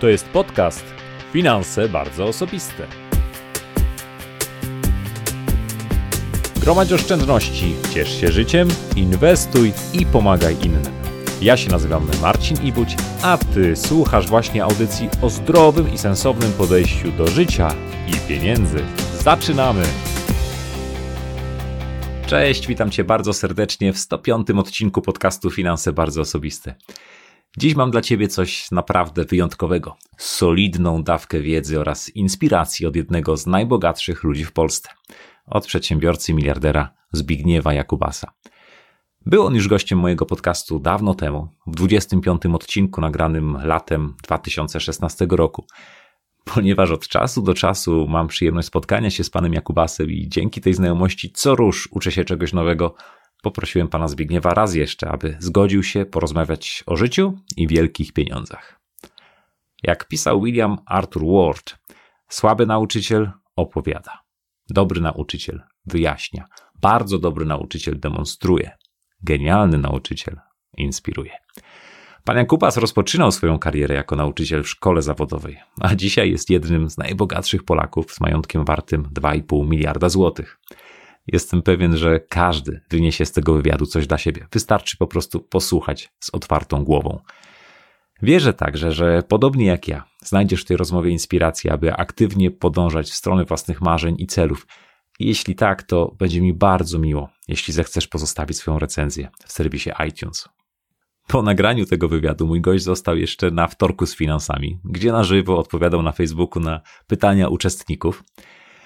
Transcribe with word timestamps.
To 0.00 0.08
jest 0.08 0.28
podcast 0.28 0.84
Finanse 1.32 1.88
bardzo 1.88 2.24
osobiste. 2.24 2.86
Gromadź 6.60 6.92
oszczędności, 6.92 7.74
ciesz 7.94 8.20
się 8.20 8.32
życiem, 8.32 8.68
inwestuj 8.96 9.72
i 9.92 10.06
pomagaj 10.06 10.56
innym. 10.62 10.92
Ja 11.42 11.56
się 11.56 11.70
nazywam 11.70 12.08
Marcin 12.22 12.62
Ibuć, 12.62 12.96
a 13.22 13.38
ty 13.38 13.76
słuchasz 13.76 14.28
właśnie 14.28 14.64
audycji 14.64 15.08
o 15.22 15.30
zdrowym 15.30 15.94
i 15.94 15.98
sensownym 15.98 16.52
podejściu 16.52 17.12
do 17.12 17.26
życia 17.26 17.74
i 18.08 18.28
pieniędzy. 18.28 18.78
Zaczynamy! 19.18 19.82
Cześć, 22.26 22.66
witam 22.66 22.90
cię 22.90 23.04
bardzo 23.04 23.32
serdecznie 23.32 23.92
w 23.92 23.98
105 23.98 24.50
odcinku 24.50 25.02
podcastu 25.02 25.50
Finanse 25.50 25.92
bardzo 25.92 26.20
osobiste. 26.20 26.74
Dziś 27.58 27.74
mam 27.74 27.90
dla 27.90 28.00
Ciebie 28.00 28.28
coś 28.28 28.70
naprawdę 28.70 29.24
wyjątkowego. 29.24 29.96
Solidną 30.18 31.02
dawkę 31.02 31.40
wiedzy 31.40 31.80
oraz 31.80 32.08
inspiracji 32.08 32.86
od 32.86 32.96
jednego 32.96 33.36
z 33.36 33.46
najbogatszych 33.46 34.24
ludzi 34.24 34.44
w 34.44 34.52
Polsce. 34.52 34.88
Od 35.46 35.66
przedsiębiorcy 35.66 36.34
miliardera 36.34 36.94
Zbigniewa 37.12 37.74
Jakubasa. 37.74 38.32
Był 39.26 39.46
on 39.46 39.54
już 39.54 39.68
gościem 39.68 39.98
mojego 39.98 40.26
podcastu 40.26 40.78
dawno 40.78 41.14
temu, 41.14 41.48
w 41.66 41.74
25 41.74 42.46
odcinku 42.46 43.00
nagranym 43.00 43.58
latem 43.64 44.14
2016 44.22 45.26
roku. 45.30 45.66
Ponieważ 46.44 46.90
od 46.90 47.08
czasu 47.08 47.42
do 47.42 47.54
czasu 47.54 48.06
mam 48.08 48.28
przyjemność 48.28 48.68
spotkania 48.68 49.10
się 49.10 49.24
z 49.24 49.30
panem 49.30 49.52
Jakubasem 49.52 50.10
i 50.10 50.28
dzięki 50.28 50.60
tej 50.60 50.74
znajomości 50.74 51.32
co 51.34 51.54
rusz 51.54 51.88
uczę 51.92 52.12
się 52.12 52.24
czegoś 52.24 52.52
nowego, 52.52 52.94
poprosiłem 53.40 53.88
pana 53.88 54.08
Zbigniewa 54.08 54.54
raz 54.54 54.74
jeszcze, 54.74 55.08
aby 55.08 55.36
zgodził 55.38 55.82
się 55.82 56.06
porozmawiać 56.06 56.84
o 56.86 56.96
życiu 56.96 57.38
i 57.56 57.68
wielkich 57.68 58.12
pieniądzach. 58.12 58.80
Jak 59.82 60.08
pisał 60.08 60.42
William 60.42 60.78
Arthur 60.86 61.22
Ward, 61.26 61.78
słaby 62.28 62.66
nauczyciel 62.66 63.30
opowiada, 63.56 64.20
dobry 64.70 65.00
nauczyciel 65.00 65.62
wyjaśnia, 65.86 66.44
bardzo 66.74 67.18
dobry 67.18 67.44
nauczyciel 67.44 68.00
demonstruje, 68.00 68.70
genialny 69.22 69.78
nauczyciel 69.78 70.36
inspiruje. 70.76 71.32
Pan 72.24 72.36
Jakubas 72.36 72.76
rozpoczynał 72.76 73.32
swoją 73.32 73.58
karierę 73.58 73.94
jako 73.94 74.16
nauczyciel 74.16 74.62
w 74.62 74.68
szkole 74.68 75.02
zawodowej, 75.02 75.58
a 75.80 75.94
dzisiaj 75.94 76.30
jest 76.30 76.50
jednym 76.50 76.90
z 76.90 76.98
najbogatszych 76.98 77.64
Polaków 77.64 78.12
z 78.12 78.20
majątkiem 78.20 78.64
wartym 78.64 79.02
2,5 79.02 79.68
miliarda 79.68 80.08
złotych. 80.08 80.60
Jestem 81.26 81.62
pewien, 81.62 81.96
że 81.96 82.20
każdy 82.20 82.80
wyniesie 82.90 83.26
z 83.26 83.32
tego 83.32 83.54
wywiadu 83.54 83.86
coś 83.86 84.06
dla 84.06 84.18
siebie. 84.18 84.46
Wystarczy 84.52 84.96
po 84.96 85.06
prostu 85.06 85.40
posłuchać 85.40 86.12
z 86.20 86.30
otwartą 86.30 86.84
głową. 86.84 87.18
Wierzę 88.22 88.54
także, 88.54 88.92
że 88.92 89.22
podobnie 89.28 89.66
jak 89.66 89.88
ja, 89.88 90.04
znajdziesz 90.24 90.62
w 90.62 90.64
tej 90.64 90.76
rozmowie 90.76 91.10
inspirację, 91.10 91.72
aby 91.72 91.94
aktywnie 91.94 92.50
podążać 92.50 93.10
w 93.10 93.14
stronę 93.14 93.44
własnych 93.44 93.80
marzeń 93.80 94.14
i 94.18 94.26
celów. 94.26 94.66
Jeśli 95.18 95.54
tak, 95.54 95.82
to 95.82 96.14
będzie 96.18 96.40
mi 96.40 96.54
bardzo 96.54 96.98
miło, 96.98 97.28
jeśli 97.48 97.74
zechcesz 97.74 98.08
pozostawić 98.08 98.56
swoją 98.56 98.78
recenzję 98.78 99.28
w 99.46 99.52
serwisie 99.52 99.90
iTunes. 100.08 100.48
Po 101.26 101.42
nagraniu 101.42 101.86
tego 101.86 102.08
wywiadu 102.08 102.46
mój 102.46 102.60
gość 102.60 102.84
został 102.84 103.16
jeszcze 103.16 103.50
na 103.50 103.66
wtorku 103.66 104.06
z 104.06 104.16
finansami, 104.16 104.80
gdzie 104.84 105.12
na 105.12 105.24
żywo 105.24 105.58
odpowiadał 105.58 106.02
na 106.02 106.12
Facebooku 106.12 106.62
na 106.62 106.80
pytania 107.06 107.48
uczestników. 107.48 108.24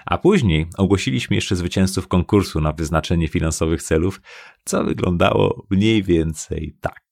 A 0.06 0.18
później 0.18 0.66
ogłosiliśmy 0.78 1.36
jeszcze 1.36 1.56
zwycięzców 1.56 2.08
konkursu 2.08 2.60
na 2.60 2.72
wyznaczenie 2.72 3.28
finansowych 3.28 3.82
celów, 3.82 4.20
co 4.64 4.84
wyglądało 4.84 5.66
mniej 5.70 6.02
więcej 6.02 6.76
tak. 6.80 7.04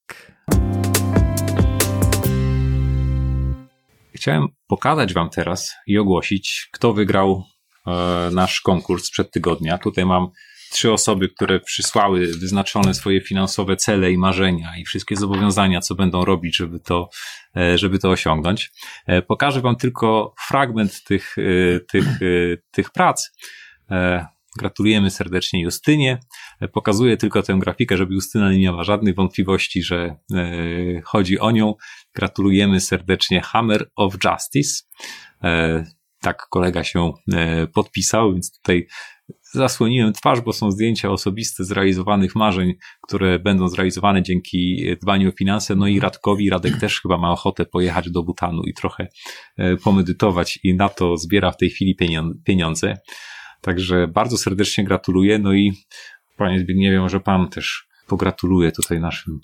Chciałem 4.14 4.48
pokazać 4.66 5.14
Wam 5.14 5.30
teraz 5.30 5.74
i 5.86 5.98
ogłosić, 5.98 6.68
kto 6.72 6.92
wygrał 6.92 7.44
e, 7.86 8.30
nasz 8.32 8.60
konkurs 8.60 9.04
sprzed 9.04 9.30
tygodnia. 9.30 9.78
Tutaj 9.78 10.06
mam 10.06 10.28
trzy 10.72 10.92
osoby, 10.92 11.28
które 11.28 11.60
przysłały 11.60 12.26
wyznaczone 12.26 12.94
swoje 12.94 13.20
finansowe 13.20 13.76
cele 13.76 14.12
i 14.12 14.18
marzenia 14.18 14.76
i 14.78 14.84
wszystkie 14.84 15.16
zobowiązania, 15.16 15.80
co 15.80 15.94
będą 15.94 16.24
robić, 16.24 16.56
żeby 16.56 16.80
to, 16.80 17.08
e, 17.56 17.78
żeby 17.78 17.98
to 17.98 18.10
osiągnąć. 18.10 18.72
E, 19.06 19.22
pokażę 19.22 19.60
Wam 19.60 19.76
tylko 19.76 20.34
fragment 20.48 21.04
tych, 21.04 21.36
e, 21.38 21.80
tych, 21.80 22.06
tych 22.70 22.90
prac. 22.90 23.30
Gratulujemy 24.58 25.10
serdecznie 25.10 25.62
Justynie. 25.62 26.18
Pokazuję 26.72 27.16
tylko 27.16 27.42
tę 27.42 27.54
grafikę, 27.58 27.96
żeby 27.96 28.14
Justyna 28.14 28.52
nie 28.52 28.60
miała 28.60 28.84
żadnych 28.84 29.14
wątpliwości, 29.14 29.82
że 29.82 30.16
chodzi 31.04 31.38
o 31.38 31.50
nią. 31.50 31.74
Gratulujemy 32.14 32.80
serdecznie 32.80 33.40
Hammer 33.40 33.90
of 33.96 34.14
Justice. 34.24 34.82
Tak 36.20 36.46
kolega 36.50 36.84
się 36.84 37.12
podpisał, 37.74 38.32
więc 38.32 38.58
tutaj 38.58 38.86
zasłoniłem 39.52 40.12
twarz, 40.12 40.40
bo 40.40 40.52
są 40.52 40.70
zdjęcia 40.70 41.10
osobiste 41.10 41.64
zrealizowanych 41.64 42.34
marzeń, 42.34 42.74
które 43.02 43.38
będą 43.38 43.68
zrealizowane 43.68 44.22
dzięki 44.22 44.84
dbaniu 45.02 45.28
o 45.28 45.32
finanse. 45.32 45.76
No 45.76 45.86
i 45.86 46.00
Radkowi, 46.00 46.50
Radek 46.50 46.80
też 46.80 47.00
chyba 47.00 47.18
ma 47.18 47.32
ochotę 47.32 47.66
pojechać 47.66 48.10
do 48.10 48.22
Butanu 48.22 48.62
i 48.62 48.74
trochę 48.74 49.08
e, 49.56 49.76
pomedytować 49.76 50.58
i 50.64 50.74
na 50.74 50.88
to 50.88 51.16
zbiera 51.16 51.52
w 51.52 51.56
tej 51.56 51.70
chwili 51.70 51.96
pieniądze. 52.44 52.98
Także 53.60 54.08
bardzo 54.08 54.38
serdecznie 54.38 54.84
gratuluję. 54.84 55.38
No 55.38 55.52
i 55.52 55.72
panie 56.36 56.60
Zbigniewie, 56.60 57.00
może 57.00 57.20
pan 57.20 57.48
też 57.48 57.91
pogratuluję 58.12 58.72
tutaj 58.72 59.00
naszym 59.00 59.40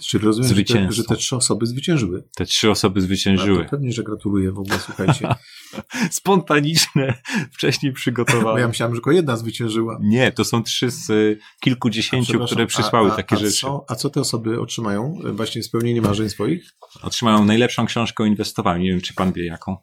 Czy 0.00 0.18
rozumiem, 0.18 0.48
zwycięstwom. 0.48 0.92
Że 0.92 1.02
te, 1.02 1.08
że 1.08 1.14
te 1.14 1.16
trzy 1.16 1.36
osoby 1.36 1.66
zwyciężyły? 1.66 2.24
Te 2.36 2.44
trzy 2.44 2.70
osoby 2.70 3.00
zwyciężyły. 3.00 3.64
pewnie, 3.64 3.92
że 3.92 4.02
gratuluję 4.02 4.52
w 4.52 4.58
ogóle, 4.58 4.78
słuchajcie. 4.78 5.28
Spontaniczne, 6.20 7.14
wcześniej 7.52 7.92
przygotowane. 7.92 8.44
Bo 8.44 8.58
ja 8.58 8.68
myślałem, 8.68 8.94
że 8.94 8.98
tylko 8.98 9.12
jedna 9.12 9.36
zwyciężyła. 9.36 9.98
Nie, 10.02 10.32
to 10.32 10.44
są 10.44 10.62
trzy 10.62 10.90
z 10.90 11.10
y, 11.10 11.38
kilkudziesięciu, 11.60 12.44
które 12.44 12.66
przysłały 12.66 13.10
a, 13.10 13.12
a, 13.12 13.16
takie 13.16 13.36
a 13.36 13.38
rzeczy. 13.38 13.60
Co, 13.60 13.84
a 13.88 13.94
co 13.94 14.10
te 14.10 14.20
osoby 14.20 14.60
otrzymają? 14.60 15.18
Właśnie 15.32 15.62
spełnienie 15.62 16.02
marzeń 16.02 16.28
swoich? 16.28 16.70
Otrzymają 17.02 17.44
najlepszą 17.44 17.86
książkę 17.86 18.22
o 18.22 18.26
inwestowaniu. 18.26 18.84
Nie 18.84 18.90
wiem, 18.90 19.00
czy 19.00 19.14
pan 19.14 19.32
wie 19.32 19.46
jaką. 19.46 19.76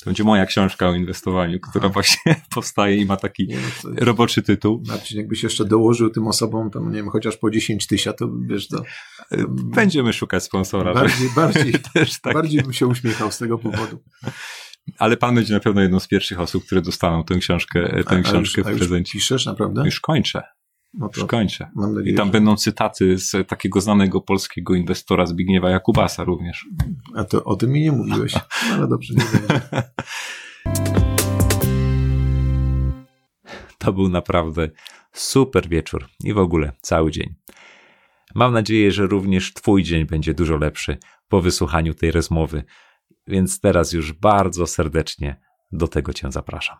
To 0.00 0.04
będzie 0.10 0.24
moja 0.24 0.46
książka 0.46 0.88
o 0.88 0.94
inwestowaniu, 0.94 1.60
która 1.60 1.84
Aha. 1.84 1.92
właśnie 1.92 2.36
powstaje 2.54 2.96
i 2.96 3.06
ma 3.06 3.16
taki 3.16 3.46
nie, 3.46 3.56
no 3.84 3.90
roboczy 3.98 4.42
tytuł. 4.42 4.82
Marcin, 4.88 5.18
jakbyś 5.18 5.42
jeszcze 5.42 5.64
dołożył 5.64 6.10
tym 6.10 6.26
osobom, 6.26 6.70
tam 6.70 6.90
nie 6.90 6.96
wiem, 6.96 7.10
chociaż 7.10 7.36
po 7.36 7.50
10 7.50 7.86
tysięcy, 7.86 8.18
to 8.18 8.30
wiesz, 8.48 8.68
to... 8.68 8.82
Będziemy 9.48 10.12
szukać 10.12 10.44
sponsora. 10.44 10.94
Bardziej, 10.94 11.28
bardziej, 11.36 11.72
też 11.94 12.20
tak. 12.20 12.34
bardziej 12.34 12.62
bym 12.62 12.72
się 12.72 12.86
uśmiechał 12.86 13.32
z 13.32 13.38
tego 13.38 13.58
powodu. 13.58 14.02
Ale 14.98 15.16
pan 15.16 15.34
będzie 15.34 15.54
na 15.54 15.60
pewno 15.60 15.80
jedną 15.80 16.00
z 16.00 16.08
pierwszych 16.08 16.40
osób, 16.40 16.66
które 16.66 16.82
dostaną 16.82 17.24
tę 17.24 17.38
książkę, 17.38 18.04
tę 18.08 18.16
a, 18.16 18.22
książkę 18.22 18.62
a 18.66 18.70
już, 18.70 18.76
w 18.76 18.78
prezencie. 18.78 19.12
piszesz 19.12 19.46
naprawdę? 19.46 19.82
Już 19.84 20.00
kończę. 20.00 20.42
No 20.94 21.08
to 21.08 21.20
już 21.20 21.30
kończę. 21.30 21.70
Nadzieję, 21.76 22.12
I 22.12 22.14
tam 22.14 22.26
że... 22.26 22.32
będą 22.32 22.56
cytaty 22.56 23.18
z 23.18 23.48
takiego 23.48 23.80
znanego 23.80 24.20
polskiego 24.20 24.74
inwestora 24.74 25.26
Zbigniewa 25.26 25.70
Jakubasa 25.70 26.24
również. 26.24 26.68
A 27.16 27.24
to 27.24 27.44
o 27.44 27.56
tym 27.56 27.70
mi 27.70 27.80
nie 27.80 27.92
mówiłeś. 27.92 28.34
Ale 28.74 28.88
dobrze, 28.88 29.14
nie 29.14 29.24
będzie. 29.24 29.70
To 33.78 33.92
był 33.92 34.08
naprawdę 34.08 34.68
super 35.12 35.68
wieczór 35.68 36.08
i 36.24 36.32
w 36.32 36.38
ogóle 36.38 36.72
cały 36.80 37.10
dzień. 37.10 37.34
Mam 38.34 38.52
nadzieję, 38.52 38.92
że 38.92 39.06
również 39.06 39.54
Twój 39.54 39.82
dzień 39.82 40.06
będzie 40.06 40.34
dużo 40.34 40.56
lepszy 40.56 40.98
po 41.28 41.40
wysłuchaniu 41.40 41.94
tej 41.94 42.10
rozmowy, 42.10 42.64
więc 43.26 43.60
teraz 43.60 43.92
już 43.92 44.12
bardzo 44.12 44.66
serdecznie 44.66 45.40
do 45.72 45.88
tego 45.88 46.12
Cię 46.12 46.32
zapraszam. 46.32 46.76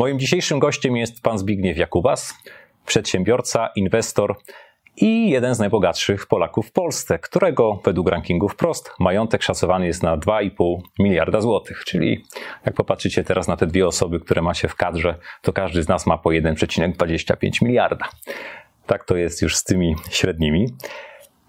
Moim 0.00 0.18
dzisiejszym 0.18 0.58
gościem 0.58 0.96
jest 0.96 1.22
pan 1.22 1.38
Zbigniew 1.38 1.78
Jakubas, 1.78 2.34
przedsiębiorca, 2.86 3.70
inwestor 3.76 4.36
i 4.96 5.30
jeden 5.30 5.54
z 5.54 5.58
najbogatszych 5.58 6.26
Polaków 6.26 6.68
w 6.68 6.72
Polsce, 6.72 7.18
którego 7.18 7.80
według 7.84 8.08
rankingów 8.08 8.56
Prost 8.56 8.92
majątek 8.98 9.42
szacowany 9.42 9.86
jest 9.86 10.02
na 10.02 10.16
2,5 10.16 10.78
miliarda 10.98 11.40
złotych. 11.40 11.84
Czyli 11.84 12.24
jak 12.66 12.74
popatrzycie 12.74 13.24
teraz 13.24 13.48
na 13.48 13.56
te 13.56 13.66
dwie 13.66 13.86
osoby, 13.86 14.20
które 14.20 14.42
macie 14.42 14.68
w 14.68 14.74
kadrze, 14.74 15.14
to 15.42 15.52
każdy 15.52 15.82
z 15.82 15.88
nas 15.88 16.06
ma 16.06 16.18
po 16.18 16.30
1,25 16.30 17.64
miliarda. 17.64 18.08
Tak 18.86 19.04
to 19.04 19.16
jest 19.16 19.42
już 19.42 19.56
z 19.56 19.64
tymi 19.64 19.96
średnimi. 20.10 20.66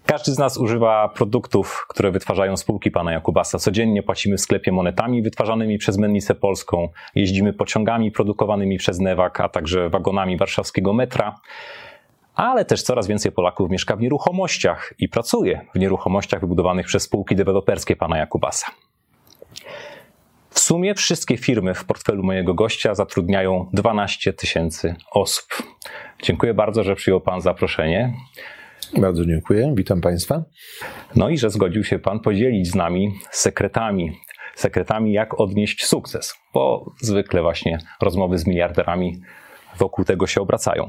Każdy 0.06 0.32
z 0.32 0.38
nas 0.38 0.58
używa 0.58 1.08
produktów, 1.08 1.86
które 1.88 2.10
wytwarzają 2.10 2.56
spółki 2.56 2.90
pana 2.90 3.12
Jakubasa. 3.12 3.58
Codziennie 3.58 4.02
płacimy 4.02 4.36
w 4.36 4.40
sklepie 4.40 4.72
monetami 4.72 5.22
wytwarzanymi 5.22 5.78
przez 5.78 5.98
Mennicę 5.98 6.34
Polską, 6.34 6.88
jeździmy 7.14 7.52
pociągami 7.52 8.10
produkowanymi 8.10 8.78
przez 8.78 8.98
Newak, 8.98 9.40
a 9.40 9.48
także 9.48 9.90
wagonami 9.90 10.36
warszawskiego 10.36 10.92
metra. 10.92 11.40
Ale 12.34 12.64
też 12.64 12.82
coraz 12.82 13.06
więcej 13.06 13.32
Polaków 13.32 13.70
mieszka 13.70 13.96
w 13.96 14.00
nieruchomościach 14.00 14.94
i 14.98 15.08
pracuje 15.08 15.60
w 15.74 15.78
nieruchomościach 15.78 16.40
wybudowanych 16.40 16.86
przez 16.86 17.02
spółki 17.02 17.36
deweloperskie 17.36 17.96
pana 17.96 18.18
Jakubasa. 18.18 18.66
W 20.50 20.58
sumie 20.58 20.94
wszystkie 20.94 21.36
firmy 21.36 21.74
w 21.74 21.84
portfelu 21.84 22.22
mojego 22.22 22.54
gościa 22.54 22.94
zatrudniają 22.94 23.68
12 23.72 24.32
tysięcy 24.32 24.94
osób. 25.12 25.46
Dziękuję 26.22 26.54
bardzo, 26.54 26.82
że 26.82 26.94
przyjął 26.94 27.20
Pan 27.20 27.40
zaproszenie. 27.40 28.14
Bardzo 29.00 29.24
dziękuję, 29.24 29.72
witam 29.76 30.00
Państwa. 30.00 30.42
No 31.16 31.28
i 31.28 31.38
że 31.38 31.50
zgodził 31.50 31.84
się 31.84 31.98
Pan 31.98 32.20
podzielić 32.20 32.70
z 32.70 32.74
nami 32.74 33.12
sekretami, 33.30 34.12
sekretami 34.54 35.12
jak 35.12 35.40
odnieść 35.40 35.84
sukces, 35.84 36.34
bo 36.54 36.92
zwykle 37.00 37.42
właśnie 37.42 37.78
rozmowy 38.02 38.38
z 38.38 38.46
miliarderami 38.46 39.20
wokół 39.78 40.04
tego 40.04 40.26
się 40.26 40.40
obracają. 40.40 40.86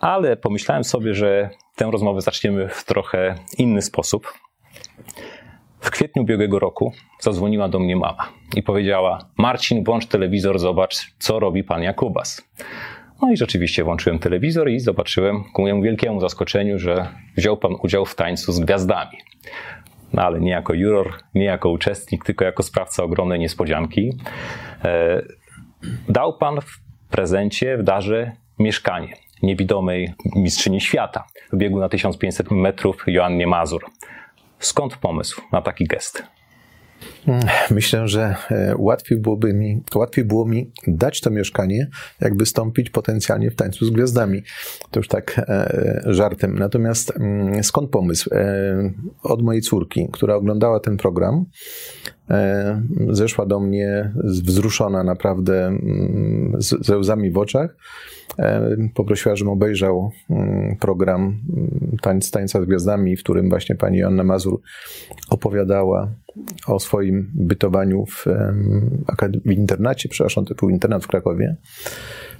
Ale 0.00 0.36
pomyślałem 0.36 0.84
sobie, 0.84 1.14
że 1.14 1.50
tę 1.76 1.90
rozmowę 1.90 2.20
zaczniemy 2.20 2.68
w 2.68 2.84
trochę 2.84 3.34
inny 3.58 3.82
sposób. 3.82 4.32
W 5.80 5.90
kwietniu 5.90 6.22
ubiegłego 6.22 6.58
roku 6.58 6.92
zadzwoniła 7.20 7.68
do 7.68 7.78
mnie 7.78 7.96
mama 7.96 8.28
i 8.56 8.62
powiedziała: 8.62 9.18
Marcin, 9.38 9.84
włącz 9.84 10.06
telewizor, 10.06 10.58
zobacz, 10.58 11.14
co 11.18 11.40
robi 11.40 11.64
pan 11.64 11.82
Jakubas. 11.82 12.48
No 13.22 13.32
i 13.32 13.36
rzeczywiście 13.36 13.84
włączyłem 13.84 14.18
telewizor 14.18 14.70
i 14.70 14.80
zobaczyłem 14.80 15.44
ku 15.44 15.62
mojemu 15.62 15.82
wielkiemu 15.82 16.20
zaskoczeniu, 16.20 16.78
że 16.78 17.08
wziął 17.36 17.56
pan 17.56 17.72
udział 17.82 18.06
w 18.06 18.14
tańcu 18.14 18.52
z 18.52 18.60
gwiazdami. 18.60 19.18
No 20.12 20.22
ale 20.22 20.40
nie 20.40 20.50
jako 20.50 20.74
juror, 20.74 21.12
nie 21.34 21.44
jako 21.44 21.68
uczestnik, 21.68 22.24
tylko 22.24 22.44
jako 22.44 22.62
sprawca 22.62 23.02
ogromnej 23.02 23.38
niespodzianki. 23.38 24.12
E, 24.84 25.22
dał 26.08 26.38
pan 26.38 26.60
w 26.60 26.80
prezencie, 27.10 27.76
w 27.76 27.82
darze 27.82 28.32
mieszkanie 28.58 29.16
niewidomej 29.42 30.14
mistrzyni 30.36 30.80
świata 30.80 31.24
w 31.52 31.56
biegu 31.56 31.78
na 31.78 31.88
1500 31.88 32.50
metrów 32.50 33.04
Joannie 33.06 33.46
Mazur. 33.46 33.84
Skąd 34.58 34.96
pomysł 34.96 35.42
na 35.52 35.62
taki 35.62 35.84
gest? 35.84 36.35
Myślę, 37.70 38.08
że 38.08 38.36
e, 38.50 38.74
łatwiej 38.78 39.18
byłoby 39.18 39.54
mi, 39.54 39.82
łatwiej 39.94 40.24
było 40.24 40.46
mi 40.46 40.70
dać 40.86 41.20
to 41.20 41.30
mieszkanie, 41.30 41.88
jak 42.20 42.36
wystąpić 42.36 42.90
potencjalnie 42.90 43.50
w 43.50 43.56
tańcu 43.56 43.86
z 43.86 43.90
gwiazdami. 43.90 44.42
To 44.90 45.00
już 45.00 45.08
tak 45.08 45.38
e, 45.38 46.00
żartem. 46.06 46.58
Natomiast 46.58 47.16
mm, 47.16 47.64
skąd 47.64 47.90
pomysł? 47.90 48.30
E, 48.34 48.92
od 49.22 49.42
mojej 49.42 49.62
córki, 49.62 50.08
która 50.12 50.34
oglądała 50.34 50.80
ten 50.80 50.96
program, 50.96 51.44
zeszła 53.10 53.46
do 53.46 53.60
mnie 53.60 54.12
wzruszona 54.24 55.04
naprawdę 55.04 55.66
mm, 55.66 56.56
ze 56.60 56.98
łzami 56.98 57.30
w 57.30 57.38
oczach. 57.38 57.76
E, 58.38 58.76
poprosiła, 58.94 59.36
żebym 59.36 59.52
obejrzał 59.52 60.10
mm, 60.30 60.76
program 60.76 61.38
Tańc, 62.02 62.30
Tańca 62.30 62.62
z 62.62 62.64
Gwiazdami, 62.64 63.16
w 63.16 63.22
którym 63.22 63.48
właśnie 63.48 63.76
pani 63.76 63.98
Joanna 63.98 64.24
Mazur 64.24 64.60
opowiadała 65.30 66.10
o 66.66 66.80
swoim 66.80 67.30
bytowaniu 67.34 68.06
w, 68.06 68.24
w 69.44 69.52
internacie, 69.52 70.08
przepraszam, 70.08 70.44
to 70.44 70.54
był 70.54 70.70
internat 70.70 71.04
w 71.04 71.06
Krakowie. 71.06 71.56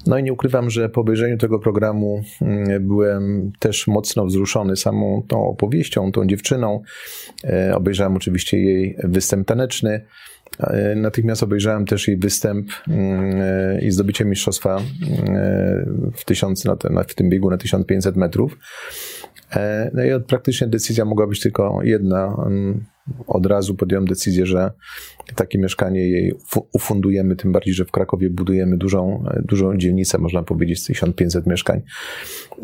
No 0.07 0.19
i 0.19 0.23
nie 0.23 0.33
ukrywam, 0.33 0.71
że 0.71 0.89
po 0.89 1.01
obejrzeniu 1.01 1.39
tego 1.39 1.59
programu 1.59 2.23
mm, 2.43 2.87
byłem 2.87 3.53
też 3.59 3.87
mocno 3.87 4.27
wzruszony 4.27 4.77
samą 4.77 5.23
tą 5.29 5.49
opowieścią, 5.49 6.13
tą 6.13 6.27
dziewczyną. 6.27 6.83
E, 7.45 7.77
obejrzałem 7.77 8.17
oczywiście 8.17 8.59
jej 8.59 8.97
występ 9.05 9.49
taneczny. 9.49 10.07
E, 10.61 10.95
natychmiast 10.95 11.43
obejrzałem 11.43 11.87
też 11.87 12.09
jej 12.09 12.17
występ 12.17 12.69
mm, 12.89 13.41
e, 13.41 13.81
i 13.81 13.91
zdobycie 13.91 14.25
mistrzostwa 14.25 14.81
w, 16.17 16.25
tysiąc, 16.25 16.65
w 17.09 17.15
tym 17.15 17.31
biegu 17.31 17.51
na 17.51 17.59
1500 17.59 18.17
metrów. 18.17 18.59
No 19.93 20.05
i 20.05 20.23
praktycznie 20.27 20.67
decyzja 20.67 21.05
mogła 21.05 21.27
być 21.27 21.41
tylko 21.41 21.81
jedna 21.83 22.45
mm, 22.47 22.85
od 23.27 23.47
razu 23.47 23.75
podjąłem 23.75 24.07
decyzję, 24.07 24.47
że 24.47 24.71
takie 25.35 25.59
mieszkanie 25.59 26.09
jej 26.09 26.35
ufundujemy, 26.73 27.37
tym 27.37 27.53
bardziej, 27.53 27.75
że 27.75 27.85
w 27.85 27.91
Krakowie 27.91 28.31
budujemy 28.31 28.77
dużą, 28.77 29.25
dużą 29.45 29.77
dzielnicę, 29.77 30.19
można 30.19 30.43
powiedzieć, 30.43 30.85
1500 30.85 31.47
mieszkań 31.47 31.83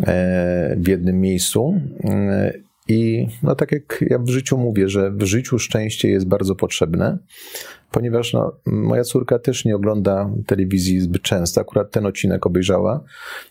e, 0.06 0.76
w 0.78 0.88
jednym 0.88 1.20
miejscu. 1.20 1.80
E, 2.04 2.52
I 2.88 3.26
no 3.42 3.54
tak 3.54 3.72
jak 3.72 4.04
ja 4.10 4.18
w 4.18 4.28
życiu 4.28 4.58
mówię, 4.58 4.88
że 4.88 5.10
w 5.10 5.22
życiu 5.22 5.58
szczęście 5.58 6.08
jest 6.08 6.26
bardzo 6.26 6.54
potrzebne, 6.54 7.18
ponieważ 7.92 8.32
no, 8.32 8.52
moja 8.66 9.04
córka 9.04 9.38
też 9.38 9.64
nie 9.64 9.76
ogląda 9.76 10.30
telewizji 10.46 11.00
zbyt 11.00 11.22
często. 11.22 11.60
Akurat 11.60 11.90
ten 11.90 12.06
odcinek 12.06 12.46
obejrzała. 12.46 13.04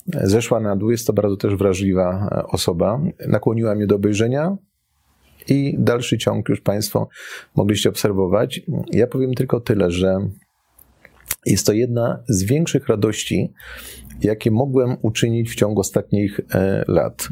Zeszła 0.08 0.60
na 0.60 0.76
dół, 0.76 0.92
jest 0.92 1.08
to 1.08 1.14
bardzo 1.14 1.38
też 1.38 1.56
wrażliwa 1.56 2.30
osoba. 2.48 3.02
Nakłoniła 3.28 3.76
mnie 3.76 3.88
do 3.88 3.96
obejrzenia 3.96 4.58
i 5.48 5.76
dalszy 5.80 6.18
ciąg 6.18 6.50
już 6.50 6.62
Państwo 6.62 7.08
mogliście 7.56 7.90
obserwować. 7.90 8.62
Ja 8.92 9.08
powiem 9.08 9.34
tylko 9.34 9.60
tyle, 9.60 9.92
że 9.92 10.20
jest 11.46 11.66
to 11.66 11.74
jedna 11.74 12.24
z 12.30 12.44
większych 12.44 12.88
radości, 12.88 13.54
jakie 14.22 14.52
mogłem 14.52 14.98
uczynić 15.02 15.52
w 15.52 15.56
ciągu 15.56 15.82
ostatnich 15.82 16.40
e, 16.54 16.84
lat. 16.88 17.28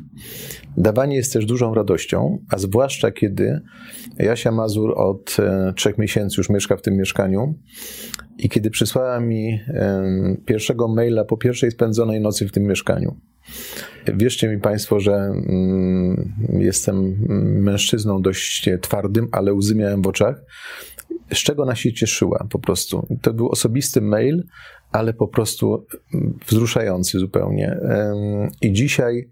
Dawanie 0.78 1.16
jest 1.16 1.34
też 1.34 1.46
dużą 1.46 1.74
radością, 1.74 2.40
a 2.52 2.58
zwłaszcza 2.58 3.12
kiedy 3.12 3.62
Jasia 4.20 4.52
Mazur 4.52 4.94
od 4.98 5.38
e, 5.40 5.74
trzech 5.76 5.98
miesięcy 5.98 6.36
już 6.38 6.50
mieszka 6.50 6.78
w 6.78 6.82
tym 6.82 6.98
mieszkaniu 6.98 7.56
i 8.38 8.50
kiedy 8.50 8.70
przysłała 8.70 9.20
mi 9.20 9.60
pierwszego 10.46 10.88
maila 10.88 11.26
po 11.26 11.38
pierwszej 11.38 11.72
spędzonej 11.72 12.22
nocy 12.22 12.48
w 12.48 12.52
tym 12.52 12.64
mieszkaniu. 12.64 13.16
Wierzcie 14.08 14.50
mi 14.50 14.60
Państwo, 14.60 15.00
że 15.00 15.14
mm, 15.14 16.34
jestem 16.60 17.16
mężczyzną 17.64 18.22
dość 18.22 18.70
twardym, 18.82 19.28
ale 19.32 19.54
łzy 19.54 19.76
miałem 19.76 20.02
w 20.02 20.08
oczach. 20.08 20.42
Z 21.34 21.38
czego 21.38 21.64
ona 21.64 21.76
się 21.76 21.94
cieszyła 21.94 22.48
po 22.50 22.60
prostu. 22.60 23.08
To 23.22 23.34
był 23.34 23.50
osobisty 23.50 24.02
mail, 24.02 24.44
ale 24.92 25.14
po 25.14 25.28
prostu 25.28 25.86
wzruszający 26.48 27.20
zupełnie. 27.20 27.78
I 28.62 28.74
dzisiaj 28.74 29.30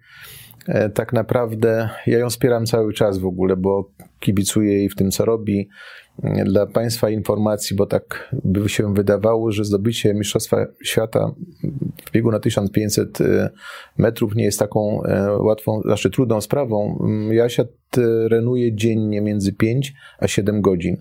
e, 0.67 0.89
tak 0.89 1.13
naprawdę 1.13 1.89
ja 2.07 2.17
ją 2.17 2.29
wspieram 2.29 2.65
cały 2.65 2.93
czas 2.93 3.17
w 3.17 3.25
ogóle, 3.25 3.55
bo 3.55 3.91
kibicuję 4.19 4.73
jej 4.73 4.89
w 4.89 4.95
tym, 4.95 5.11
co 5.11 5.25
robi 5.25 5.69
dla 6.23 6.65
Państwa 6.65 7.09
informacji, 7.09 7.75
bo 7.75 7.85
tak 7.85 8.35
by 8.43 8.69
się 8.69 8.93
wydawało, 8.93 9.51
że 9.51 9.65
zdobycie 9.65 10.13
Mistrzostwa 10.13 10.65
Świata 10.83 11.31
w 12.05 12.11
biegu 12.11 12.31
na 12.31 12.39
1500 12.39 13.21
y, 13.21 13.49
metrów 13.97 14.35
nie 14.35 14.43
jest 14.43 14.59
taką 14.59 15.03
e, 15.03 15.37
łatwą, 15.37 15.81
znaczy 15.81 16.09
trudną 16.09 16.41
sprawą. 16.41 16.99
Mm, 17.03 17.33
ja 17.33 17.49
się 17.49 17.65
trenuję 18.29 18.75
dziennie 18.75 19.21
między 19.21 19.53
5 19.53 19.93
a 20.19 20.27
7 20.27 20.61
godzin. 20.61 20.97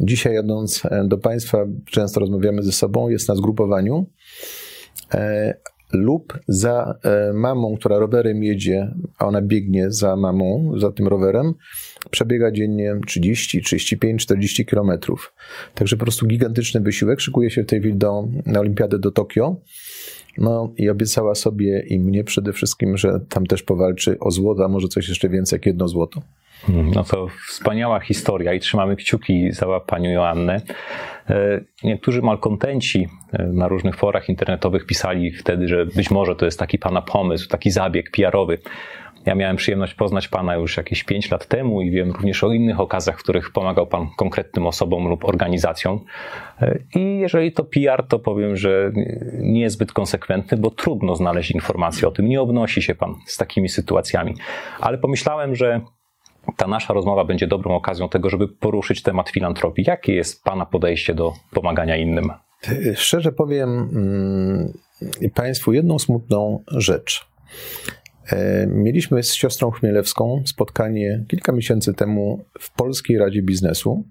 Dzisiaj 0.00 0.34
jadąc 0.34 0.84
e, 0.84 1.04
do 1.08 1.18
Państwa, 1.18 1.66
często 1.86 2.20
rozmawiamy 2.20 2.62
ze 2.62 2.72
sobą, 2.72 3.08
jest 3.08 3.28
na 3.28 3.34
zgrupowaniu, 3.34 4.06
lub 5.92 6.38
za 6.48 6.98
e, 7.02 7.32
mamą, 7.32 7.76
która 7.76 7.98
rowerem 7.98 8.42
jedzie, 8.42 8.94
a 9.18 9.26
ona 9.26 9.42
biegnie 9.42 9.90
za 9.90 10.16
mamą, 10.16 10.72
za 10.76 10.92
tym 10.92 11.08
rowerem, 11.08 11.54
przebiega 12.10 12.50
dziennie 12.50 12.96
30, 13.06 13.62
35, 13.62 14.22
40 14.22 14.66
kilometrów. 14.66 15.34
Także 15.74 15.96
po 15.96 16.04
prostu 16.04 16.26
gigantyczny 16.26 16.80
wysiłek. 16.80 17.20
Szykuje 17.20 17.50
się 17.50 17.62
w 17.62 17.66
tej 17.66 17.80
chwili 17.80 17.96
do, 17.96 18.28
na 18.46 18.60
olimpiadę 18.60 18.98
do 18.98 19.10
Tokio. 19.10 19.56
No 20.38 20.72
i 20.76 20.90
obiecała 20.90 21.34
sobie 21.34 21.84
i 21.86 22.00
mnie 22.00 22.24
przede 22.24 22.52
wszystkim, 22.52 22.96
że 22.96 23.20
tam 23.28 23.46
też 23.46 23.62
powalczy 23.62 24.18
o 24.18 24.30
złoto, 24.30 24.64
a 24.64 24.68
może 24.68 24.88
coś 24.88 25.08
jeszcze 25.08 25.28
więcej 25.28 25.56
jak 25.56 25.66
jedno 25.66 25.88
złoto. 25.88 26.22
No 26.68 27.04
to 27.04 27.28
wspaniała 27.48 28.00
historia 28.00 28.54
i 28.54 28.60
trzymamy 28.60 28.96
kciuki 28.96 29.52
za 29.52 29.80
panią 29.80 30.10
Joannę. 30.10 30.60
E, 31.30 31.60
niektórzy 31.84 32.22
malkontenci 32.22 33.08
e, 33.32 33.42
na 33.42 33.68
różnych 33.68 33.96
forach 33.96 34.28
internetowych 34.28 34.86
pisali 34.86 35.32
wtedy, 35.32 35.68
że 35.68 35.86
być 35.86 36.10
może 36.10 36.36
to 36.36 36.44
jest 36.44 36.58
taki 36.58 36.78
pana 36.78 37.02
pomysł, 37.02 37.48
taki 37.48 37.70
zabieg 37.70 38.10
PR-owy. 38.10 38.58
Ja 39.26 39.34
miałem 39.34 39.56
przyjemność 39.56 39.94
poznać 39.94 40.28
pana 40.28 40.54
już 40.54 40.76
jakieś 40.76 41.04
5 41.04 41.30
lat 41.30 41.46
temu 41.46 41.82
i 41.82 41.90
wiem 41.90 42.10
również 42.10 42.44
o 42.44 42.52
innych 42.52 42.80
okazjach, 42.80 43.18
w 43.18 43.22
których 43.22 43.52
pomagał 43.52 43.86
pan 43.86 44.08
konkretnym 44.16 44.66
osobom 44.66 45.08
lub 45.08 45.24
organizacjom. 45.24 46.00
E, 46.60 46.78
I 46.94 47.18
jeżeli 47.18 47.52
to 47.52 47.64
PR, 47.64 48.06
to 48.08 48.18
powiem, 48.18 48.56
że 48.56 48.92
nie 49.38 49.60
jest 49.60 49.76
zbyt 49.76 49.92
konsekwentny, 49.92 50.56
bo 50.56 50.70
trudno 50.70 51.16
znaleźć 51.16 51.50
informacje 51.50 52.08
o 52.08 52.10
tym. 52.10 52.28
Nie 52.28 52.40
obnosi 52.40 52.82
się 52.82 52.94
pan 52.94 53.14
z 53.26 53.36
takimi 53.36 53.68
sytuacjami. 53.68 54.34
Ale 54.80 54.98
pomyślałem, 54.98 55.54
że 55.54 55.80
ta 56.56 56.66
nasza 56.66 56.94
rozmowa 56.94 57.24
będzie 57.24 57.46
dobrą 57.46 57.74
okazją 57.74 58.08
tego, 58.08 58.30
żeby 58.30 58.48
poruszyć 58.48 59.02
temat 59.02 59.30
filantropii. 59.30 59.84
Jakie 59.86 60.14
jest 60.14 60.44
Pana 60.44 60.66
podejście 60.66 61.14
do 61.14 61.32
pomagania 61.50 61.96
innym? 61.96 62.30
Szczerze 62.94 63.32
powiem 63.32 63.70
mm, 63.70 64.72
Państwu 65.34 65.72
jedną 65.72 65.98
smutną 65.98 66.62
rzecz. 66.66 67.26
E, 68.26 68.66
mieliśmy 68.66 69.22
z 69.22 69.34
siostrą 69.34 69.70
Chmielewską 69.70 70.42
spotkanie 70.46 71.24
kilka 71.28 71.52
miesięcy 71.52 71.94
temu 71.94 72.44
w 72.60 72.72
Polskiej 72.72 73.18
Radzie 73.18 73.42
Biznesu, 73.42 74.04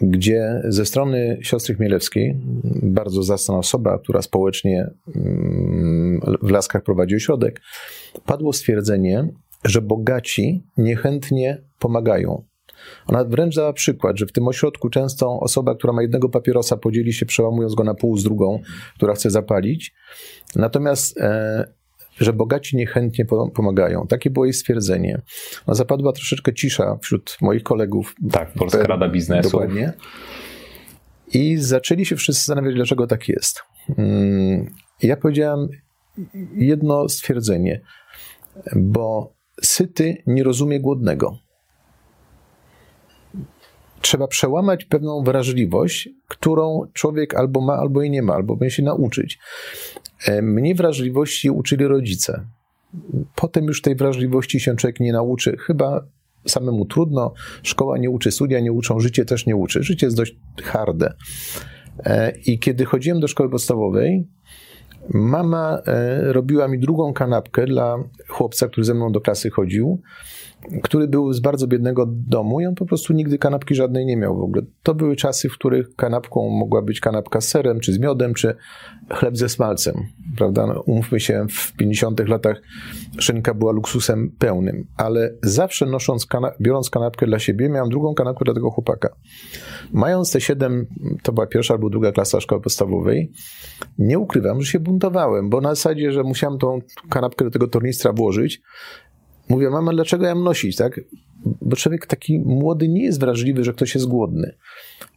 gdzie 0.00 0.62
ze 0.64 0.86
strony 0.86 1.38
siostry 1.42 1.74
Chmielewskiej, 1.74 2.36
bardzo 2.82 3.22
zacna 3.22 3.58
osoba, 3.58 3.98
która 3.98 4.22
społecznie 4.22 4.90
mm, 5.16 6.20
w 6.42 6.50
Laskach 6.50 6.82
prowadzi 6.82 7.16
ośrodek, 7.16 7.60
padło 8.26 8.52
stwierdzenie, 8.52 9.28
że 9.64 9.82
bogaci 9.82 10.66
niechętnie 10.76 11.62
pomagają. 11.78 12.44
Ona 13.06 13.24
wręcz 13.24 13.56
dała 13.56 13.72
przykład, 13.72 14.18
że 14.18 14.26
w 14.26 14.32
tym 14.32 14.48
ośrodku 14.48 14.90
często 14.90 15.40
osoba, 15.40 15.74
która 15.74 15.92
ma 15.92 16.02
jednego 16.02 16.28
papierosa, 16.28 16.76
podzieli 16.76 17.12
się, 17.12 17.26
przełamując 17.26 17.74
go 17.74 17.84
na 17.84 17.94
pół 17.94 18.16
z 18.16 18.24
drugą, 18.24 18.60
która 18.96 19.14
chce 19.14 19.30
zapalić. 19.30 19.94
Natomiast 20.56 21.18
e, 21.20 21.72
że 22.18 22.32
bogaci 22.32 22.76
niechętnie 22.76 23.24
pomagają. 23.54 24.06
Takie 24.06 24.30
było 24.30 24.44
jej 24.44 24.52
stwierdzenie. 24.52 25.22
No, 25.66 25.74
zapadła 25.74 26.12
troszeczkę 26.12 26.54
cisza 26.54 26.98
wśród 27.02 27.36
moich 27.40 27.62
kolegów. 27.62 28.14
Tak, 28.32 28.52
Polska 28.52 28.82
Rada 28.82 29.08
Biznesu. 29.08 29.50
Dokładnie. 29.50 29.92
I 31.34 31.56
zaczęli 31.56 32.06
się 32.06 32.16
wszyscy 32.16 32.40
zastanawiać, 32.40 32.74
dlaczego 32.74 33.06
tak 33.06 33.28
jest. 33.28 33.62
Mm, 33.98 34.70
ja 35.02 35.16
powiedziałem 35.16 35.68
jedno 36.54 37.08
stwierdzenie, 37.08 37.80
bo 38.76 39.34
syty 39.62 40.22
nie 40.26 40.42
rozumie 40.42 40.80
głodnego. 40.80 41.38
Trzeba 44.00 44.26
przełamać 44.26 44.84
pewną 44.84 45.22
wrażliwość, 45.22 46.08
którą 46.28 46.82
człowiek 46.92 47.34
albo 47.34 47.60
ma, 47.60 47.72
albo 47.72 48.02
jej 48.02 48.10
nie 48.10 48.22
ma, 48.22 48.34
albo 48.34 48.56
będzie 48.56 48.76
się 48.76 48.82
nauczyć. 48.82 49.38
E, 50.26 50.42
mnie 50.42 50.74
wrażliwości 50.74 51.50
uczyli 51.50 51.86
rodzice. 51.86 52.46
Potem 53.34 53.64
już 53.64 53.82
tej 53.82 53.96
wrażliwości 53.96 54.60
się 54.60 54.76
człowiek 54.76 55.00
nie 55.00 55.12
nauczy. 55.12 55.56
Chyba 55.56 56.06
samemu 56.46 56.84
trudno. 56.84 57.32
Szkoła 57.62 57.98
nie 57.98 58.10
uczy, 58.10 58.30
studia 58.30 58.60
nie 58.60 58.72
uczą, 58.72 59.00
życie 59.00 59.24
też 59.24 59.46
nie 59.46 59.56
uczy. 59.56 59.82
Życie 59.82 60.06
jest 60.06 60.16
dość 60.16 60.36
harde. 60.62 61.14
E, 62.04 62.32
I 62.46 62.58
kiedy 62.58 62.84
chodziłem 62.84 63.20
do 63.20 63.28
szkoły 63.28 63.50
podstawowej, 63.50 64.28
mama 65.14 65.82
e, 65.86 66.32
robiła 66.32 66.68
mi 66.68 66.78
drugą 66.78 67.12
kanapkę 67.12 67.66
dla 67.66 67.96
chłopca, 68.28 68.68
który 68.68 68.84
ze 68.84 68.94
mną 68.94 69.12
do 69.12 69.20
klasy 69.20 69.50
chodził 69.50 70.00
który 70.82 71.08
był 71.08 71.32
z 71.32 71.40
bardzo 71.40 71.66
biednego 71.66 72.06
domu 72.08 72.60
i 72.60 72.66
on 72.66 72.74
po 72.74 72.86
prostu 72.86 73.12
nigdy 73.12 73.38
kanapki 73.38 73.74
żadnej 73.74 74.06
nie 74.06 74.16
miał 74.16 74.36
w 74.36 74.42
ogóle. 74.42 74.62
To 74.82 74.94
były 74.94 75.16
czasy, 75.16 75.48
w 75.48 75.52
których 75.52 75.94
kanapką 75.96 76.48
mogła 76.48 76.82
być 76.82 77.00
kanapka 77.00 77.40
z 77.40 77.48
serem, 77.48 77.80
czy 77.80 77.92
z 77.92 77.98
miodem, 77.98 78.34
czy 78.34 78.54
chleb 79.10 79.36
ze 79.36 79.48
smalcem, 79.48 79.94
prawda? 80.36 80.66
No, 80.66 80.80
umówmy 80.80 81.20
się, 81.20 81.46
w 81.50 81.72
50 81.72 82.28
latach 82.28 82.62
szynka 83.18 83.54
była 83.54 83.72
luksusem 83.72 84.30
pełnym, 84.38 84.86
ale 84.96 85.34
zawsze 85.42 85.86
nosząc, 85.86 86.26
kana 86.26 86.52
biorąc 86.60 86.90
kanapkę 86.90 87.26
dla 87.26 87.38
siebie, 87.38 87.68
miałem 87.68 87.90
drugą 87.90 88.14
kanapkę 88.14 88.44
dla 88.44 88.54
tego 88.54 88.70
chłopaka. 88.70 89.08
Mając 89.92 90.32
te 90.32 90.40
7, 90.40 90.86
to 91.22 91.32
była 91.32 91.46
pierwsza 91.46 91.74
albo 91.74 91.90
druga 91.90 92.12
klasa 92.12 92.40
szkoły 92.40 92.60
podstawowej, 92.60 93.32
nie 93.98 94.18
ukrywam, 94.18 94.62
że 94.62 94.72
się 94.72 94.80
buntowałem, 94.80 95.50
bo 95.50 95.60
na 95.60 95.74
zasadzie, 95.74 96.12
że 96.12 96.22
musiałem 96.22 96.58
tą 96.58 96.78
kanapkę 97.10 97.44
do 97.44 97.50
tego 97.50 97.68
tornistra 97.68 98.12
włożyć, 98.12 98.62
Mówię, 99.50 99.70
mama, 99.70 99.92
dlaczego 99.92 100.26
ja 100.26 100.34
mam 100.34 100.44
nosić, 100.44 100.76
tak? 100.76 101.00
Bo 101.62 101.76
człowiek 101.76 102.06
taki 102.06 102.38
młody 102.38 102.88
nie 102.88 103.04
jest 103.04 103.20
wrażliwy, 103.20 103.64
że 103.64 103.72
ktoś 103.72 103.94
jest 103.94 104.06
głodny. 104.06 104.54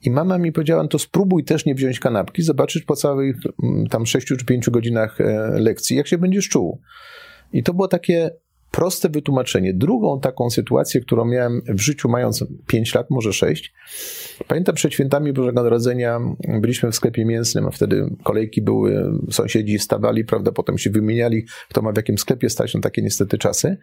I 0.02 0.12
mama 0.12 0.38
mi 0.38 0.52
powiedziała, 0.52 0.88
to 0.88 1.00
spróbuj 1.00 1.44
też 1.44 1.66
nie 1.66 1.76
wziąć 1.76 2.00
kanapki, 2.00 2.42
zobaczysz 2.42 2.84
po 2.84 2.96
całych 2.96 3.36
mm, 3.64 3.88
tam 3.88 4.06
6 4.06 4.28
czy 4.28 4.46
5 4.46 4.70
godzinach 4.70 5.22
e, 5.22 5.50
lekcji, 5.60 5.98
jak 5.98 6.08
się 6.08 6.18
będziesz 6.18 6.50
czuł. 6.50 6.82
I 7.54 7.64
to 7.64 7.74
było 7.74 7.88
takie 7.88 8.32
proste 8.74 9.10
wytłumaczenie. 9.10 9.74
Drugą 9.74 10.20
taką 10.20 10.50
sytuację, 10.50 11.02
którą 11.02 11.26
miałem 11.26 11.62
w 11.68 11.82
życiu 11.82 12.10
mając 12.10 12.46
5 12.68 12.96
lat, 12.96 13.10
może 13.10 13.34
6, 13.34 13.74
pamiętam 14.48 14.76
przed 14.76 14.94
świętami 14.94 15.34
Bożego 15.34 15.64
Narodzenia 15.64 16.20
byliśmy 16.62 16.92
w 16.92 16.96
sklepie 16.96 17.26
mięsnym, 17.26 17.68
a 17.68 17.72
wtedy 17.72 18.10
kolejki 18.24 18.62
były, 18.62 19.12
sąsiedzi 19.32 19.80
stawali, 19.80 20.26
prawda, 20.26 20.52
potem 20.52 20.78
się 20.78 20.90
wymieniali, 20.90 21.46
kto 21.70 21.82
ma 21.82 21.92
w 21.92 21.96
jakim 21.96 22.18
sklepie 22.18 22.50
stać, 22.50 22.74
na 22.74 22.82
takie 22.82 23.02
niestety 23.02 23.38
czasy. 23.38 23.78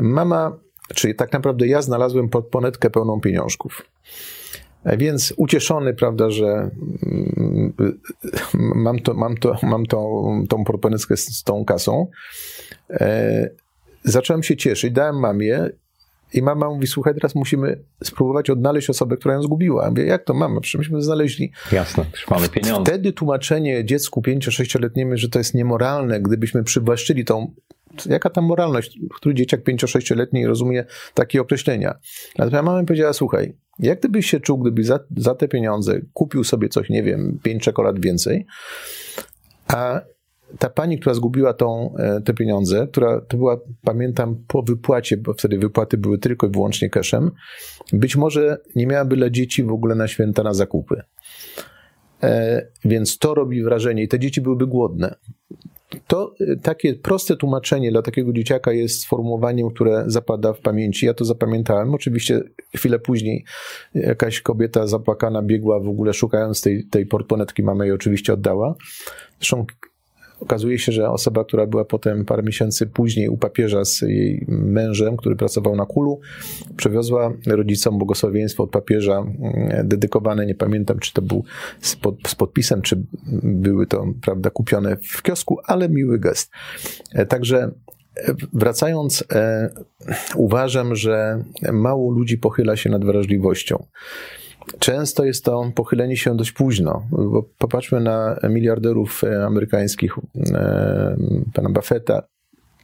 Mama, 0.00 0.58
czyli 0.94 1.14
tak 1.14 1.32
naprawdę 1.32 1.66
ja 1.66 1.82
znalazłem 1.82 2.28
podponetkę 2.28 2.90
pełną 2.90 3.20
pieniążków. 3.20 3.86
Więc 4.86 5.34
ucieszony, 5.36 5.94
prawda, 5.94 6.30
że 6.30 6.70
mm, 7.02 7.72
mam, 8.54 8.98
to, 8.98 9.14
mam, 9.14 9.36
to, 9.36 9.56
mam 9.62 9.86
tą 10.48 10.64
portponetkę 10.66 11.16
z, 11.16 11.38
z 11.38 11.42
tą 11.42 11.64
kasą, 11.64 12.06
e, 12.90 13.50
zacząłem 14.04 14.42
się 14.42 14.56
cieszyć, 14.56 14.92
dałem 14.92 15.20
mamie 15.20 15.68
i 16.34 16.42
mama 16.42 16.68
mówi, 16.68 16.86
słuchaj, 16.86 17.14
teraz 17.14 17.34
musimy 17.34 17.82
spróbować 18.04 18.50
odnaleźć 18.50 18.90
osobę, 18.90 19.16
która 19.16 19.34
ją 19.34 19.42
zgubiła. 19.42 19.84
Ja 19.84 19.90
mówię, 19.90 20.04
jak 20.04 20.24
to 20.24 20.34
mama? 20.34 20.60
Przecież 20.60 20.78
myśmy 20.78 21.02
znaleźli. 21.02 21.52
Jasne, 21.72 22.04
mamy 22.30 22.48
pieniądze. 22.48 22.92
Wtedy 22.92 23.12
tłumaczenie 23.12 23.84
dziecku 23.84 24.20
5-6-letniemu, 24.20 25.16
że 25.16 25.28
to 25.28 25.38
jest 25.38 25.54
niemoralne, 25.54 26.20
gdybyśmy 26.20 26.64
przywłaszczyli 26.64 27.24
tą 27.24 27.54
jaka 28.06 28.30
tam 28.30 28.44
moralność, 28.44 28.98
który 29.14 29.34
dzieciak 29.34 29.60
5-6-letni 29.60 30.46
rozumie 30.46 30.84
takie 31.14 31.40
określenia. 31.40 31.94
Natomiast 32.38 32.64
mama 32.64 32.80
mi 32.80 32.86
powiedziała, 32.86 33.12
słuchaj, 33.12 33.56
jak 33.78 33.98
gdybyś 33.98 34.30
się 34.30 34.40
czuł, 34.40 34.58
gdybyś 34.58 34.86
za, 34.86 35.00
za 35.16 35.34
te 35.34 35.48
pieniądze 35.48 36.00
kupił 36.12 36.44
sobie 36.44 36.68
coś, 36.68 36.88
nie 36.90 37.02
wiem, 37.02 37.38
5 37.42 37.62
czekolad 37.62 38.00
więcej, 38.00 38.46
a 39.68 40.00
ta 40.58 40.70
pani, 40.70 40.98
która 40.98 41.14
zgubiła 41.14 41.54
tą, 41.54 41.94
e, 41.98 42.20
te 42.20 42.34
pieniądze, 42.34 42.86
która 42.86 43.20
to 43.20 43.36
była, 43.36 43.60
pamiętam, 43.82 44.44
po 44.48 44.62
wypłacie, 44.62 45.16
bo 45.16 45.34
wtedy 45.34 45.58
wypłaty 45.58 45.98
były 45.98 46.18
tylko 46.18 46.46
i 46.46 46.50
wyłącznie 46.50 46.90
cashem, 46.90 47.30
być 47.92 48.16
może 48.16 48.58
nie 48.76 48.86
miałaby 48.86 49.16
dla 49.16 49.30
dzieci 49.30 49.62
w 49.62 49.72
ogóle 49.72 49.94
na 49.94 50.08
święta 50.08 50.42
na 50.42 50.54
zakupy. 50.54 51.02
E, 52.22 52.66
więc 52.84 53.18
to 53.18 53.34
robi 53.34 53.62
wrażenie 53.62 54.02
i 54.02 54.08
te 54.08 54.18
dzieci 54.18 54.40
byłyby 54.40 54.66
głodne. 54.66 55.14
To 56.06 56.34
e, 56.40 56.56
takie 56.56 56.94
proste 56.94 57.36
tłumaczenie 57.36 57.90
dla 57.90 58.02
takiego 58.02 58.32
dzieciaka 58.32 58.72
jest 58.72 59.02
sformułowaniem, 59.02 59.70
które 59.70 60.04
zapada 60.06 60.52
w 60.52 60.60
pamięci. 60.60 61.06
Ja 61.06 61.14
to 61.14 61.24
zapamiętałem. 61.24 61.94
Oczywiście 61.94 62.42
chwilę 62.76 62.98
później 62.98 63.44
jakaś 63.94 64.40
kobieta 64.40 64.86
zapłakana 64.86 65.42
biegła 65.42 65.80
w 65.80 65.88
ogóle 65.88 66.12
szukając 66.12 66.60
tej, 66.60 66.86
tej 66.86 67.06
portmonetki, 67.06 67.62
mama 67.62 67.84
jej 67.84 67.94
oczywiście 67.94 68.32
oddała. 68.32 68.74
Zresztą 69.38 69.66
Okazuje 70.40 70.78
się, 70.78 70.92
że 70.92 71.10
osoba, 71.10 71.44
która 71.44 71.66
była 71.66 71.84
potem 71.84 72.24
parę 72.24 72.42
miesięcy 72.42 72.86
później 72.86 73.28
u 73.28 73.36
papieża 73.36 73.84
z 73.84 74.02
jej 74.02 74.44
mężem, 74.48 75.16
który 75.16 75.36
pracował 75.36 75.76
na 75.76 75.86
kulu, 75.86 76.20
przewiozła 76.76 77.32
rodzicom 77.46 77.98
błogosławieństwo 77.98 78.62
od 78.62 78.70
papieża 78.70 79.18
mm, 79.18 79.88
dedykowane, 79.88 80.46
nie 80.46 80.54
pamiętam, 80.54 80.98
czy 80.98 81.12
to 81.12 81.22
był 81.22 81.44
z, 81.80 81.96
pod, 81.96 82.16
z 82.26 82.34
podpisem, 82.34 82.82
czy 82.82 83.02
były 83.42 83.86
to, 83.86 84.06
prawda, 84.22 84.50
kupione 84.50 84.96
w 84.96 85.22
kiosku, 85.22 85.58
ale 85.66 85.88
miły 85.88 86.18
gest. 86.18 86.50
E, 87.14 87.26
także 87.26 87.70
e, 88.16 88.34
Wracając, 88.52 89.24
e, 89.32 89.70
uważam, 90.36 90.96
że 90.96 91.44
mało 91.72 92.10
ludzi 92.10 92.38
pochyla 92.38 92.76
się 92.76 92.90
nad 92.90 93.04
wrażliwością. 93.04 93.86
Często 94.78 95.24
jest 95.24 95.44
to 95.44 95.72
pochylenie 95.74 96.16
się 96.16 96.36
dość 96.36 96.52
późno, 96.52 97.02
bo 97.10 97.42
popatrzmy 97.58 98.00
na 98.00 98.36
miliarderów 98.50 99.24
e, 99.24 99.46
amerykańskich, 99.46 100.14
e, 100.54 101.16
pana 101.54 101.70
Buffetta. 101.70 102.22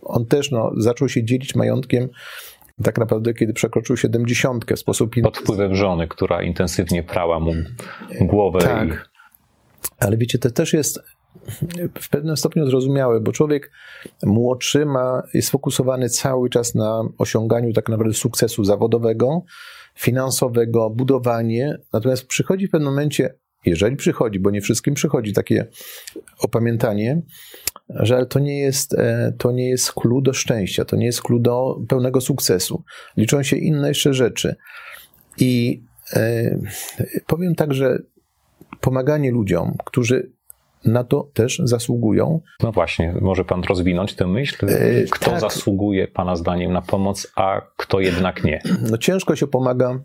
On 0.03 0.27
też 0.27 0.51
no, 0.51 0.73
zaczął 0.77 1.09
się 1.09 1.25
dzielić 1.25 1.55
majątkiem 1.55 2.09
tak 2.83 2.99
naprawdę, 2.99 3.35
kiedy 3.35 3.53
przekroczył 3.53 3.97
siedemdziesiątkę 3.97 4.77
w 4.77 4.79
sposób... 4.79 5.15
Pod 5.23 5.39
wpływem 5.39 5.75
żony, 5.75 6.09
która 6.09 6.43
intensywnie 6.43 7.03
prała 7.03 7.41
mu 7.41 7.53
głowę. 8.21 8.59
Tak. 8.59 8.89
I... 8.89 8.93
Ale 9.99 10.17
wiecie, 10.17 10.39
to 10.39 10.51
też 10.51 10.73
jest 10.73 11.01
w 12.01 12.09
pewnym 12.11 12.37
stopniu 12.37 12.67
zrozumiałe, 12.67 13.21
bo 13.21 13.33
człowiek 13.33 13.71
młodszy 14.23 14.87
ma, 14.87 15.23
jest 15.35 15.49
sfokusowany 15.49 16.09
cały 16.09 16.51
czas 16.51 16.75
na 16.75 17.03
osiąganiu 17.19 17.73
tak 17.73 17.89
naprawdę 17.89 18.15
sukcesu 18.15 18.65
zawodowego, 18.65 19.43
finansowego, 19.97 20.91
budowanie. 20.91 21.79
Natomiast 21.93 22.27
przychodzi 22.27 22.67
w 22.67 22.71
pewnym 22.71 22.91
momencie, 22.91 23.35
jeżeli 23.65 23.97
przychodzi, 23.97 24.41
bo 24.41 24.51
nie 24.51 24.61
wszystkim 24.61 24.95
przychodzi 24.95 25.33
takie 25.33 25.67
opamiętanie, 26.39 27.23
że 27.89 28.27
to 28.27 28.39
nie 28.39 28.59
jest, 28.59 28.95
e, 28.95 29.33
to 29.39 29.53
nie 29.53 29.69
jest 29.69 29.93
klucz 29.93 30.25
do 30.25 30.33
szczęścia, 30.33 30.85
to 30.85 30.97
nie 30.97 31.07
jest 31.07 31.23
klucz 31.23 31.43
do 31.43 31.81
pełnego 31.89 32.21
sukcesu. 32.21 32.83
Liczą 33.17 33.43
się 33.43 33.57
inne 33.57 33.89
jeszcze 33.89 34.15
rzeczy. 34.15 34.57
I 35.39 35.83
e, 36.13 36.59
powiem 37.27 37.55
tak, 37.55 37.75
że 37.75 37.99
pomaganie 38.81 39.31
ludziom, 39.31 39.77
którzy 39.85 40.33
na 40.87 41.05
to 41.05 41.31
też 41.35 41.61
zasługują. 41.65 42.41
No 42.63 42.73
właśnie, 42.73 43.15
może 43.21 43.45
pan 43.45 43.63
rozwinąć 43.69 44.15
tę 44.15 44.27
myśl? 44.27 44.67
E, 44.69 45.05
kto 45.11 45.31
tak. 45.31 45.41
zasługuje 45.41 46.09
pana 46.09 46.37
zdaniem 46.37 46.73
na 46.73 46.83
pomoc, 46.83 47.33
a 47.37 47.61
kto 47.77 48.01
jednak 48.01 48.45
nie? 48.45 48.63
No 48.91 48.99
ciężko 48.99 49.37
się 49.37 49.47
pomaga 49.47 50.01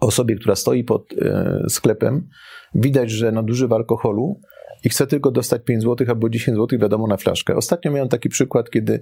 osobie, 0.00 0.36
która 0.36 0.54
stoi 0.54 0.84
pod 0.84 1.12
e, 1.12 1.62
sklepem, 1.68 2.28
widać, 2.74 3.10
że 3.10 3.32
nadużywa 3.32 3.76
alkoholu 3.76 4.40
i 4.84 4.88
chce 4.88 5.06
tylko 5.06 5.30
dostać 5.30 5.62
5 5.64 5.82
zł 5.82 6.06
albo 6.10 6.28
10 6.28 6.56
zł, 6.56 6.78
wiadomo, 6.78 7.06
na 7.06 7.16
flaszkę. 7.16 7.56
Ostatnio 7.56 7.90
miałem 7.90 8.08
taki 8.08 8.28
przykład, 8.28 8.70
kiedy 8.70 9.00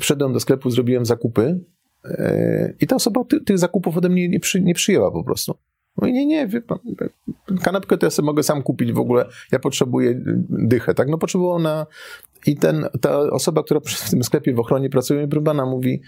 wszedłem 0.00 0.32
do 0.32 0.40
sklepu, 0.40 0.70
zrobiłem 0.70 1.06
zakupy 1.06 1.60
e, 2.04 2.74
i 2.80 2.86
ta 2.86 2.96
osoba 2.96 3.20
tych 3.46 3.58
zakupów 3.58 3.96
ode 3.96 4.08
mnie 4.08 4.28
nie, 4.28 4.40
przy, 4.40 4.60
nie 4.60 4.74
przyjęła 4.74 5.10
po 5.10 5.24
prostu. 5.24 5.58
Mówi, 5.96 6.12
nie, 6.12 6.26
nie, 6.26 6.46
wie 6.46 6.60
pan, 6.60 6.78
kanapkę 7.62 7.98
to 7.98 8.06
ja 8.06 8.10
sobie 8.10 8.26
mogę 8.26 8.42
sam 8.42 8.62
kupić 8.62 8.92
w 8.92 8.98
ogóle, 8.98 9.28
ja 9.52 9.58
potrzebuję 9.58 10.20
dychę, 10.48 10.94
tak? 10.94 11.08
No 11.08 11.18
potrzebował 11.18 11.58
na... 11.58 11.86
I 12.46 12.56
ten, 12.56 12.86
ta 13.00 13.18
osoba, 13.18 13.62
która 13.62 13.80
w 13.80 14.10
tym 14.10 14.24
sklepie 14.24 14.54
w 14.54 14.60
ochronie 14.60 14.90
pracuje, 14.90 15.28
próbana 15.28 15.66
mówi, 15.66 16.00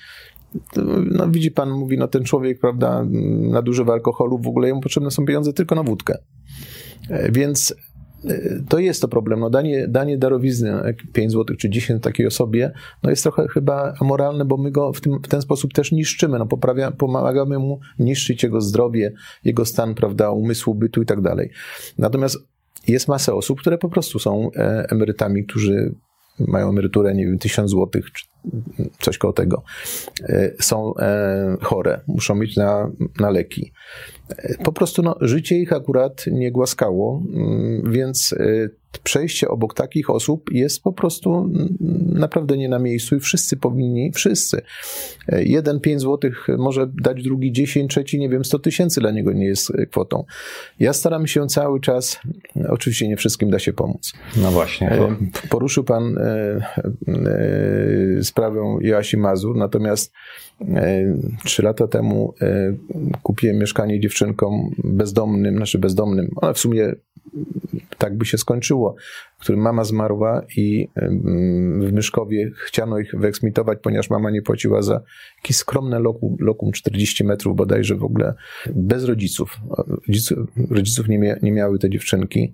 no 1.10 1.28
widzi 1.28 1.50
pan, 1.50 1.70
mówi, 1.70 1.98
no 1.98 2.08
ten 2.08 2.24
człowiek, 2.24 2.60
prawda, 2.60 3.04
nadużywa 3.50 3.92
alkoholu, 3.92 4.38
w 4.38 4.46
ogóle 4.46 4.68
jemu 4.68 4.80
potrzebne 4.80 5.10
są 5.10 5.24
pieniądze 5.24 5.52
tylko 5.52 5.74
na 5.74 5.82
wódkę. 5.82 6.18
E, 7.10 7.32
więc 7.32 7.74
to 8.68 8.78
jest 8.78 9.02
to 9.02 9.08
problem. 9.08 9.40
No 9.40 9.50
danie, 9.50 9.88
danie 9.88 10.18
darowizny, 10.18 10.94
5 11.12 11.32
zł 11.32 11.56
czy 11.56 11.70
10 11.70 12.02
takiej 12.02 12.26
osobie, 12.26 12.72
no 13.02 13.10
jest 13.10 13.22
trochę 13.22 13.48
chyba 13.48 13.94
amoralne, 14.00 14.44
bo 14.44 14.56
my 14.56 14.70
go 14.70 14.92
w, 14.92 15.00
tym, 15.00 15.18
w 15.22 15.28
ten 15.28 15.42
sposób 15.42 15.72
też 15.72 15.92
niszczymy. 15.92 16.38
No 16.38 16.46
poprawia, 16.46 16.90
pomagamy 16.90 17.58
mu 17.58 17.80
niszczyć 17.98 18.42
jego 18.42 18.60
zdrowie, 18.60 19.12
jego 19.44 19.64
stan, 19.64 19.94
prawda, 19.94 20.30
umysłu, 20.30 20.74
bytu 20.74 21.02
i 21.02 21.06
tak 21.06 21.20
dalej. 21.20 21.50
Natomiast 21.98 22.38
jest 22.88 23.08
masa 23.08 23.34
osób, 23.34 23.60
które 23.60 23.78
po 23.78 23.88
prostu 23.88 24.18
są 24.18 24.50
e, 24.56 24.86
emerytami, 24.90 25.44
którzy 25.44 25.94
mają 26.38 26.68
emeryturę, 26.68 27.14
nie 27.14 27.26
wiem, 27.26 27.38
1000 27.38 27.70
zł, 27.70 28.02
czy 28.14 28.26
coś 29.00 29.18
koło 29.18 29.32
tego, 29.32 29.62
e, 30.22 30.50
są 30.60 30.94
e, 30.96 31.56
chore, 31.62 32.00
muszą 32.06 32.34
mieć 32.34 32.56
na, 32.56 32.90
na 33.20 33.30
leki. 33.30 33.72
Po 34.64 34.72
prostu 34.72 35.02
no, 35.02 35.16
życie 35.20 35.58
ich 35.58 35.72
akurat 35.72 36.24
nie 36.32 36.52
głaskało, 36.52 37.22
mm, 37.34 37.92
więc 37.92 38.34
przejście 39.04 39.48
obok 39.48 39.74
takich 39.74 40.10
osób 40.10 40.52
jest 40.52 40.82
po 40.82 40.92
prostu 40.92 41.50
naprawdę 42.06 42.56
nie 42.56 42.68
na 42.68 42.78
miejscu 42.78 43.16
i 43.16 43.20
wszyscy 43.20 43.56
powinni, 43.56 44.12
wszyscy. 44.12 44.62
Jeden 45.28 45.80
5 45.80 46.02
zł 46.02 46.30
może 46.58 46.90
dać, 47.02 47.22
drugi 47.22 47.52
10, 47.52 47.90
trzeci, 47.90 48.18
nie 48.18 48.28
wiem, 48.28 48.44
100 48.44 48.58
tysięcy 48.58 49.00
dla 49.00 49.10
niego 49.10 49.32
nie 49.32 49.46
jest 49.46 49.72
kwotą. 49.90 50.24
Ja 50.80 50.92
staram 50.92 51.26
się 51.26 51.46
cały 51.46 51.80
czas, 51.80 52.20
oczywiście 52.68 53.08
nie 53.08 53.16
wszystkim 53.16 53.50
da 53.50 53.58
się 53.58 53.72
pomóc. 53.72 54.12
No 54.36 54.50
właśnie. 54.50 54.98
Poruszył 55.48 55.84
Pan 55.84 56.18
e, 56.18 56.22
e, 57.08 58.22
sprawę 58.28 58.78
Joasi 58.80 59.16
Mazur, 59.16 59.56
natomiast 59.56 60.12
e, 60.60 61.16
trzy 61.44 61.62
lata 61.62 61.88
temu 61.88 62.34
kupiłem 63.22 63.56
mieszkanie 63.56 64.00
dziewczynkom 64.00 64.70
bezdomnym, 64.84 65.56
znaczy 65.56 65.78
bezdomnym, 65.78 66.30
ale 66.40 66.54
w 66.54 66.58
sumie 66.58 66.94
tak 67.98 68.16
by 68.16 68.24
się 68.24 68.38
skończyło, 68.38 68.96
którym 69.38 69.60
mama 69.60 69.84
zmarła 69.84 70.42
i 70.56 70.88
w 71.80 71.92
Myszkowie 71.92 72.50
chciano 72.66 72.98
ich 72.98 73.14
wyeksmitować, 73.14 73.78
ponieważ 73.82 74.10
mama 74.10 74.30
nie 74.30 74.42
płaciła 74.42 74.82
za 74.82 75.02
jakieś 75.36 75.56
skromne 75.56 75.98
lokum, 75.98 76.36
lokum 76.40 76.72
40 76.72 77.24
metrów 77.24 77.56
bodajże 77.56 77.94
w 77.96 78.04
ogóle, 78.04 78.34
bez 78.66 79.04
rodziców. 79.04 79.56
Rodziców, 80.06 80.38
rodziców 80.70 81.08
nie, 81.08 81.18
mia, 81.18 81.36
nie 81.42 81.52
miały 81.52 81.78
te 81.78 81.90
dziewczynki. 81.90 82.52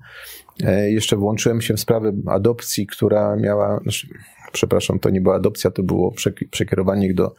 E, 0.65 0.91
jeszcze 0.91 1.17
włączyłem 1.17 1.61
się 1.61 1.75
w 1.75 1.81
sprawę 1.81 2.13
adopcji, 2.27 2.87
która 2.87 3.37
miała, 3.37 3.81
znaczy, 3.83 4.09
przepraszam, 4.55 4.99
to 4.99 5.11
nie 5.11 5.21
była 5.21 5.35
adopcja, 5.35 5.71
to 5.71 5.83
było 5.83 6.13
przekierowanie 6.51 7.07
ich 7.07 7.15
do 7.15 7.35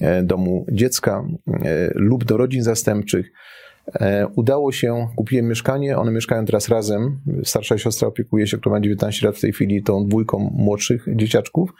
e, 0.00 0.22
domu 0.22 0.66
dziecka 0.72 1.24
e, 1.48 1.90
lub 1.94 2.24
do 2.24 2.36
rodzin 2.36 2.62
zastępczych. 2.62 3.32
E, 4.00 4.26
udało 4.26 4.72
się, 4.72 5.06
kupiłem 5.16 5.48
mieszkanie, 5.48 5.98
one 5.98 6.12
mieszkają 6.12 6.44
teraz 6.44 6.68
razem. 6.68 7.20
Starsza 7.44 7.78
siostra 7.78 8.08
opiekuje 8.08 8.46
się, 8.46 8.58
która 8.58 8.74
ma 8.74 8.80
19 8.80 9.26
lat 9.26 9.36
w 9.36 9.40
tej 9.40 9.52
chwili, 9.52 9.82
tą 9.82 10.06
dwójką 10.06 10.38
młodszych 10.54 11.06
dzieciaczków. 11.16 11.70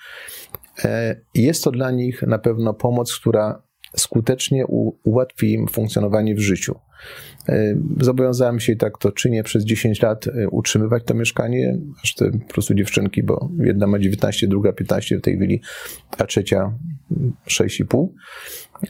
Jest 1.34 1.64
to 1.64 1.70
dla 1.70 1.90
nich 1.90 2.22
na 2.22 2.38
pewno 2.38 2.74
pomoc, 2.74 3.16
która 3.16 3.62
skutecznie 3.96 4.66
ułatwi 5.04 5.52
im 5.52 5.68
funkcjonowanie 5.68 6.34
w 6.34 6.40
życiu. 6.40 6.74
E, 7.48 7.76
zobowiązałem 8.00 8.60
się 8.60 8.72
i 8.72 8.76
tak 8.76 8.98
to 8.98 9.12
czynię 9.12 9.42
przez 9.42 9.64
10 9.64 10.02
lat 10.02 10.24
utrzymywać 10.50 11.02
to 11.06 11.14
mieszkanie, 11.14 11.78
aż 12.02 12.14
te 12.14 12.30
po 12.30 12.52
prostu 12.54 12.74
dziewczynki, 12.74 13.22
bo 13.22 13.48
jedna 13.58 13.86
ma 13.86 13.98
19, 13.98 14.48
druga 14.48 14.72
15 14.72 15.18
w 15.18 15.20
tej 15.20 15.36
chwili, 15.36 15.60
a 16.18 16.24
trzecia 16.24 16.72
6,5 17.48 18.08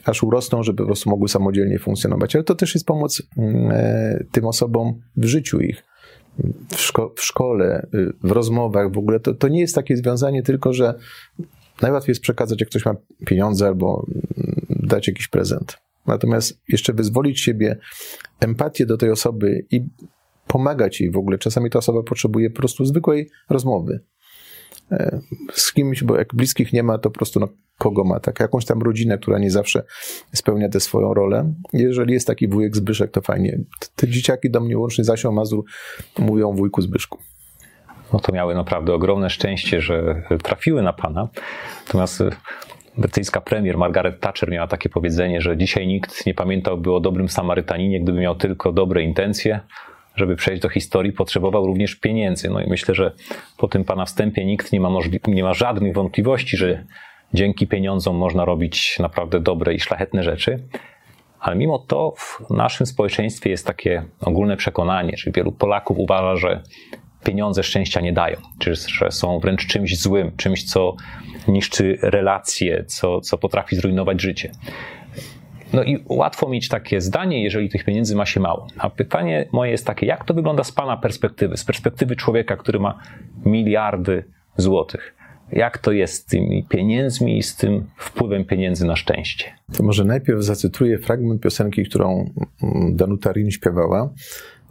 aż 0.05 0.23
urosną, 0.23 0.63
żeby 0.63 0.77
po 0.77 0.85
prostu 0.85 1.09
mogły 1.09 1.29
samodzielnie 1.29 1.79
funkcjonować. 1.79 2.35
Ale 2.35 2.43
to 2.43 2.55
też 2.55 2.75
jest 2.75 2.85
pomoc 2.85 3.21
mm, 3.37 3.71
e, 3.71 4.23
tym 4.31 4.45
osobom 4.45 5.01
w 5.17 5.25
życiu 5.25 5.59
ich. 5.59 5.83
W, 6.69 6.81
szko 6.81 7.13
w 7.15 7.21
szkole, 7.21 7.87
y, 7.93 8.13
w 8.23 8.31
rozmowach 8.31 8.91
w 8.91 8.97
ogóle, 8.97 9.19
to, 9.19 9.33
to 9.33 9.47
nie 9.47 9.59
jest 9.59 9.75
takie 9.75 9.97
związanie 9.97 10.43
tylko, 10.43 10.73
że 10.73 10.93
najłatwiej 11.81 12.11
jest 12.11 12.21
przekazać, 12.21 12.59
jak 12.59 12.69
ktoś 12.69 12.85
ma 12.85 12.95
pieniądze 13.25 13.67
albo 13.67 14.05
mm, 14.37 14.64
dać 14.87 15.07
jakiś 15.07 15.27
prezent. 15.27 15.77
Natomiast 16.07 16.61
jeszcze 16.67 16.93
wyzwolić 16.93 17.39
siebie, 17.39 17.77
empatię 18.39 18.85
do 18.85 18.97
tej 18.97 19.11
osoby 19.11 19.65
i 19.71 19.81
pomagać 20.47 21.01
jej 21.01 21.11
w 21.11 21.17
ogóle. 21.17 21.37
Czasami 21.37 21.69
ta 21.69 21.79
osoba 21.79 22.03
potrzebuje 22.03 22.49
po 22.49 22.57
prostu 22.57 22.85
zwykłej 22.85 23.29
rozmowy. 23.49 23.99
E, 24.91 25.19
z 25.53 25.73
kimś, 25.73 26.03
bo 26.03 26.17
jak 26.17 26.35
bliskich 26.35 26.73
nie 26.73 26.83
ma, 26.83 26.97
to 26.97 27.09
po 27.09 27.15
prostu 27.15 27.39
no, 27.39 27.47
kogo 27.77 28.03
ma, 28.03 28.19
tak? 28.19 28.39
Jakąś 28.39 28.65
tam 28.65 28.81
rodzinę, 28.81 29.17
która 29.17 29.39
nie 29.39 29.51
zawsze 29.51 29.83
spełnia 30.33 30.69
tę 30.69 30.79
swoją 30.79 31.13
rolę. 31.13 31.53
Jeżeli 31.73 32.13
jest 32.13 32.27
taki 32.27 32.47
wujek 32.47 32.75
Zbyszek, 32.75 33.11
to 33.11 33.21
fajnie. 33.21 33.59
Te 33.95 34.07
dzieciaki 34.07 34.49
do 34.49 34.59
mnie 34.59 34.77
łącznie 34.77 35.03
Zasią 35.03 35.31
Mazur 35.31 35.63
mówią 36.19 36.55
wujku 36.55 36.81
Zbyszku. 36.81 37.19
No 38.13 38.19
to 38.19 38.31
miały 38.31 38.55
naprawdę 38.55 38.93
ogromne 38.93 39.29
szczęście, 39.29 39.81
że 39.81 40.23
trafiły 40.43 40.81
na 40.81 40.93
pana. 40.93 41.29
Natomiast 41.85 42.23
brytyjska 42.97 43.41
premier 43.41 43.77
Margaret 43.77 44.19
Thatcher 44.19 44.49
miała 44.51 44.67
takie 44.67 44.89
powiedzenie, 44.89 45.41
że 45.41 45.57
dzisiaj 45.57 45.87
nikt 45.87 46.25
nie 46.25 46.33
pamiętałby 46.33 46.93
o 46.93 46.99
dobrym 46.99 47.29
Samarytaninie, 47.29 48.01
gdyby 48.01 48.19
miał 48.19 48.35
tylko 48.35 48.71
dobre 48.71 49.03
intencje, 49.03 49.59
żeby 50.15 50.35
przejść 50.35 50.61
do 50.61 50.69
historii, 50.69 51.11
potrzebował 51.11 51.67
również 51.67 51.95
pieniędzy. 51.95 52.49
No 52.49 52.61
i 52.61 52.69
myślę, 52.69 52.95
że 52.95 53.11
po 53.57 53.67
tym 53.67 53.83
pana 53.83 54.05
wstępie 54.05 54.45
nikt 54.45 54.71
nie 54.71 54.79
ma, 54.79 54.89
nie 55.27 55.43
ma 55.43 55.53
żadnych 55.53 55.93
wątpliwości, 55.93 56.57
że 56.57 56.83
dzięki 57.33 57.67
pieniądzom 57.67 58.15
można 58.15 58.45
robić 58.45 58.99
naprawdę 58.99 59.39
dobre 59.39 59.73
i 59.73 59.79
szlachetne 59.79 60.23
rzeczy. 60.23 60.63
Ale 61.39 61.55
mimo 61.55 61.79
to 61.79 62.13
w 62.17 62.49
naszym 62.49 62.85
społeczeństwie 62.85 63.49
jest 63.49 63.67
takie 63.67 64.05
ogólne 64.21 64.57
przekonanie, 64.57 65.13
że 65.17 65.31
wielu 65.31 65.51
Polaków 65.51 65.97
uważa, 65.99 66.35
że 66.35 66.61
pieniądze 67.23 67.63
szczęścia 67.63 68.01
nie 68.01 68.13
dają, 68.13 68.37
czy 68.59 68.75
że 68.75 69.11
są 69.11 69.39
wręcz 69.39 69.67
czymś 69.67 70.01
złym, 70.01 70.31
czymś, 70.37 70.63
co 70.63 70.95
niszczy 71.47 71.97
relacje, 72.01 72.83
co, 72.87 73.21
co 73.21 73.37
potrafi 73.37 73.75
zrujnować 73.75 74.21
życie. 74.21 74.51
No 75.73 75.83
i 75.83 76.03
łatwo 76.09 76.49
mieć 76.49 76.67
takie 76.67 77.01
zdanie, 77.01 77.43
jeżeli 77.43 77.69
tych 77.69 77.83
pieniędzy 77.83 78.15
ma 78.15 78.25
się 78.25 78.39
mało. 78.39 78.67
A 78.77 78.89
pytanie 78.89 79.49
moje 79.51 79.71
jest 79.71 79.85
takie, 79.85 80.05
jak 80.05 80.25
to 80.25 80.33
wygląda 80.33 80.63
z 80.63 80.71
Pana 80.71 80.97
perspektywy, 80.97 81.57
z 81.57 81.63
perspektywy 81.63 82.15
człowieka, 82.15 82.57
który 82.57 82.79
ma 82.79 82.99
miliardy 83.45 84.23
złotych? 84.57 85.15
Jak 85.51 85.77
to 85.77 85.91
jest 85.91 86.13
z 86.13 86.25
tymi 86.25 86.63
pieniędzmi 86.63 87.37
i 87.37 87.43
z 87.43 87.55
tym 87.55 87.87
wpływem 87.97 88.45
pieniędzy 88.45 88.85
na 88.85 88.95
szczęście? 88.95 89.45
To 89.77 89.83
może 89.83 90.05
najpierw 90.05 90.43
zacytuję 90.43 90.99
fragment 90.99 91.41
piosenki, 91.41 91.83
którą 91.83 92.29
Danuta 92.91 93.31
Rin 93.31 93.51
śpiewała, 93.51 94.13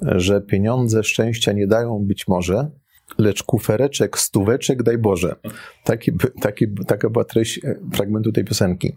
że 0.02 0.40
pieniądze 0.40 1.04
szczęścia 1.04 1.52
nie 1.52 1.66
dają 1.66 1.98
być 1.98 2.28
może, 2.28 2.70
lecz 3.19 3.43
kufereczek, 3.43 4.19
stóweczek 4.19 4.83
daj 4.83 4.99
Boże. 4.99 5.37
Taki, 5.85 6.12
taki, 6.40 6.67
taka 6.87 7.11
była 7.11 7.25
treść 7.25 7.61
fragmentu 7.93 8.33
tej 8.33 8.45
piosenki. 8.45 8.97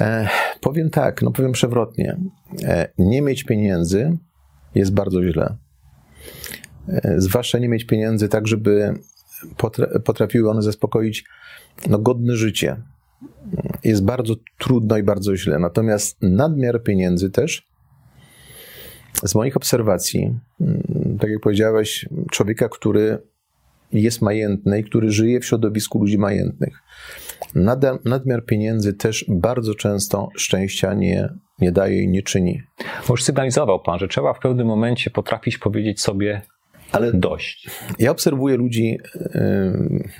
E, 0.00 0.28
powiem 0.60 0.90
tak, 0.90 1.22
no 1.22 1.30
powiem 1.30 1.52
przewrotnie. 1.52 2.20
E, 2.64 2.88
nie 2.98 3.22
mieć 3.22 3.44
pieniędzy 3.44 4.18
jest 4.74 4.94
bardzo 4.94 5.22
źle. 5.22 5.56
E, 6.88 7.14
zwłaszcza 7.16 7.58
nie 7.58 7.68
mieć 7.68 7.84
pieniędzy 7.84 8.28
tak, 8.28 8.46
żeby 8.46 8.94
potrafiły 10.04 10.50
one 10.50 10.62
zaspokoić 10.62 11.24
no, 11.88 11.98
godne 11.98 12.36
życie. 12.36 12.76
Jest 13.84 14.04
bardzo 14.04 14.34
trudno 14.58 14.98
i 14.98 15.02
bardzo 15.02 15.36
źle. 15.36 15.58
Natomiast 15.58 16.16
nadmiar 16.22 16.82
pieniędzy 16.82 17.30
też, 17.30 17.71
z 19.24 19.34
moich 19.34 19.56
obserwacji, 19.56 20.38
mm, 20.60 21.18
tak 21.20 21.30
jak 21.30 21.40
powiedziałeś, 21.40 22.08
człowieka, 22.30 22.68
który 22.68 23.18
jest 23.92 24.22
majętny 24.22 24.80
i 24.80 24.84
który 24.84 25.10
żyje 25.10 25.40
w 25.40 25.44
środowisku 25.44 25.98
ludzi 25.98 26.18
majętnych, 26.18 26.78
nadmiar 28.04 28.44
pieniędzy 28.44 28.94
też 28.94 29.24
bardzo 29.28 29.74
często 29.74 30.28
szczęścia 30.36 30.94
nie, 30.94 31.28
nie 31.58 31.72
daje 31.72 32.02
i 32.02 32.08
nie 32.08 32.22
czyni. 32.22 32.62
Bo 33.08 33.12
już 33.12 33.22
sygnalizował 33.22 33.82
Pan, 33.82 33.98
że 33.98 34.08
trzeba 34.08 34.34
w 34.34 34.38
pewnym 34.38 34.66
momencie 34.66 35.10
potrafić 35.10 35.58
powiedzieć 35.58 36.00
sobie 36.00 36.42
ale 36.92 37.12
dość. 37.12 37.70
Ja 37.98 38.10
obserwuję 38.10 38.56
ludzi, 38.56 38.98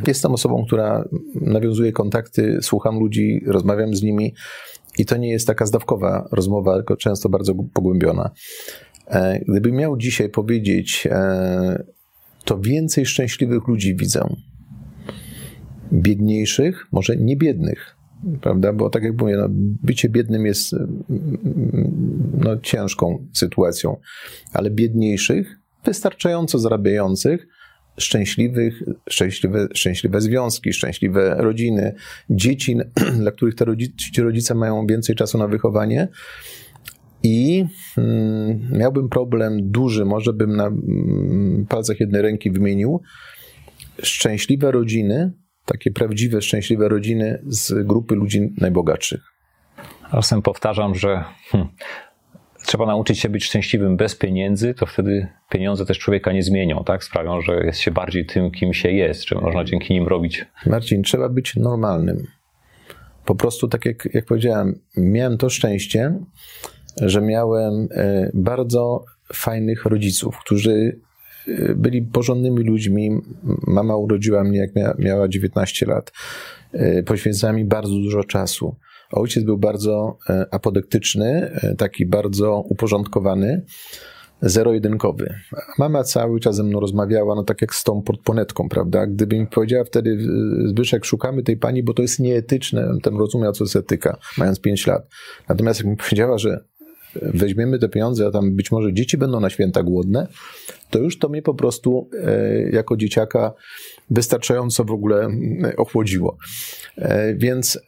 jestem 0.07 0.33
osobą, 0.33 0.65
która 0.67 1.09
nawiązuje 1.35 1.93
kontakty, 1.93 2.59
słucham 2.63 2.99
ludzi, 2.99 3.41
rozmawiam 3.47 3.95
z 3.95 4.03
nimi 4.03 4.35
i 4.99 5.07
to 5.07 5.17
nie 5.17 5.31
jest 5.31 5.47
taka 5.47 5.67
zdawkowa 5.67 6.29
rozmowa, 6.33 6.77
tylko 6.77 6.97
często 6.97 7.29
bardzo 7.29 7.55
pogłębiona. 7.55 8.31
E, 9.07 9.41
gdybym 9.49 9.75
miał 9.75 9.97
dzisiaj 9.97 10.29
powiedzieć, 10.29 11.09
e, 11.11 11.85
to 12.45 12.61
więcej 12.61 13.07
szczęśliwych 13.07 13.69
ludzi 13.69 13.97
widzę 13.97 14.35
biedniejszych, 15.93 16.87
może 16.93 17.17
nie 17.17 17.37
biednych, 17.37 17.97
prawda? 18.41 18.73
Bo 18.73 18.91
tak 18.91 19.03
jak 19.03 19.21
mówię, 19.21 19.37
no, 19.37 19.47
bycie 19.83 20.09
biednym 20.09 20.47
jest 20.47 20.77
no, 22.35 22.57
ciężką 22.63 23.27
sytuacją, 23.33 23.97
ale 24.53 24.71
biedniejszych, 24.71 25.59
wystarczająco 25.85 26.59
zarabiających, 26.59 27.47
szczęśliwych, 27.99 28.83
szczęśliwe, 29.11 29.69
szczęśliwe 29.75 30.21
związki, 30.21 30.73
szczęśliwe 30.73 31.35
rodziny, 31.39 31.95
dzieci, 32.31 32.77
dla 33.23 33.31
których 33.31 33.55
te 33.55 33.65
rodzice, 33.65 33.95
ci 34.15 34.23
rodzice 34.23 34.55
mają 34.55 34.87
więcej 34.87 35.17
czasu 35.17 35.39
na 35.39 35.49
wychowanie, 35.49 36.09
I 37.23 37.65
mm, 37.99 38.69
miałbym 38.73 39.09
problem 39.09 39.71
duży, 39.71 40.05
może 40.05 40.33
bym 40.33 40.57
na 40.57 40.67
mm, 40.67 41.67
palcach 41.69 42.01
jednej 42.01 42.23
ręki 42.23 42.51
wymienił. 42.51 43.01
Szczęśliwe 44.03 44.73
rodziny, 44.73 45.33
takie 45.65 45.91
prawdziwe, 45.91 46.43
szczęśliwe 46.43 46.89
rodziny 46.89 47.43
z 47.47 47.87
grupy 47.87 48.15
ludzi 48.15 48.55
najbogatszych. 48.59 49.21
Czasem 50.11 50.43
powtarzam, 50.43 50.95
że 50.95 51.25
hmm, 51.51 51.71
trzeba 52.66 52.87
nauczyć 52.87 53.18
się 53.18 53.29
być 53.29 53.44
szczęśliwym 53.44 53.96
bez 53.96 54.16
pieniędzy, 54.16 54.75
to 54.75 54.87
wtedy 54.87 55.27
pieniądze 55.51 55.87
też 55.87 55.98
człowieka 55.98 56.33
nie 56.33 56.42
zmienią, 56.42 56.85
tak? 56.85 57.05
Sprawią, 57.05 57.40
że 57.40 57.64
jest 57.64 57.79
się 57.79 57.90
bardziej 57.90 58.27
tym, 58.27 58.51
kim 58.51 58.75
się 58.75 58.90
jest, 58.90 59.25
czy 59.25 59.35
można 59.35 59.64
dzięki 59.64 59.94
nim 59.94 60.09
robić. 60.09 60.46
Marcin, 60.66 61.03
trzeba 61.03 61.29
być 61.29 61.57
normalnym. 61.57 62.27
Po 63.25 63.35
prostu, 63.35 63.68
tak 63.68 63.87
jak, 63.87 64.09
jak 64.14 64.25
powiedziałem, 64.25 64.79
miałem 64.96 65.38
to 65.38 65.51
szczęście, 65.51 66.18
że 66.96 67.20
miałem 67.20 67.88
e, 67.90 68.31
bardzo 68.35 69.05
fajnych 69.33 69.85
rodziców, 69.85 70.38
którzy 70.38 70.98
e, 71.48 71.75
byli 71.75 72.03
porządnymi 72.03 72.64
ludźmi. 72.64 73.11
Mama 73.66 73.96
urodziła 73.96 74.44
mnie, 74.44 74.59
jak 74.59 74.70
miała 74.98 75.29
19 75.29 75.87
lat. 75.87 76.12
E, 76.72 77.03
poświęcała 77.03 77.53
mi 77.53 77.64
bardzo 77.64 77.94
dużo 77.94 78.25
czasu. 78.25 78.77
Ojciec 79.12 79.44
był 79.44 79.59
bardzo 79.59 80.18
apodektyczny, 80.51 81.59
taki 81.79 82.07
bardzo 82.07 82.64
uporządkowany, 82.68 83.62
zero-jedynkowy. 84.42 85.35
Mama 85.79 86.05
cały 86.05 86.40
czas 86.40 86.57
ze 86.57 86.62
mną 86.62 86.81
rozmawiała, 86.81 87.35
no 87.35 87.44
tak 87.44 87.61
jak 87.61 87.75
z 87.75 87.85
tą 87.85 88.03
portponetką, 88.03 88.68
prawda? 88.68 89.07
Gdyby 89.07 89.38
mi 89.38 89.46
powiedziała 89.46 89.85
wtedy, 89.85 90.18
Zbyszek, 90.66 91.05
szukamy 91.05 91.42
tej 91.42 91.57
pani, 91.57 91.83
bo 91.83 91.94
to 91.94 92.03
jest 92.03 92.20
nieetyczne, 92.20 92.88
ten 93.03 93.16
rozumiał, 93.16 93.53
co 93.53 93.64
jest 93.64 93.77
etyka, 93.77 94.18
mając 94.38 94.61
5 94.61 94.87
lat. 94.87 95.09
Natomiast 95.48 95.81
jak 95.81 95.88
mi 95.88 95.96
powiedziała, 95.96 96.38
że 96.38 96.64
weźmiemy 97.22 97.79
te 97.79 97.88
pieniądze, 97.88 98.27
a 98.27 98.31
tam 98.31 98.57
być 98.57 98.72
może 98.72 98.92
dzieci 98.92 99.18
będą 99.18 99.40
na 99.40 99.51
święta 99.51 99.83
głodne, 99.83 100.27
to 100.90 100.98
już 100.98 101.18
to 101.18 101.29
mnie 101.29 101.42
po 101.42 101.55
prostu 101.55 102.11
e, 102.22 102.70
jako 102.70 102.96
dzieciaka 102.96 103.53
wystarczająco 104.11 104.85
w 104.85 104.91
ogóle 104.91 105.29
e, 105.65 105.77
ochłodziło. 105.77 106.37
E, 106.97 107.35
więc 107.35 107.79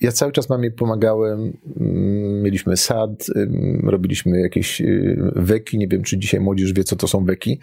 ja 0.00 0.12
cały 0.12 0.32
czas 0.32 0.48
mamie 0.48 0.70
pomagałem. 0.70 1.52
Mm, 1.80 2.42
mieliśmy 2.42 2.76
sad, 2.76 3.26
robiliśmy 3.82 4.40
jakieś 4.40 4.82
weki. 5.36 5.78
Nie 5.78 5.88
wiem, 5.88 6.02
czy 6.02 6.18
dzisiaj 6.18 6.40
młodzież 6.40 6.72
wie, 6.72 6.84
co 6.84 6.96
to 6.96 7.08
są 7.08 7.24
weki. 7.24 7.58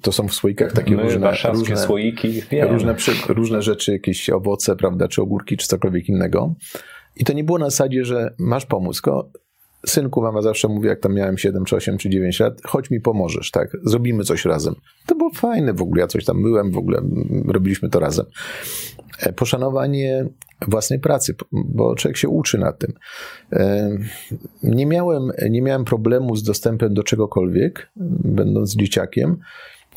To 0.00 0.12
są 0.12 0.28
w 0.28 0.34
słoikach 0.34 0.72
takie 0.72 0.96
My, 0.96 1.02
różne, 1.02 1.32
różne 1.52 1.76
słoiki. 1.76 2.42
Różne, 2.68 2.94
różne 3.28 3.62
rzeczy, 3.62 3.92
jakieś 3.92 4.30
owoce, 4.30 4.76
prawda, 4.76 5.08
czy 5.08 5.22
ogórki, 5.22 5.56
czy 5.56 5.66
cokolwiek 5.66 6.08
innego. 6.08 6.54
I 7.16 7.24
to 7.24 7.32
nie 7.32 7.44
było 7.44 7.58
na 7.58 7.70
zasadzie, 7.70 8.04
że 8.04 8.34
masz 8.38 8.66
pomóc, 8.66 8.96
tylko 8.96 9.30
synku, 9.86 10.22
mama 10.22 10.42
zawsze 10.42 10.68
mówi, 10.68 10.88
jak 10.88 11.00
tam 11.00 11.14
miałem 11.14 11.38
7, 11.38 11.64
czy 11.64 11.76
8, 11.76 11.98
czy 11.98 12.10
9 12.10 12.40
lat, 12.40 12.60
chodź 12.64 12.90
mi 12.90 13.00
pomożesz, 13.00 13.50
tak? 13.50 13.76
Zrobimy 13.84 14.24
coś 14.24 14.44
razem. 14.44 14.74
To 15.06 15.14
było 15.14 15.30
fajne 15.30 15.72
w 15.74 15.82
ogóle, 15.82 16.00
ja 16.00 16.06
coś 16.06 16.24
tam 16.24 16.42
byłem, 16.42 16.72
w 16.72 16.78
ogóle 16.78 17.02
robiliśmy 17.48 17.90
to 17.90 18.00
razem. 18.00 18.26
E, 19.18 19.32
poszanowanie 19.32 20.26
własnej 20.68 21.00
pracy, 21.00 21.34
bo 21.52 21.94
człowiek 21.94 22.16
się 22.16 22.28
uczy 22.28 22.58
na 22.58 22.72
tym. 22.72 22.92
E, 23.52 23.90
nie 24.62 24.86
miałem, 24.86 25.32
nie 25.50 25.62
miałem 25.62 25.84
problemu 25.84 26.36
z 26.36 26.42
dostępem 26.42 26.94
do 26.94 27.02
czegokolwiek, 27.02 27.90
będąc 28.24 28.76
dzieciakiem, 28.76 29.36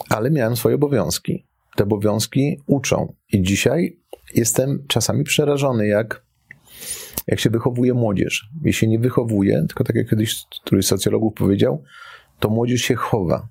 ale 0.09 0.31
miałem 0.31 0.55
swoje 0.55 0.75
obowiązki. 0.75 1.45
Te 1.75 1.83
obowiązki 1.83 2.61
uczą. 2.67 3.13
I 3.33 3.41
dzisiaj 3.41 3.99
jestem 4.33 4.83
czasami 4.87 5.23
przerażony, 5.23 5.87
jak 5.87 6.24
jak 7.27 7.39
się 7.39 7.49
wychowuje 7.49 7.93
młodzież. 7.93 8.49
Jeśli 8.63 8.87
nie 8.87 8.99
wychowuje, 8.99 9.65
tylko 9.67 9.83
tak 9.83 9.95
jak 9.95 10.09
kiedyś 10.09 10.45
któryś 10.65 10.85
z 10.85 10.87
socjologów 10.87 11.33
powiedział, 11.33 11.83
to 12.39 12.49
młodzież 12.49 12.81
się 12.81 12.95
chowa. 12.95 13.47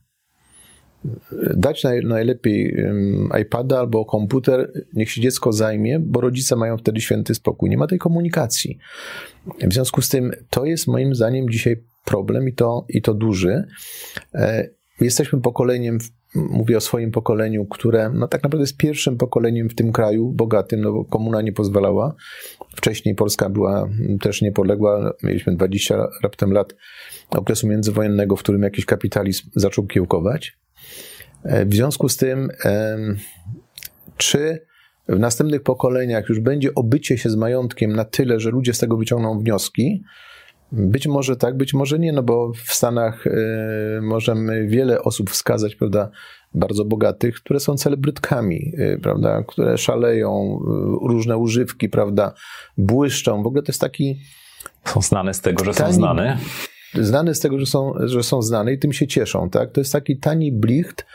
Dać 1.57 1.85
naj, 1.85 2.01
najlepiej 2.05 2.77
iPada 3.43 3.79
albo 3.79 4.05
komputer, 4.05 4.73
niech 4.95 5.11
się 5.11 5.21
dziecko 5.21 5.53
zajmie, 5.53 5.99
bo 6.01 6.21
rodzice 6.21 6.57
mają 6.57 6.79
wtedy 6.79 7.01
święty 7.01 7.35
spokój. 7.35 7.71
Nie 7.71 7.79
ma 7.79 7.87
tej 7.87 7.99
komunikacji. 7.99 8.79
W 9.63 9.73
związku 9.73 10.03
z 10.03 10.09
tym 10.09 10.31
to 10.51 10.65
jest 10.65 10.87
moim 10.87 11.15
zdaniem 11.15 11.51
dzisiaj 11.51 11.83
problem 12.05 12.49
i 12.49 12.53
to, 12.53 12.85
i 12.89 13.03
to 13.03 13.15
duży. 13.15 13.65
E, 14.35 14.69
jesteśmy 15.01 15.41
pokoleniem 15.41 15.99
mówię 16.35 16.77
o 16.77 16.81
swoim 16.81 17.11
pokoleniu, 17.11 17.67
które 17.67 18.11
no, 18.15 18.29
tak 18.29 18.43
naprawdę 18.43 18.63
jest 18.63 18.77
pierwszym 18.77 19.17
pokoleniem 19.17 19.69
w 19.69 19.75
tym 19.75 19.93
kraju 19.93 20.33
bogatym, 20.33 20.81
no 20.81 20.93
bo 20.93 21.05
komuna 21.05 21.43
nie 21.43 21.53
pozwalała. 21.53 22.15
Wcześniej 22.77 23.15
Polska 23.15 23.51
była 23.51 23.89
też 24.21 24.43
niepodległa, 24.43 25.13
mieliśmy 25.23 25.57
20 25.57 26.09
raptem 26.23 26.53
lat 26.53 26.75
okresu 27.31 27.67
międzywojennego, 27.67 28.37
w 28.37 28.43
którym 28.43 28.63
jakiś 28.63 28.85
kapitalizm 28.85 29.51
zaczął 29.55 29.87
kiełkować. 29.87 30.59
E, 31.45 31.67
w 31.67 31.75
związku 31.75 32.09
z 32.09 32.17
tym, 32.17 32.49
czy 34.17 34.67
w 35.09 35.19
następnych 35.19 35.63
pokoleniach 35.63 36.29
już 36.29 36.41
będzie 36.41 36.75
obycie 36.75 37.19
się 37.19 37.31
z 37.31 37.37
majątkiem 37.37 37.93
na 37.93 38.05
tyle, 38.05 38.41
że 38.41 38.51
ludzie 38.51 38.75
z 38.75 38.79
tego 38.79 38.97
wyciągną 38.97 39.39
wnioski, 39.39 40.03
być 40.73 41.07
może 41.07 41.37
tak, 41.37 41.57
być 41.57 41.75
może 41.75 41.99
nie, 41.99 42.13
no 42.13 42.23
bo 42.23 42.53
w 42.65 42.73
Stanach 42.73 43.27
y, 43.27 43.33
możemy 44.03 44.67
wiele 44.67 45.03
osób 45.03 45.31
wskazać, 45.31 45.77
prawda, 45.77 46.11
bardzo 46.55 46.85
bogatych, 46.85 47.35
które 47.35 47.61
są 47.61 47.77
celebrytkami, 47.77 48.73
y, 48.79 49.01
prawda, 49.03 49.43
które 49.43 49.79
szaleją, 49.79 50.61
y, 50.61 51.09
różne 51.09 51.37
używki, 51.37 51.89
prawda, 51.89 52.35
błyszczą. 52.79 53.43
W 53.43 53.47
ogóle 53.47 53.63
to 53.63 53.73
jest 53.73 53.81
taki... 53.81 54.21
Są 54.85 55.03
znane 55.03 55.35
z 55.35 55.41
tego, 55.41 55.65
że 55.65 55.75
tani, 55.75 55.93
są 55.93 55.99
znane. 55.99 56.39
Znane 56.95 57.35
z 57.35 57.41
tego, 57.41 57.59
że 57.59 57.67
są, 57.67 57.93
że 58.05 58.23
są 58.23 58.43
znane 58.43 58.73
i 58.73 58.79
tym 58.79 58.93
się 58.93 59.07
cieszą, 59.07 59.51
tak? 59.51 59.73
To 59.73 59.81
jest 59.81 59.93
taki 59.93 60.19
tani 60.19 60.53
blicht, 60.53 61.07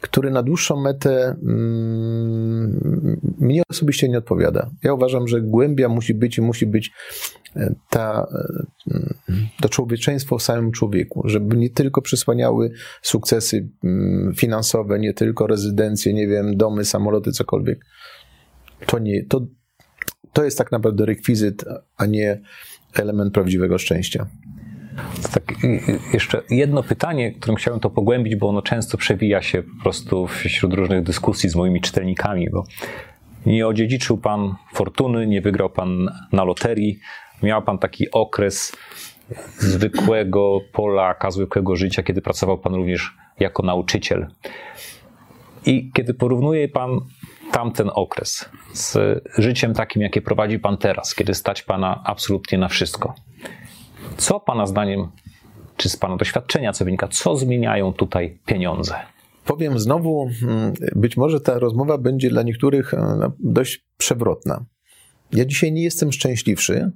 który 0.00 0.30
na 0.30 0.42
dłuższą 0.42 0.80
metę 0.80 1.36
mm, 1.42 3.20
mnie 3.38 3.62
osobiście 3.70 4.08
nie 4.08 4.18
odpowiada. 4.18 4.70
Ja 4.82 4.94
uważam, 4.94 5.28
że 5.28 5.40
głębia 5.40 5.88
musi 5.88 6.14
być 6.14 6.38
i 6.38 6.42
musi 6.42 6.66
być 6.66 6.90
e, 6.90 6.92
ta, 7.90 8.26
to 9.60 9.68
człowieczeństwo 9.68 10.38
w 10.38 10.42
samym 10.42 10.72
człowieku, 10.72 11.22
żeby 11.24 11.56
nie 11.56 11.70
tylko 11.70 12.02
przysłaniały 12.02 12.70
sukcesy 13.02 13.68
mm, 13.84 14.34
finansowe, 14.34 14.98
nie 14.98 15.14
tylko 15.14 15.46
rezydencje, 15.46 16.12
nie 16.12 16.28
wiem, 16.28 16.56
domy, 16.56 16.84
samoloty, 16.84 17.32
cokolwiek. 17.32 17.86
To 18.86 18.98
nie, 18.98 19.24
to, 19.24 19.46
to 20.32 20.44
jest 20.44 20.58
tak 20.58 20.72
naprawdę 20.72 21.06
rekwizyt, 21.06 21.64
a 21.96 22.06
nie 22.06 22.40
element 22.94 23.34
prawdziwego 23.34 23.78
szczęścia. 23.78 24.26
Tak, 25.32 25.54
jeszcze 26.14 26.42
jedno 26.50 26.82
pytanie, 26.82 27.32
którym 27.32 27.56
chciałem 27.56 27.80
to 27.80 27.90
pogłębić, 27.90 28.36
bo 28.36 28.48
ono 28.48 28.62
często 28.62 28.98
przewija 28.98 29.42
się 29.42 29.62
po 29.62 29.82
prostu 29.82 30.26
wśród 30.26 30.74
różnych 30.74 31.02
dyskusji 31.02 31.50
z 31.50 31.56
moimi 31.56 31.80
czytelnikami, 31.80 32.50
bo 32.50 32.64
nie 33.46 33.66
odziedziczył 33.66 34.18
pan 34.18 34.54
fortuny, 34.74 35.26
nie 35.26 35.40
wygrał 35.40 35.70
pan 35.70 36.08
na 36.32 36.44
loterii, 36.44 36.98
miał 37.42 37.62
pan 37.62 37.78
taki 37.78 38.10
okres 38.10 38.72
zwykłego 39.58 40.60
Polaka, 40.72 41.30
zwykłego 41.30 41.76
życia, 41.76 42.02
kiedy 42.02 42.22
pracował 42.22 42.58
pan 42.58 42.74
również 42.74 43.16
jako 43.40 43.62
nauczyciel. 43.62 44.26
I 45.66 45.90
kiedy 45.92 46.14
porównuje 46.14 46.68
pan 46.68 47.00
tamten 47.52 47.90
okres 47.94 48.48
z 48.72 48.98
życiem 49.38 49.74
takim, 49.74 50.02
jakie 50.02 50.22
prowadzi 50.22 50.58
pan 50.58 50.76
teraz, 50.76 51.14
kiedy 51.14 51.34
stać 51.34 51.62
pana 51.62 52.02
absolutnie 52.04 52.58
na 52.58 52.68
wszystko, 52.68 53.14
co 54.16 54.40
Pana 54.40 54.66
zdaniem, 54.66 55.08
czy 55.76 55.88
z 55.88 55.96
Pana 55.96 56.16
doświadczenia, 56.16 56.72
co 56.72 56.84
wynika, 56.84 57.08
co 57.08 57.36
zmieniają 57.36 57.92
tutaj 57.92 58.38
pieniądze? 58.46 58.94
Powiem 59.44 59.78
znowu, 59.78 60.30
mm, 60.42 60.72
być 60.96 61.16
może 61.16 61.40
ta 61.40 61.58
rozmowa 61.58 61.98
będzie 61.98 62.30
dla 62.30 62.42
niektórych 62.42 62.94
e, 62.94 63.30
dość 63.38 63.86
przewrotna. 63.96 64.64
Ja 65.32 65.44
dzisiaj 65.44 65.72
nie 65.72 65.82
jestem 65.82 66.12
szczęśliwszy, 66.12 66.90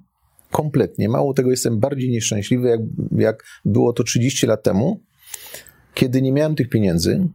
kompletnie. 0.54 1.08
Mało 1.08 1.34
tego, 1.34 1.50
jestem 1.50 1.80
bardziej 1.80 2.10
nieszczęśliwy, 2.10 2.68
jak, 2.68 2.80
jak 3.18 3.44
było 3.64 3.92
to 3.92 4.02
30 4.02 4.46
lat 4.46 4.62
temu, 4.62 5.00
kiedy 5.94 6.22
nie 6.22 6.32
miałem 6.32 6.54
tych 6.54 6.68
pieniędzy, 6.68 7.28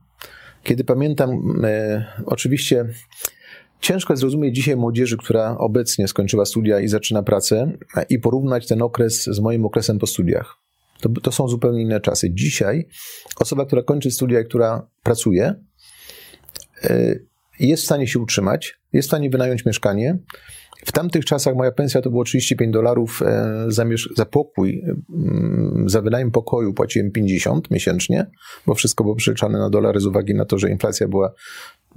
kiedy 0.63 0.83
pamiętam, 0.83 1.29
e, 1.63 2.05
oczywiście 2.25 2.85
Ciężko 3.81 4.13
jest 4.13 4.21
zrozumieć 4.21 4.55
dzisiaj 4.55 4.75
młodzieży, 4.75 5.17
która 5.17 5.57
obecnie 5.57 6.07
skończyła 6.07 6.45
studia 6.45 6.79
i 6.79 6.87
zaczyna 6.87 7.23
pracę, 7.23 7.77
i 8.09 8.19
porównać 8.19 8.67
ten 8.67 8.81
okres 8.81 9.23
z 9.23 9.39
moim 9.39 9.65
okresem 9.65 9.99
po 9.99 10.07
studiach. 10.07 10.55
To, 11.01 11.09
to 11.09 11.31
są 11.31 11.47
zupełnie 11.47 11.81
inne 11.81 12.01
czasy. 12.01 12.29
Dzisiaj 12.33 12.87
osoba, 13.35 13.65
która 13.65 13.83
kończy 13.83 14.11
studia 14.11 14.39
i 14.39 14.45
która 14.45 14.87
pracuje, 15.03 15.55
y, 16.85 17.25
jest 17.59 17.83
w 17.83 17.85
stanie 17.85 18.07
się 18.07 18.19
utrzymać, 18.19 18.79
jest 18.93 19.07
w 19.07 19.09
stanie 19.09 19.29
wynająć 19.29 19.65
mieszkanie. 19.65 20.17
W 20.85 20.91
tamtych 20.91 21.25
czasach 21.25 21.55
moja 21.55 21.71
pensja 21.71 22.01
to 22.01 22.09
było 22.09 22.23
35 22.23 22.73
dolarów 22.73 23.21
e, 23.25 23.65
za, 23.67 23.85
za 24.15 24.25
pokój. 24.25 24.83
Mm, 25.13 25.83
za 25.89 26.01
wynajem 26.01 26.31
pokoju 26.31 26.73
płaciłem 26.73 27.11
50 27.11 27.71
miesięcznie, 27.71 28.25
bo 28.65 28.75
wszystko 28.75 29.03
było 29.03 29.15
przeliczane 29.15 29.59
na 29.59 29.69
dolary 29.69 29.99
z 29.99 30.05
uwagi 30.05 30.33
na 30.33 30.45
to, 30.45 30.57
że 30.57 30.69
inflacja 30.69 31.07
była 31.07 31.33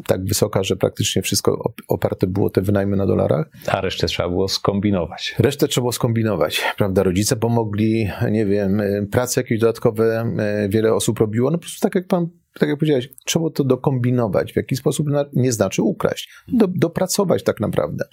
tak 0.07 0.25
wysoka, 0.25 0.63
że 0.63 0.77
praktycznie 0.77 1.23
wszystko 1.23 1.73
oparte 1.89 2.27
było 2.27 2.51
te 2.51 2.61
wynajmy 2.63 2.97
na 2.97 3.07
dolarach. 3.07 3.47
A 3.67 3.81
resztę 3.81 4.07
trzeba 4.07 4.29
było 4.29 4.49
skombinować. 4.49 5.35
Resztę 5.39 5.69
trzeba 5.69 5.83
było 5.83 5.93
skombinować, 5.93 6.63
prawda? 6.77 7.03
Rodzice 7.03 7.37
pomogli, 7.37 8.09
nie 8.31 8.47
wiem, 8.47 8.81
y, 8.81 9.09
prace 9.11 9.41
jakieś 9.41 9.59
dodatkowe 9.59 10.35
y, 10.65 10.69
wiele 10.69 10.95
osób 10.95 11.19
robiło. 11.19 11.51
No 11.51 11.59
po 11.59 11.63
prostu 11.63 11.81
tak 11.81 11.95
jak 11.95 12.07
pan, 12.07 12.29
tak 12.59 12.69
jak 12.69 12.79
powiedziałeś, 12.79 13.09
trzeba 13.25 13.51
to 13.51 13.65
dokombinować. 13.65 14.53
W 14.53 14.57
jaki 14.57 14.77
sposób 14.77 15.07
nie 15.33 15.53
znaczy 15.53 15.83
ukraść. 15.83 16.31
Do, 16.49 16.67
dopracować 16.67 17.43
tak 17.43 17.61
naprawdę. 17.61 18.05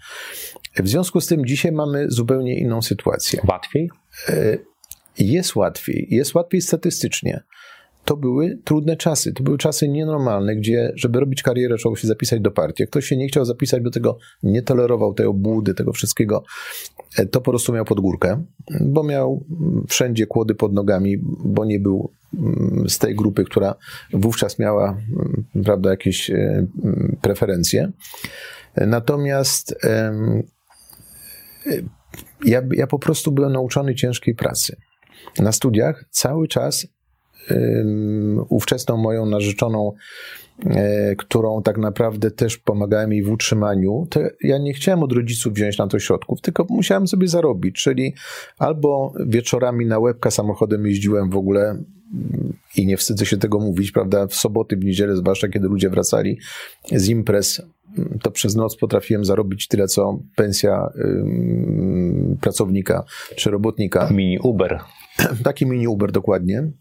W 0.76 0.90
związku 0.90 1.22
z 1.22 1.28
tym 1.28 1.46
dzisiaj 1.46 1.72
mamy 1.72 2.06
zupełnie 2.10 2.60
inną 2.60 2.82
sytuację. 2.82 3.42
Łatwiej? 3.48 3.90
Y, 4.30 4.66
jest 5.20 5.56
łatwiej. 5.56 6.08
Jest 6.10 6.36
łatwiej 6.36 6.62
statystycznie 6.62 7.44
to 8.10 8.18
były 8.18 8.60
trudne 8.64 8.98
czasy. 8.98 9.34
To 9.34 9.44
były 9.44 9.58
czasy 9.58 9.88
nienormalne, 9.88 10.56
gdzie, 10.56 10.92
żeby 10.96 11.20
robić 11.20 11.44
karierę, 11.44 11.78
trzeba 11.78 11.96
się 11.96 12.08
zapisać 12.08 12.42
do 12.42 12.52
partii. 12.52 12.84
Jak 12.84 12.90
ktoś 12.90 13.06
się 13.06 13.18
nie 13.18 13.28
chciał 13.28 13.46
zapisać 13.46 13.84
do 13.84 13.92
tego, 13.92 14.18
nie 14.44 14.62
tolerował 14.62 15.14
tej 15.14 15.26
obłudy, 15.26 15.74
tego 15.74 15.94
wszystkiego, 15.94 16.44
e, 17.18 17.26
to 17.26 17.42
po 17.42 17.52
prostu 17.52 17.74
miał 17.74 17.86
pod 17.86 18.00
górkę, 18.00 18.44
bo 18.82 19.04
miał 19.04 19.46
wszędzie 19.88 20.28
kłody 20.28 20.56
pod 20.56 20.74
nogami, 20.74 21.18
bo 21.46 21.66
nie 21.66 21.80
był 21.80 22.14
z 22.88 22.98
tej 22.98 23.16
grupy, 23.16 23.44
która 23.44 23.76
wówczas 24.14 24.60
miała 24.60 24.90
mm, 24.90 25.46
prawda, 25.66 25.90
jakieś 25.90 26.30
e, 26.30 26.36
mm, 26.36 27.18
preferencje. 27.22 27.92
Natomiast 28.78 29.76
e, 29.84 30.14
ja, 32.46 32.62
ja 32.72 32.88
po 32.88 33.00
prostu 33.00 33.32
byłem 33.32 33.54
nauczony 33.54 33.96
ciężkiej 33.96 34.36
pracy. 34.36 34.76
Na 35.40 35.52
studiach 35.52 36.06
cały 36.10 36.48
czas 36.48 36.88
ówczesną 38.50 38.98
moją 38.98 39.26
narzeczoną, 39.26 39.94
e, 40.66 41.16
którą 41.16 41.62
tak 41.62 41.78
naprawdę 41.78 42.32
też 42.32 42.58
pomagałem 42.58 43.14
jej 43.14 43.24
w 43.24 43.32
utrzymaniu, 43.32 44.08
to 44.10 44.20
ja 44.44 44.58
nie 44.58 44.74
chciałem 44.74 45.04
od 45.04 45.12
rodziców 45.12 45.54
wziąć 45.54 45.78
na 45.78 45.88
to 45.88 46.00
środków, 46.00 46.42
tylko 46.42 46.66
musiałem 46.70 47.08
sobie 47.08 47.28
zarobić, 47.28 47.76
czyli 47.76 48.14
albo 48.58 49.14
wieczorami 49.26 49.86
na 49.86 50.00
łebka 50.00 50.32
samochodem 50.32 50.88
jeździłem 50.88 51.30
w 51.30 51.38
ogóle 51.38 51.84
i 52.76 52.86
nie 52.86 52.98
wstydzę 52.98 53.26
się 53.26 53.38
tego 53.38 53.60
mówić, 53.60 53.92
prawda, 53.92 54.28
w 54.28 54.36
soboty, 54.36 54.78
w 54.78 54.84
niedzielę, 54.84 55.16
zwłaszcza 55.16 55.48
kiedy 55.48 55.68
ludzie 55.68 55.90
wracali 55.90 56.40
z 56.92 57.10
imprez, 57.10 57.62
to 58.22 58.32
przez 58.32 58.56
noc 58.56 58.78
potrafiłem 58.78 59.26
zarobić 59.26 59.68
tyle, 59.68 59.88
co 59.88 60.20
pensja 60.36 60.90
pracownika 62.42 63.04
czy 63.36 63.52
robotnika. 63.52 64.10
Mini 64.12 64.40
Uber. 64.40 64.80
Taki 65.44 65.66
mini 65.66 65.88
Uber 65.88 66.12
dokładnie. 66.12 66.72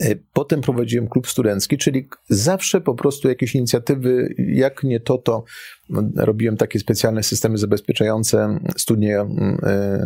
E, 0.00 0.14
potem 0.32 0.60
prowadziłem 0.60 1.08
klub 1.08 1.28
studencki, 1.28 1.78
czyli 1.78 2.08
zawsze 2.28 2.80
po 2.80 2.94
prostu 2.94 3.28
jakieś 3.28 3.54
inicjatywy, 3.54 4.34
jak 4.38 4.82
nie 4.82 5.00
to, 5.00 5.18
to 5.18 5.44
no, 5.90 6.02
robiłem 6.16 6.56
takie 6.56 6.78
specjalne 6.78 7.22
systemy 7.22 7.58
zabezpieczające 7.58 8.58
studnie 8.76 9.20
mm, 9.20 9.58
e, 9.62 9.98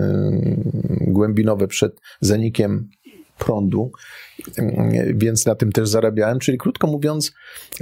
głębinowe 1.00 1.68
przed 1.68 2.00
zanikiem 2.20 2.88
prądu, 3.38 3.92
mm, 4.58 5.18
więc 5.18 5.46
na 5.46 5.54
tym 5.54 5.72
też 5.72 5.88
zarabiałem. 5.88 6.38
Czyli 6.38 6.58
krótko 6.58 6.87
mówiąc, 6.87 7.32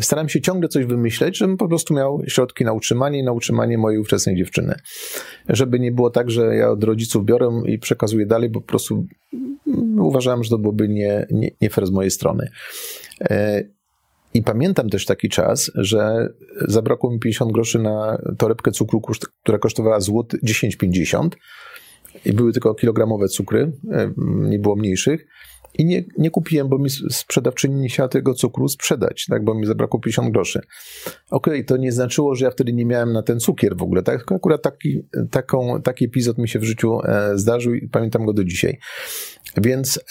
starałem 0.00 0.28
się 0.28 0.40
ciągle 0.40 0.68
coś 0.68 0.86
wymyśleć, 0.86 1.38
żebym 1.38 1.56
po 1.56 1.68
prostu 1.68 1.94
miał 1.94 2.22
środki 2.28 2.64
na 2.64 2.72
utrzymanie 2.72 3.18
i 3.18 3.24
na 3.24 3.32
utrzymanie 3.32 3.78
mojej 3.78 4.00
ówczesnej 4.00 4.36
dziewczyny. 4.36 4.74
Żeby 5.48 5.80
nie 5.80 5.92
było 5.92 6.10
tak, 6.10 6.30
że 6.30 6.56
ja 6.56 6.70
od 6.70 6.84
rodziców 6.84 7.24
biorę 7.24 7.62
i 7.66 7.78
przekazuję 7.78 8.26
dalej, 8.26 8.50
bo 8.50 8.60
po 8.60 8.66
prostu 8.66 9.06
uważałem, 9.98 10.44
że 10.44 10.50
to 10.50 10.58
byłoby 10.58 10.88
nie, 10.88 11.26
nie, 11.30 11.50
nie 11.60 11.70
fair 11.70 11.86
z 11.86 11.90
mojej 11.90 12.10
strony. 12.10 12.50
E, 13.20 13.64
I 14.34 14.42
pamiętam 14.42 14.90
też 14.90 15.06
taki 15.06 15.28
czas, 15.28 15.70
że 15.74 16.28
zabrakło 16.68 17.10
mi 17.10 17.18
50 17.18 17.52
groszy 17.52 17.78
na 17.78 18.18
torebkę 18.38 18.70
cukru, 18.70 19.02
która 19.42 19.58
kosztowała 19.58 20.00
złot 20.00 20.32
10,50 20.44 21.28
i 22.24 22.32
były 22.32 22.52
tylko 22.52 22.74
kilogramowe 22.74 23.28
cukry, 23.28 23.72
e, 23.92 24.12
nie 24.26 24.58
było 24.58 24.76
mniejszych. 24.76 25.26
I 25.78 25.84
nie, 25.84 26.04
nie 26.18 26.30
kupiłem, 26.30 26.68
bo 26.68 26.78
mi 26.78 26.90
sprzedawczyni 27.10 27.80
nie 27.80 27.88
chciała 27.88 28.08
tego 28.08 28.34
cukru 28.34 28.68
sprzedać, 28.68 29.26
tak, 29.30 29.44
bo 29.44 29.54
mi 29.54 29.66
zabrakło 29.66 30.00
50 30.00 30.32
groszy. 30.32 30.60
Okej, 31.30 31.54
okay, 31.54 31.64
to 31.64 31.76
nie 31.76 31.92
znaczyło, 31.92 32.34
że 32.34 32.44
ja 32.44 32.50
wtedy 32.50 32.72
nie 32.72 32.84
miałem 32.84 33.12
na 33.12 33.22
ten 33.22 33.40
cukier 33.40 33.76
w 33.76 33.82
ogóle, 33.82 34.02
tak? 34.02 34.18
Tylko 34.18 34.34
akurat 34.34 34.62
taki, 34.62 35.02
taką, 35.30 35.82
taki 35.82 36.04
epizod 36.04 36.38
mi 36.38 36.48
się 36.48 36.58
w 36.58 36.64
życiu 36.64 36.98
e, 37.04 37.38
zdarzył 37.38 37.74
i 37.74 37.88
pamiętam 37.88 38.26
go 38.26 38.32
do 38.32 38.44
dzisiaj. 38.44 38.78
Więc 39.56 40.04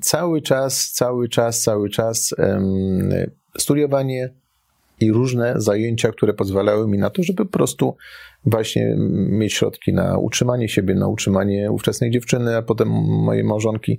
cały 0.00 0.42
czas, 0.42 0.90
cały 0.90 1.28
czas, 1.28 1.62
cały 1.62 1.90
czas 1.90 2.34
studiowanie 3.58 4.34
i 5.00 5.12
różne 5.12 5.54
zajęcia, 5.56 6.12
które 6.12 6.34
pozwalały 6.34 6.88
mi 6.88 6.98
na 6.98 7.10
to, 7.10 7.22
żeby 7.22 7.44
po 7.44 7.52
prostu 7.52 7.96
właśnie 8.44 8.96
mieć 9.28 9.54
środki 9.54 9.92
na 9.92 10.18
utrzymanie 10.18 10.68
siebie, 10.68 10.94
na 10.94 11.08
utrzymanie 11.08 11.70
ówczesnej 11.70 12.10
dziewczyny, 12.10 12.56
a 12.56 12.62
potem 12.62 12.88
mojej 13.08 13.44
małżonki. 13.44 13.98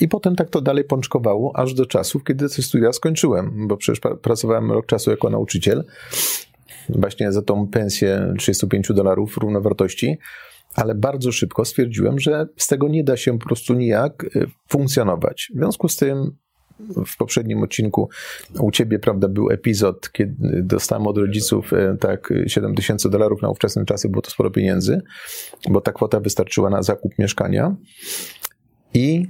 I 0.00 0.08
potem 0.08 0.36
tak 0.36 0.50
to 0.50 0.60
dalej 0.60 0.84
pączkowało, 0.84 1.56
aż 1.56 1.74
do 1.74 1.86
czasów, 1.86 2.24
kiedy 2.24 2.48
te 2.48 2.62
studia 2.62 2.92
skończyłem, 2.92 3.68
bo 3.68 3.76
przecież 3.76 4.00
pracowałem 4.22 4.72
rok 4.72 4.86
czasu 4.86 5.10
jako 5.10 5.30
nauczyciel, 5.30 5.84
właśnie 6.88 7.32
za 7.32 7.42
tą 7.42 7.68
pensję 7.68 8.34
35 8.38 8.88
dolarów 8.92 9.36
równowartości, 9.36 10.18
ale 10.74 10.94
bardzo 10.94 11.32
szybko 11.32 11.64
stwierdziłem, 11.64 12.18
że 12.20 12.46
z 12.56 12.66
tego 12.66 12.88
nie 12.88 13.04
da 13.04 13.16
się 13.16 13.38
po 13.38 13.46
prostu 13.46 13.74
nijak 13.74 14.24
y, 14.24 14.46
funkcjonować. 14.68 15.50
W 15.54 15.58
związku 15.58 15.88
z 15.88 15.96
tym 15.96 16.36
w 17.06 17.16
poprzednim 17.16 17.62
odcinku 17.62 18.08
u 18.60 18.70
ciebie, 18.70 18.98
prawda, 18.98 19.28
był 19.28 19.50
epizod, 19.50 20.12
kiedy 20.12 20.62
dostałem 20.62 21.06
od 21.06 21.18
rodziców 21.18 21.72
y, 21.72 21.96
tak 22.00 22.32
7 22.46 22.74
tysięcy 22.74 23.10
dolarów 23.10 23.42
na 23.42 23.48
ówczesne 23.48 23.84
czasy, 23.84 24.08
było 24.08 24.22
to 24.22 24.30
sporo 24.30 24.50
pieniędzy, 24.50 25.00
bo 25.70 25.80
ta 25.80 25.92
kwota 25.92 26.20
wystarczyła 26.20 26.70
na 26.70 26.82
zakup 26.82 27.18
mieszkania 27.18 27.76
i 28.94 29.26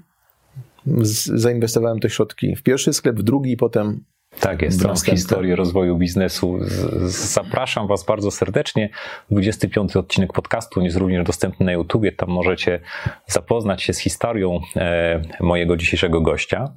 zainwestowałem 1.34 2.00
te 2.00 2.10
środki 2.10 2.56
w 2.56 2.62
pierwszy 2.62 2.92
sklep, 2.92 3.16
w 3.16 3.22
drugi 3.22 3.52
i 3.52 3.56
potem 3.56 4.04
tak 4.40 4.62
jest, 4.62 4.82
tą 4.82 4.94
historię 4.94 5.56
rozwoju 5.56 5.96
biznesu. 5.96 6.58
Zapraszam 7.06 7.86
Was 7.86 8.04
bardzo 8.04 8.30
serdecznie. 8.30 8.90
25 9.30 9.96
odcinek 9.96 10.32
podcastu 10.32 10.80
jest 10.80 10.96
również 10.96 11.26
dostępny 11.26 11.66
na 11.66 11.72
YouTubie. 11.72 12.12
Tam 12.12 12.28
możecie 12.28 12.80
zapoznać 13.26 13.82
się 13.82 13.92
z 13.92 13.98
historią 13.98 14.60
e, 14.76 15.22
mojego 15.40 15.76
dzisiejszego 15.76 16.20
gościa. 16.20 16.72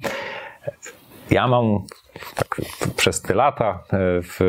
Ja 1.30 1.48
mam 1.48 1.78
tak 2.34 2.60
przez 2.96 3.22
te 3.22 3.34
lata 3.34 3.84
e, 3.92 3.98
w, 4.22 4.40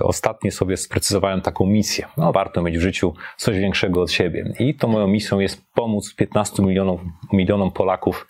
ostatnio 0.00 0.50
sobie 0.50 0.76
sprecyzowałem 0.76 1.40
taką 1.40 1.66
misję. 1.66 2.06
No, 2.16 2.32
warto 2.32 2.62
mieć 2.62 2.78
w 2.78 2.80
życiu 2.80 3.14
coś 3.36 3.58
większego 3.58 4.02
od 4.02 4.12
siebie. 4.12 4.54
I 4.58 4.74
to 4.74 4.88
moją 4.88 5.06
misją 5.06 5.38
jest 5.38 5.62
pomóc 5.74 6.14
15 6.14 6.62
milionom, 6.62 7.12
milionom 7.32 7.72
Polaków 7.72 8.26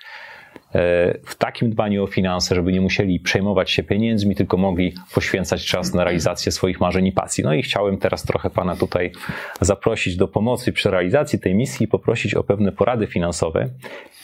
w 1.25 1.35
takim 1.39 1.71
dbaniu 1.71 2.05
o 2.05 2.07
finanse, 2.07 2.55
żeby 2.55 2.73
nie 2.73 2.81
musieli 2.81 3.21
przejmować 3.21 3.71
się 3.71 3.83
pieniędzmi, 3.83 4.35
tylko 4.35 4.57
mogli 4.57 4.95
poświęcać 5.15 5.67
czas 5.67 5.95
na 5.95 6.05
realizację 6.05 6.53
swoich 6.53 6.81
marzeń 6.81 7.07
i 7.07 7.13
pasji. 7.13 7.45
No 7.45 7.55
i 7.55 7.63
chciałem 7.63 7.99
teraz 7.99 8.23
trochę 8.23 8.51
Pana 8.51 8.77
tutaj 8.77 9.13
zaprosić 9.61 10.17
do 10.17 10.29
pomocy 10.29 10.73
przy 10.73 10.91
realizacji 10.91 11.39
tej 11.39 11.55
misji 11.55 11.85
i 11.85 11.89
poprosić 11.89 12.35
o 12.35 12.45
pewne 12.45 12.73
porady 12.73 13.07
finansowe. 13.07 13.69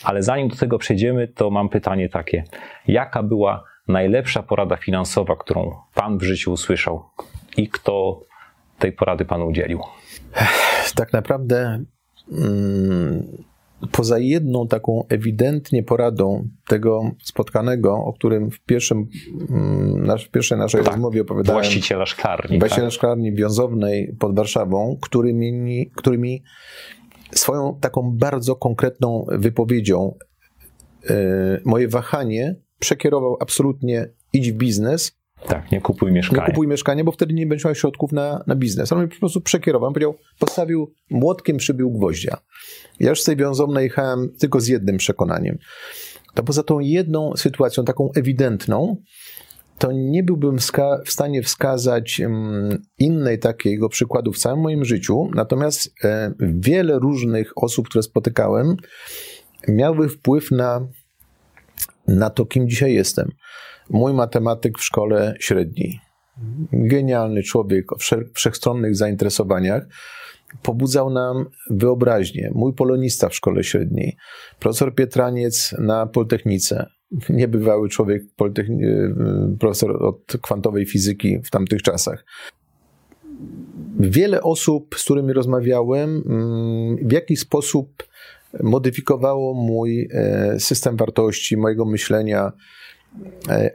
Ale 0.03 0.23
zanim 0.23 0.47
do 0.47 0.55
tego 0.55 0.77
przejdziemy, 0.77 1.27
to 1.27 1.49
mam 1.49 1.69
pytanie 1.69 2.09
takie. 2.09 2.43
Jaka 2.87 3.23
była 3.23 3.63
najlepsza 3.87 4.43
porada 4.43 4.77
finansowa, 4.77 5.35
którą 5.35 5.75
Pan 5.95 6.17
w 6.17 6.23
życiu 6.23 6.51
usłyszał 6.51 7.03
i 7.57 7.69
kto 7.69 8.21
tej 8.79 8.91
porady 8.91 9.25
Panu 9.25 9.47
udzielił? 9.47 9.81
Tak 10.95 11.13
naprawdę. 11.13 11.83
Hmm 12.29 13.50
poza 13.91 14.19
jedną 14.19 14.67
taką 14.67 15.03
ewidentnie 15.09 15.83
poradą 15.83 16.47
tego 16.67 17.11
spotkanego, 17.23 17.93
o 17.93 18.13
którym 18.13 18.51
w, 18.51 18.59
pierwszym, 18.59 19.07
mm, 19.49 20.05
nasz, 20.05 20.25
w 20.25 20.31
pierwszej 20.31 20.57
naszej 20.57 20.83
tak, 20.83 20.93
rozmowie 20.93 21.21
opowiadałem. 21.21 21.61
Właściciela 21.61 22.05
szklarni. 22.05 22.59
Właściciela 22.59 22.87
tak. 22.87 22.93
szklarni 22.93 23.33
wiązownej 23.33 24.15
pod 24.19 24.35
Warszawą, 24.35 24.97
który 25.01 25.33
mi, 25.33 25.91
który 25.95 26.17
mi 26.17 26.43
swoją 27.31 27.77
taką 27.81 28.11
bardzo 28.11 28.55
konkretną 28.55 29.25
wypowiedzią 29.29 30.15
yy, 31.09 31.15
moje 31.65 31.87
wahanie 31.87 32.55
przekierował 32.79 33.37
absolutnie 33.39 34.07
idź 34.33 34.51
w 34.51 34.55
biznes, 34.55 35.20
tak, 35.47 35.71
nie 35.71 35.81
kupuj 35.81 36.11
mieszkania. 36.11 36.41
Nie 36.41 36.47
kupuj 36.47 36.67
mieszkania, 36.67 37.03
bo 37.03 37.11
wtedy 37.11 37.33
nie 37.33 37.47
będziesz 37.47 37.65
miał 37.65 37.75
środków 37.75 38.11
na, 38.11 38.43
na 38.47 38.55
biznes. 38.55 38.91
On 38.91 38.99
mnie 38.99 39.07
po 39.07 39.19
prostu 39.19 39.41
przekierował. 39.41 39.87
On 39.87 39.93
powiedział, 39.93 40.15
postawił, 40.39 40.93
młotkiem 41.09 41.57
przybił 41.57 41.91
gwoździa. 41.91 42.37
Ja 42.99 43.09
już 43.09 43.21
z 43.21 43.23
tej 43.23 43.35
wiązownej 43.35 43.83
jechałem 43.83 44.29
tylko 44.39 44.61
z 44.61 44.67
jednym 44.67 44.97
przekonaniem. 44.97 45.57
To 46.33 46.43
poza 46.43 46.63
tą 46.63 46.79
jedną 46.79 47.33
sytuacją, 47.37 47.85
taką 47.85 48.09
ewidentną, 48.15 48.97
to 49.77 49.91
nie 49.91 50.23
byłbym 50.23 50.57
w 51.05 51.11
stanie 51.11 51.43
wskazać 51.43 52.19
mm, 52.19 52.81
innej 52.99 53.39
takiego 53.39 53.89
przykładu 53.89 54.31
w 54.31 54.37
całym 54.37 54.59
moim 54.59 54.85
życiu. 54.85 55.29
Natomiast 55.35 55.93
e, 56.03 56.33
wiele 56.39 56.99
różnych 56.99 57.51
osób, 57.55 57.89
które 57.89 58.03
spotykałem, 58.03 58.75
miały 59.67 60.09
wpływ 60.09 60.51
na, 60.51 60.87
na 62.07 62.29
to, 62.29 62.45
kim 62.45 62.69
dzisiaj 62.69 62.93
jestem 62.93 63.31
mój 63.91 64.13
matematyk 64.13 64.77
w 64.77 64.83
szkole 64.83 65.33
średniej. 65.39 65.99
genialny 66.73 67.43
człowiek 67.43 67.93
o 67.93 67.97
wszechstronnych 68.33 68.95
zainteresowaniach, 68.95 69.87
pobudzał 70.61 71.09
nam 71.09 71.45
wyobraźnię. 71.69 72.51
Mój 72.53 72.73
polonista 72.73 73.29
w 73.29 73.35
szkole 73.35 73.63
średniej, 73.63 74.17
profesor 74.59 74.95
Pietraniec 74.95 75.75
na 75.79 76.05
Politechnice, 76.05 76.85
niebywały 77.29 77.89
człowiek, 77.89 78.23
profesor 79.59 80.03
od 80.03 80.33
kwantowej 80.41 80.85
fizyki 80.85 81.39
w 81.43 81.49
tamtych 81.49 81.81
czasach. 81.81 82.25
Wiele 83.99 84.41
osób, 84.41 84.95
z 84.97 85.03
którymi 85.03 85.33
rozmawiałem, 85.33 86.23
mm, 86.25 87.07
w 87.07 87.11
jakiś 87.11 87.39
sposób 87.39 88.03
modyfikowało 88.63 89.53
mój 89.53 90.09
e, 90.11 90.59
system 90.59 90.97
wartości, 90.97 91.57
mojego 91.57 91.85
myślenia, 91.85 92.45
e, 92.47 92.80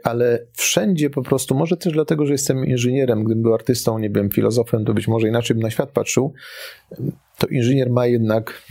ale 0.03 0.39
wszędzie 0.53 1.09
po 1.09 1.21
prostu, 1.21 1.55
może 1.55 1.77
też 1.77 1.93
dlatego, 1.93 2.25
że 2.25 2.31
jestem 2.31 2.65
inżynierem, 2.65 3.23
gdybym 3.23 3.43
był 3.43 3.53
artystą, 3.53 3.99
nie 3.99 4.09
byłem 4.09 4.29
filozofem, 4.29 4.85
to 4.85 4.93
być 4.93 5.07
może 5.07 5.27
inaczej 5.27 5.55
bym 5.55 5.63
na 5.63 5.69
świat 5.69 5.91
patrzył, 5.91 6.33
to 7.37 7.47
inżynier 7.47 7.89
ma 7.89 8.05
jednak 8.05 8.61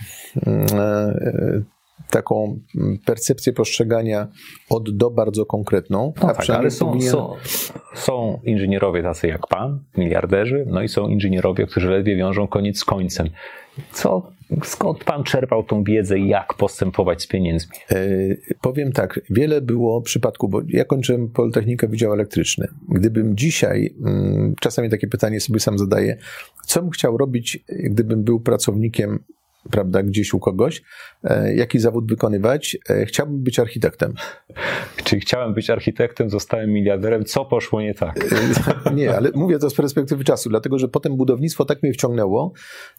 mm, 0.46 0.66
e, 0.80 1.62
taką 2.10 2.58
percepcję 3.06 3.52
postrzegania 3.52 4.28
od 4.70 4.96
do 4.96 5.10
bardzo 5.10 5.46
konkretną. 5.46 6.12
No 6.22 6.34
tak, 6.34 6.50
ale 6.50 6.70
są, 6.70 6.86
powinien... 6.86 7.10
są, 7.10 7.34
są 7.94 8.40
inżynierowie 8.44 9.02
tacy 9.02 9.28
jak 9.28 9.46
pan, 9.46 9.84
miliarderzy, 9.96 10.64
no 10.68 10.82
i 10.82 10.88
są 10.88 11.08
inżynierowie, 11.08 11.66
którzy 11.66 11.90
ledwie 11.90 12.16
wiążą 12.16 12.48
koniec 12.48 12.78
z 12.78 12.84
końcem. 12.84 13.30
Co, 13.92 14.32
skąd 14.64 15.04
pan 15.04 15.24
czerpał 15.24 15.64
tą 15.64 15.84
wiedzę, 15.84 16.18
jak 16.18 16.54
postępować 16.54 17.22
z 17.22 17.26
pieniędzmi? 17.26 17.76
E, 17.90 17.96
powiem 18.60 18.92
tak, 18.92 19.20
wiele 19.30 19.60
było 19.60 20.02
przypadków, 20.02 20.50
bo 20.50 20.60
ja 20.68 20.84
kończyłem 20.84 21.28
Politechnikę 21.28 21.88
Wydział 21.88 22.12
Elektryczny. 22.12 22.68
Gdybym 22.88 23.36
dzisiaj, 23.36 23.94
mm, 24.04 24.54
czasami 24.60 24.90
takie 24.90 25.06
pytanie 25.06 25.40
sobie 25.40 25.60
sam 25.60 25.78
zadaję, 25.78 26.16
co 26.66 26.82
bym 26.82 26.90
chciał 26.90 27.16
robić, 27.16 27.64
gdybym 27.68 28.24
był 28.24 28.40
pracownikiem 28.40 29.18
prawda, 29.70 30.02
gdzieś 30.02 30.34
u 30.34 30.38
kogoś, 30.38 30.82
e, 31.24 31.54
jaki 31.54 31.78
zawód 31.78 32.08
wykonywać. 32.08 32.76
E, 32.90 33.06
chciałbym 33.06 33.42
być 33.42 33.58
architektem. 33.58 34.14
Czyli 35.04 35.20
chciałem 35.20 35.54
być 35.54 35.70
architektem, 35.70 36.30
zostałem 36.30 36.70
miliarderem. 36.70 37.24
Co 37.24 37.44
poszło 37.44 37.80
nie 37.80 37.94
tak? 37.94 38.24
E, 38.86 38.94
nie, 38.94 39.16
ale 39.16 39.30
mówię 39.34 39.58
to 39.58 39.70
z 39.70 39.74
perspektywy 39.74 40.24
czasu, 40.24 40.48
dlatego 40.48 40.78
że 40.78 40.88
potem 40.88 41.16
budownictwo 41.16 41.64
tak 41.64 41.82
mnie 41.82 41.92
wciągnęło, 41.92 42.52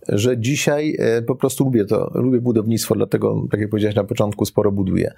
że 0.10 0.38
dzisiaj 0.38 0.98
po 1.28 1.36
prostu 1.36 1.64
lubię 1.64 1.86
to, 1.86 2.12
lubię 2.14 2.42
budownictwo, 2.42 2.96
dlatego, 2.96 3.48
tak 3.52 3.60
jak 3.60 3.70
powiedziałeś 3.70 3.96
na 3.96 4.04
początku, 4.04 4.46
sporo 4.46 4.72
buduję. 4.72 5.14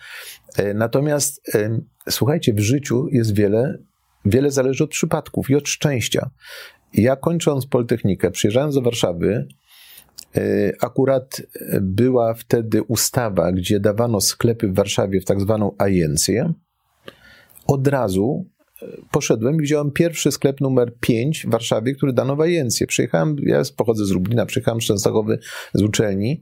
Natomiast 0.76 1.42
słuchajcie, 2.10 2.54
w 2.54 2.60
życiu 2.60 3.08
jest 3.12 3.36
wiele, 3.36 3.78
wiele 4.26 4.52
zależy 4.52 4.84
od 4.84 4.90
przypadków 4.90 5.50
i 5.50 5.56
od 5.56 5.68
szczęścia. 5.68 6.30
Ja 6.94 7.16
kończąc 7.16 7.66
Politechnikę, 7.66 8.32
przyjeżdżając 8.32 8.76
do 8.76 8.82
Warszawy, 8.82 9.48
akurat 10.82 11.42
była 11.82 12.34
wtedy 12.34 12.84
ustawa, 12.84 13.52
gdzie 13.52 13.80
dawano 13.80 14.22
sklepy 14.22 14.68
w 14.68 14.76
Warszawie 14.76 15.22
w 15.22 15.26
tak 15.26 15.42
zwaną 15.42 15.76
ajencję. 15.78 16.54
Od 17.68 17.88
razu 17.88 18.46
e, 18.82 18.86
poszedłem 19.12 19.56
i 19.56 19.62
wziąłem 19.62 19.92
pierwszy 19.92 20.32
sklep 20.32 20.62
numer 20.62 20.94
5 21.00 21.46
w 21.46 21.50
Warszawie, 21.50 21.96
który 21.96 22.14
dano 22.14 22.36
w 22.36 22.42
ajencję. 22.42 22.88
Przyjechałem, 22.88 23.36
ja 23.44 23.62
pochodzę 23.78 24.06
z 24.06 24.12
Lublina, 24.12 24.46
przyjechałem 24.46 24.82
z 24.82 24.86
Częstochowy 24.86 25.40
z 25.74 25.82
uczelni, 25.82 26.42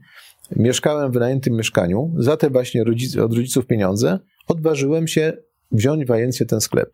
mieszkałem 0.56 1.10
w 1.10 1.14
wynajętym 1.14 1.56
mieszkaniu, 1.56 2.14
za 2.18 2.36
te 2.36 2.50
właśnie 2.50 2.82
od 3.22 3.34
rodziców 3.34 3.66
pieniądze 3.66 4.18
odważyłem 4.46 5.08
się 5.08 5.32
wziąć 5.72 6.06
w 6.06 6.10
ajencję 6.10 6.46
ten 6.46 6.60
sklep. 6.60 6.90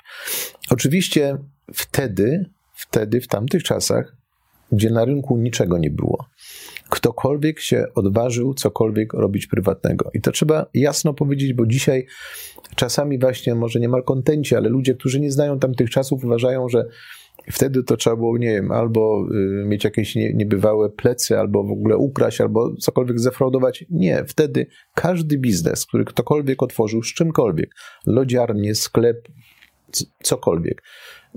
Oczywiście 0.70 1.38
wtedy, 1.74 2.44
wtedy, 2.74 3.20
w 3.20 3.28
tamtych 3.28 3.62
czasach, 3.62 4.16
gdzie 4.72 4.90
na 4.90 5.04
rynku 5.04 5.37
niczego 5.37 5.78
nie 5.78 5.90
było, 5.90 6.26
ktokolwiek 6.90 7.61
się 7.61 7.87
odważył 7.94 8.55
cokolwiek 8.55 9.12
robić 9.12 9.47
prywatnego. 9.47 10.11
I 10.14 10.20
to 10.20 10.33
trzeba 10.33 10.66
jasno 10.75 11.14
powiedzieć, 11.14 11.53
bo 11.53 11.66
dzisiaj 11.66 12.07
czasami 12.77 13.18
właśnie, 13.18 13.55
może 13.55 13.81
nie 13.81 13.88
malkontenci, 13.88 14.57
ale 14.57 14.68
ludzie, 14.68 14.94
którzy 14.94 15.20
nie 15.20 15.31
znają 15.31 15.59
tamtych 15.59 15.90
czasów, 15.90 16.25
uważają, 16.25 16.68
że 16.68 16.85
wtedy 17.53 17.83
to 17.83 17.97
trzeba 17.97 18.16
było, 18.16 18.38
nie 18.38 18.49
wiem, 18.49 18.73
albo 18.73 19.27
y, 19.62 19.64
mieć 19.66 19.85
jakieś 19.85 20.14
nie, 20.14 20.35
niebywałe 20.35 20.90
plecy, 20.90 21.38
albo 21.38 21.64
w 21.64 21.70
ogóle 21.70 21.97
ukraść, 21.97 22.40
albo 22.40 22.77
cokolwiek 22.77 23.20
zefraudować. 23.20 23.85
Nie, 23.90 24.25
wtedy 24.25 24.66
każdy 24.94 25.38
biznes, 25.38 25.87
który 25.87 26.05
ktokolwiek 26.05 26.62
otworzył 26.62 27.03
z 27.03 27.14
czymkolwiek, 27.14 27.70
lodziarnię, 28.07 28.75
sklep, 28.75 29.29
cokolwiek, 30.23 30.83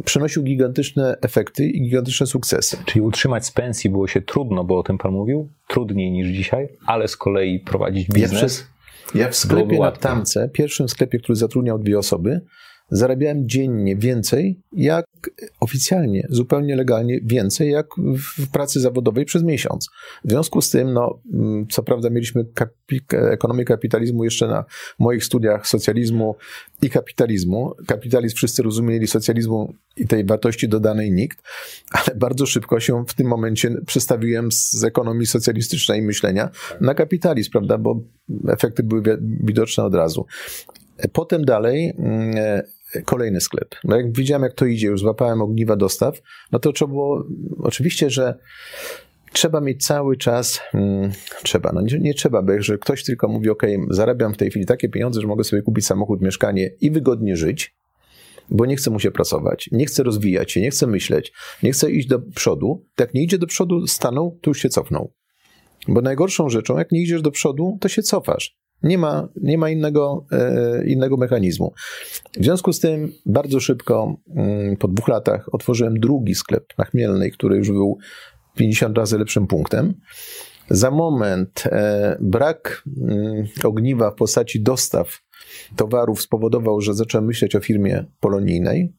przynosił 0.05 0.43
gigantyczne 0.43 1.17
efekty 1.21 1.65
i 1.65 1.81
gigantyczne 1.81 2.25
sukcesy. 2.25 2.77
Czyli 2.86 3.01
utrzymać 3.01 3.45
z 3.45 3.51
pensji 3.51 3.89
było 3.89 4.07
się 4.07 4.21
trudno, 4.21 4.63
bo 4.63 4.77
o 4.77 4.83
tym 4.83 4.97
Pan 4.97 5.12
mówił, 5.12 5.49
trudniej 5.67 6.12
niż 6.12 6.27
dzisiaj, 6.27 6.69
ale 6.86 7.07
z 7.07 7.17
kolei 7.17 7.60
prowadzić 7.60 8.07
biznes. 8.07 8.67
Ja, 9.15 9.29
w 9.29 9.36
sklepie 9.36 9.79
na 9.79 9.91
Tamce, 9.91 10.49
pierwszym 10.53 10.89
sklepie, 10.89 11.19
który 11.19 11.36
zatrudniał 11.36 11.79
dwie 11.79 11.99
osoby, 11.99 12.41
zarabiałem 12.89 13.50
dziennie 13.50 13.95
więcej, 13.95 14.62
jak 14.73 15.06
oficjalnie, 15.60 16.28
zupełnie 16.30 16.76
legalnie 16.76 17.19
więcej, 17.23 17.71
jak 17.71 17.88
w 17.97 18.52
pracy 18.52 18.80
zawodowej 18.80 19.26
przez 19.26 19.43
miesiąc. 19.43 19.89
W 20.26 20.30
związku 20.30 20.62
z 20.62 20.69
tym, 20.69 20.93
no, 20.93 21.19
mm, 21.34 21.67
co 21.67 21.84
prawda 21.84 22.10
mieliśmy 22.10 22.45
kapi 22.54 23.02
ekonomię 23.12 23.65
kapitalizmu 23.65 24.23
jeszcze 24.23 24.47
na 24.47 24.65
moich 25.00 25.26
studiach 25.26 25.67
socjalizmu 25.67 26.36
i 26.82 26.89
kapitalizmu. 26.89 27.73
Kapitalizm 27.88 28.36
wszyscy 28.36 28.63
rozumieli, 28.63 29.08
socjalizmu 29.08 29.73
i 29.97 30.08
tej 30.08 30.26
wartości 30.26 30.69
dodanej 30.69 31.12
nikt, 31.12 31.41
ale 31.91 32.15
bardzo 32.15 32.45
szybko 32.45 32.80
się 32.80 33.06
w 33.08 33.13
tym 33.13 33.28
momencie 33.28 33.76
przestawiłem 33.86 34.52
z 34.52 34.84
ekonomii 34.84 35.28
socjalistycznej 35.28 36.02
myślenia 36.02 36.50
na 36.82 36.93
kapitalizm, 36.93 37.52
prawda, 37.52 37.78
bo 37.78 38.00
efekty 38.50 38.84
były 38.84 39.02
widoczne 39.43 39.84
od 39.84 39.95
razu. 39.95 40.26
Potem 41.13 41.45
dalej 41.45 41.93
mm, 41.97 42.62
kolejny 43.06 43.41
sklep. 43.41 43.76
No 43.84 43.97
jak 43.97 44.17
widziałem, 44.17 44.43
jak 44.43 44.54
to 44.54 44.65
idzie, 44.65 44.88
już 44.88 45.02
złapałem 45.02 45.41
ogniwa 45.41 45.76
dostaw, 45.76 46.21
no 46.52 46.60
to 46.60 46.73
trzeba 46.73 46.89
było, 46.89 47.26
oczywiście, 47.60 48.10
że 48.10 48.39
trzeba 49.34 49.62
mieć 49.62 49.86
cały 49.86 50.17
czas, 50.17 50.58
hmm, 50.58 51.12
trzeba, 51.43 51.71
no 51.73 51.82
nie, 51.82 52.00
nie 52.00 52.13
trzeba, 52.13 52.41
bo 52.41 52.62
że 52.62 52.78
ktoś 52.78 53.04
tylko 53.04 53.28
mówi, 53.28 53.50
ok, 53.50 53.63
zarabiam 53.89 54.34
w 54.34 54.38
tej 54.38 54.50
chwili 54.50 54.65
takie 54.65 54.89
pieniądze, 54.89 55.21
że 55.21 55.28
mogę 55.28 55.43
sobie 55.43 55.62
kupić 55.62 55.86
samochód, 55.86 56.21
mieszkanie 56.21 56.69
i 56.82 56.91
wygodnie 56.91 57.36
żyć, 57.36 57.76
bo 58.50 58.65
nie 58.65 58.76
chce 58.76 58.91
mu 58.91 59.00
się 59.00 59.12
pracować, 59.12 59.69
nie 59.71 59.86
chce 59.86 60.04
rozwijać 60.04 60.52
się, 60.52 60.62
nie 60.62 60.71
chce 60.71 60.88
myśleć, 60.88 61.34
nie 61.63 61.71
chce 61.71 61.91
iść 61.91 62.08
do 62.08 62.19
przodu, 62.19 62.86
jak 63.00 63.13
nie 63.13 63.23
idzie 63.23 63.38
do 63.38 63.47
przodu, 63.47 63.88
stanął, 63.88 64.39
to 64.41 64.50
już 64.50 64.60
się 64.60 64.69
cofnął. 64.69 65.13
Bo 65.88 66.02
najgorszą 66.02 66.50
rzeczą, 66.50 66.78
jak 66.78 66.91
nie 66.91 67.02
idziesz 67.02 67.21
do 67.21 67.32
przodu, 67.32 67.78
to 67.82 67.88
się 67.88 68.02
cofasz. 68.02 68.58
Nie 68.83 68.97
ma, 68.97 69.27
nie 69.41 69.57
ma 69.57 69.69
innego, 69.69 70.25
e, 70.31 70.87
innego 70.87 71.17
mechanizmu. 71.17 71.73
W 72.39 72.43
związku 72.43 72.73
z 72.73 72.79
tym 72.79 73.13
bardzo 73.25 73.59
szybko, 73.59 74.15
mm, 74.35 74.77
po 74.77 74.87
dwóch 74.87 75.07
latach, 75.07 75.53
otworzyłem 75.53 75.99
drugi 75.99 76.35
sklep 76.35 76.73
na 76.77 76.85
Chmielnej, 76.85 77.31
który 77.31 77.57
już 77.57 77.71
był 77.71 77.97
50 78.55 78.97
razy 78.97 79.17
lepszym 79.17 79.47
punktem. 79.47 79.93
Za 80.69 80.91
moment 80.91 81.63
e, 81.65 82.17
brak 82.21 82.83
mm, 83.01 83.47
ogniwa 83.63 84.11
w 84.11 84.15
postaci 84.15 84.61
dostaw 84.61 85.19
towarów 85.75 86.21
spowodował, 86.21 86.81
że 86.81 86.93
zacząłem 86.93 87.25
myśleć 87.25 87.55
o 87.55 87.59
firmie 87.59 88.05
polonijnej, 88.19 88.93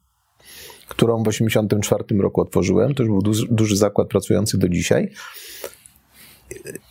którą 0.88 1.22
w 1.22 1.24
1984 1.24 2.20
roku 2.22 2.40
otworzyłem. 2.40 2.94
To 2.94 3.02
już 3.02 3.10
był 3.12 3.22
duży, 3.22 3.46
duży 3.50 3.76
zakład 3.76 4.08
pracujący 4.08 4.58
do 4.58 4.68
dzisiaj. 4.68 5.10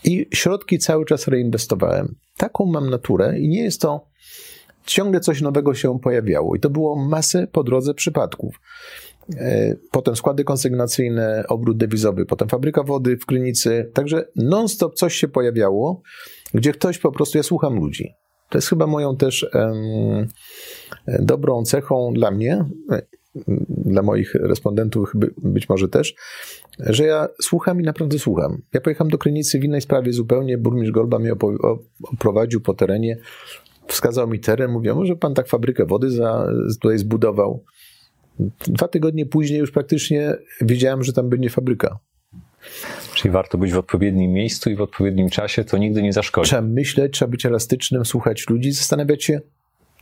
I 0.03 0.27
środki 0.33 0.79
cały 0.79 1.05
czas 1.05 1.27
reinwestowałem. 1.27 2.15
Taką 2.37 2.65
mam 2.65 2.89
naturę 2.89 3.39
i 3.39 3.49
nie 3.49 3.63
jest 3.63 3.81
to. 3.81 4.07
Ciągle 4.85 5.19
coś 5.19 5.41
nowego 5.41 5.73
się 5.73 5.99
pojawiało 5.99 6.55
i 6.55 6.59
to 6.59 6.69
było 6.69 6.95
masę 6.95 7.47
po 7.51 7.63
drodze 7.63 7.93
przypadków. 7.93 8.59
E, 9.35 9.75
potem 9.91 10.15
składy 10.15 10.43
konsygnacyjne, 10.43 11.43
obrót 11.47 11.77
dewizowy, 11.77 12.25
potem 12.25 12.49
fabryka 12.49 12.83
wody 12.83 13.17
w 13.17 13.25
Krynicy. 13.25 13.91
Także 13.93 14.25
non-stop 14.35 14.95
coś 14.95 15.15
się 15.15 15.27
pojawiało, 15.27 16.01
gdzie 16.53 16.71
ktoś 16.71 16.97
po 16.97 17.11
prostu, 17.11 17.37
ja 17.37 17.43
słucham 17.43 17.75
ludzi. 17.75 18.13
To 18.49 18.57
jest 18.57 18.67
chyba 18.67 18.87
moją 18.87 19.17
też 19.17 19.45
um, 19.53 20.27
dobrą 21.19 21.63
cechą 21.63 22.13
dla 22.13 22.31
mnie, 22.31 22.65
dla 23.67 24.01
moich 24.01 24.35
respondentów 24.35 25.11
być 25.37 25.69
może 25.69 25.87
też, 25.87 26.15
że 26.79 27.03
ja 27.03 27.27
słucham 27.41 27.81
i 27.81 27.83
naprawdę 27.83 28.19
słucham. 28.19 28.61
Ja 28.73 28.81
pojechałem 28.81 29.11
do 29.11 29.17
Krynicy 29.17 29.59
w 29.59 29.63
innej 29.63 29.81
sprawie 29.81 30.13
zupełnie, 30.13 30.57
burmistrz 30.57 30.91
Golba 30.91 31.19
mnie 31.19 31.33
oprowadził 32.03 32.61
po 32.61 32.73
terenie, 32.73 33.17
wskazał 33.87 34.27
mi 34.27 34.39
teren, 34.39 34.71
mówię, 34.71 34.93
może 34.93 35.15
pan 35.15 35.33
tak 35.33 35.47
fabrykę 35.47 35.85
wody 35.85 36.11
za, 36.11 36.47
tutaj 36.81 36.97
zbudował. 36.97 37.63
Dwa 38.67 38.87
tygodnie 38.87 39.25
później 39.25 39.59
już 39.59 39.71
praktycznie 39.71 40.35
wiedziałem, 40.61 41.03
że 41.03 41.13
tam 41.13 41.29
będzie 41.29 41.49
fabryka. 41.49 41.99
Czyli 43.13 43.31
warto 43.31 43.57
być 43.57 43.71
w 43.71 43.77
odpowiednim 43.77 44.31
miejscu 44.31 44.69
i 44.69 44.75
w 44.75 44.81
odpowiednim 44.81 45.29
czasie, 45.29 45.63
to 45.63 45.77
nigdy 45.77 46.03
nie 46.03 46.13
zaszkodzi. 46.13 46.47
Trzeba 46.47 46.61
myśleć, 46.61 47.13
trzeba 47.13 47.31
być 47.31 47.45
elastycznym, 47.45 48.05
słuchać 48.05 48.49
ludzi, 48.49 48.71
zastanawiać 48.71 49.23
się, 49.23 49.41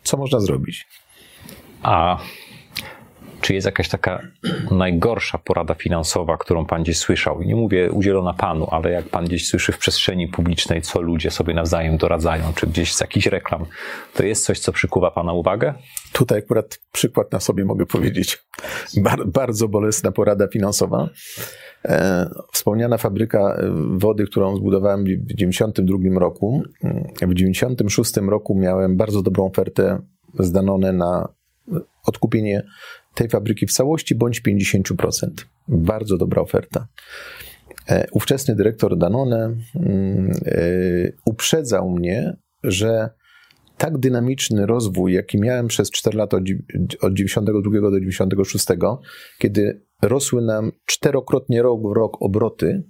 co 0.03 0.17
można 0.17 0.39
zrobić. 0.39 0.87
A 1.81 2.19
Czy 3.45 3.53
jest 3.53 3.65
jakaś 3.65 3.89
taka 3.89 4.21
najgorsza 4.71 5.37
porada 5.37 5.73
finansowa, 5.73 6.37
którą 6.37 6.65
pan 6.65 6.83
gdzieś 6.83 6.97
słyszał? 6.97 7.41
Nie 7.41 7.55
mówię 7.55 7.91
udzielona 7.91 8.33
panu, 8.33 8.67
ale 8.71 8.91
jak 8.91 9.09
pan 9.09 9.25
gdzieś 9.25 9.47
słyszy 9.47 9.71
w 9.71 9.77
przestrzeni 9.77 10.27
publicznej, 10.27 10.81
co 10.81 11.01
ludzie 11.01 11.31
sobie 11.31 11.53
nawzajem 11.53 11.97
doradzają, 11.97 12.53
czy 12.55 12.67
gdzieś 12.67 12.93
z 12.95 13.01
jakichś 13.01 13.25
reklam, 13.25 13.65
to 14.13 14.23
jest 14.23 14.45
coś, 14.45 14.59
co 14.59 14.71
przykuwa 14.71 15.11
pana 15.11 15.33
uwagę? 15.33 15.73
Tutaj 16.13 16.39
akurat 16.39 16.79
przykład 16.91 17.31
na 17.31 17.39
sobie 17.39 17.65
mogę 17.65 17.85
powiedzieć. 17.85 18.45
Bar 18.97 19.27
bardzo 19.27 19.67
bolesna 19.67 20.11
porada 20.11 20.47
finansowa. 20.47 21.09
E, 21.85 22.29
wspomniana 22.51 22.97
fabryka 22.97 23.39
e, 23.39 23.71
wody, 23.97 24.25
którą 24.25 24.55
zbudowałem 24.55 25.03
w 25.03 25.07
1992 25.07 26.19
roku. 26.19 26.63
W 26.77 27.13
1996 27.13 28.17
roku 28.17 28.55
miałem 28.55 28.97
bardzo 28.97 29.21
dobrą 29.21 29.45
ofertę 29.45 30.01
z 30.39 30.51
Danone 30.51 30.93
na 30.93 31.27
odkupienie 32.05 32.63
tej 33.15 33.29
fabryki 33.29 33.67
w 33.67 33.71
całości 33.71 34.15
bądź 34.15 34.41
50%. 34.41 35.29
Bardzo 35.67 36.17
dobra 36.17 36.41
oferta. 36.41 36.87
E, 37.89 38.07
ówczesny 38.11 38.55
dyrektor 38.55 38.97
Danone 38.97 39.55
mm, 39.75 40.31
uprzedzał 41.25 41.89
mnie, 41.89 42.37
że 42.63 43.09
tak 43.77 43.97
dynamiczny 43.97 44.65
rozwój, 44.65 45.13
jaki 45.13 45.39
miałem 45.39 45.67
przez 45.67 45.91
4 45.91 46.17
lata 46.17 46.37
od 47.01 47.13
92 47.13 47.91
do 47.91 47.99
96, 47.99 48.65
kiedy 49.39 49.81
rosły 50.01 50.41
nam 50.41 50.71
czterokrotnie 50.85 51.61
rok 51.61 51.81
w 51.81 51.95
rok 51.95 52.21
obroty, 52.21 52.83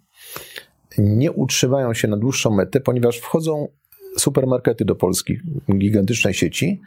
nie 0.98 1.32
utrzymają 1.32 1.94
się 1.94 2.08
na 2.08 2.18
dłuższą 2.18 2.52
metę, 2.56 2.80
ponieważ 2.80 3.18
wchodzą 3.18 3.68
supermarkety 4.18 4.86
do 4.86 4.96
Polski, 4.96 5.38
gigantyczne 5.78 6.34
sieci, 6.34 6.82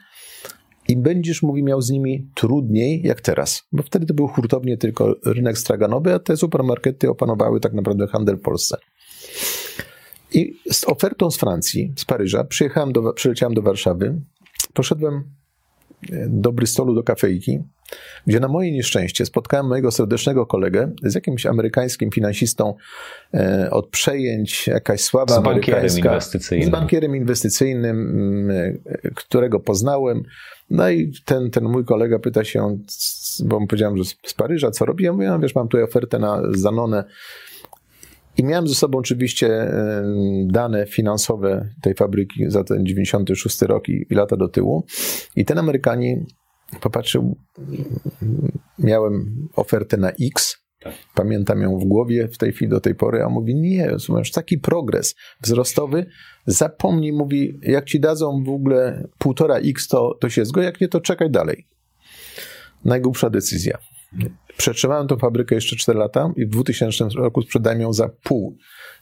i 0.88 0.96
będziesz, 0.96 1.42
mówi, 1.42 1.62
miał 1.62 1.80
z 1.80 1.90
nimi 1.90 2.30
trudniej 2.34 3.02
jak 3.02 3.20
teraz. 3.20 3.62
Bo 3.72 3.82
wtedy 3.82 4.06
to 4.06 4.14
był 4.14 4.28
hurtownie 4.28 4.76
tylko 4.76 5.14
rynek 5.24 5.58
straganowy, 5.58 6.14
a 6.14 6.18
te 6.18 6.36
supermarkety 6.36 7.10
opanowały 7.10 7.60
tak 7.60 7.72
naprawdę 7.72 8.06
handel 8.06 8.36
w 8.36 8.40
Polsce. 8.40 8.76
I 10.32 10.54
z 10.72 10.84
ofertą 10.84 11.30
z 11.30 11.38
Francji, 11.38 11.92
z 11.96 12.04
Paryża, 12.04 12.44
przyjechałem 12.44 12.92
do, 12.92 13.12
przyleciałem 13.12 13.54
do 13.54 13.62
Warszawy, 13.62 14.20
poszedłem 14.74 15.24
e, 16.12 16.26
do 16.28 16.52
Bristolu, 16.52 16.94
do 16.94 17.02
kafejki, 17.02 17.58
gdzie 18.26 18.40
na 18.40 18.48
moje 18.48 18.72
nieszczęście 18.72 19.26
spotkałem 19.26 19.66
mojego 19.66 19.90
serdecznego 19.90 20.46
kolegę 20.46 20.92
z 21.02 21.14
jakimś 21.14 21.46
amerykańskim 21.46 22.10
finansistą 22.10 22.74
e, 23.34 23.68
od 23.70 23.88
przejęć, 23.88 24.66
jakaś 24.66 25.00
sława 25.00 25.34
z 25.34 25.36
amerykańska. 25.36 26.08
Inwestycyjnym. 26.08 26.68
Z 26.68 26.70
bankierem 26.70 27.16
inwestycyjnym, 27.16 28.00
mm, 28.00 28.78
e, 28.86 29.10
którego 29.10 29.60
poznałem. 29.60 30.22
No 30.70 30.90
i 30.90 31.12
ten, 31.24 31.50
ten 31.50 31.64
mój 31.64 31.84
kolega 31.84 32.18
pyta 32.18 32.44
się, 32.44 32.78
bo 33.44 33.60
mu 33.60 33.66
powiedziałem, 33.66 33.96
że 33.96 34.04
z 34.04 34.34
Paryża, 34.34 34.70
co 34.70 34.84
robię? 34.84 35.04
Ja 35.04 35.12
mówię, 35.12 35.28
no 35.28 35.38
wiesz, 35.38 35.54
mam 35.54 35.68
tutaj 35.68 35.82
ofertę 35.82 36.18
na 36.18 36.42
Zanone 36.50 37.04
i 38.38 38.44
miałem 38.44 38.68
ze 38.68 38.74
sobą 38.74 38.98
oczywiście 38.98 39.72
dane 40.46 40.86
finansowe 40.86 41.68
tej 41.82 41.94
fabryki 41.94 42.50
za 42.50 42.64
ten 42.64 42.86
96 42.86 43.62
rok 43.62 43.88
i, 43.88 44.06
i 44.10 44.14
lata 44.14 44.36
do 44.36 44.48
tyłu. 44.48 44.84
I 45.36 45.44
ten 45.44 45.58
Amerykanin 45.58 46.26
popatrzył, 46.80 47.36
miałem 48.78 49.48
ofertę 49.56 49.96
na 49.96 50.10
X, 50.10 50.56
tak. 50.80 50.94
pamiętam 51.14 51.62
ją 51.62 51.78
w 51.78 51.84
głowie 51.84 52.28
w 52.28 52.38
tej 52.38 52.52
chwili 52.52 52.70
do 52.70 52.80
tej 52.80 52.94
pory, 52.94 53.22
a 53.22 53.28
mówi, 53.28 53.54
nie, 53.54 53.96
masz 54.08 54.30
taki 54.30 54.58
progres 54.58 55.14
wzrostowy, 55.42 56.06
zapomnij, 56.46 57.12
mówi, 57.12 57.58
jak 57.62 57.84
ci 57.84 58.00
dadzą 58.00 58.44
w 58.44 58.48
ogóle 58.48 59.08
półtora 59.18 59.56
X, 59.56 59.88
to, 59.88 60.16
to 60.20 60.28
się 60.28 60.44
zgodzi, 60.44 60.64
jak 60.64 60.80
nie, 60.80 60.88
to 60.88 61.00
czekaj 61.00 61.30
dalej. 61.30 61.66
Najgłupsza 62.84 63.30
decyzja. 63.30 63.78
Przetrzymałem 64.56 65.08
tą 65.08 65.16
fabrykę 65.16 65.54
jeszcze 65.54 65.76
4 65.76 65.98
lata 65.98 66.32
i 66.36 66.46
w 66.46 66.48
2000 66.48 67.04
roku 67.16 67.42
sprzedałem 67.42 67.80
ją 67.80 67.92
za 67.92 68.08
pół 68.08 68.56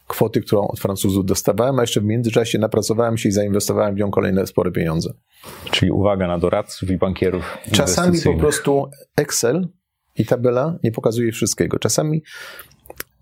kwoty, 0.07 0.41
którą 0.41 0.67
od 0.67 0.79
Francuzów 0.79 1.25
dostawałem, 1.25 1.79
a 1.79 1.81
jeszcze 1.83 2.01
w 2.01 2.03
międzyczasie 2.03 2.59
napracowałem 2.59 3.17
się 3.17 3.29
i 3.29 3.31
zainwestowałem 3.31 3.95
w 3.95 3.97
nią 3.97 4.11
kolejne 4.11 4.47
spore 4.47 4.71
pieniądze. 4.71 5.13
Czyli 5.71 5.91
uwaga 5.91 6.27
na 6.27 6.37
doradców 6.37 6.89
i 6.89 6.97
bankierów. 6.97 7.57
Czasami 7.71 8.21
po 8.21 8.33
prostu 8.33 8.89
Excel 9.15 9.67
i 10.15 10.25
tabela 10.25 10.79
nie 10.83 10.91
pokazuje 10.91 11.31
wszystkiego. 11.31 11.79
Czasami, 11.79 12.23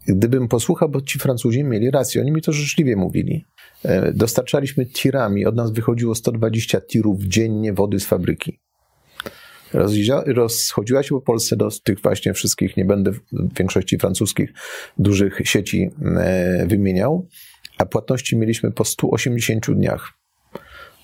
gdybym 0.07 0.47
posłuchał, 0.47 0.89
bo 0.89 1.01
ci 1.01 1.19
Francuzi 1.19 1.63
mieli 1.63 1.91
rację, 1.91 2.21
oni 2.21 2.31
mi 2.31 2.41
to 2.41 2.51
życzliwie 2.51 2.95
mówili. 2.95 3.45
E, 3.83 4.13
dostarczaliśmy 4.13 4.85
tirami, 4.85 5.45
od 5.45 5.55
nas 5.55 5.71
wychodziło 5.71 6.15
120 6.15 6.81
tirów 6.81 7.23
dziennie 7.23 7.73
wody 7.73 7.99
z 7.99 8.05
fabryki 8.05 8.64
rozchodziła 10.25 11.03
się 11.03 11.09
po 11.09 11.21
Polsce 11.21 11.55
do 11.55 11.69
tych 11.83 12.01
właśnie 12.01 12.33
wszystkich, 12.33 12.77
nie 12.77 12.85
będę 12.85 13.11
w 13.11 13.19
większości 13.57 13.97
francuskich 13.97 14.53
dużych 14.97 15.41
sieci 15.43 15.89
e, 16.17 16.65
wymieniał, 16.67 17.27
a 17.77 17.85
płatności 17.85 18.37
mieliśmy 18.37 18.71
po 18.71 18.85
180 18.85 19.71
dniach. 19.71 20.13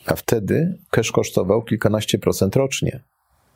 A 0.06 0.16
wtedy 0.16 0.80
cash 0.90 1.12
kosztował 1.12 1.64
kilkanaście 1.64 2.20
procent 2.20 2.56
rocznie. 2.56 3.04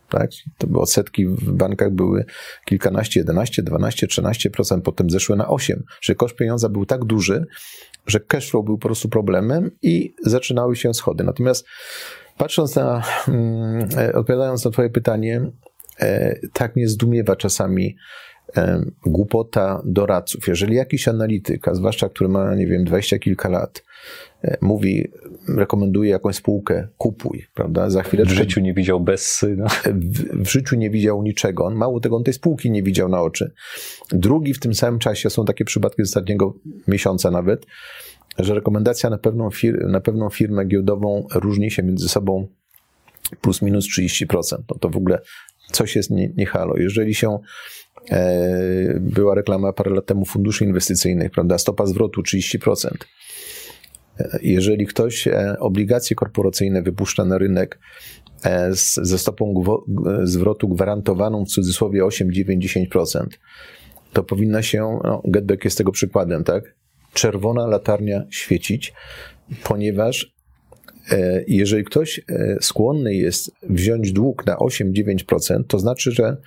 Tak? 0.10 0.32
To 0.58 0.68
były 0.68 0.82
odsetki 0.82 1.28
w 1.28 1.52
bankach 1.52 1.92
były 1.92 2.26
kilkanaście, 2.66 3.20
11, 3.20 3.64
12, 3.64 4.08
13 4.08 4.50
procent, 4.50 4.84
potem 4.84 5.10
zeszły 5.10 5.36
na 5.36 5.48
8, 5.48 5.84
że 6.02 6.16
koszt 6.16 6.36
pieniądza 6.36 6.70
był 6.70 6.86
tak 6.86 7.06
duży, 7.06 7.46
że 8.08 8.20
cashflow 8.20 8.66
był 8.66 8.78
po 8.78 8.88
prostu 8.88 9.10
problemem 9.10 9.72
i 9.82 10.16
zaczynały 10.24 10.76
się 10.76 10.94
schody. 10.94 11.24
Natomiast 11.24 11.66
Patrząc 12.38 12.76
na, 12.76 13.04
mm, 13.28 13.88
e, 13.98 14.14
odpowiadając 14.14 14.66
na 14.66 14.72
Twoje 14.72 14.90
pytanie, 14.90 15.42
e, 16.00 16.40
tak 16.54 16.76
mnie 16.76 16.88
zdumiewa 16.88 17.36
czasami 17.36 17.96
e, 18.58 18.82
głupota 19.06 19.82
doradców. 19.86 20.48
Jeżeli 20.48 20.76
jakiś 20.76 21.08
analityk, 21.08 21.68
a 21.68 21.76
zwłaszcza 21.76 22.10
który 22.10 22.30
ma, 22.30 22.56
nie 22.56 22.68
wiem, 22.68 22.84
dwadzieścia 22.84 23.20
kilka 23.20 23.50
lat, 23.50 23.84
mówi, 24.62 25.08
rekomenduje 25.48 26.12
jakąś 26.12 26.36
spółkę, 26.36 26.88
kupuj, 26.98 27.46
prawda? 27.54 27.90
Za 27.90 28.04
chwilę. 28.04 28.26
W 28.26 28.30
życiu 28.30 28.62
nie 28.62 28.74
widział 28.74 29.00
bez 29.00 29.32
syna. 29.32 29.68
W, 29.86 30.44
w, 30.44 30.50
życiu 30.50 30.76
nie 30.76 30.90
widział 30.90 31.24
niczego. 31.24 31.66
On 31.66 31.76
mało 31.76 32.00
tego, 32.00 32.16
on 32.16 32.24
tej 32.24 32.34
spółki 32.34 32.72
nie 32.72 32.84
widział 32.84 33.10
na 33.10 33.22
oczy. 33.22 33.52
Drugi 34.12 34.54
w 34.54 34.60
tym 34.60 34.74
samym 34.74 35.00
czasie, 35.00 35.30
są 35.30 35.46
takie 35.46 35.66
przypadki 35.66 36.06
z 36.06 36.08
ostatniego 36.08 36.54
miesiąca 36.88 37.32
nawet, 37.32 37.66
że 38.40 38.56
rekomendacja 38.56 39.10
na 39.10 39.18
pewną, 39.18 39.52
fir 39.52 39.88
na 39.88 40.02
pewną 40.02 40.30
firmę 40.30 40.66
giełdową 40.66 41.28
różni 41.36 41.72
się 41.72 41.84
między 41.84 42.10
sobą 42.10 42.48
plus 43.42 43.62
minus 43.62 43.86
30%. 44.00 44.58
No 44.70 44.78
to 44.80 44.90
w 44.90 44.98
ogóle 44.98 45.22
coś 45.72 45.96
jest 45.96 46.10
nie, 46.10 46.30
nie 46.38 46.46
halo. 46.46 46.78
Jeżeli 46.78 47.14
się 47.14 47.40
e, 48.12 49.00
była 49.00 49.36
reklama 49.36 49.74
parę 49.74 49.92
lat 49.92 50.06
temu 50.06 50.26
funduszy 50.26 50.66
inwestycyjnych, 50.66 51.32
prawda, 51.32 51.58
stopa 51.58 51.86
zwrotu 51.86 52.22
30%. 52.22 52.88
E, 54.20 54.40
jeżeli 54.42 54.86
ktoś 54.86 55.28
e, 55.28 55.56
obligacje 55.60 56.16
korporacyjne 56.16 56.82
wypuszcza 56.82 57.26
na 57.26 57.38
rynek 57.38 57.80
e, 58.44 58.76
z, 58.76 58.94
ze 58.96 59.18
stopą 59.18 59.64
zwrotu 60.24 60.68
gwarantowaną 60.68 61.46
w 61.46 61.50
cudzysłowie 61.50 62.06
8, 62.06 62.32
9, 62.32 62.66
10%, 62.94 63.26
to 64.14 64.24
powinna 64.24 64.62
się, 64.62 65.00
no, 65.04 65.22
Getback 65.26 65.66
jest 65.66 65.78
tego 65.78 65.92
przykładem, 65.92 66.44
tak? 66.44 66.76
Czerwona 67.16 67.68
latarnia 67.68 68.26
świecić, 68.30 68.94
ponieważ 69.64 70.36
e, 71.12 71.44
jeżeli 71.48 71.84
ktoś 71.84 72.20
e, 72.30 72.58
skłonny 72.62 73.16
jest 73.16 73.52
wziąć 73.70 74.12
dług 74.12 74.46
na 74.46 74.56
8-9%, 74.56 75.64
to 75.68 75.80
znaczy, 75.80 76.12
że 76.12 76.38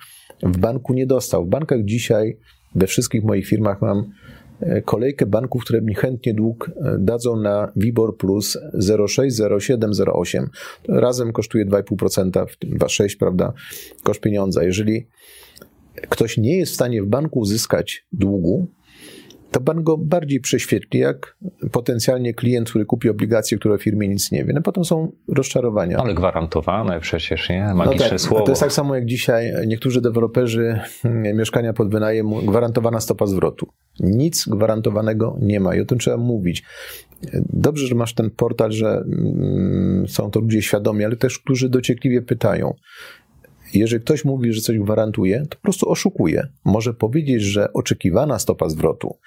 w 0.43 0.57
banku 0.57 0.93
nie 0.93 1.07
dostał. 1.07 1.45
W 1.45 1.49
bankach 1.49 1.83
dzisiaj, 1.83 2.37
we 2.75 2.87
wszystkich 2.87 3.23
moich 3.23 3.47
firmach 3.47 3.81
mam 3.81 4.11
e, 4.59 4.81
kolejkę 4.81 5.25
banków, 5.25 5.63
które 5.63 5.81
mi 5.81 5.95
chętnie 5.95 6.33
dług 6.33 6.71
dadzą 6.99 7.35
na 7.35 7.71
WIBOR 7.75 8.17
plus 8.17 8.57
0,6, 8.73 9.29
0,7, 9.29 9.77
0,8. 9.77 10.45
Razem 10.87 11.33
kosztuje 11.33 11.65
2,5%, 11.65 12.45
2,6, 12.63 13.17
prawda, 13.19 13.53
koszt 14.03 14.21
pieniądza. 14.21 14.63
Jeżeli 14.63 15.07
ktoś 16.09 16.37
nie 16.37 16.57
jest 16.57 16.71
w 16.71 16.75
stanie 16.75 17.03
w 17.03 17.07
banku 17.07 17.39
uzyskać 17.39 18.05
długu, 18.11 18.67
to 19.51 19.59
bank 19.59 19.83
go 19.83 19.97
bardziej 19.97 20.39
prześwietli, 20.39 20.99
jak 20.99 21.37
potencjalnie 21.71 22.33
klient, 22.33 22.69
który 22.69 22.85
kupi 22.85 23.09
obligacje, 23.09 23.57
które 23.57 23.73
o 23.75 23.77
firmie 23.77 24.07
nic 24.07 24.31
nie 24.31 24.45
wie. 24.45 24.53
No 24.53 24.61
potem 24.61 24.85
są 24.85 25.11
rozczarowania. 25.27 25.97
Ale 25.97 26.13
gwarantowane 26.13 26.99
przecież, 26.99 27.49
nie? 27.49 27.73
Magiczne 27.73 28.05
no 28.05 28.09
tak, 28.09 28.21
słowo. 28.21 28.45
To 28.45 28.51
jest 28.51 28.61
tak 28.61 28.71
samo 28.71 28.95
jak 28.95 29.05
dzisiaj 29.05 29.53
niektórzy 29.67 30.01
deweloperzy 30.01 30.79
hmm, 31.01 31.37
mieszkania 31.37 31.73
pod 31.73 31.91
wynajem, 31.91 32.29
gwarantowana 32.45 32.99
stopa 32.99 33.25
zwrotu. 33.25 33.67
Nic 33.99 34.47
gwarantowanego 34.47 35.37
nie 35.41 35.59
ma 35.59 35.75
i 35.75 35.81
o 35.81 35.85
tym 35.85 35.97
trzeba 35.97 36.17
mówić. 36.17 36.63
Dobrze, 37.53 37.87
że 37.87 37.95
masz 37.95 38.13
ten 38.13 38.29
portal, 38.29 38.71
że 38.71 38.87
mm, 38.89 40.07
są 40.07 40.31
to 40.31 40.39
ludzie 40.39 40.61
świadomi, 40.61 41.05
ale 41.05 41.15
też, 41.15 41.39
którzy 41.39 41.69
dociekliwie 41.69 42.21
pytają. 42.21 42.73
Jeżeli 43.73 44.03
ktoś 44.03 44.25
mówi, 44.25 44.53
że 44.53 44.61
coś 44.61 44.79
gwarantuje, 44.79 45.45
to 45.49 45.57
po 45.57 45.61
prostu 45.61 45.89
oszukuje. 45.89 46.47
Może 46.65 46.93
powiedzieć, 46.93 47.41
że 47.41 47.73
oczekiwana 47.73 48.39
stopa 48.39 48.69
zwrotu 48.69 49.17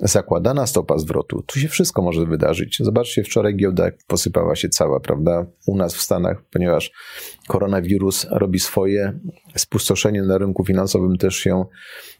zakładana 0.00 0.66
stopa 0.66 0.98
zwrotu, 0.98 1.42
tu 1.46 1.58
się 1.58 1.68
wszystko 1.68 2.02
może 2.02 2.26
wydarzyć. 2.26 2.76
Zobaczcie, 2.80 3.24
wczoraj 3.24 3.56
giełda 3.56 3.90
posypała 4.06 4.56
się 4.56 4.68
cała, 4.68 5.00
prawda? 5.00 5.46
U 5.66 5.76
nas 5.76 5.94
w 5.94 6.00
Stanach, 6.00 6.42
ponieważ 6.50 6.92
koronawirus 7.48 8.26
robi 8.30 8.58
swoje, 8.58 9.20
spustoszenie 9.56 10.22
na 10.22 10.38
rynku 10.38 10.64
finansowym 10.64 11.16
też 11.16 11.36
się 11.36 11.64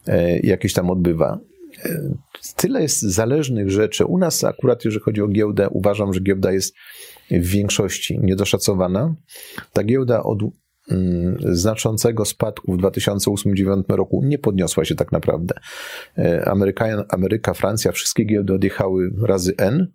e, 0.07 0.39
jakieś 0.39 0.73
tam 0.73 0.91
odbywa. 0.91 1.39
E, 1.85 2.15
tyle 2.57 2.83
jest 2.83 3.03
zależnych 3.03 3.71
rzeczy. 3.71 4.05
U 4.05 4.19
nas 4.19 4.45
akurat, 4.45 4.85
jeżeli 4.85 5.05
chodzi 5.05 5.23
o 5.23 5.29
giełdę, 5.29 5.69
uważam, 5.69 6.15
że 6.15 6.21
giełda 6.21 6.53
jest 6.53 6.75
w 7.31 7.47
większości 7.47 8.19
niedoszacowana. 8.23 9.15
Ta 9.73 9.85
giełda 9.85 10.23
od 10.23 10.39
znaczącego 11.53 12.25
spadku 12.25 12.73
w 12.73 12.77
2008-2009 12.77 13.83
roku 13.89 14.23
nie 14.25 14.39
podniosła 14.39 14.85
się 14.85 14.95
tak 14.95 15.13
naprawdę. 15.13 15.55
E, 16.19 16.49
Ameryka, 16.49 17.05
Ameryka, 17.09 17.55
Francja, 17.55 17.93
wszystkie 17.93 18.25
giełdy 18.25 18.55
odjechały 18.55 19.11
razy 19.23 19.55
N 19.59 19.87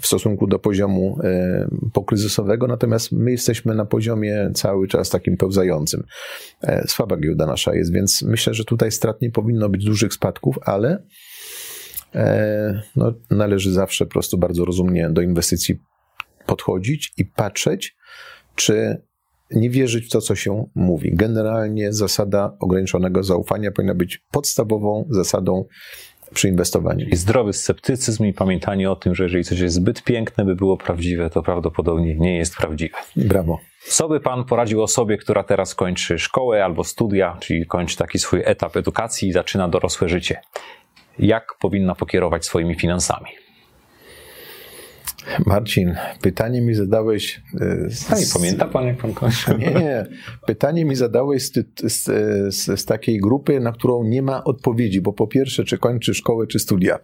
w 0.00 0.06
stosunku 0.06 0.46
do 0.46 0.58
poziomu 0.58 1.18
e, 1.24 1.68
pokryzysowego, 1.92 2.66
natomiast 2.66 3.12
my 3.12 3.30
jesteśmy 3.30 3.74
na 3.74 3.84
poziomie 3.84 4.50
cały 4.54 4.88
czas 4.88 5.10
takim 5.10 5.36
pełzającym. 5.36 6.04
E, 6.62 6.88
słaba 6.88 7.16
giełda 7.16 7.46
nasza 7.46 7.74
jest, 7.74 7.92
więc 7.92 8.22
myślę, 8.22 8.54
że 8.54 8.64
tutaj 8.64 8.92
strat 8.92 9.22
nie 9.22 9.30
powinno 9.30 9.68
być 9.68 9.84
dużych 9.84 10.14
spadków, 10.14 10.58
ale 10.62 11.02
no, 12.96 13.12
należy 13.30 13.72
zawsze 13.72 14.04
po 14.04 14.12
prostu 14.12 14.38
bardzo 14.38 14.64
rozumnie 14.64 15.10
do 15.10 15.22
inwestycji 15.22 15.78
podchodzić 16.46 17.12
i 17.16 17.24
patrzeć, 17.24 17.96
czy 18.54 19.02
nie 19.54 19.70
wierzyć 19.70 20.06
w 20.06 20.10
to, 20.10 20.20
co 20.20 20.34
się 20.34 20.66
mówi. 20.74 21.10
Generalnie 21.14 21.92
zasada 21.92 22.56
ograniczonego 22.60 23.22
zaufania 23.22 23.72
powinna 23.72 23.94
być 23.94 24.18
podstawową 24.30 25.06
zasadą 25.10 25.64
przy 26.34 26.48
inwestowaniu. 26.48 27.06
I 27.08 27.16
zdrowy 27.16 27.52
sceptycyzm 27.52 28.24
i 28.24 28.32
pamiętanie 28.32 28.90
o 28.90 28.96
tym, 28.96 29.14
że 29.14 29.24
jeżeli 29.24 29.44
coś 29.44 29.60
jest 29.60 29.74
zbyt 29.74 30.02
piękne, 30.02 30.44
by 30.44 30.56
było 30.56 30.76
prawdziwe, 30.76 31.30
to 31.30 31.42
prawdopodobnie 31.42 32.14
nie 32.14 32.36
jest 32.36 32.56
prawdziwe. 32.56 32.96
Brawo. 33.16 33.58
Co 33.88 34.08
by 34.08 34.20
Pan 34.20 34.44
poradził 34.44 34.82
osobie, 34.82 35.16
która 35.16 35.42
teraz 35.42 35.74
kończy 35.74 36.18
szkołę 36.18 36.64
albo 36.64 36.84
studia, 36.84 37.36
czyli 37.40 37.66
kończy 37.66 37.96
taki 37.96 38.18
swój 38.18 38.42
etap 38.44 38.76
edukacji 38.76 39.28
i 39.28 39.32
zaczyna 39.32 39.68
dorosłe 39.68 40.08
życie? 40.08 40.40
Jak 41.18 41.46
powinna 41.60 41.94
pokierować 41.94 42.44
swoimi 42.46 42.74
finansami? 42.74 43.43
Marcin, 45.46 45.94
pytanie 46.22 46.60
mi 46.60 46.74
zadałeś. 46.74 47.42
E, 47.60 47.90
z, 47.90 48.12
A 48.12 48.18
nie 48.18 48.26
pamięta 48.34 48.64
pan, 48.64 48.86
jak 48.86 48.96
pan 48.96 49.14
kończył? 49.14 49.58
Nie, 49.58 49.70
nie. 49.70 50.06
Pytanie 50.46 50.84
mi 50.84 50.96
zadałeś 50.96 51.42
z, 51.42 51.52
z, 51.92 52.04
z, 52.54 52.80
z, 52.80 52.84
takiej 52.84 53.18
grupy, 53.18 53.60
na 53.60 53.72
którą 53.72 54.04
nie 54.04 54.22
ma 54.22 54.44
odpowiedzi, 54.44 55.00
bo 55.00 55.12
po 55.12 55.26
pierwsze, 55.26 55.64
czy 55.64 55.78
kończy 55.78 56.14
szkołę, 56.14 56.46
czy 56.46 56.58
studia. 56.58 56.98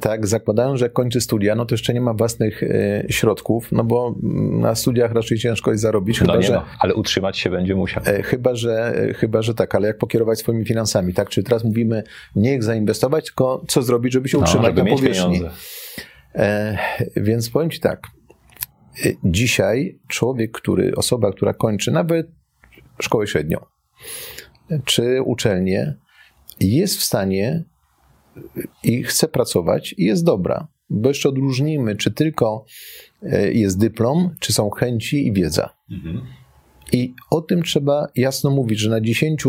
Tak, 0.00 0.26
zakładając, 0.26 0.80
że 0.80 0.90
kończy 0.90 1.20
studia, 1.20 1.54
no 1.54 1.66
to 1.66 1.74
jeszcze 1.74 1.94
nie 1.94 2.00
ma 2.00 2.14
własnych 2.14 2.62
e, 2.62 3.04
środków, 3.08 3.72
no 3.72 3.84
bo 3.84 4.14
na 4.50 4.74
studiach 4.74 5.12
raczej 5.12 5.38
ciężko 5.38 5.70
jest 5.70 5.82
zarobić. 5.82 6.20
No 6.20 6.26
chyba, 6.26 6.38
nie 6.38 6.46
że, 6.46 6.54
no, 6.54 6.64
ale 6.78 6.94
utrzymać 6.94 7.38
się 7.38 7.50
będzie 7.50 7.74
musiał. 7.74 8.02
E, 8.06 8.22
chyba 8.22 8.54
że, 8.54 8.94
chyba, 9.16 9.42
że 9.42 9.54
tak, 9.54 9.74
ale 9.74 9.88
jak 9.88 9.98
pokierować 9.98 10.38
swoimi 10.38 10.64
finansami, 10.64 11.14
tak? 11.14 11.28
Czy 11.28 11.42
teraz 11.42 11.64
mówimy 11.64 12.02
nie 12.36 12.52
jak 12.52 12.64
zainwestować, 12.64 13.24
tylko 13.24 13.64
co 13.68 13.82
zrobić, 13.82 14.12
żeby 14.12 14.28
się 14.28 14.38
no, 14.38 14.44
utrzymać 14.44 14.62
no, 14.62 14.76
żeby 14.76 14.90
na 14.90 14.96
powierzchni. 14.96 15.34
Pieniądze. 15.34 15.56
E, 16.36 16.78
więc 17.16 17.50
powiem 17.50 17.70
Ci 17.70 17.80
tak. 17.80 18.06
E, 19.06 19.10
dzisiaj 19.24 19.98
człowiek, 20.08 20.52
który, 20.52 20.94
osoba, 20.96 21.32
która 21.32 21.54
kończy 21.54 21.90
nawet 21.90 22.26
szkołę 23.00 23.26
średnią 23.26 23.58
czy 24.84 25.22
uczelnię, 25.22 25.94
jest 26.60 26.98
w 26.98 27.02
stanie 27.02 27.64
i 28.82 29.02
chce 29.02 29.28
pracować 29.28 29.94
i 29.98 30.04
jest 30.04 30.24
dobra. 30.24 30.68
Bo 30.90 31.08
jeszcze 31.08 31.28
odróżnimy, 31.28 31.96
czy 31.96 32.10
tylko 32.10 32.64
e, 33.22 33.52
jest 33.52 33.78
dyplom, 33.78 34.34
czy 34.40 34.52
są 34.52 34.70
chęci 34.70 35.26
i 35.26 35.32
wiedza. 35.32 35.70
Mhm. 35.90 36.20
I 36.92 37.14
o 37.30 37.40
tym 37.40 37.62
trzeba 37.62 38.08
jasno 38.14 38.50
mówić, 38.50 38.78
że 38.78 38.90
na 38.90 39.00
10 39.00 39.44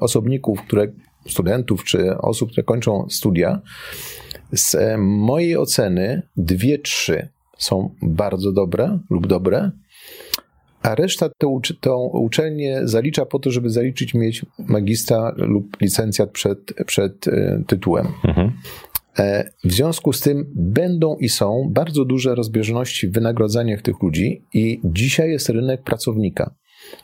osobników, 0.00 0.62
które, 0.62 0.92
studentów 1.28 1.84
czy 1.84 2.18
osób, 2.18 2.50
które 2.50 2.64
kończą 2.64 3.06
studia, 3.08 3.62
z 4.52 4.74
e, 4.74 4.98
mojej 4.98 5.56
oceny 5.56 6.22
dwie, 6.36 6.78
trzy 6.78 7.28
są 7.58 7.94
bardzo 8.02 8.52
dobre 8.52 8.98
lub 9.10 9.26
dobre, 9.26 9.70
a 10.82 10.94
reszta 10.94 11.30
tą, 11.38 11.60
tą 11.80 11.96
uczelnię 12.12 12.80
zalicza 12.84 13.26
po 13.26 13.38
to, 13.38 13.50
żeby 13.50 13.70
zaliczyć, 13.70 14.14
mieć 14.14 14.46
magistra 14.58 15.34
lub 15.36 15.80
licencjat 15.80 16.30
przed, 16.30 16.58
przed 16.86 17.28
e, 17.28 17.62
tytułem. 17.66 18.06
Mhm. 18.24 18.52
E, 19.18 19.50
w 19.64 19.72
związku 19.72 20.12
z 20.12 20.20
tym 20.20 20.52
będą 20.54 21.16
i 21.16 21.28
są 21.28 21.68
bardzo 21.70 22.04
duże 22.04 22.34
rozbieżności 22.34 23.08
w 23.08 23.12
wynagrodzeniach 23.12 23.82
tych 23.82 24.02
ludzi, 24.02 24.42
i 24.54 24.80
dzisiaj 24.84 25.30
jest 25.30 25.48
rynek 25.48 25.82
pracownika. 25.82 26.54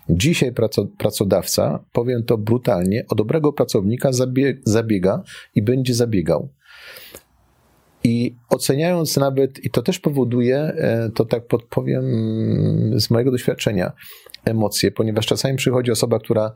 Dzisiaj 0.09 0.53
pracodawca, 0.99 1.85
powiem 1.93 2.23
to 2.25 2.39
brutalnie, 2.39 3.05
o 3.09 3.15
dobrego 3.15 3.53
pracownika 3.53 4.11
zabiega 4.65 5.23
i 5.55 5.63
będzie 5.63 5.95
zabiegał. 5.95 6.49
I 8.05 8.37
oceniając 8.51 9.17
nawet, 9.17 9.65
i 9.65 9.71
to 9.71 9.83
też 9.83 9.99
powoduje, 9.99 10.57
e, 10.59 11.11
to 11.15 11.25
tak 11.25 11.47
podpowiem 11.47 12.05
mm, 12.05 13.01
z 13.01 13.11
mojego 13.11 13.31
doświadczenia, 13.31 13.93
emocje, 14.45 14.91
ponieważ 14.91 15.27
czasami 15.27 15.57
przychodzi 15.57 15.91
osoba, 15.91 16.19
która 16.19 16.55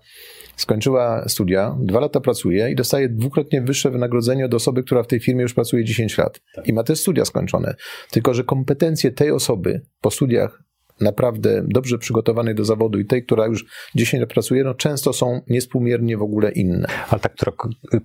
skończyła 0.56 1.28
studia, 1.28 1.76
dwa 1.80 2.00
lata 2.00 2.20
pracuje 2.20 2.70
i 2.70 2.76
dostaje 2.76 3.08
dwukrotnie 3.08 3.62
wyższe 3.62 3.90
wynagrodzenie 3.90 4.46
od 4.46 4.54
osoby, 4.54 4.82
która 4.82 5.02
w 5.02 5.06
tej 5.06 5.20
firmie 5.20 5.42
już 5.42 5.54
pracuje 5.54 5.84
10 5.84 6.18
lat 6.18 6.40
i 6.64 6.72
ma 6.72 6.82
te 6.82 6.96
studia 6.96 7.24
skończone. 7.24 7.74
Tylko, 8.10 8.34
że 8.34 8.44
kompetencje 8.44 9.12
tej 9.12 9.30
osoby 9.30 9.80
po 10.00 10.10
studiach 10.10 10.62
naprawdę 11.00 11.62
dobrze 11.66 11.98
przygotowanej 11.98 12.54
do 12.54 12.64
zawodu 12.64 12.98
i 12.98 13.04
tej, 13.04 13.22
która 13.22 13.46
już 13.46 13.64
10 13.94 14.20
lat 14.20 14.30
pracuje, 14.30 14.64
no 14.64 14.74
często 14.74 15.12
są 15.12 15.40
niespółmiernie 15.48 16.16
w 16.16 16.22
ogóle 16.22 16.50
inne. 16.50 16.88
Ale 17.10 17.20
ta, 17.20 17.28
która 17.28 17.52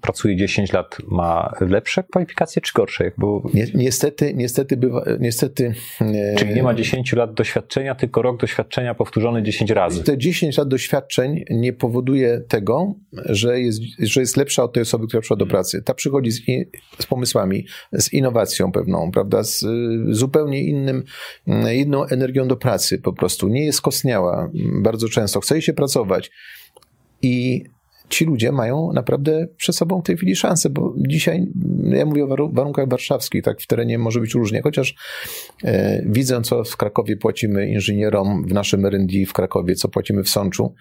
pracuje 0.02 0.36
10 0.36 0.74
lat 0.74 0.98
ma 1.08 1.54
lepsze 1.62 2.04
kwalifikacje 2.04 2.62
czy 2.62 2.74
gorsze? 2.76 3.12
Bo... 3.18 3.44
Ni 3.54 3.64
niestety, 3.76 4.34
niestety 4.34 4.78
bywa, 4.78 5.04
niestety... 5.20 5.74
E... 6.02 6.36
Czyli 6.36 6.54
nie 6.54 6.64
ma 6.64 6.74
10 6.74 7.14
lat 7.14 7.34
doświadczenia, 7.34 7.96
tylko 7.96 8.22
rok 8.22 8.42
doświadczenia 8.42 8.96
powtórzony 8.96 9.44
10 9.44 9.72
razy. 9.72 10.04
Te 10.04 10.18
10 10.18 10.58
lat 10.58 10.68
doświadczeń 10.68 11.44
nie 11.50 11.74
powoduje 11.74 12.42
tego, 12.48 12.96
że 13.26 13.60
jest, 13.62 13.82
że 14.00 14.20
jest 14.20 14.38
lepsza 14.38 14.64
od 14.64 14.74
tej 14.74 14.84
osoby, 14.84 15.08
która 15.08 15.22
przyszła 15.22 15.38
do 15.38 15.46
pracy. 15.46 15.82
Ta 15.82 15.94
przychodzi 15.94 16.32
z, 16.32 16.42
z 17.00 17.06
pomysłami, 17.06 17.66
z 17.92 18.14
innowacją 18.14 18.72
pewną, 18.72 19.12
prawda, 19.12 19.44
z 19.44 19.66
zupełnie 20.10 20.64
innym, 20.64 21.04
inną 21.74 22.06
energią 22.06 22.48
do 22.48 22.56
pracy 22.56 22.83
pracy 22.84 22.98
po 22.98 23.14
prostu, 23.14 23.48
nie 23.48 23.66
jest 23.66 23.82
kostniała 23.82 24.50
bardzo 24.82 25.10
często, 25.10 25.40
chce 25.40 25.62
się 25.62 25.74
pracować 25.74 26.32
i 27.22 27.64
ci 28.10 28.26
ludzie 28.26 28.52
mają 28.52 28.94
naprawdę 28.94 29.48
przed 29.58 29.76
sobą 29.76 30.02
w 30.02 30.04
tej 30.04 30.18
chwili 30.18 30.36
szansę, 30.36 30.70
bo 30.70 30.94
dzisiaj, 30.98 31.48
ja 31.86 32.06
mówię 32.06 32.24
o 32.24 32.50
warunkach 32.52 32.90
warszawskich, 32.90 33.44
tak 33.44 33.62
w 33.62 33.68
terenie 33.68 33.98
może 33.98 34.20
być 34.20 34.34
różnie, 34.34 34.62
chociaż 34.62 34.96
e, 35.64 36.04
widzę, 36.06 36.42
co 36.42 36.64
w 36.64 36.78
Krakowie 36.78 37.18
płacimy 37.18 37.70
inżynierom 37.70 38.48
w 38.48 38.54
naszym 38.54 38.86
R&D 38.86 39.26
w 39.28 39.34
Krakowie, 39.34 39.76
co 39.76 39.88
płacimy 39.90 40.24
w 40.24 40.30
Sączu, 40.30 40.74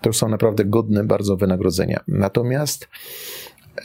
to 0.00 0.12
są 0.12 0.28
naprawdę 0.28 0.64
godne 0.64 1.04
bardzo 1.04 1.36
wynagrodzenia. 1.36 2.00
Natomiast 2.08 2.88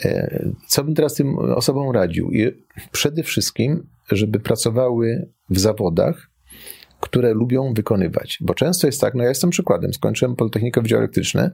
e, 0.06 0.46
co 0.68 0.84
bym 0.84 0.96
teraz 0.96 1.14
tym 1.14 1.38
osobom 1.38 1.92
radził? 1.92 2.32
I 2.32 2.52
przede 2.92 3.24
wszystkim, 3.24 3.88
żeby 4.12 4.40
pracowały 4.40 5.30
w 5.50 5.60
zawodach, 5.60 6.35
które 7.06 7.34
lubią 7.34 7.74
wykonywać. 7.74 8.38
Bo 8.42 8.54
często 8.54 8.88
jest 8.88 9.02
tak, 9.02 9.16
no 9.16 9.24
ja 9.24 9.30
jestem 9.30 9.50
przykładem, 9.50 9.94
skończyłem 9.94 10.36
Politechnikę 10.36 10.82
Wydział 10.82 11.00
Elektryczny, 11.00 11.52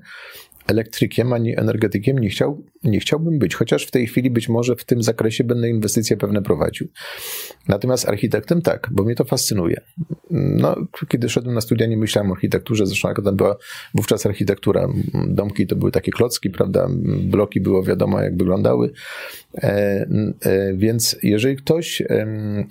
elektrykiem 0.68 1.34
ani 1.34 1.60
energetykiem 1.60 2.20
nie, 2.20 2.30
chciał, 2.30 2.64
nie 2.84 3.00
chciałbym 3.00 3.40
być, 3.40 3.56
chociaż 3.56 3.86
w 3.86 3.92
tej 3.92 4.08
chwili 4.08 4.30
być 4.30 4.50
może 4.50 4.76
w 4.76 4.86
tym 4.86 5.04
zakresie 5.04 5.44
będę 5.44 5.70
inwestycje 5.70 6.18
pewne 6.18 6.42
prowadził. 6.42 6.88
Natomiast 7.68 8.10
architektem 8.10 8.62
tak, 8.62 8.90
bo 8.92 9.04
mnie 9.04 9.16
to 9.16 9.26
fascynuje. 9.26 9.82
No, 10.32 10.76
kiedy 11.08 11.30
szedłem 11.30 11.56
na 11.56 11.62
studia, 11.62 11.88
nie 11.88 11.98
myślałem 11.98 12.32
o 12.32 12.34
architekturze, 12.34 12.86
zresztą 12.86 13.08
jak 13.08 13.24
tam 13.24 13.36
była 13.36 13.58
wówczas 13.96 14.26
architektura, 14.26 14.88
domki 15.28 15.68
to 15.68 15.76
były 15.76 15.92
takie 15.92 16.12
klocki, 16.12 16.50
prawda, 16.50 16.88
bloki 17.24 17.62
było 17.62 17.84
wiadomo 17.84 18.22
jak 18.22 18.38
wyglądały, 18.38 18.92
e, 19.56 19.64
e, 19.64 20.74
więc 20.74 21.18
jeżeli 21.24 21.56
ktoś 21.56 22.04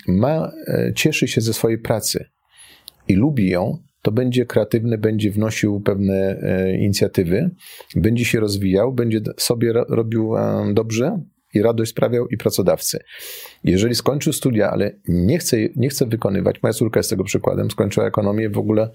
ma, 0.09 0.53
e, 0.67 0.93
cieszy 0.95 1.29
się 1.29 1.41
ze 1.41 1.53
swojej 1.53 1.79
pracy, 1.79 2.25
i 3.11 3.15
lubi 3.15 3.49
ją, 3.49 3.79
to 4.03 4.13
będzie 4.13 4.47
kreatywny, 4.47 4.99
będzie 4.99 5.31
wnosił 5.31 5.81
pewne 5.81 6.39
e, 6.43 6.77
inicjatywy, 6.77 7.51
będzie 7.97 8.25
się 8.25 8.41
rozwijał, 8.41 8.93
będzie 8.93 9.21
sobie 9.37 9.73
robił 9.73 10.37
e, 10.37 10.73
dobrze 10.75 11.21
i 11.55 11.63
radość 11.63 11.91
sprawiał 11.91 12.29
i 12.29 12.37
pracodawcy. 12.37 12.99
Jeżeli 13.65 13.95
skończył 13.95 14.33
studia, 14.33 14.71
ale 14.71 14.93
nie 15.09 15.39
chce, 15.39 15.57
nie 15.77 15.89
chce 15.89 16.07
wykonywać, 16.07 16.63
moja 16.63 16.73
córka 16.73 17.01
jest 17.01 17.11
tego 17.11 17.25
przykładem, 17.25 17.71
skończyła 17.71 18.07
ekonomię 18.07 18.51
w 18.51 18.59
ogóle 18.59 18.91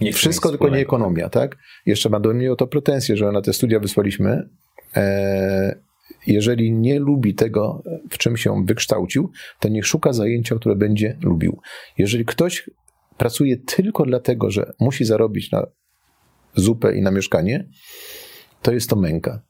nie 0.00 0.12
wszystko, 0.12 0.48
tylko 0.48 0.68
nie 0.68 0.80
ekonomia, 0.80 1.28
tak? 1.28 1.56
Jeszcze 1.86 2.08
ma 2.08 2.20
do 2.20 2.34
mnie 2.34 2.52
o 2.52 2.56
to 2.56 2.66
pretensje, 2.66 3.16
że 3.16 3.32
na 3.32 3.42
te 3.42 3.52
studia 3.52 3.80
wysłaliśmy 3.80 4.48
e, 4.96 5.88
jeżeli 6.26 6.72
nie 6.72 6.98
lubi 6.98 7.34
tego, 7.34 7.82
w 8.10 8.18
czym 8.18 8.36
się 8.36 8.64
wykształcił, 8.64 9.30
to 9.60 9.68
niech 9.68 9.86
szuka 9.86 10.12
zajęcia, 10.12 10.56
które 10.56 10.76
będzie 10.76 11.16
lubił. 11.22 11.60
Jeżeli 11.98 12.24
ktoś 12.24 12.70
pracuje 13.18 13.56
tylko 13.56 14.04
dlatego, 14.04 14.50
że 14.50 14.72
musi 14.80 15.04
zarobić 15.04 15.52
na 15.52 15.66
zupę 16.54 16.96
i 16.96 17.02
na 17.02 17.10
mieszkanie, 17.10 17.68
to 18.62 18.72
jest 18.72 18.90
to 18.90 18.96
męka. 18.96 19.42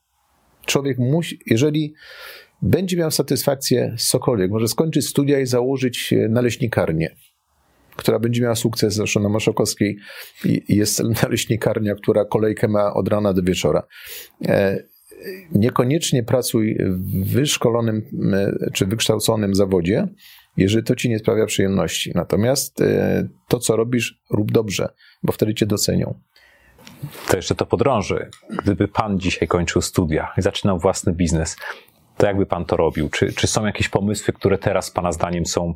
Człowiek 0.67 0.99
musi, 0.99 1.41
jeżeli 1.47 1.95
będzie 2.63 2.97
miał 2.97 3.11
satysfakcję 3.11 3.95
z 3.99 4.09
cokolwiek, 4.09 4.51
może 4.51 4.69
skończyć 4.69 5.07
studia 5.07 5.41
i 5.41 5.47
założyć 5.47 6.15
naleśnikarnię, 6.29 7.17
która 7.97 8.19
będzie 8.19 8.43
miała 8.43 8.55
sukces. 8.55 8.95
Zresztą 8.95 9.21
na 9.21 9.29
Maszokowskiej 9.29 9.97
jest 10.69 11.03
naleśnikarnia, 11.23 11.95
która 11.95 12.25
kolejkę 12.25 12.69
ma 12.69 12.95
od 12.95 13.09
rana 13.09 13.33
do 13.33 13.43
wieczora. 13.43 13.83
E, 14.47 14.83
niekoniecznie 15.53 16.23
pracuj 16.23 16.79
w 16.81 17.33
wyszkolonym 17.33 18.03
e, 18.33 18.71
czy 18.73 18.87
wykształconym 18.87 19.55
zawodzie, 19.55 20.09
jeżeli 20.59 20.85
to 20.85 20.95
ci 20.95 21.09
nie 21.09 21.19
sprawia 21.19 21.47
przyjemności. 21.47 22.13
Natomiast 22.15 22.81
e, 22.81 23.29
to, 23.49 23.59
co 23.59 23.77
robisz, 23.77 24.21
rób 24.31 24.53
dobrze, 24.53 24.89
bo 25.23 25.33
wtedy 25.33 25.55
cię 25.55 25.67
docenią. 25.67 26.21
To 27.29 27.37
jeszcze 27.37 27.55
to 27.55 27.67
podrąży. 27.67 28.31
Gdyby 28.63 28.89
pan 28.89 29.21
dzisiaj 29.21 29.49
kończył 29.49 29.83
studia 29.83 30.33
i 30.39 30.43
zaczynał 30.43 30.79
własny 30.79 31.13
biznes, 31.13 31.57
to 32.17 32.27
jakby 32.27 32.47
pan 32.47 32.65
to 32.65 32.77
robił? 32.77 33.09
Czy, 33.09 33.33
czy 33.33 33.47
są 33.47 33.67
jakieś 33.67 33.89
pomysły, 33.89 34.35
które 34.35 34.59
teraz 34.59 34.91
pana 34.91 35.13
zdaniem 35.13 35.47
są 35.47 35.75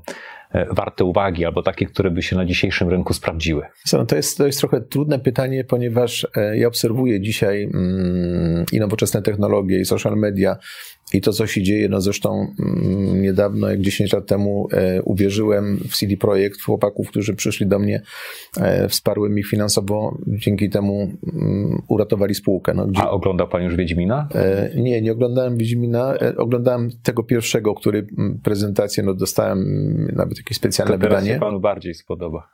warte 0.70 1.04
uwagi, 1.04 1.44
albo 1.44 1.62
takie, 1.62 1.86
które 1.86 2.10
by 2.10 2.22
się 2.22 2.36
na 2.36 2.44
dzisiejszym 2.44 2.88
rynku 2.88 3.14
sprawdziły? 3.14 3.62
To 4.08 4.16
jest, 4.16 4.38
to 4.38 4.46
jest 4.46 4.58
trochę 4.58 4.80
trudne 4.80 5.18
pytanie, 5.18 5.64
ponieważ 5.64 6.26
e, 6.36 6.58
ja 6.58 6.68
obserwuję 6.68 7.20
dzisiaj 7.20 7.62
mm, 7.62 8.64
i 8.72 8.80
nowoczesne 8.80 9.22
technologie, 9.22 9.80
i 9.80 9.84
social 9.84 10.16
media, 10.16 10.56
i 11.12 11.20
to, 11.20 11.32
co 11.32 11.46
się 11.46 11.62
dzieje, 11.62 11.88
no 11.88 12.00
zresztą 12.00 12.46
mm, 12.60 13.22
niedawno, 13.22 13.68
jak 13.68 13.80
10 13.80 14.12
lat 14.12 14.26
temu, 14.26 14.68
e, 14.72 15.02
uwierzyłem 15.02 15.78
w 15.90 15.96
CD 15.96 16.16
Projekt, 16.16 16.62
chłopaków, 16.62 17.08
którzy 17.08 17.34
przyszli 17.34 17.66
do 17.66 17.78
mnie, 17.78 18.02
e, 18.60 18.88
wsparły 18.88 19.30
mi 19.30 19.44
finansowo, 19.44 20.18
dzięki 20.26 20.70
temu 20.70 21.12
mm, 21.32 21.82
uratowali 21.88 22.34
spółkę. 22.34 22.74
No, 22.74 22.86
gdzie... 22.86 23.02
A 23.02 23.10
oglądał 23.10 23.48
pan 23.48 23.62
już 23.62 23.76
Wiedźmina? 23.76 24.28
E, 24.34 24.70
nie, 24.76 25.02
nie 25.02 25.12
oglądałem 25.12 25.56
Wiedźmina. 25.56 26.14
Oglądałem 26.36 26.90
tego 27.02 27.22
pierwszego, 27.22 27.74
który 27.74 28.06
mm, 28.18 28.40
prezentację, 28.42 29.02
no 29.02 29.14
dostałem 29.14 29.58
nawet 30.16 30.38
jakieś 30.42 30.56
specjalne 30.56 30.94
to 30.94 31.00
teraz 31.00 31.20
wydanie. 31.20 31.34
się 31.34 31.40
panu 31.40 31.60
bardziej 31.60 31.94
spodoba. 31.94 32.48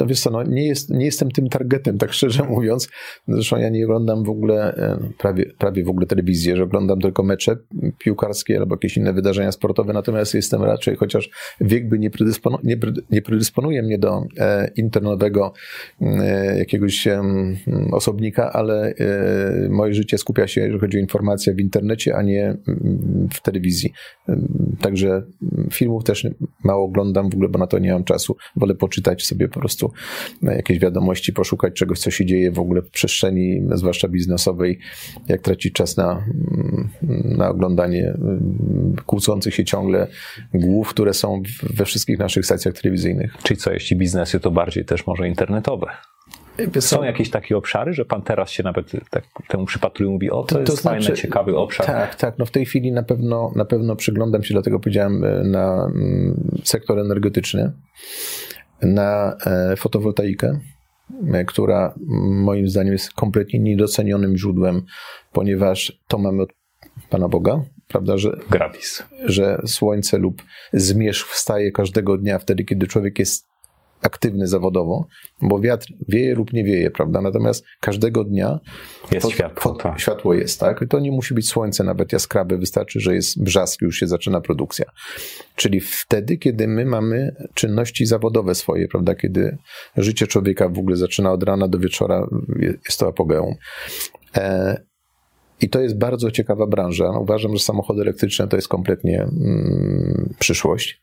No 0.00 0.06
wiesz 0.06 0.20
co, 0.20 0.30
no 0.30 0.42
nie, 0.42 0.66
jest, 0.66 0.90
nie 0.90 1.04
jestem 1.04 1.30
tym 1.30 1.48
targetem, 1.48 1.98
tak 1.98 2.12
szczerze 2.12 2.44
mówiąc. 2.44 2.88
Zresztą 3.28 3.56
ja 3.56 3.68
nie 3.68 3.84
oglądam 3.84 4.24
w 4.24 4.28
ogóle, 4.28 4.74
e, 4.74 4.98
prawie, 5.18 5.46
prawie 5.58 5.84
w 5.84 5.88
ogóle 5.88 6.06
telewizję, 6.06 6.56
że 6.56 6.62
oglądam 6.62 7.00
tylko 7.00 7.22
mecze 7.22 7.56
piłkarskie 7.98 8.58
albo 8.58 8.74
jakieś 8.74 8.96
inne 8.96 9.12
wydarzenia 9.12 9.52
sportowe, 9.52 9.92
natomiast 9.92 10.34
jestem 10.34 10.62
raczej, 10.62 10.96
chociaż 10.96 11.30
wiek 11.60 11.88
by 11.88 11.98
nie, 11.98 12.10
predysponu, 12.10 12.58
nie, 12.64 12.78
nie 13.10 13.22
predysponuje 13.22 13.82
mnie 13.82 13.98
do 13.98 14.24
e, 14.38 14.70
internetowego 14.76 15.52
e, 16.00 16.58
jakiegoś 16.58 17.06
e, 17.06 17.22
osobnika, 17.92 18.52
ale 18.52 18.94
e, 18.94 19.68
moje 19.68 19.94
życie 19.94 20.18
skupia 20.18 20.46
się, 20.46 20.60
jeżeli 20.60 20.80
chodzi 20.80 20.98
o 20.98 21.00
informacje 21.00 21.54
w 21.54 21.60
internecie, 21.60 22.16
a 22.16 22.22
nie 22.22 22.56
w 23.34 23.40
telewizji. 23.42 23.92
Także 24.80 25.22
filmów 25.72 26.04
też 26.04 26.26
mało 26.64 26.84
oglądam 26.84 27.30
w 27.30 27.34
ogóle, 27.34 27.48
bo 27.48 27.58
na 27.58 27.66
to 27.66 27.78
nie 27.78 27.92
mam 27.92 28.04
czasu. 28.04 28.36
Wolę 28.56 28.74
poczytać 28.74 29.27
sobie 29.28 29.48
po 29.48 29.60
prostu 29.60 29.92
jakieś 30.42 30.78
wiadomości, 30.78 31.32
poszukać 31.32 31.74
czegoś, 31.74 31.98
co 31.98 32.10
się 32.10 32.26
dzieje 32.26 32.52
w 32.52 32.58
ogóle 32.58 32.82
w 32.82 32.90
przestrzeni, 32.90 33.62
zwłaszcza 33.74 34.08
biznesowej, 34.08 34.78
jak 35.28 35.40
tracić 35.40 35.72
czas 35.72 35.96
na, 35.96 36.24
na 37.24 37.48
oglądanie 37.48 38.08
mm, 38.08 38.96
kłócących 39.06 39.54
się 39.54 39.64
ciągle 39.64 40.06
głów, 40.54 40.88
które 40.88 41.14
są 41.14 41.42
we 41.62 41.84
wszystkich 41.84 42.18
naszych 42.18 42.44
stacjach 42.44 42.74
telewizyjnych. 42.74 43.36
Czyli 43.42 43.60
co, 43.60 43.72
jeśli 43.72 43.96
biznesy, 43.96 44.40
to 44.40 44.50
bardziej 44.50 44.84
też 44.84 45.06
może 45.06 45.28
internetowe? 45.28 45.86
Są 46.80 47.02
jakieś 47.02 47.30
takie 47.30 47.56
obszary, 47.56 47.92
że 47.92 48.04
pan 48.04 48.22
teraz 48.22 48.50
się 48.50 48.62
nawet 48.62 48.92
tak, 49.10 49.24
temu 49.48 49.66
przypatruje 49.66 50.10
i 50.10 50.12
mówi, 50.12 50.30
o, 50.30 50.42
to, 50.42 50.54
to 50.54 50.60
jest 50.60 50.72
to 50.72 50.76
znaczy, 50.76 51.06
fajny, 51.06 51.16
ciekawy 51.16 51.56
obszar. 51.56 51.86
Tak, 51.86 52.14
tak. 52.14 52.38
No 52.38 52.46
w 52.46 52.50
tej 52.50 52.66
chwili 52.66 52.92
na 52.92 53.02
pewno, 53.02 53.52
na 53.56 53.64
pewno 53.64 53.96
przyglądam 53.96 54.42
się, 54.42 54.54
dlatego 54.54 54.80
powiedziałem, 54.80 55.24
e, 55.24 55.44
na 55.44 55.90
mm, 55.94 56.60
sektor 56.64 56.98
energetyczny 56.98 57.72
na 58.82 59.36
e, 59.46 59.76
fotowoltaikę, 59.76 60.60
e, 61.32 61.44
która 61.44 61.94
moim 62.20 62.68
zdaniem 62.68 62.92
jest 62.92 63.12
kompletnie 63.12 63.60
niedocenionym 63.60 64.36
źródłem, 64.36 64.82
ponieważ 65.32 66.02
to 66.08 66.18
mamy 66.18 66.42
od 66.42 66.52
Pana 67.10 67.28
Boga, 67.28 67.64
prawda, 67.88 68.18
że, 68.18 68.38
Gratis. 68.50 69.02
że 69.24 69.62
słońce 69.66 70.18
lub 70.18 70.42
zmierzch 70.72 71.28
wstaje 71.28 71.72
każdego 71.72 72.18
dnia 72.18 72.38
wtedy, 72.38 72.64
kiedy 72.64 72.86
człowiek 72.86 73.18
jest 73.18 73.47
aktywny 74.02 74.46
zawodowo, 74.46 75.06
bo 75.42 75.60
wiatr 75.60 75.86
wieje 76.08 76.34
lub 76.34 76.52
nie 76.52 76.64
wieje, 76.64 76.90
prawda? 76.90 77.20
Natomiast 77.20 77.64
każdego 77.80 78.24
dnia 78.24 78.60
jest 79.12 79.26
to, 79.26 79.32
światło, 79.32 79.72
to, 79.72 79.78
tak. 79.78 80.00
światło 80.00 80.34
jest, 80.34 80.60
tak? 80.60 80.82
I 80.82 80.88
to 80.88 81.00
nie 81.00 81.10
musi 81.10 81.34
być 81.34 81.48
słońce 81.48 81.84
nawet 81.84 82.12
jaskrawe, 82.12 82.58
wystarczy, 82.58 83.00
że 83.00 83.14
jest 83.14 83.42
brzask, 83.42 83.82
już 83.82 83.96
się 83.96 84.06
zaczyna 84.06 84.40
produkcja. 84.40 84.84
Czyli 85.56 85.80
wtedy, 85.80 86.36
kiedy 86.36 86.68
my 86.68 86.84
mamy 86.84 87.36
czynności 87.54 88.06
zawodowe 88.06 88.54
swoje, 88.54 88.88
prawda? 88.88 89.14
Kiedy 89.14 89.58
życie 89.96 90.26
człowieka 90.26 90.68
w 90.68 90.78
ogóle 90.78 90.96
zaczyna 90.96 91.32
od 91.32 91.42
rana 91.42 91.68
do 91.68 91.78
wieczora, 91.78 92.26
jest 92.86 92.98
to 92.98 93.08
apogeum. 93.08 93.54
E, 94.36 94.88
i 95.60 95.68
to 95.68 95.80
jest 95.80 95.98
bardzo 95.98 96.30
ciekawa 96.30 96.66
branża. 96.66 97.10
Uważam, 97.10 97.56
że 97.56 97.62
samochody 97.62 98.02
elektryczne 98.02 98.48
to 98.48 98.56
jest 98.56 98.68
kompletnie 98.68 99.22
mm, 99.22 100.34
przyszłość. 100.38 101.00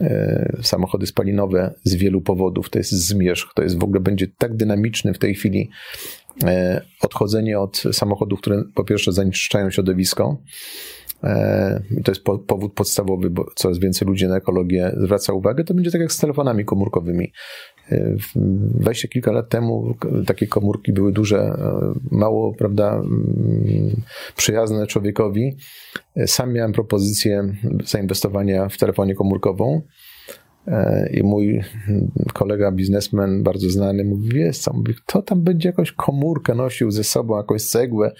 E, 0.00 0.58
samochody 0.62 1.06
spalinowe 1.06 1.74
z 1.84 1.94
wielu 1.94 2.20
powodów 2.20 2.70
to 2.70 2.78
jest 2.78 2.92
zmierzch, 2.92 3.54
to 3.54 3.62
jest 3.62 3.78
w 3.78 3.84
ogóle 3.84 4.00
będzie 4.00 4.26
tak 4.38 4.56
dynamiczny 4.56 5.14
w 5.14 5.18
tej 5.18 5.34
chwili 5.34 5.70
e, 6.44 6.82
odchodzenie 7.00 7.60
od 7.60 7.82
samochodów, 7.92 8.40
które 8.40 8.62
po 8.74 8.84
pierwsze 8.84 9.12
zanieczyszczają 9.12 9.70
środowisko. 9.70 10.36
E, 11.24 11.82
to 12.04 12.10
jest 12.10 12.24
powód 12.46 12.72
podstawowy, 12.72 13.30
bo 13.30 13.46
coraz 13.54 13.78
więcej 13.78 14.08
ludzi 14.08 14.26
na 14.26 14.36
ekologię 14.36 14.92
zwraca 14.96 15.32
uwagę. 15.32 15.64
To 15.64 15.74
będzie 15.74 15.90
tak 15.90 16.00
jak 16.00 16.12
z 16.12 16.18
telefonami 16.18 16.64
komórkowymi. 16.64 17.32
Weźcie 18.74 19.08
kilka 19.08 19.32
lat 19.32 19.48
temu 19.48 19.94
takie 20.26 20.46
komórki 20.46 20.92
były 20.92 21.12
duże, 21.12 21.52
mało, 22.10 22.54
prawda, 22.54 22.94
mm, 22.94 24.02
przyjazne 24.36 24.86
człowiekowi. 24.86 25.56
Sam 26.26 26.52
miałem 26.52 26.72
propozycję 26.72 27.54
zainwestowania 27.84 28.68
w 28.68 28.76
telefonie 28.76 29.14
komórkową. 29.14 29.82
E, 30.66 31.10
I 31.12 31.22
mój 31.22 31.60
kolega 32.34 32.72
biznesmen, 32.72 33.42
bardzo 33.42 33.70
znany, 33.70 34.04
mówi, 34.04 34.28
wiesz 34.28 34.58
co, 34.58 34.72
mówi, 34.72 34.94
kto 34.94 35.22
tam 35.22 35.42
będzie 35.42 35.68
jakąś 35.68 35.92
komórkę 35.92 36.54
nosił 36.54 36.90
ze 36.90 37.04
sobą, 37.04 37.36
jakąś 37.36 37.62
cegłę, 37.62 38.12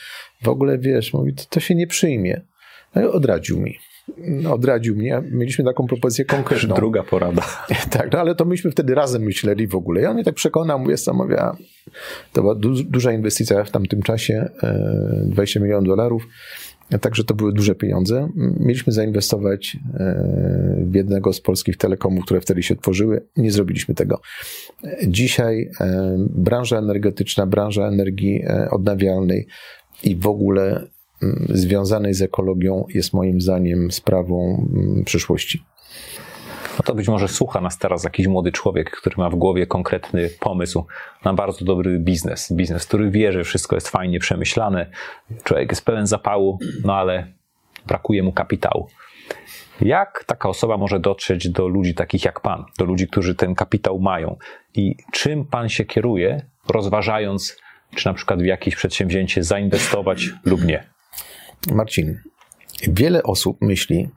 w 0.43 0.49
ogóle, 0.49 0.79
wiesz, 0.79 1.13
mówi, 1.13 1.35
to, 1.35 1.45
to 1.49 1.61
się 1.61 1.75
nie 1.75 1.87
przyjmie. 1.87 2.41
No 2.95 3.03
i 3.03 3.05
odradził 3.05 3.61
mi 3.61 3.79
odradził 4.51 4.97
mnie. 4.97 5.23
Mieliśmy 5.31 5.65
taką 5.65 5.87
propozycję 5.87 6.25
konkretną. 6.25 6.75
Druga 6.83 7.03
porada. 7.03 7.43
Tak, 7.91 8.13
no 8.13 8.19
ale 8.19 8.35
to 8.35 8.45
myśmy 8.45 8.71
wtedy 8.71 8.95
razem 8.95 9.23
myśleli 9.23 9.67
w 9.67 9.75
ogóle. 9.75 10.01
Ja 10.01 10.15
mnie 10.15 10.25
tak 10.25 10.35
przekonał, 10.35 10.79
mówię, 10.79 10.97
mówię, 11.15 11.37
to 12.33 12.41
była 12.41 12.55
du 12.55 12.85
duża 12.85 13.13
inwestycja 13.13 13.65
w 13.65 13.71
tamtym 13.71 14.03
czasie, 14.03 14.49
20 15.25 15.61
e, 15.61 15.63
milionów 15.63 15.89
dolarów. 15.89 16.27
Także 17.01 17.25
to 17.25 17.35
były 17.35 17.53
duże 17.53 17.75
pieniądze. 17.75 18.29
Mieliśmy 18.61 18.93
zainwestować 18.93 19.77
e, 19.95 20.85
w 20.87 20.95
jednego 20.95 21.33
z 21.33 21.41
polskich 21.41 21.77
telekomów, 21.77 22.25
które 22.25 22.41
wtedy 22.41 22.63
się 22.63 22.77
tworzyły. 22.77 23.27
Nie 23.37 23.53
zrobiliśmy 23.53 23.95
tego. 23.95 24.21
Dzisiaj 25.07 25.71
e, 25.81 26.17
branża 26.19 26.79
energetyczna, 26.79 27.47
branża 27.47 27.87
energii 27.87 28.45
odnawialnej 28.71 29.47
i 30.05 30.17
w 30.17 30.27
ogóle 30.27 30.87
związanej 31.49 32.15
z 32.15 32.23
ekologią 32.23 32.85
jest 32.89 33.13
moim 33.13 33.41
zdaniem 33.41 33.91
sprawą 33.91 34.67
mm, 34.75 35.05
przyszłości. 35.05 35.65
No 36.79 36.85
to 36.85 36.95
być 36.95 37.09
może 37.09 37.29
słucha 37.29 37.61
nas 37.61 37.79
teraz 37.79 38.05
jakiś 38.05 38.27
młody 38.27 38.53
człowiek, 38.53 38.91
który 38.91 39.15
ma 39.19 39.31
w 39.31 39.35
głowie 39.35 39.67
konkretny 39.67 40.31
pomysł 40.41 40.87
na 41.25 41.35
bardzo 41.35 41.65
dobry 41.65 41.99
biznes. 41.99 42.53
Biznes, 42.53 42.87
który 42.87 43.11
wie, 43.11 43.33
że 43.33 43.45
wszystko 43.45 43.77
jest 43.77 43.89
fajnie 43.89 44.21
przemyślane, 44.21 44.91
człowiek 45.45 45.71
jest 45.71 45.85
pełen 45.85 46.07
zapału, 46.07 46.59
no 46.85 46.95
ale 46.95 47.33
brakuje 47.87 48.23
mu 48.23 48.33
kapitału. 48.33 48.89
Jak 49.81 50.25
taka 50.27 50.49
osoba 50.49 50.77
może 50.77 51.01
dotrzeć 51.01 51.49
do 51.49 51.69
ludzi 51.69 51.95
takich 51.95 52.25
jak 52.25 52.41
pan, 52.41 52.65
do 52.79 52.85
ludzi, 52.85 53.09
którzy 53.09 53.35
ten 53.35 53.55
kapitał 53.55 53.99
mają? 53.99 54.37
I 54.75 54.97
czym 55.13 55.45
pan 55.45 55.69
się 55.69 55.85
kieruje, 55.85 56.43
rozważając, 56.69 57.57
czy 57.95 58.07
na 58.07 58.15
przykład 58.15 58.43
w 58.43 58.45
jakieś 58.45 58.77
przedsięwzięcie 58.77 59.45
zainwestować 59.45 60.31
lub 60.45 60.65
nie? 60.65 61.00
Marcin, 61.73 62.19
wiele 62.89 63.23
osób 63.23 63.57
myśli, 63.61 64.09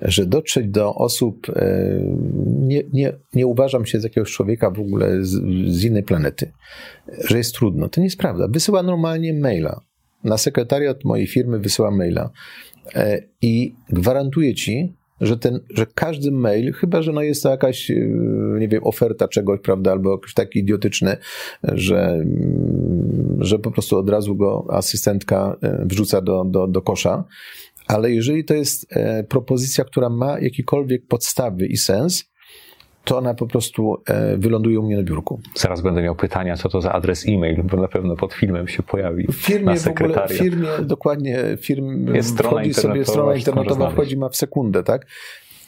że 0.00 0.26
dotrzeć 0.26 0.68
do 0.68 0.94
osób, 0.94 1.48
e, 1.48 2.00
nie, 2.46 2.82
nie, 2.92 3.12
nie 3.34 3.46
uważam 3.46 3.86
się 3.86 4.00
z 4.00 4.04
jakiegoś 4.04 4.32
człowieka 4.32 4.70
w 4.70 4.80
ogóle 4.80 5.24
z, 5.24 5.30
z 5.68 5.84
innej 5.84 6.02
planety, 6.02 6.52
że 7.28 7.38
jest 7.38 7.54
trudno. 7.54 7.88
To 7.88 8.00
nie 8.00 8.06
jest 8.06 8.18
prawda. 8.18 8.48
Wysyła 8.48 8.82
normalnie 8.82 9.34
maila. 9.34 9.80
na 10.24 10.38
sekretariat 10.38 11.04
mojej 11.04 11.26
firmy 11.26 11.58
wysyłam 11.58 11.96
maila 11.96 12.30
e, 12.94 13.22
i 13.42 13.74
gwarantuję 13.88 14.54
ci, 14.54 14.96
że, 15.20 15.36
ten, 15.36 15.60
że 15.74 15.86
każdy 15.94 16.30
mail, 16.30 16.72
chyba 16.72 17.02
że 17.02 17.12
no 17.12 17.22
jest 17.22 17.42
to 17.42 17.50
jakaś, 17.50 17.90
e, 17.90 17.94
nie 18.58 18.68
wiem, 18.68 18.84
oferta 18.84 19.28
czegoś, 19.28 19.60
prawda, 19.60 19.92
albo 19.92 20.12
jakiś 20.12 20.34
taki 20.34 20.58
idiotyczny, 20.58 21.16
że, 21.62 22.08
mm, 22.08 23.38
że 23.40 23.58
po 23.58 23.70
prostu 23.70 23.98
od 23.98 24.10
razu 24.10 24.36
go 24.36 24.66
asystentka 24.70 25.56
e, 25.62 25.84
wrzuca 25.86 26.20
do, 26.20 26.44
do, 26.44 26.66
do 26.66 26.82
kosza, 26.82 27.24
ale 27.86 28.12
jeżeli 28.12 28.44
to 28.44 28.54
jest 28.54 28.94
propozycja, 29.28 29.84
która 29.84 30.08
ma 30.08 30.40
jakiekolwiek 30.40 31.06
podstawy 31.06 31.66
i 31.66 31.76
sens, 31.76 32.30
to 33.10 33.18
ona 33.18 33.34
po 33.34 33.46
prostu 33.46 34.02
e, 34.06 34.36
wyląduje 34.36 34.80
u 34.80 34.82
mnie 34.82 34.96
na 34.96 35.02
biurku. 35.02 35.40
Zaraz 35.54 35.80
będę 35.80 36.02
miał 36.02 36.16
pytania, 36.16 36.56
co 36.56 36.68
to 36.68 36.80
za 36.80 36.92
adres 36.92 37.28
e-mail, 37.28 37.62
bo 37.62 37.76
na 37.76 37.88
pewno 37.88 38.16
pod 38.16 38.32
filmem 38.32 38.68
się 38.68 38.82
pojawi. 38.82 39.26
W 39.26 39.34
firmie 39.34 39.76
w 39.76 39.86
ogóle, 39.86 40.28
w 40.28 40.32
firmie 40.32 40.68
dokładnie, 40.82 41.44
firm 41.60 42.14
jest 42.14 42.38
wchodzi 42.38 42.74
sobie 42.74 43.04
strona 43.04 43.34
internetowa, 43.34 43.90
wchodzi 43.90 44.16
ma 44.16 44.28
w 44.28 44.36
sekundę, 44.36 44.82
tak? 44.82 45.06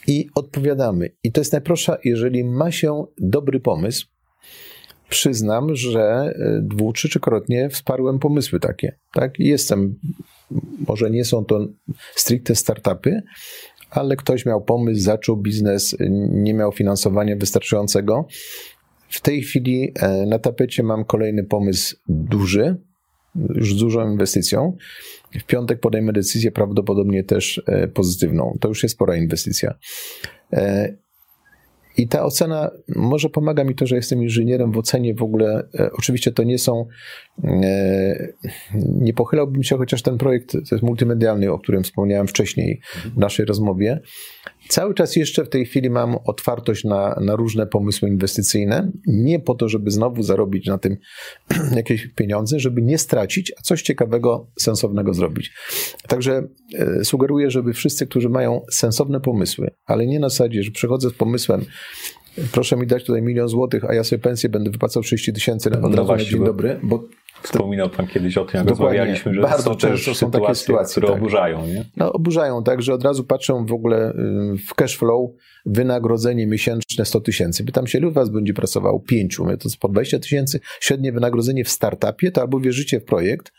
I 0.07 0.29
odpowiadamy. 0.35 1.09
I 1.23 1.31
to 1.31 1.41
jest 1.41 1.51
najprostsza, 1.51 1.97
jeżeli 2.03 2.43
ma 2.43 2.71
się 2.71 3.05
dobry 3.17 3.59
pomysł, 3.59 4.07
przyznam, 5.09 5.75
że 5.75 6.01
e, 6.01 6.61
dwu 6.61 6.93
czy 6.93 7.09
trzykrotnie 7.09 7.69
wsparłem 7.69 8.19
pomysły 8.19 8.59
takie. 8.59 8.99
Tak? 9.13 9.39
Jestem, 9.39 9.95
może 10.87 11.09
nie 11.09 11.25
są 11.25 11.45
to 11.45 11.67
stricte 12.15 12.55
startupy, 12.55 13.21
ale 13.93 14.15
ktoś 14.15 14.45
miał 14.45 14.61
pomysł, 14.61 15.01
zaczął 15.01 15.37
biznes, 15.37 15.95
nie 16.29 16.53
miał 16.53 16.71
finansowania 16.71 17.35
wystarczającego. 17.35 18.27
W 19.09 19.21
tej 19.21 19.41
chwili 19.41 19.91
e, 19.95 20.25
na 20.25 20.39
tapecie 20.39 20.83
mam 20.83 21.05
kolejny 21.05 21.43
pomysł 21.43 21.95
duży, 22.07 22.75
już 23.35 23.75
z 23.75 23.79
dużą 23.79 24.11
inwestycją. 24.11 24.77
W 25.39 25.43
piątek 25.43 25.79
podejmę 25.79 26.13
decyzję 26.13 26.51
prawdopodobnie 26.51 27.23
też 27.23 27.61
e, 27.67 27.87
pozytywną. 27.87 28.57
To 28.61 28.67
już 28.67 28.83
jest 28.83 28.95
spora 28.95 29.15
inwestycja. 29.15 29.73
I 31.97 32.07
ta 32.07 32.25
ocena 32.25 32.71
może 32.95 33.29
pomaga 33.29 33.63
mi 33.63 33.75
to, 33.75 33.87
że 33.87 33.95
jestem 33.95 34.23
inżynierem 34.23 34.71
w 34.71 34.77
ocenie 34.77 35.13
w 35.15 35.23
ogóle. 35.23 35.67
E, 35.79 35.89
oczywiście 35.97 36.31
to 36.31 36.43
nie 36.43 36.59
są. 36.59 36.87
E, 37.43 38.33
nie 38.75 39.13
pochylałbym 39.13 39.63
się, 39.63 39.77
chociaż 39.77 40.01
ten 40.01 40.17
projekt 40.17 40.51
to 40.51 40.75
jest 40.75 40.83
multimedialny, 40.83 41.51
o 41.51 41.59
którym 41.59 41.83
wspomniałem 41.83 42.27
wcześniej 42.27 42.81
w 43.15 43.17
naszej 43.17 43.45
rozmowie. 43.45 43.99
Cały 44.67 44.93
czas 44.93 45.15
jeszcze 45.15 45.45
w 45.45 45.49
tej 45.49 45.65
chwili 45.65 45.89
mam 45.89 46.17
otwartość 46.25 46.83
na, 46.83 47.19
na 47.21 47.35
różne 47.35 47.67
pomysły 47.67 48.09
inwestycyjne. 48.09 48.91
Nie 49.07 49.39
po 49.39 49.55
to, 49.55 49.69
żeby 49.69 49.91
znowu 49.91 50.23
zarobić 50.23 50.67
na 50.67 50.77
tym 50.77 50.97
jakieś 51.75 52.07
pieniądze, 52.07 52.59
żeby 52.59 52.81
nie 52.81 52.97
stracić, 52.97 53.53
a 53.59 53.61
coś 53.61 53.81
ciekawego, 53.81 54.51
sensownego 54.59 55.13
zrobić. 55.13 55.51
Także 56.07 56.47
e, 56.73 57.05
sugeruję, 57.05 57.51
żeby 57.51 57.73
wszyscy, 57.73 58.07
którzy 58.07 58.29
mają 58.29 58.61
sensowne 58.71 59.21
pomysły, 59.21 59.71
ale 59.85 60.07
nie 60.07 60.19
na 60.19 60.29
zasadzie, 60.29 60.63
że 60.63 60.71
przychodzę 60.71 61.09
z 61.09 61.13
pomysłem, 61.13 61.65
proszę 62.51 62.75
mi 62.75 62.87
dać 62.87 63.03
tutaj 63.03 63.21
milion 63.21 63.47
złotych, 63.47 63.85
a 63.85 63.93
ja 63.93 64.03
sobie 64.03 64.19
pensję 64.19 64.49
będę 64.49 64.71
wypłacał 64.71 65.03
30 65.03 65.33
tysięcy 65.33 65.69
od 65.69 65.81
no 65.81 65.89
razu 65.89 66.11
na 66.11 66.17
dzień 66.17 66.45
dobry, 66.45 66.79
bo 66.83 67.03
Wspominał 67.43 67.89
Pan 67.89 68.07
kiedyś 68.07 68.37
o 68.37 68.45
tym, 68.45 68.57
jak 68.57 68.69
rozmawialiśmy, 68.69 69.33
że 69.33 69.41
bardzo 69.41 69.63
są 69.71 69.75
często 69.75 70.15
są 70.15 70.31
takie 70.31 70.55
sytuacje, 70.55 70.91
które 70.91 71.07
tak. 71.07 71.17
oburzają. 71.17 71.67
Nie? 71.67 71.85
No, 71.97 72.13
oburzają, 72.13 72.63
tak, 72.63 72.81
że 72.81 72.93
od 72.93 73.03
razu 73.03 73.23
patrzą 73.23 73.65
w 73.65 73.73
ogóle 73.73 74.11
y, 74.11 74.57
w 74.67 74.73
cash 74.73 74.97
flow, 74.97 75.29
wynagrodzenie 75.65 76.47
miesięczne 76.47 77.05
100 77.05 77.21
tysięcy. 77.21 77.63
Pytam 77.63 77.87
się, 77.87 77.97
ilu 77.97 78.11
was 78.11 78.29
będzie 78.29 78.53
pracowało? 78.53 78.99
Pięciu. 78.99 79.45
To 79.59 79.69
po 79.79 79.89
20 79.89 80.19
tysięcy 80.19 80.59
średnie 80.79 81.11
wynagrodzenie 81.11 81.63
w 81.63 81.69
startupie, 81.69 82.31
to 82.31 82.41
albo 82.41 82.59
wierzycie 82.59 82.99
w 82.99 83.03
projekt, 83.03 83.51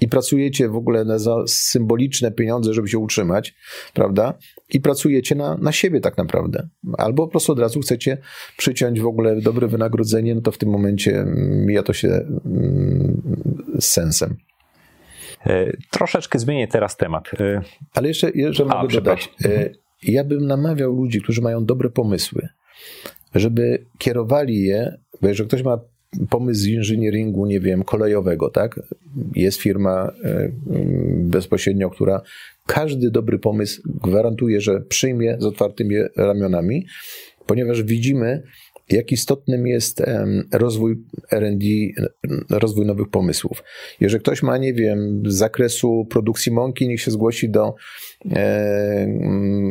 i 0.00 0.08
pracujecie 0.08 0.68
w 0.68 0.76
ogóle 0.76 1.04
na 1.04 1.16
symboliczne 1.46 2.32
pieniądze, 2.32 2.74
żeby 2.74 2.88
się 2.88 2.98
utrzymać, 2.98 3.54
prawda? 3.94 4.34
I 4.68 4.80
pracujecie 4.80 5.34
na, 5.34 5.56
na 5.56 5.72
siebie 5.72 6.00
tak 6.00 6.18
naprawdę. 6.18 6.68
Albo 6.98 7.26
po 7.26 7.30
prostu 7.30 7.52
od 7.52 7.58
razu 7.58 7.80
chcecie 7.80 8.18
przyciąć 8.56 9.00
w 9.00 9.06
ogóle 9.06 9.40
dobre 9.40 9.68
wynagrodzenie, 9.68 10.34
no 10.34 10.40
to 10.40 10.52
w 10.52 10.58
tym 10.58 10.68
momencie 10.68 11.24
mija 11.66 11.82
to 11.82 11.92
się 11.92 12.08
mm, 12.08 13.22
z 13.78 13.84
sensem. 13.84 14.36
E, 15.46 15.76
troszeczkę 15.90 16.38
zmienię 16.38 16.68
teraz 16.68 16.96
temat. 16.96 17.30
E, 17.40 17.62
Ale 17.94 18.08
jeszcze, 18.08 18.30
jeszcze 18.30 18.64
mogę 18.64 18.94
dodać. 18.94 19.32
E, 19.44 19.70
ja 20.02 20.24
bym 20.24 20.46
namawiał 20.46 20.92
ludzi, 20.92 21.20
którzy 21.20 21.42
mają 21.42 21.64
dobre 21.64 21.90
pomysły, 21.90 22.48
żeby 23.34 23.86
kierowali 23.98 24.62
je, 24.62 24.98
bo 25.22 25.28
jeżeli 25.28 25.48
ktoś 25.48 25.62
ma 25.62 25.78
pomysł 26.30 26.60
z 26.60 26.66
inżynieringu, 26.66 27.46
nie 27.46 27.60
wiem, 27.60 27.82
kolejowego, 27.82 28.50
tak? 28.50 28.80
Jest 29.34 29.60
firma 29.60 30.12
e, 30.24 30.50
bezpośrednio, 31.16 31.90
która 31.90 32.22
każdy 32.66 33.10
dobry 33.10 33.38
pomysł 33.38 33.82
gwarantuje, 34.02 34.60
że 34.60 34.80
przyjmie 34.80 35.36
z 35.38 35.44
otwartymi 35.44 35.94
ramionami, 36.16 36.86
ponieważ 37.46 37.82
widzimy, 37.82 38.42
jak 38.88 39.12
istotnym 39.12 39.66
jest 39.66 40.02
rozwój 40.52 40.96
RD, 41.32 41.64
rozwój 42.50 42.86
nowych 42.86 43.08
pomysłów. 43.08 43.62
Jeżeli 44.00 44.22
ktoś 44.22 44.42
ma, 44.42 44.58
nie 44.58 44.74
wiem, 44.74 45.22
z 45.26 45.34
zakresu 45.34 46.06
produkcji 46.10 46.52
mąki, 46.52 46.88
niech 46.88 47.00
się 47.00 47.10
zgłosi 47.10 47.50
do 47.50 47.74
e, 48.30 49.06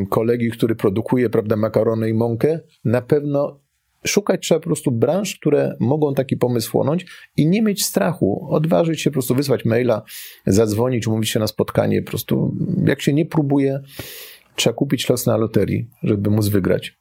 kolegi, 0.09 0.49
który 0.49 0.75
produkuje, 0.75 1.29
prawda, 1.29 1.55
makarony 1.55 2.09
i 2.09 2.13
mąkę, 2.13 2.59
na 2.85 3.01
pewno 3.01 3.61
Szukać 4.07 4.41
trzeba 4.41 4.59
po 4.59 4.65
prostu 4.65 4.91
branż, 4.91 5.35
które 5.35 5.75
mogą 5.79 6.13
taki 6.13 6.37
pomysł 6.37 6.71
chłonąć 6.71 7.05
i 7.37 7.47
nie 7.47 7.61
mieć 7.61 7.85
strachu, 7.85 8.47
odważyć 8.49 9.01
się 9.01 9.09
po 9.09 9.13
prostu 9.13 9.35
wysłać 9.35 9.65
maila, 9.65 10.01
zadzwonić, 10.47 11.07
umówić 11.07 11.29
się 11.29 11.39
na 11.39 11.47
spotkanie. 11.47 12.01
Po 12.01 12.09
prostu 12.09 12.55
jak 12.85 13.01
się 13.01 13.13
nie 13.13 13.25
próbuje, 13.25 13.79
trzeba 14.55 14.73
kupić 14.73 15.09
los 15.09 15.25
na 15.25 15.37
loterii, 15.37 15.87
żeby 16.03 16.29
móc 16.29 16.47
wygrać. 16.47 16.99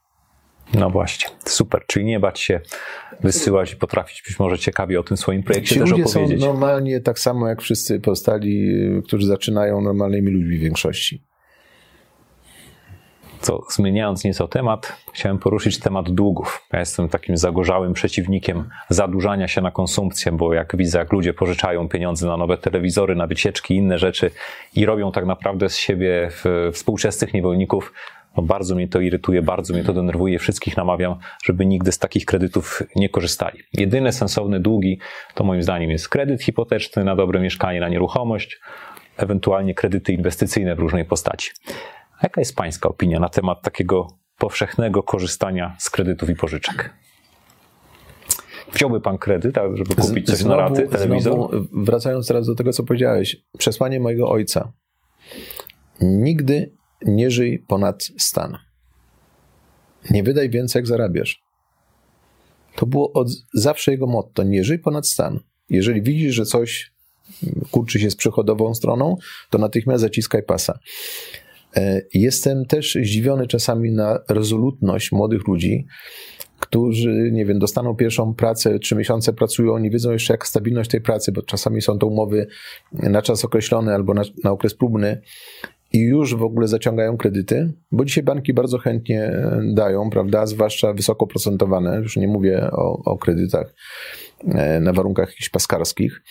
No 0.74 0.90
właśnie, 0.90 1.28
super. 1.44 1.82
Czyli 1.86 2.04
nie 2.04 2.20
bać 2.20 2.40
się 2.40 2.60
wysyłać 3.20 3.72
i 3.72 3.76
potrafić 3.76 4.22
być 4.28 4.38
może 4.38 4.58
ciekawie 4.58 5.00
o 5.00 5.02
tym 5.02 5.16
swoim 5.16 5.42
projekcie 5.42 5.74
Ci 5.74 5.80
też 5.80 5.90
ludzie 5.90 6.04
opowiedzieć. 6.04 6.40
są 6.40 6.46
normalnie 6.46 7.00
tak 7.00 7.18
samo 7.18 7.48
jak 7.48 7.62
wszyscy 7.62 8.00
pozostali, 8.00 8.70
którzy 9.06 9.26
zaczynają 9.26 9.80
normalnymi 9.80 10.30
ludźmi 10.30 10.58
w 10.58 10.60
większości. 10.60 11.22
Co, 13.40 13.62
zmieniając 13.70 14.24
nieco 14.24 14.48
temat, 14.48 14.96
chciałem 15.12 15.38
poruszyć 15.38 15.78
temat 15.78 16.10
długów. 16.10 16.66
Ja 16.72 16.78
jestem 16.78 17.08
takim 17.08 17.36
zagorzałym 17.36 17.92
przeciwnikiem 17.92 18.68
zadłużania 18.88 19.48
się 19.48 19.60
na 19.60 19.70
konsumpcję, 19.70 20.32
bo 20.32 20.54
jak 20.54 20.76
widzę, 20.76 20.98
jak 20.98 21.12
ludzie 21.12 21.34
pożyczają 21.34 21.88
pieniądze 21.88 22.26
na 22.26 22.36
nowe 22.36 22.58
telewizory, 22.58 23.14
na 23.14 23.26
wycieczki 23.26 23.76
inne 23.76 23.98
rzeczy 23.98 24.30
i 24.74 24.86
robią 24.86 25.12
tak 25.12 25.26
naprawdę 25.26 25.68
z 25.68 25.76
siebie 25.76 26.28
współczesnych 26.72 27.34
niewolników, 27.34 27.92
no 28.36 28.42
bardzo 28.42 28.74
mnie 28.74 28.88
to 28.88 29.00
irytuje, 29.00 29.42
bardzo 29.42 29.74
mnie 29.74 29.84
to 29.84 29.92
denerwuje. 29.92 30.38
Wszystkich 30.38 30.76
namawiam, 30.76 31.16
żeby 31.44 31.66
nigdy 31.66 31.92
z 31.92 31.98
takich 31.98 32.24
kredytów 32.24 32.82
nie 32.96 33.08
korzystali. 33.08 33.58
Jedyne 33.72 34.12
sensowne 34.12 34.60
długi 34.60 34.98
to 35.34 35.44
moim 35.44 35.62
zdaniem 35.62 35.90
jest 35.90 36.08
kredyt 36.08 36.42
hipoteczny 36.42 37.04
na 37.04 37.16
dobre 37.16 37.40
mieszkanie, 37.40 37.80
na 37.80 37.88
nieruchomość, 37.88 38.60
ewentualnie 39.16 39.74
kredyty 39.74 40.12
inwestycyjne 40.12 40.74
w 40.74 40.78
różnej 40.78 41.04
postaci. 41.04 41.50
A 42.18 42.20
jaka 42.22 42.40
jest 42.40 42.56
Pańska 42.56 42.88
opinia 42.88 43.20
na 43.20 43.28
temat 43.28 43.62
takiego 43.62 44.18
powszechnego 44.38 45.02
korzystania 45.02 45.76
z 45.78 45.90
kredytów 45.90 46.30
i 46.30 46.34
pożyczek? 46.34 46.94
Wziąłby 48.72 49.00
pan 49.00 49.18
kredyt, 49.18 49.56
żeby 49.74 49.94
kupić 49.94 50.26
coś 50.26 50.38
znowu, 50.38 50.56
na 50.56 50.68
raty, 50.68 50.88
telewizor? 50.88 51.32
Znowu, 51.32 51.66
wracając 51.72 52.28
teraz 52.28 52.46
do 52.46 52.54
tego, 52.54 52.72
co 52.72 52.82
powiedziałeś, 52.82 53.36
przesłanie 53.58 54.00
mojego 54.00 54.30
ojca. 54.30 54.72
Nigdy 56.00 56.72
nie 57.02 57.30
żyj 57.30 57.64
ponad 57.68 58.08
stan. 58.18 58.58
Nie 60.10 60.22
wydaj 60.22 60.50
więcej, 60.50 60.80
jak 60.80 60.86
zarabiasz. 60.86 61.42
To 62.76 62.86
było 62.86 63.12
od 63.12 63.28
zawsze 63.54 63.90
jego 63.92 64.06
motto. 64.06 64.42
Nie 64.42 64.64
żyj 64.64 64.78
ponad 64.78 65.08
stan. 65.08 65.40
Jeżeli 65.70 66.02
widzisz, 66.02 66.34
że 66.34 66.44
coś 66.44 66.92
kurczy 67.70 68.00
się 68.00 68.10
z 68.10 68.16
przychodową 68.16 68.74
stroną, 68.74 69.16
to 69.50 69.58
natychmiast 69.58 70.00
zaciskaj 70.00 70.42
pasa. 70.42 70.78
E, 71.76 72.02
jestem 72.14 72.66
też 72.66 72.98
zdziwiony 73.02 73.46
czasami 73.46 73.92
na 73.92 74.18
rezolutność 74.28 75.12
młodych 75.12 75.48
ludzi, 75.48 75.86
którzy, 76.60 77.30
nie 77.32 77.44
wiem, 77.46 77.58
dostaną 77.58 77.96
pierwszą 77.96 78.34
pracę, 78.34 78.78
trzy 78.78 78.96
miesiące 78.96 79.32
pracują, 79.32 79.78
nie 79.78 79.90
wiedzą 79.90 80.12
jeszcze 80.12 80.34
jak 80.34 80.46
stabilność 80.46 80.90
tej 80.90 81.00
pracy, 81.00 81.32
bo 81.32 81.42
czasami 81.42 81.82
są 81.82 81.98
to 81.98 82.06
umowy 82.06 82.46
na 82.92 83.22
czas 83.22 83.44
określony 83.44 83.94
albo 83.94 84.14
na, 84.14 84.22
na 84.44 84.50
okres 84.50 84.74
próbny 84.74 85.20
i 85.92 85.98
już 85.98 86.34
w 86.34 86.42
ogóle 86.42 86.68
zaciągają 86.68 87.16
kredyty, 87.16 87.72
bo 87.92 88.04
dzisiaj 88.04 88.24
banki 88.24 88.54
bardzo 88.54 88.78
chętnie 88.78 89.22
e, 89.22 89.60
dają, 89.74 90.10
prawda, 90.10 90.46
zwłaszcza 90.46 90.92
wysoko 90.92 91.26
procentowane, 91.26 92.00
już 92.02 92.16
nie 92.16 92.28
mówię 92.28 92.70
o, 92.72 93.02
o 93.04 93.18
kredytach 93.18 93.74
e, 94.48 94.80
na 94.80 94.92
warunkach 94.92 95.28
jakichś 95.28 95.48
paskarskich 95.48 96.22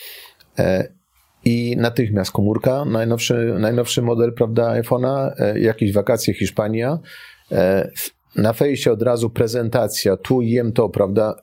i 1.46 1.78
natychmiast 1.78 2.32
komórka, 2.32 2.86
najnowszy, 2.86 3.56
najnowszy 3.60 4.02
model, 4.02 4.34
prawda, 4.34 4.82
iPhone'a, 4.82 5.32
e, 5.38 5.60
jakieś 5.60 5.94
wakacje 5.94 6.34
Hiszpania, 6.34 7.00
e, 7.52 7.92
na 8.36 8.54
fejsie 8.54 8.92
od 8.92 9.02
razu 9.02 9.30
prezentacja, 9.30 10.18
tu 10.18 10.42
jem 10.42 10.72
to, 10.74 10.90
prawda, 10.90 11.36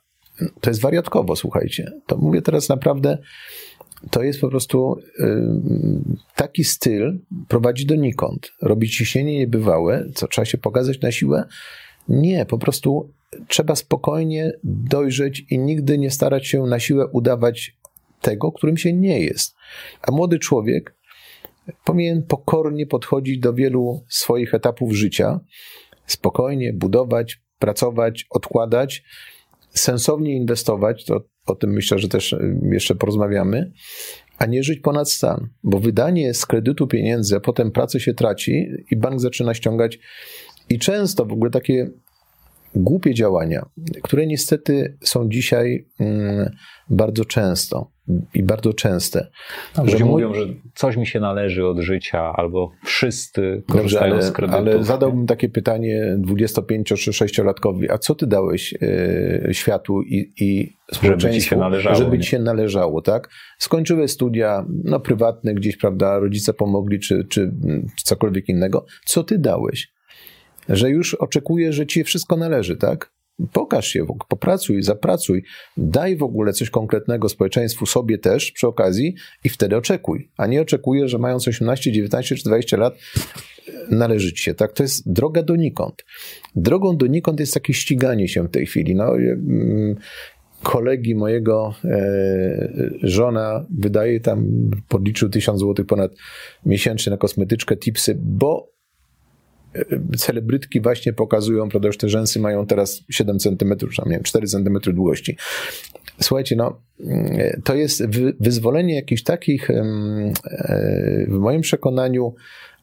to 0.61 0.70
jest 0.70 0.80
wariatkowo, 0.80 1.36
słuchajcie. 1.36 1.92
To 2.07 2.16
mówię 2.16 2.42
teraz 2.42 2.68
naprawdę 2.68 3.18
to 4.11 4.22
jest 4.22 4.40
po 4.40 4.49
prostu 4.49 4.97
taki 6.36 6.64
styl 6.64 7.18
prowadzi 7.49 7.86
donikąd. 7.86 8.53
Robi 8.62 8.88
ciśnienie 8.88 9.38
niebywałe, 9.38 10.05
co 10.14 10.28
trzeba 10.28 10.45
się 10.45 10.59
pokazać 10.59 11.01
na 11.01 11.12
siłę. 11.12 11.45
Nie, 12.09 12.47
po 12.47 12.59
prostu 12.59 13.12
trzeba 13.49 13.76
spokojnie 13.76 14.53
dojrzeć 14.64 15.47
i 15.51 15.59
nigdy 15.59 15.99
nie 15.99 16.11
starać 16.11 16.47
się 16.47 16.62
na 16.62 16.80
siłę 16.80 17.07
udawać 17.07 17.76
tego, 18.24 18.52
którym 18.52 18.76
się 18.76 18.92
nie 18.92 19.20
jest. 19.20 19.54
A 20.02 20.12
młody 20.12 20.38
człowiek 20.38 20.96
powinien 21.84 22.22
pokornie 22.22 22.86
podchodzić 22.86 23.38
do 23.38 23.54
wielu 23.54 24.04
swoich 24.08 24.54
etapów 24.54 24.92
życia, 24.92 25.40
spokojnie 26.06 26.72
budować, 26.72 27.42
pracować, 27.58 28.26
odkładać, 28.30 29.02
sensownie 29.70 30.36
inwestować, 30.36 31.04
to 31.04 31.24
o 31.46 31.54
tym 31.54 31.70
myślę, 31.70 31.98
że 31.98 32.08
też 32.08 32.32
y, 32.32 32.60
jeszcze 32.72 32.94
porozmawiamy, 32.94 33.72
a 34.38 34.46
nie 34.46 34.62
żyć 34.62 34.80
ponad 34.80 35.10
stan, 35.10 35.48
bo 35.62 35.78
wydanie 35.78 36.34
z 36.34 36.46
kredytu 36.46 36.86
pieniędzy, 36.86 37.36
a 37.36 37.40
potem 37.40 37.70
pracy 37.70 38.00
się 38.00 38.14
traci 38.14 38.66
i 38.90 38.96
bank 38.96 39.20
zaczyna 39.20 39.54
ściągać 39.54 39.98
i 40.68 40.78
często 40.78 41.26
w 41.26 41.32
ogóle 41.32 41.50
takie 41.50 41.90
głupie 42.74 43.14
działania, 43.14 43.66
które 44.02 44.26
niestety 44.26 44.98
są 45.02 45.28
dzisiaj 45.28 45.88
mm, 46.00 46.50
bardzo 46.90 47.24
często 47.24 47.93
i 48.34 48.42
bardzo 48.42 48.72
częste. 48.72 49.30
No, 49.76 49.86
że 49.86 50.05
mówią, 50.05 50.34
że 50.34 50.46
coś 50.74 50.96
mi 50.96 51.07
się 51.07 51.20
należy 51.20 51.66
od 51.66 51.78
życia, 51.78 52.32
albo 52.36 52.70
wszyscy 52.84 53.62
korzystają 53.68 54.12
Dobrze, 54.12 54.24
ale, 54.24 54.30
z 54.30 54.32
kredytu. 54.32 54.59
Ale 54.59 54.84
zadałbym 54.84 55.26
takie 55.26 55.48
pytanie 55.48 56.16
25 56.18 56.88
czy 56.88 56.94
6-latkowi, 56.94 57.86
a 57.90 57.98
co 57.98 58.14
ty 58.14 58.26
dałeś 58.26 58.74
e, 58.82 59.55
światu 59.55 60.02
i, 60.02 60.32
i 60.40 60.76
żeby 61.02 61.32
ci 61.32 61.40
się 61.40 61.57
należało, 61.57 61.96
żeby 61.96 62.18
ci 62.18 62.28
się 62.28 62.38
należało, 62.38 63.02
tak? 63.02 63.28
Skończyły 63.59 64.09
studia, 64.09 64.66
no 64.84 65.00
prywatne 65.00 65.55
gdzieś, 65.55 65.76
prawda, 65.76 66.18
rodzice 66.18 66.55
pomogli, 66.55 67.00
czy, 67.00 67.24
czy, 67.30 67.52
czy 67.96 68.05
cokolwiek 68.05 68.48
innego. 68.48 68.86
Co 69.05 69.24
ty 69.24 69.38
dałeś? 69.38 69.94
Że 70.68 70.90
już 70.90 71.14
oczekujesz, 71.14 71.74
że 71.74 71.86
ci 71.86 72.05
wszystko 72.05 72.36
należy, 72.36 72.76
tak? 72.76 73.13
Pokaż 73.53 73.87
się, 73.87 74.07
popracuj, 74.28 74.82
zapracuj, 74.82 75.45
daj 75.76 76.16
w 76.16 76.22
ogóle 76.22 76.53
coś 76.53 76.70
konkretnego 76.70 77.28
społeczeństwu, 77.28 77.87
sobie 77.87 78.18
też 78.18 78.53
przy 78.53 78.66
okazji 78.66 79.14
i 79.45 79.49
wtedy 79.49 79.76
oczekuj. 79.76 80.30
A 80.37 80.47
nie 80.47 80.61
oczekuję, 80.61 81.09
że 81.09 81.18
mając 81.18 81.49
18, 81.49 81.93
19 81.93 82.37
czy 82.37 82.45
20 82.45 82.76
lat 82.76 82.95
należy 83.91 84.32
ci 84.32 84.43
się. 84.43 84.55
Tak? 84.55 84.72
To 84.72 84.82
jest 84.82 85.12
droga 85.12 85.43
donikąd. 85.43 86.05
Drogą 86.57 86.97
donikąd 86.97 87.41
jest 87.41 87.55
takie 87.55 87.74
ściganie 87.74 88.28
się 88.28 88.43
w 88.43 88.51
tej 88.51 88.66
chwili. 88.66 88.95
No, 88.95 89.16
mm, 89.16 89.97
kolegi 90.62 91.14
mojego 91.14 91.74
e, 91.85 91.99
żona 93.03 93.66
wydaje 93.78 94.20
tam, 94.20 94.47
podliczył 94.89 95.28
1000 95.28 95.61
zł 95.61 95.85
ponad 95.85 96.12
miesięcznie 96.66 97.11
na 97.11 97.16
kosmetyczkę, 97.16 97.76
tipsy, 97.76 98.18
bo 98.20 98.73
celebrytki 100.16 100.80
właśnie 100.80 101.12
pokazują, 101.12 101.68
prawda, 101.68 101.86
już 101.86 101.98
te 101.98 102.08
rzęsy 102.08 102.40
mają 102.40 102.66
teraz 102.66 103.00
7 103.10 103.38
cm, 103.38 103.76
czy 103.90 103.96
tam, 103.96 104.06
nie 104.06 104.14
wiem, 104.14 104.22
4 104.22 104.46
cm 104.46 104.78
długości. 104.86 105.36
Słuchajcie, 106.20 106.56
no, 106.56 106.80
to 107.64 107.74
jest 107.74 108.02
wyzwolenie 108.40 108.94
jakichś 108.94 109.22
takich, 109.22 109.70
e, 109.70 109.84
w 111.28 111.38
moim 111.38 111.60
przekonaniu, 111.60 112.34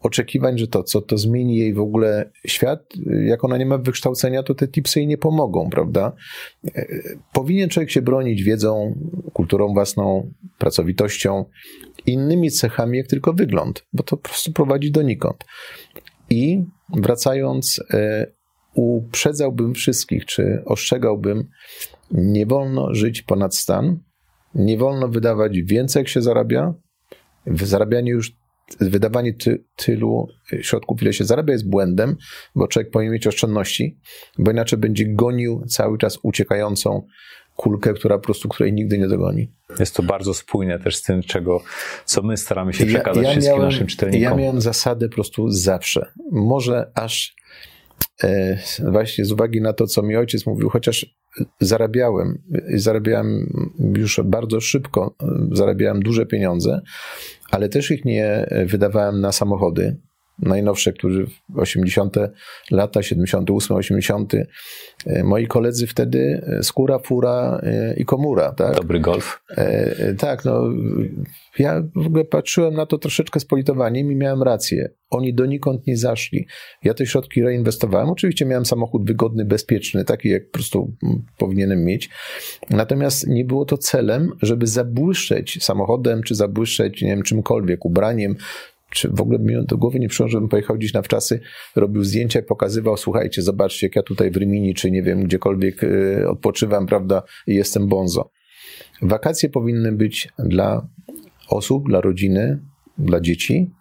oczekiwań, 0.02 0.58
że 0.58 0.68
to, 0.68 0.84
co 0.84 1.02
to 1.02 1.18
zmieni 1.18 1.58
jej 1.58 1.74
w 1.74 1.80
ogóle 1.80 2.30
świat, 2.48 2.94
jak 3.26 3.44
ona 3.44 3.58
nie 3.58 3.66
ma 3.66 3.78
wykształcenia, 3.78 4.44
to 4.44 4.56
te 4.56 4.68
tipsy 4.68 5.00
jej 5.00 5.08
nie 5.08 5.18
pomogą, 5.18 5.70
prawda? 5.70 6.12
E, 6.76 6.86
powinien 7.34 7.70
człowiek 7.70 7.92
się 7.92 8.02
bronić 8.02 8.44
wiedzą, 8.44 8.96
kulturą 9.34 9.74
własną, 9.74 10.32
pracowitością, 10.58 11.46
innymi 12.06 12.52
cechami, 12.52 12.98
jak 12.98 13.08
tylko 13.08 13.34
wygląd, 13.34 13.86
bo 13.94 14.04
to 14.04 14.18
po 14.18 14.30
prostu 14.30 14.52
prowadzi 14.52 14.92
donikąd. 14.92 15.46
I 16.32 16.66
wracając, 16.94 17.80
e, 17.94 18.28
uprzedzałbym 18.74 19.74
wszystkich, 19.74 20.26
czy 20.26 20.62
ostrzegałbym, 20.66 21.48
nie 22.12 22.46
wolno 22.46 22.94
żyć 22.94 23.22
ponad 23.22 23.56
stan, 23.56 24.00
nie 24.56 24.78
wolno 24.78 25.08
wydawać 25.08 25.62
więcej, 25.62 26.00
jak 26.00 26.08
się 26.08 26.22
zarabia. 26.22 26.74
Zarabianie 27.48 28.12
już, 28.12 28.32
wydawanie 28.80 29.34
ty, 29.34 29.64
tylu 29.76 30.28
środków, 30.62 31.02
ile 31.02 31.14
się 31.14 31.26
zarabia, 31.26 31.54
jest 31.54 31.70
błędem, 31.70 32.16
bo 32.56 32.68
człowiek 32.68 32.92
powinien 32.92 33.14
mieć 33.14 33.28
oszczędności, 33.28 34.00
bo 34.38 34.52
inaczej 34.52 34.80
będzie 34.80 35.06
gonił 35.08 35.64
cały 35.68 35.98
czas 35.98 36.20
uciekającą 36.24 37.06
kulkę, 37.62 37.94
która 37.94 38.18
po 38.18 38.24
prostu, 38.24 38.50
której 38.50 38.74
nigdy 38.74 38.98
nie 38.98 39.08
dogoni. 39.08 39.52
Jest 39.80 39.96
to 39.96 40.04
bardzo 40.04 40.34
spójne 40.34 40.80
też 40.80 40.96
z 40.96 41.04
tym, 41.04 41.22
czego, 41.22 41.62
co 42.06 42.22
my 42.22 42.38
staramy 42.38 42.74
się 42.74 42.86
przekazać 42.86 43.24
ja, 43.24 43.30
ja 43.30 43.32
wszystkim 43.32 43.56
miałem, 43.56 43.72
naszym 43.72 43.88
czytelnikom. 43.88 44.22
Ja 44.22 44.36
miałem 44.36 44.62
zasadę 44.62 45.10
po 45.10 45.16
prostu 45.16 45.50
zawsze. 45.50 46.12
Może 46.32 46.92
aż 46.96 47.36
e, 48.24 48.58
właśnie 48.80 49.26
z 49.26 49.32
uwagi 49.32 49.62
na 49.62 49.74
to, 49.74 49.88
co 49.88 50.04
mi 50.04 50.16
ojciec 50.16 50.46
mówił, 50.46 50.70
chociaż 50.70 51.16
zarabiałem, 51.60 52.42
zarabiałem 52.74 53.54
już 53.96 54.22
bardzo 54.24 54.62
szybko, 54.62 55.16
zarabiałem 55.52 56.00
duże 56.00 56.26
pieniądze, 56.26 56.82
ale 57.52 57.70
też 57.70 57.92
ich 57.92 58.06
nie 58.06 58.50
wydawałem 58.66 59.22
na 59.22 59.32
samochody, 59.32 59.98
najnowsze, 60.42 60.94
którzy 60.94 61.26
w 61.50 61.60
80. 61.60 62.16
lata, 62.72 63.04
78, 63.04 63.78
80. 63.78 64.34
E, 65.06 65.24
moi 65.24 65.48
koledzy 65.48 65.88
wtedy 65.88 66.42
e, 66.48 66.64
skóra, 66.64 67.00
fura 67.00 67.62
e, 67.64 67.94
i 67.98 68.06
komura. 68.06 68.52
Tak? 68.52 68.76
Dobry 68.76 69.00
golf. 69.00 69.42
Tak, 70.18 70.46
no 70.46 70.70
ja 71.60 71.84
w 71.96 72.08
ogóle 72.08 72.26
patrzyłem 72.26 72.74
na 72.74 72.86
to 72.86 72.98
troszeczkę 72.98 73.40
z 73.40 73.46
politowaniem 73.46 74.12
i 74.12 74.16
miałem 74.16 74.44
rację. 74.44 74.90
Oni 75.10 75.34
donikąd 75.34 75.88
nie 75.88 75.98
zaszli. 75.98 76.48
Ja 76.84 76.94
te 76.94 77.06
środki 77.06 77.42
reinwestowałem. 77.42 78.10
Oczywiście 78.10 78.46
miałem 78.46 78.66
samochód 78.66 79.08
wygodny, 79.08 79.46
bezpieczny, 79.46 80.06
taki 80.06 80.30
jak 80.30 80.46
po 80.46 80.54
prostu 80.54 80.96
powinienem 81.38 81.86
mieć. 81.86 82.10
Natomiast 82.70 83.28
nie 83.28 83.46
było 83.46 83.66
to 83.66 83.78
celem, 83.78 84.32
żeby 84.42 84.68
zabłyszczeć 84.68 85.64
samochodem, 85.64 86.24
czy 86.24 86.36
zabłyszczeć, 86.36 87.02
nie 87.02 87.10
wiem, 87.10 87.24
czymkolwiek, 87.24 87.86
ubraniem, 87.86 88.36
czy 88.92 89.10
w 89.10 89.22
ogóle 89.22 89.40
mi 89.40 89.66
do 89.66 89.78
głowy 89.78 90.00
nie 90.00 90.08
przyszło, 90.08 90.28
żebym 90.28 90.50
pojechał 90.50 90.76
gdzieś 90.76 90.94
na 90.94 91.02
wczasy, 91.02 91.40
robił 91.76 92.04
zdjęcia 92.04 92.40
i 92.40 92.44
pokazywał, 92.44 92.98
słuchajcie, 92.98 93.42
zobaczcie, 93.42 93.88
jak 93.88 93.96
ja 93.96 94.04
tutaj 94.04 94.32
w 94.32 94.38
Rymini, 94.38 94.74
czy 94.74 94.92
nie 94.92 95.04
wiem, 95.04 95.24
gdziekolwiek 95.24 95.84
y, 95.84 96.26
odpoczywam, 96.30 96.86
prawda, 96.86 97.24
i 97.48 97.56
jestem 97.56 97.88
bonzo. 97.88 98.32
Wakacje 99.02 99.50
powinny 99.50 99.92
być 99.92 100.30
dla 100.40 100.88
osób, 101.50 101.88
dla 101.88 102.02
rodziny, 102.02 102.60
dla 102.98 103.20
dzieci, 103.20 103.72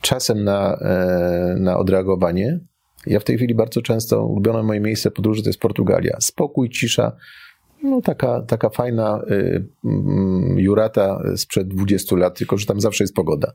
czasem 0.00 0.44
na, 0.44 0.78
e, 0.80 1.56
na 1.58 1.78
odreagowanie. 1.78 2.60
Ja 3.06 3.20
w 3.20 3.24
tej 3.24 3.36
chwili 3.36 3.54
bardzo 3.54 3.82
często, 3.82 4.26
ulubione 4.26 4.62
moje 4.62 4.80
miejsce 4.80 5.10
podróży 5.10 5.42
to 5.42 5.48
jest 5.48 5.60
Portugalia. 5.60 6.16
Spokój, 6.20 6.70
cisza, 6.70 7.16
no 7.82 8.00
taka, 8.00 8.42
taka 8.42 8.70
fajna 8.70 9.22
y, 9.30 9.68
mm, 9.84 10.58
jurata 10.58 11.22
sprzed 11.36 11.68
20 11.68 12.16
lat, 12.16 12.38
tylko 12.38 12.58
że 12.58 12.66
tam 12.66 12.80
zawsze 12.80 13.04
jest 13.04 13.14
pogoda. 13.14 13.52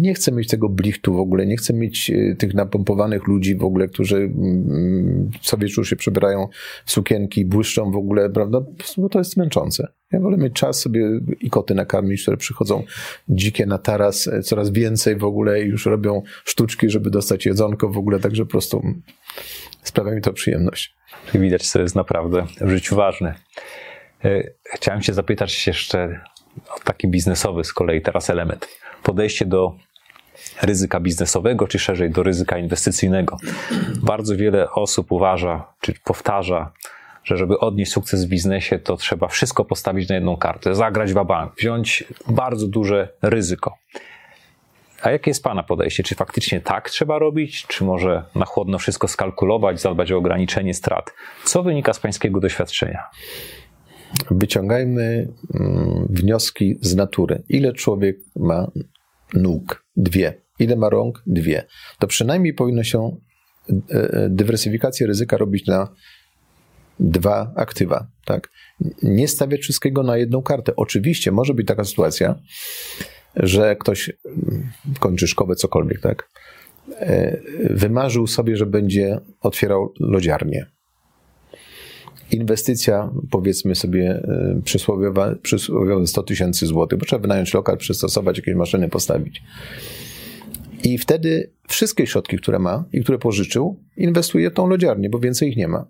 Nie 0.00 0.14
chcę 0.14 0.32
mieć 0.32 0.48
tego 0.48 0.68
blichtu 0.68 1.14
w 1.14 1.18
ogóle, 1.18 1.46
nie 1.46 1.56
chcę 1.56 1.74
mieć 1.74 2.10
y, 2.10 2.36
tych 2.38 2.54
napompowanych 2.54 3.26
ludzi 3.26 3.56
w 3.56 3.64
ogóle, 3.64 3.88
którzy 3.88 4.16
mm, 4.16 5.30
co 5.42 5.56
wieczór 5.56 5.86
się 5.86 5.96
przebierają 5.96 6.48
w 6.84 6.92
sukienki, 6.92 7.44
błyszczą 7.44 7.90
w 7.90 7.96
ogóle, 7.96 8.30
prawda? 8.30 8.60
Bo 8.96 9.08
to 9.08 9.18
jest 9.18 9.36
męczące. 9.36 9.88
Ja 10.12 10.20
wolę 10.20 10.36
mieć 10.36 10.52
czas 10.52 10.80
sobie 10.80 11.20
i 11.40 11.50
koty 11.50 11.74
nakarmić, 11.74 12.22
które 12.22 12.36
przychodzą 12.36 12.82
dzikie 13.28 13.66
na 13.66 13.78
taras, 13.78 14.26
e, 14.26 14.42
coraz 14.42 14.70
więcej 14.70 15.16
w 15.16 15.24
ogóle 15.24 15.62
i 15.62 15.66
już 15.66 15.86
robią 15.86 16.22
sztuczki, 16.44 16.90
żeby 16.90 17.10
dostać 17.10 17.46
jedzonko 17.46 17.88
w 17.88 17.98
ogóle, 17.98 18.18
także 18.18 18.44
po 18.44 18.50
prostu 18.50 18.82
sprawia 19.82 20.14
mi 20.14 20.20
to 20.20 20.32
przyjemność. 20.32 20.94
Widać, 21.34 21.70
co 21.70 21.80
jest 21.80 21.94
naprawdę 21.94 22.46
w 22.60 22.68
życiu 22.68 22.96
ważne. 22.96 23.34
E, 24.24 24.42
chciałem 24.74 25.00
Cię 25.00 25.14
zapytać 25.14 25.66
jeszcze 25.66 26.20
taki 26.84 27.08
biznesowy 27.08 27.64
z 27.64 27.72
kolei 27.72 28.02
teraz 28.02 28.30
element. 28.30 28.68
Podejście 29.02 29.46
do 29.46 29.74
ryzyka 30.62 31.00
biznesowego, 31.00 31.68
czy 31.68 31.78
szerzej 31.78 32.10
do 32.10 32.22
ryzyka 32.22 32.58
inwestycyjnego. 32.58 33.36
Bardzo 34.02 34.36
wiele 34.36 34.70
osób 34.70 35.12
uważa, 35.12 35.66
czy 35.80 35.94
powtarza, 36.04 36.72
że 37.24 37.36
żeby 37.36 37.58
odnieść 37.58 37.92
sukces 37.92 38.24
w 38.24 38.28
biznesie, 38.28 38.78
to 38.78 38.96
trzeba 38.96 39.28
wszystko 39.28 39.64
postawić 39.64 40.08
na 40.08 40.14
jedną 40.14 40.36
kartę, 40.36 40.74
zagrać 40.74 41.12
w 41.12 41.24
bank, 41.24 41.52
wziąć 41.56 42.04
bardzo 42.28 42.66
duże 42.66 43.08
ryzyko. 43.22 43.76
A 45.02 45.10
jakie 45.10 45.30
jest 45.30 45.42
Pana 45.42 45.62
podejście? 45.62 46.02
Czy 46.02 46.14
faktycznie 46.14 46.60
tak 46.60 46.90
trzeba 46.90 47.18
robić, 47.18 47.66
czy 47.66 47.84
może 47.84 48.24
na 48.34 48.44
chłodno 48.44 48.78
wszystko 48.78 49.08
skalkulować, 49.08 49.80
zadbać 49.80 50.12
o 50.12 50.16
ograniczenie 50.16 50.74
strat? 50.74 51.14
Co 51.44 51.62
wynika 51.62 51.92
z 51.92 52.00
Pańskiego 52.00 52.40
doświadczenia? 52.40 53.10
Wyciągajmy 54.30 55.32
mm, 55.54 56.06
wnioski 56.10 56.78
z 56.80 56.94
natury. 56.94 57.42
Ile 57.48 57.72
człowiek 57.72 58.18
ma 58.36 58.70
nóg? 59.34 59.84
Dwie. 59.96 60.42
Ile 60.58 60.76
ma 60.76 60.88
rąk? 60.88 61.22
Dwie. 61.26 61.66
To 61.98 62.06
przynajmniej 62.06 62.54
powinno 62.54 62.84
się 62.84 63.16
e, 63.68 63.94
e, 63.94 64.28
dywersyfikację 64.30 65.06
ryzyka 65.06 65.36
robić 65.36 65.66
na 65.66 65.94
dwa 67.00 67.52
aktywa. 67.56 68.06
Tak? 68.24 68.50
Nie 69.02 69.28
stawiać 69.28 69.60
wszystkiego 69.60 70.02
na 70.02 70.16
jedną 70.16 70.42
kartę. 70.42 70.72
Oczywiście 70.76 71.32
może 71.32 71.54
być 71.54 71.66
taka 71.66 71.84
sytuacja, 71.84 72.40
że 73.36 73.76
ktoś 73.76 74.10
mm, 74.26 74.70
kończy 75.00 75.28
szkołę, 75.28 75.54
cokolwiek, 75.54 76.00
tak? 76.00 76.30
E, 76.96 77.40
wymarzył 77.70 78.26
sobie, 78.26 78.56
że 78.56 78.66
będzie 78.66 79.20
otwierał 79.40 79.92
lodziarnię. 80.00 80.66
Inwestycja, 82.30 83.10
powiedzmy 83.30 83.74
sobie, 83.74 84.10
e, 84.10 84.60
przysłowiowa, 84.64 85.34
przysłowiowe 85.42 86.06
100 86.06 86.22
tysięcy 86.22 86.66
złotych, 86.66 86.98
bo 86.98 87.06
trzeba 87.06 87.22
wynająć 87.22 87.54
lokal, 87.54 87.76
przystosować, 87.76 88.36
jakieś 88.36 88.54
maszyny 88.54 88.88
postawić. 88.88 89.42
I 90.84 90.98
wtedy 90.98 91.50
wszystkie 91.68 92.06
środki, 92.06 92.36
które 92.38 92.58
ma 92.58 92.84
i 92.92 93.02
które 93.02 93.18
pożyczył, 93.18 93.76
inwestuje 93.96 94.50
w 94.50 94.54
tą 94.54 94.66
lodziarnię, 94.66 95.10
bo 95.10 95.18
więcej 95.18 95.48
ich 95.48 95.56
nie 95.56 95.68
ma. 95.68 95.86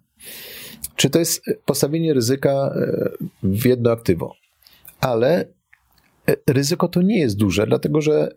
Czy 0.96 1.10
to 1.10 1.18
jest 1.18 1.44
postawienie 1.64 2.14
ryzyka 2.14 2.50
e, 2.50 3.08
w 3.42 3.66
jedno 3.66 3.90
aktywo? 3.90 4.34
Ale 5.00 5.44
ryzyko 6.46 6.88
to 6.88 7.02
nie 7.02 7.20
jest 7.20 7.36
duże, 7.36 7.66
dlatego 7.66 8.00
że 8.00 8.36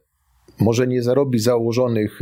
może 0.59 0.87
nie 0.87 1.03
zarobi 1.03 1.39
założonych, 1.39 2.19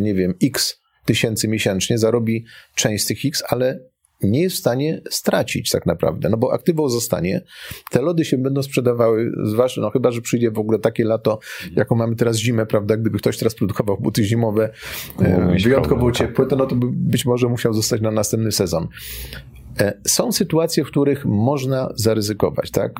nie 0.00 0.14
wiem, 0.14 0.34
x 0.42 0.80
tysięcy 1.04 1.48
miesięcznie, 1.48 1.98
zarobi 1.98 2.44
część 2.74 3.04
z 3.04 3.06
tych 3.06 3.24
x, 3.24 3.42
ale 3.48 3.80
nie 4.22 4.42
jest 4.42 4.56
w 4.56 4.58
stanie 4.58 5.02
stracić 5.10 5.70
tak 5.70 5.86
naprawdę, 5.86 6.28
no 6.28 6.36
bo 6.36 6.52
aktywo 6.52 6.88
zostanie, 6.88 7.44
te 7.90 8.02
lody 8.02 8.24
się 8.24 8.38
będą 8.38 8.62
sprzedawały, 8.62 9.32
zwłaszcza, 9.44 9.80
no 9.80 9.90
chyba, 9.90 10.10
że 10.10 10.20
przyjdzie 10.20 10.50
w 10.50 10.58
ogóle 10.58 10.78
takie 10.78 11.04
lato, 11.04 11.38
jaką 11.76 11.96
mamy 11.96 12.16
teraz 12.16 12.36
zimę, 12.36 12.66
prawda, 12.66 12.96
gdyby 12.96 13.18
ktoś 13.18 13.38
teraz 13.38 13.54
produkował 13.54 13.98
buty 14.00 14.24
zimowe, 14.24 14.70
y, 15.20 15.62
wyjątkowo 15.62 16.06
tak. 16.06 16.16
ciepłe, 16.16 16.46
to 16.46 16.56
no 16.56 16.66
to 16.66 16.76
by 16.76 16.86
być 16.92 17.26
może 17.26 17.48
musiał 17.48 17.74
zostać 17.74 18.00
na 18.00 18.10
następny 18.10 18.52
sezon. 18.52 18.88
E, 19.80 20.00
są 20.06 20.32
sytuacje, 20.32 20.84
w 20.84 20.86
których 20.86 21.24
można 21.24 21.88
zaryzykować, 21.94 22.70
tak? 22.70 22.92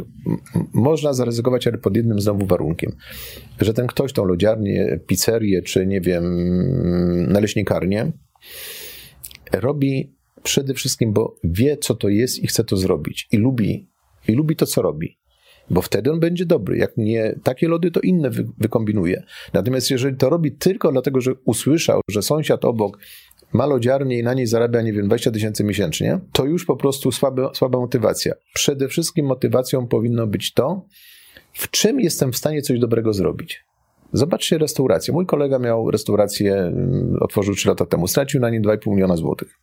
Można 0.72 1.12
zaryzykować, 1.12 1.66
ale 1.66 1.78
pod 1.78 1.96
jednym 1.96 2.20
znowu 2.20 2.46
warunkiem, 2.46 2.92
że 3.60 3.74
ten 3.74 3.86
ktoś 3.86 4.12
tą 4.12 4.24
lodziarnię, 4.24 5.00
pizzerię, 5.06 5.62
czy 5.62 5.86
nie 5.86 6.00
wiem, 6.00 6.24
naleśnikarnię 7.32 8.12
robi 9.52 10.13
przede 10.44 10.74
wszystkim, 10.74 11.12
bo 11.12 11.36
wie, 11.44 11.76
co 11.76 11.94
to 11.94 12.08
jest 12.08 12.38
i 12.38 12.46
chce 12.46 12.64
to 12.64 12.76
zrobić 12.76 13.28
i 13.32 13.36
lubi, 13.36 13.88
i 14.28 14.32
lubi 14.32 14.56
to, 14.56 14.66
co 14.66 14.82
robi. 14.82 15.18
Bo 15.70 15.82
wtedy 15.82 16.12
on 16.12 16.20
będzie 16.20 16.46
dobry. 16.46 16.76
Jak 16.76 16.96
nie 16.96 17.38
takie 17.42 17.68
lody, 17.68 17.90
to 17.90 18.00
inne 18.00 18.30
wy, 18.30 18.44
wykombinuje. 18.58 19.22
Natomiast 19.52 19.90
jeżeli 19.90 20.16
to 20.16 20.30
robi 20.30 20.52
tylko 20.52 20.92
dlatego, 20.92 21.20
że 21.20 21.32
usłyszał, 21.44 22.00
że 22.10 22.22
sąsiad 22.22 22.64
obok 22.64 22.98
ma 23.52 23.66
lodziarnię 23.66 24.18
i 24.18 24.22
na 24.22 24.34
niej 24.34 24.46
zarabia, 24.46 24.82
nie 24.82 24.92
wiem, 24.92 25.06
20 25.06 25.30
tysięcy 25.30 25.64
miesięcznie, 25.64 26.20
to 26.32 26.44
już 26.44 26.64
po 26.64 26.76
prostu 26.76 27.12
słaba 27.12 27.78
motywacja. 27.78 28.34
Przede 28.54 28.88
wszystkim 28.88 29.26
motywacją 29.26 29.86
powinno 29.86 30.26
być 30.26 30.52
to, 30.52 30.86
w 31.52 31.70
czym 31.70 32.00
jestem 32.00 32.32
w 32.32 32.36
stanie 32.36 32.62
coś 32.62 32.78
dobrego 32.78 33.12
zrobić. 33.12 33.64
Zobaczcie 34.12 34.58
restaurację. 34.58 35.14
Mój 35.14 35.26
kolega 35.26 35.58
miał 35.58 35.90
restaurację, 35.90 36.54
mm, 36.54 37.16
otworzył 37.20 37.54
3 37.54 37.68
lata 37.68 37.86
temu, 37.86 38.08
stracił 38.08 38.40
na 38.40 38.50
niej 38.50 38.60
2,5 38.62 38.90
miliona 38.90 39.16
złotych. 39.16 39.58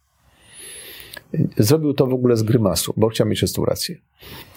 Zrobił 1.57 1.93
to 1.93 2.07
w 2.07 2.13
ogóle 2.13 2.37
z 2.37 2.43
grymasu, 2.43 2.93
bo 2.97 3.09
chciał 3.09 3.27
mieć 3.27 3.41
restaurację. 3.41 3.95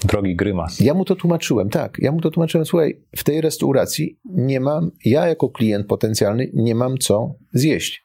Drogi 0.04 0.36
grymas. 0.36 0.80
Ja 0.80 0.94
mu 0.94 1.04
to 1.04 1.16
tłumaczyłem, 1.16 1.70
tak. 1.70 1.96
Ja 1.98 2.12
mu 2.12 2.20
to 2.20 2.30
tłumaczyłem, 2.30 2.66
słuchaj, 2.66 3.00
w 3.16 3.24
tej 3.24 3.40
restauracji 3.40 4.18
nie 4.24 4.60
mam, 4.60 4.90
ja 5.04 5.26
jako 5.26 5.48
klient 5.48 5.86
potencjalny 5.86 6.50
nie 6.54 6.74
mam 6.74 6.98
co 6.98 7.34
zjeść. 7.52 8.04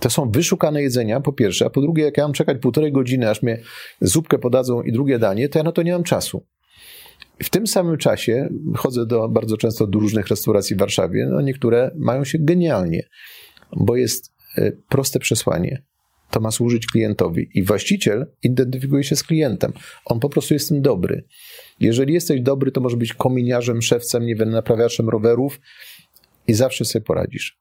To 0.00 0.10
są 0.10 0.30
wyszukane 0.30 0.82
jedzenia, 0.82 1.20
po 1.20 1.32
pierwsze, 1.32 1.66
a 1.66 1.70
po 1.70 1.80
drugie, 1.80 2.04
jak 2.04 2.16
ja 2.16 2.24
mam 2.24 2.32
czekać 2.32 2.58
półtorej 2.60 2.92
godziny, 2.92 3.30
aż 3.30 3.42
mnie 3.42 3.60
zupkę 4.00 4.38
podadzą 4.38 4.82
i 4.82 4.92
drugie 4.92 5.18
danie, 5.18 5.48
to 5.48 5.58
ja 5.58 5.62
na 5.62 5.72
to 5.72 5.82
nie 5.82 5.92
mam 5.92 6.02
czasu. 6.02 6.46
W 7.42 7.50
tym 7.50 7.66
samym 7.66 7.98
czasie 7.98 8.48
chodzę 8.76 9.06
do, 9.06 9.28
bardzo 9.28 9.56
często 9.56 9.86
do 9.86 9.98
różnych 9.98 10.28
restauracji 10.28 10.76
w 10.76 10.78
Warszawie. 10.78 11.26
No 11.30 11.40
niektóre 11.40 11.90
mają 11.96 12.24
się 12.24 12.38
genialnie, 12.40 13.02
bo 13.76 13.96
jest 13.96 14.32
e, 14.58 14.72
proste 14.88 15.18
przesłanie. 15.18 15.82
To 16.34 16.40
ma 16.40 16.50
służyć 16.50 16.86
klientowi 16.86 17.48
i 17.54 17.62
właściciel 17.62 18.26
identyfikuje 18.42 19.04
się 19.04 19.16
z 19.16 19.22
klientem. 19.22 19.72
On 20.04 20.20
po 20.20 20.28
prostu 20.28 20.54
jest 20.54 20.68
tym 20.68 20.82
dobry. 20.82 21.24
Jeżeli 21.80 22.14
jesteś 22.14 22.40
dobry, 22.40 22.70
to 22.70 22.80
może 22.80 22.96
być 22.96 23.14
kominiarzem, 23.14 23.82
szewcem, 23.82 24.26
nie 24.26 24.36
wiem, 24.36 24.50
naprawiaczem 24.50 25.08
rowerów 25.08 25.60
i 26.46 26.54
zawsze 26.54 26.84
sobie 26.84 27.04
poradzisz. 27.04 27.58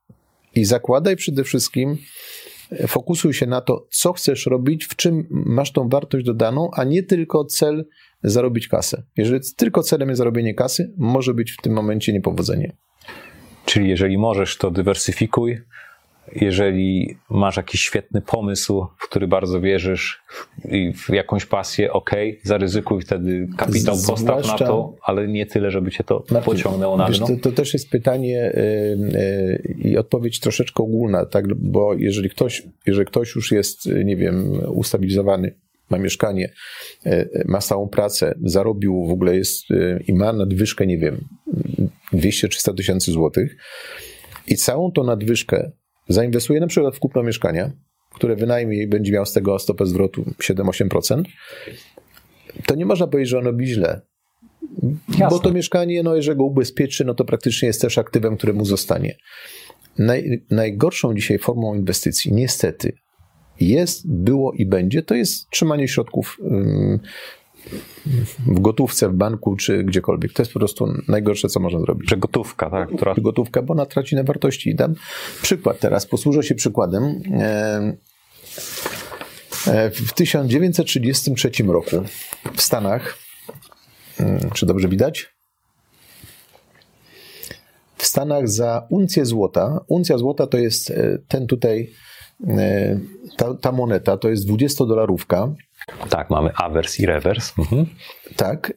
I 0.55 0.65
zakładaj 0.65 1.15
przede 1.15 1.43
wszystkim, 1.43 1.97
e, 2.71 2.87
fokusuj 2.87 3.33
się 3.33 3.45
na 3.45 3.61
to, 3.61 3.87
co 3.91 4.13
chcesz 4.13 4.45
robić, 4.45 4.85
w 4.85 4.95
czym 4.95 5.27
masz 5.29 5.71
tą 5.71 5.89
wartość 5.89 6.25
dodaną, 6.25 6.69
a 6.73 6.83
nie 6.83 7.03
tylko 7.03 7.45
cel 7.45 7.85
zarobić 8.23 8.67
kasę. 8.67 9.03
Jeżeli 9.17 9.41
tylko 9.57 9.83
celem 9.83 10.09
jest 10.09 10.17
zarobienie 10.17 10.53
kasy, 10.53 10.93
może 10.97 11.33
być 11.33 11.51
w 11.51 11.61
tym 11.61 11.73
momencie 11.73 12.13
niepowodzenie. 12.13 12.75
Czyli 13.65 13.89
jeżeli 13.89 14.17
możesz, 14.17 14.57
to 14.57 14.71
dywersyfikuj, 14.71 15.57
jeżeli 16.31 17.17
masz 17.29 17.57
jakiś 17.57 17.81
świetny 17.81 18.21
pomysł, 18.21 18.85
w 18.97 19.09
który 19.09 19.27
bardzo 19.27 19.61
wierzysz 19.61 20.21
i 20.65 20.93
w 20.93 21.09
jakąś 21.09 21.45
pasję, 21.45 21.93
ok, 21.93 22.11
zaryzykuj 22.43 23.01
wtedy 23.01 23.47
kapitał, 23.57 23.95
postaw 24.07 24.47
na 24.47 24.57
to, 24.57 24.95
ale 25.01 25.27
nie 25.27 25.45
tyle, 25.45 25.71
żeby 25.71 25.91
cię 25.91 26.03
to 26.03 26.23
na 26.31 26.41
pociągnęło 26.41 26.97
na 26.97 27.09
dno. 27.09 27.27
To, 27.27 27.33
to, 27.41 27.51
też 27.51 27.73
jest 27.73 27.89
pytanie 27.89 28.53
yy, 28.55 29.19
yy, 29.81 29.89
i 29.91 29.97
odpowiedź 29.97 30.39
troszeczkę 30.39 30.83
ogólna, 30.83 31.25
tak, 31.25 31.55
bo 31.55 31.93
jeżeli 31.93 32.29
ktoś, 32.29 32.63
jeżeli 32.85 33.05
ktoś 33.05 33.35
już 33.35 33.51
jest, 33.51 33.85
nie 34.05 34.15
wiem, 34.15 34.51
ustabilizowany, 34.67 35.55
ma 35.89 35.97
mieszkanie, 35.97 36.53
yy, 37.05 37.43
ma 37.45 37.61
stałą 37.61 37.87
pracę, 37.87 38.35
zarobił 38.43 39.05
w 39.05 39.11
ogóle 39.11 39.35
jest 39.35 39.65
i 40.07 40.13
ma 40.13 40.33
nadwyżkę, 40.33 40.87
nie 40.87 40.97
wiem, 40.97 41.27
200-300 42.13 42.75
tysięcy 42.75 43.11
złotych 43.11 43.55
i 44.47 44.55
całą 44.55 44.91
tą 44.91 45.03
nadwyżkę 45.03 45.71
zainwestuje 46.07 46.59
na 46.59 46.67
przykład 46.67 46.95
w 46.95 46.99
kupno 46.99 47.23
mieszkania, 47.23 47.71
które 48.13 48.35
wynajmie 48.35 48.83
i 48.83 48.87
będzie 48.87 49.11
miał 49.11 49.25
z 49.25 49.33
tego 49.33 49.59
stopę 49.59 49.85
zwrotu 49.85 50.25
7-8%, 50.41 51.23
to 52.65 52.75
nie 52.75 52.85
można 52.85 53.07
powiedzieć, 53.07 53.29
że 53.29 53.37
ono 53.37 53.51
robi 53.51 53.67
źle. 53.67 54.01
Jasne. 55.09 55.27
Bo 55.29 55.39
to 55.39 55.51
mieszkanie, 55.51 56.03
no 56.03 56.15
jeżeli 56.15 56.37
go 56.37 56.43
ubezpieczy, 56.43 57.05
no 57.05 57.13
to 57.13 57.25
praktycznie 57.25 57.67
jest 57.67 57.81
też 57.81 57.97
aktywem, 57.97 58.37
które 58.37 58.53
mu 58.53 58.65
zostanie. 58.65 59.17
Naj, 59.97 60.45
najgorszą 60.49 61.13
dzisiaj 61.13 61.39
formą 61.39 61.75
inwestycji, 61.75 62.33
niestety, 62.33 62.97
jest, 63.59 64.11
było 64.11 64.53
i 64.53 64.65
będzie, 64.65 65.03
to 65.03 65.15
jest 65.15 65.49
trzymanie 65.49 65.87
środków 65.87 66.37
w 68.47 68.59
gotówce, 68.59 69.09
w 69.09 69.13
banku 69.13 69.55
czy 69.55 69.83
gdziekolwiek. 69.83 70.33
To 70.33 70.41
jest 70.41 70.53
po 70.53 70.59
prostu 70.59 70.87
najgorsze, 71.07 71.47
co 71.47 71.59
można 71.59 71.79
zrobić. 71.79 72.09
Że 72.09 72.17
gotówka, 72.17 72.69
tak? 72.69 72.89
Która... 72.95 73.15
Gotówka, 73.17 73.61
bo 73.61 73.73
ona 73.73 73.85
traci 73.85 74.15
na 74.15 74.23
wartości. 74.23 74.75
Dam 74.75 74.95
przykład 75.41 75.79
teraz, 75.79 76.05
posłużę 76.05 76.43
się 76.43 76.55
przykładem. 76.55 77.03
E, 77.31 77.97
e, 79.67 79.91
w 79.91 80.13
1933 80.13 81.51
roku 81.67 81.95
w 82.55 82.61
Stanach, 82.61 83.17
mm, 84.19 84.49
czy 84.53 84.65
dobrze 84.65 84.87
widać? 84.87 85.33
W 87.97 88.05
Stanach 88.05 88.49
za 88.49 88.87
uncję 88.89 89.25
złota, 89.25 89.79
uncja 89.87 90.17
złota 90.17 90.47
to 90.47 90.57
jest 90.57 90.91
e, 90.91 91.17
ten 91.27 91.47
tutaj, 91.47 91.91
ta, 93.37 93.53
ta 93.53 93.71
moneta, 93.71 94.17
to 94.17 94.29
jest 94.29 94.47
20-dolarówka, 94.47 95.53
tak, 96.09 96.29
mamy 96.29 96.49
awers 96.55 96.99
i 96.99 97.05
rewers. 97.05 97.53
Mhm. 97.59 97.85
Tak. 98.35 98.73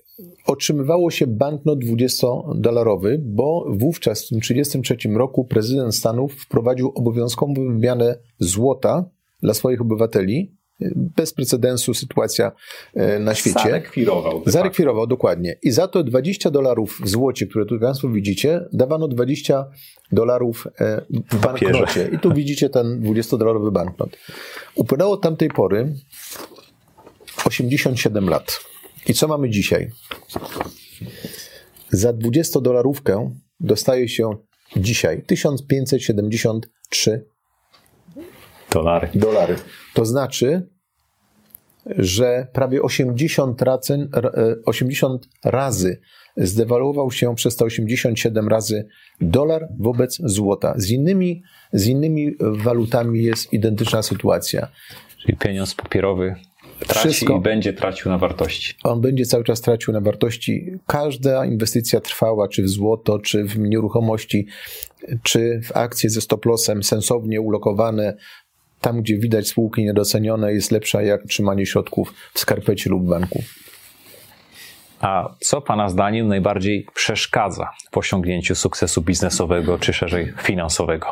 Otrzymywało 0.46 1.10
się 1.10 1.26
banknot 1.26 1.78
20-dolarowy, 1.78 3.18
bo 3.18 3.66
wówczas 3.68 4.18
w 4.18 4.28
1933 4.28 5.08
roku 5.08 5.44
prezydent 5.44 5.94
Stanów 5.94 6.34
wprowadził 6.34 6.92
obowiązkową 6.94 7.54
wymianę 7.54 8.18
złota 8.38 9.04
dla 9.42 9.54
swoich 9.54 9.80
obywateli. 9.80 10.56
Bez 10.96 11.32
precedensu 11.32 11.94
sytuacja 11.94 12.52
e, 12.94 13.18
na 13.18 13.34
świecie. 13.34 13.60
Zarekwirował. 13.60 14.42
Zarekwirował, 14.46 15.06
dokładnie. 15.06 15.56
I 15.62 15.70
za 15.70 15.88
to 15.88 16.04
20 16.04 16.50
dolarów 16.50 17.00
w 17.04 17.08
złocie, 17.08 17.46
które 17.46 17.66
tu 17.66 17.80
Państwo 17.80 18.08
widzicie, 18.08 18.60
dawano 18.72 19.08
20 19.08 19.70
dolarów 20.12 20.68
e, 20.80 21.02
w 21.30 21.40
banknocie. 21.40 22.10
I 22.12 22.18
tu 22.18 22.32
widzicie 22.32 22.68
ten 22.70 23.00
20-dolarowy 23.02 23.72
banknot. 23.72 24.16
Upłynęło 24.74 25.12
od 25.12 25.22
tamtej 25.22 25.48
pory 25.48 25.94
87 27.46 28.28
lat. 28.28 28.60
I 29.08 29.14
co 29.14 29.28
mamy 29.28 29.50
dzisiaj? 29.50 29.90
Za 31.90 32.12
20-dolarówkę 32.12 33.30
dostaje 33.60 34.08
się 34.08 34.36
dzisiaj 34.76 35.22
1573 35.22 37.26
dolary. 38.70 39.08
dolary. 39.14 39.56
To 39.94 40.04
znaczy, 40.04 40.68
że 41.86 42.46
prawie 42.52 42.82
80 42.82 43.62
razy, 43.62 44.08
80 44.64 45.28
razy 45.44 46.00
zdewaluował 46.36 47.10
się 47.10 47.34
przez 47.34 47.56
te 47.56 47.64
87 47.64 48.48
razy 48.48 48.86
dolar 49.20 49.68
wobec 49.78 50.18
złota. 50.24 50.74
Z 50.76 50.90
innymi, 50.90 51.42
z 51.72 51.86
innymi 51.86 52.34
walutami 52.40 53.22
jest 53.22 53.52
identyczna 53.52 54.02
sytuacja. 54.02 54.68
Czyli 55.22 55.38
pieniądz 55.38 55.74
papierowy 55.74 56.34
traci 56.78 57.08
wszystko, 57.08 57.36
i 57.36 57.40
będzie 57.40 57.72
tracił 57.72 58.10
na 58.10 58.18
wartości. 58.18 58.74
On 58.84 59.00
będzie 59.00 59.24
cały 59.24 59.44
czas 59.44 59.60
tracił 59.60 59.92
na 59.92 60.00
wartości. 60.00 60.72
Każda 60.86 61.46
inwestycja 61.46 62.00
trwała, 62.00 62.48
czy 62.48 62.62
w 62.62 62.68
złoto, 62.68 63.18
czy 63.18 63.44
w 63.44 63.58
nieruchomości, 63.58 64.46
czy 65.22 65.60
w 65.64 65.76
akcje 65.76 66.10
ze 66.10 66.20
stop-lossem 66.20 66.82
sensownie 66.82 67.40
ulokowane, 67.40 68.16
tam 68.80 69.02
gdzie 69.02 69.18
widać 69.18 69.48
spółki 69.48 69.84
niedocenione, 69.84 70.52
jest 70.52 70.70
lepsza 70.70 71.02
jak 71.02 71.24
trzymanie 71.24 71.66
środków 71.66 72.14
w 72.34 72.38
skarpecie 72.38 72.90
lub 72.90 73.08
banku. 73.08 73.42
A 75.00 75.34
co 75.40 75.60
Pana 75.60 75.88
zdaniem 75.88 76.28
najbardziej 76.28 76.86
przeszkadza 76.94 77.70
w 77.92 77.98
osiągnięciu 77.98 78.54
sukcesu 78.54 79.02
biznesowego, 79.02 79.78
czy 79.78 79.92
szerzej 79.92 80.32
finansowego? 80.42 81.06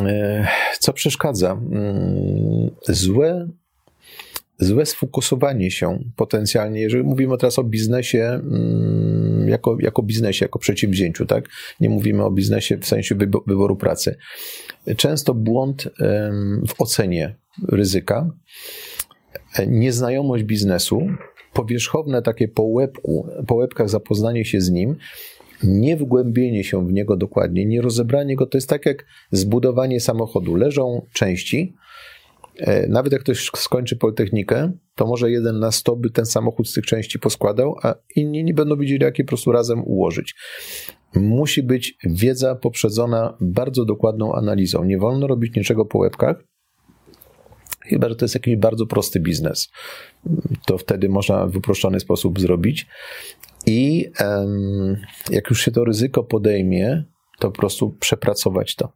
E, 0.00 0.48
co 0.78 0.92
przeszkadza? 0.92 1.52
Mm, 1.52 2.70
złe 2.88 3.48
złe 4.58 4.86
sfokusowanie 4.86 5.70
się 5.70 5.98
potencjalnie, 6.16 6.80
jeżeli 6.80 7.04
mówimy 7.04 7.38
teraz 7.38 7.58
o 7.58 7.64
biznesie 7.64 8.22
mm, 8.22 9.48
jako, 9.48 9.76
jako 9.80 10.02
biznesie, 10.02 10.44
jako 10.44 10.58
przedsięwzięciu, 10.58 11.26
tak? 11.26 11.48
Nie 11.80 11.88
mówimy 11.88 12.24
o 12.24 12.30
biznesie 12.30 12.78
w 12.78 12.86
sensie 12.86 13.14
wyboru 13.46 13.76
pracy. 13.76 14.16
Często 14.96 15.34
błąd 15.34 15.88
w 16.68 16.80
ocenie 16.80 17.36
ryzyka, 17.68 18.30
nieznajomość 19.66 20.44
biznesu, 20.44 21.06
powierzchowne 21.52 22.22
takie 22.22 22.48
po 22.48 22.62
łebku, 22.62 23.28
po 23.46 23.54
łebkach 23.54 23.90
zapoznanie 23.90 24.44
się 24.44 24.60
z 24.60 24.70
nim, 24.70 24.96
nie 25.62 25.96
wgłębienie 25.96 26.64
się 26.64 26.86
w 26.86 26.92
niego 26.92 27.16
dokładnie, 27.16 27.66
nie 27.66 27.82
rozebranie 27.82 28.36
go, 28.36 28.46
to 28.46 28.58
jest 28.58 28.68
tak 28.68 28.86
jak 28.86 29.04
zbudowanie 29.30 30.00
samochodu. 30.00 30.54
Leżą 30.54 31.06
części, 31.12 31.74
E, 31.74 32.13
nawet 32.88 33.12
jak 33.12 33.22
ktoś 33.22 33.50
skończy 33.56 33.96
Politechnikę, 33.96 34.72
to 34.94 35.06
może 35.06 35.30
jeden 35.30 35.58
na 35.58 35.72
sto 35.72 35.96
by 35.96 36.10
ten 36.10 36.26
samochód 36.26 36.68
z 36.68 36.72
tych 36.72 36.86
części 36.86 37.18
poskładał, 37.18 37.76
a 37.82 37.94
inni 38.16 38.44
nie 38.44 38.54
będą 38.54 38.76
wiedzieli, 38.76 39.04
jak 39.04 39.18
je 39.18 39.24
po 39.24 39.28
prostu 39.28 39.52
razem 39.52 39.84
ułożyć. 39.84 40.34
Musi 41.14 41.62
być 41.62 41.98
wiedza 42.04 42.54
poprzedzona 42.54 43.36
bardzo 43.40 43.84
dokładną 43.84 44.34
analizą. 44.34 44.84
Nie 44.84 44.98
wolno 44.98 45.26
robić 45.26 45.56
niczego 45.56 45.84
po 45.84 45.98
łebkach, 45.98 46.44
chyba 47.80 48.08
że 48.08 48.16
to 48.16 48.24
jest 48.24 48.34
jakiś 48.34 48.56
bardzo 48.56 48.86
prosty 48.86 49.20
biznes. 49.20 49.70
To 50.66 50.78
wtedy 50.78 51.08
można 51.08 51.46
w 51.46 51.56
uproszczony 51.56 52.00
sposób 52.00 52.40
zrobić. 52.40 52.86
I 53.66 54.10
jak 55.30 55.50
już 55.50 55.60
się 55.60 55.70
to 55.70 55.84
ryzyko 55.84 56.24
podejmie, 56.24 57.04
to 57.38 57.50
po 57.50 57.58
prostu 57.58 57.90
przepracować 57.90 58.74
to 58.74 58.92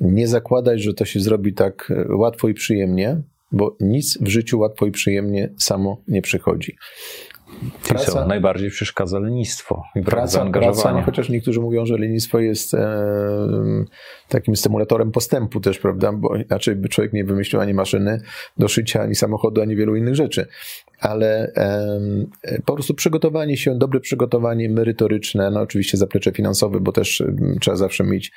nie 0.00 0.28
zakładać, 0.28 0.82
że 0.82 0.94
to 0.94 1.04
się 1.04 1.20
zrobi 1.20 1.54
tak 1.54 1.92
e, 1.96 2.16
łatwo 2.16 2.48
i 2.48 2.54
przyjemnie, 2.54 3.22
bo 3.52 3.76
nic 3.80 4.18
w 4.20 4.28
życiu 4.28 4.58
łatwo 4.58 4.86
i 4.86 4.90
przyjemnie 4.90 5.54
samo 5.58 6.02
nie 6.08 6.22
przychodzi. 6.22 6.76
Praca, 7.88 8.26
najbardziej 8.26 8.70
przeszkadza 8.70 9.18
lenistwo 9.18 9.82
i 9.96 10.00
brak 10.00 10.10
praca, 10.10 10.32
zaangażowania. 10.32 10.82
Praca, 10.82 11.06
chociaż 11.06 11.28
niektórzy 11.28 11.60
mówią, 11.60 11.86
że 11.86 11.96
lenistwo 11.96 12.38
jest 12.38 12.74
e, 12.74 13.04
takim 14.28 14.56
stymulatorem 14.56 15.10
postępu 15.10 15.60
też, 15.60 15.78
prawda? 15.78 16.12
Bo 16.12 16.36
inaczej 16.36 16.76
by 16.76 16.88
człowiek 16.88 17.12
nie 17.12 17.24
wymyślił 17.24 17.60
ani 17.60 17.74
maszyny 17.74 18.20
do 18.58 18.68
szycia, 18.68 19.02
ani 19.02 19.14
samochodu, 19.14 19.62
ani 19.62 19.76
wielu 19.76 19.96
innych 19.96 20.14
rzeczy 20.14 20.46
ale 21.00 21.52
po 22.64 22.74
prostu 22.74 22.94
przygotowanie 22.94 23.56
się, 23.56 23.78
dobre 23.78 24.00
przygotowanie 24.00 24.68
merytoryczne, 24.68 25.50
no 25.50 25.60
oczywiście 25.60 25.98
zaplecze 25.98 26.32
finansowe, 26.32 26.80
bo 26.80 26.92
też 26.92 27.22
trzeba 27.60 27.76
zawsze 27.76 28.04
mieć 28.04 28.32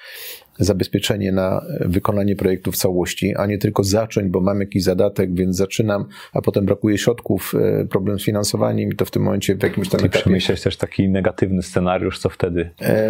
zabezpieczenie 0.60 1.32
na 1.32 1.66
wykonanie 1.80 2.36
projektu 2.36 2.72
w 2.72 2.78
całości, 2.78 3.36
a 3.36 3.46
nie 3.46 3.58
tylko 3.58 3.84
zacząć, 3.84 4.30
bo 4.30 4.42
mam 4.42 4.60
jakiś 4.60 4.84
zadatek, 4.84 5.36
więc 5.36 5.56
zaczynam, 5.56 6.06
a 6.34 6.42
potem 6.42 6.66
brakuje 6.66 6.98
środków, 6.98 7.54
e, 7.56 7.86
problem 7.86 8.20
z 8.20 8.24
finansowaniem 8.24 8.90
i 8.90 8.96
to 8.96 9.06
w 9.06 9.12
tym 9.12 9.24
momencie 9.24 9.56
w 9.56 9.64
jakimś 9.64 9.90
tam 9.90 10.00
etapie... 10.00 10.20
przemyśleć 10.20 10.62
też 10.62 10.78
taki 10.78 11.10
negatywny 11.10 11.62
scenariusz, 11.62 12.20
co 12.20 12.30
wtedy? 12.30 12.70
E, 12.82 13.10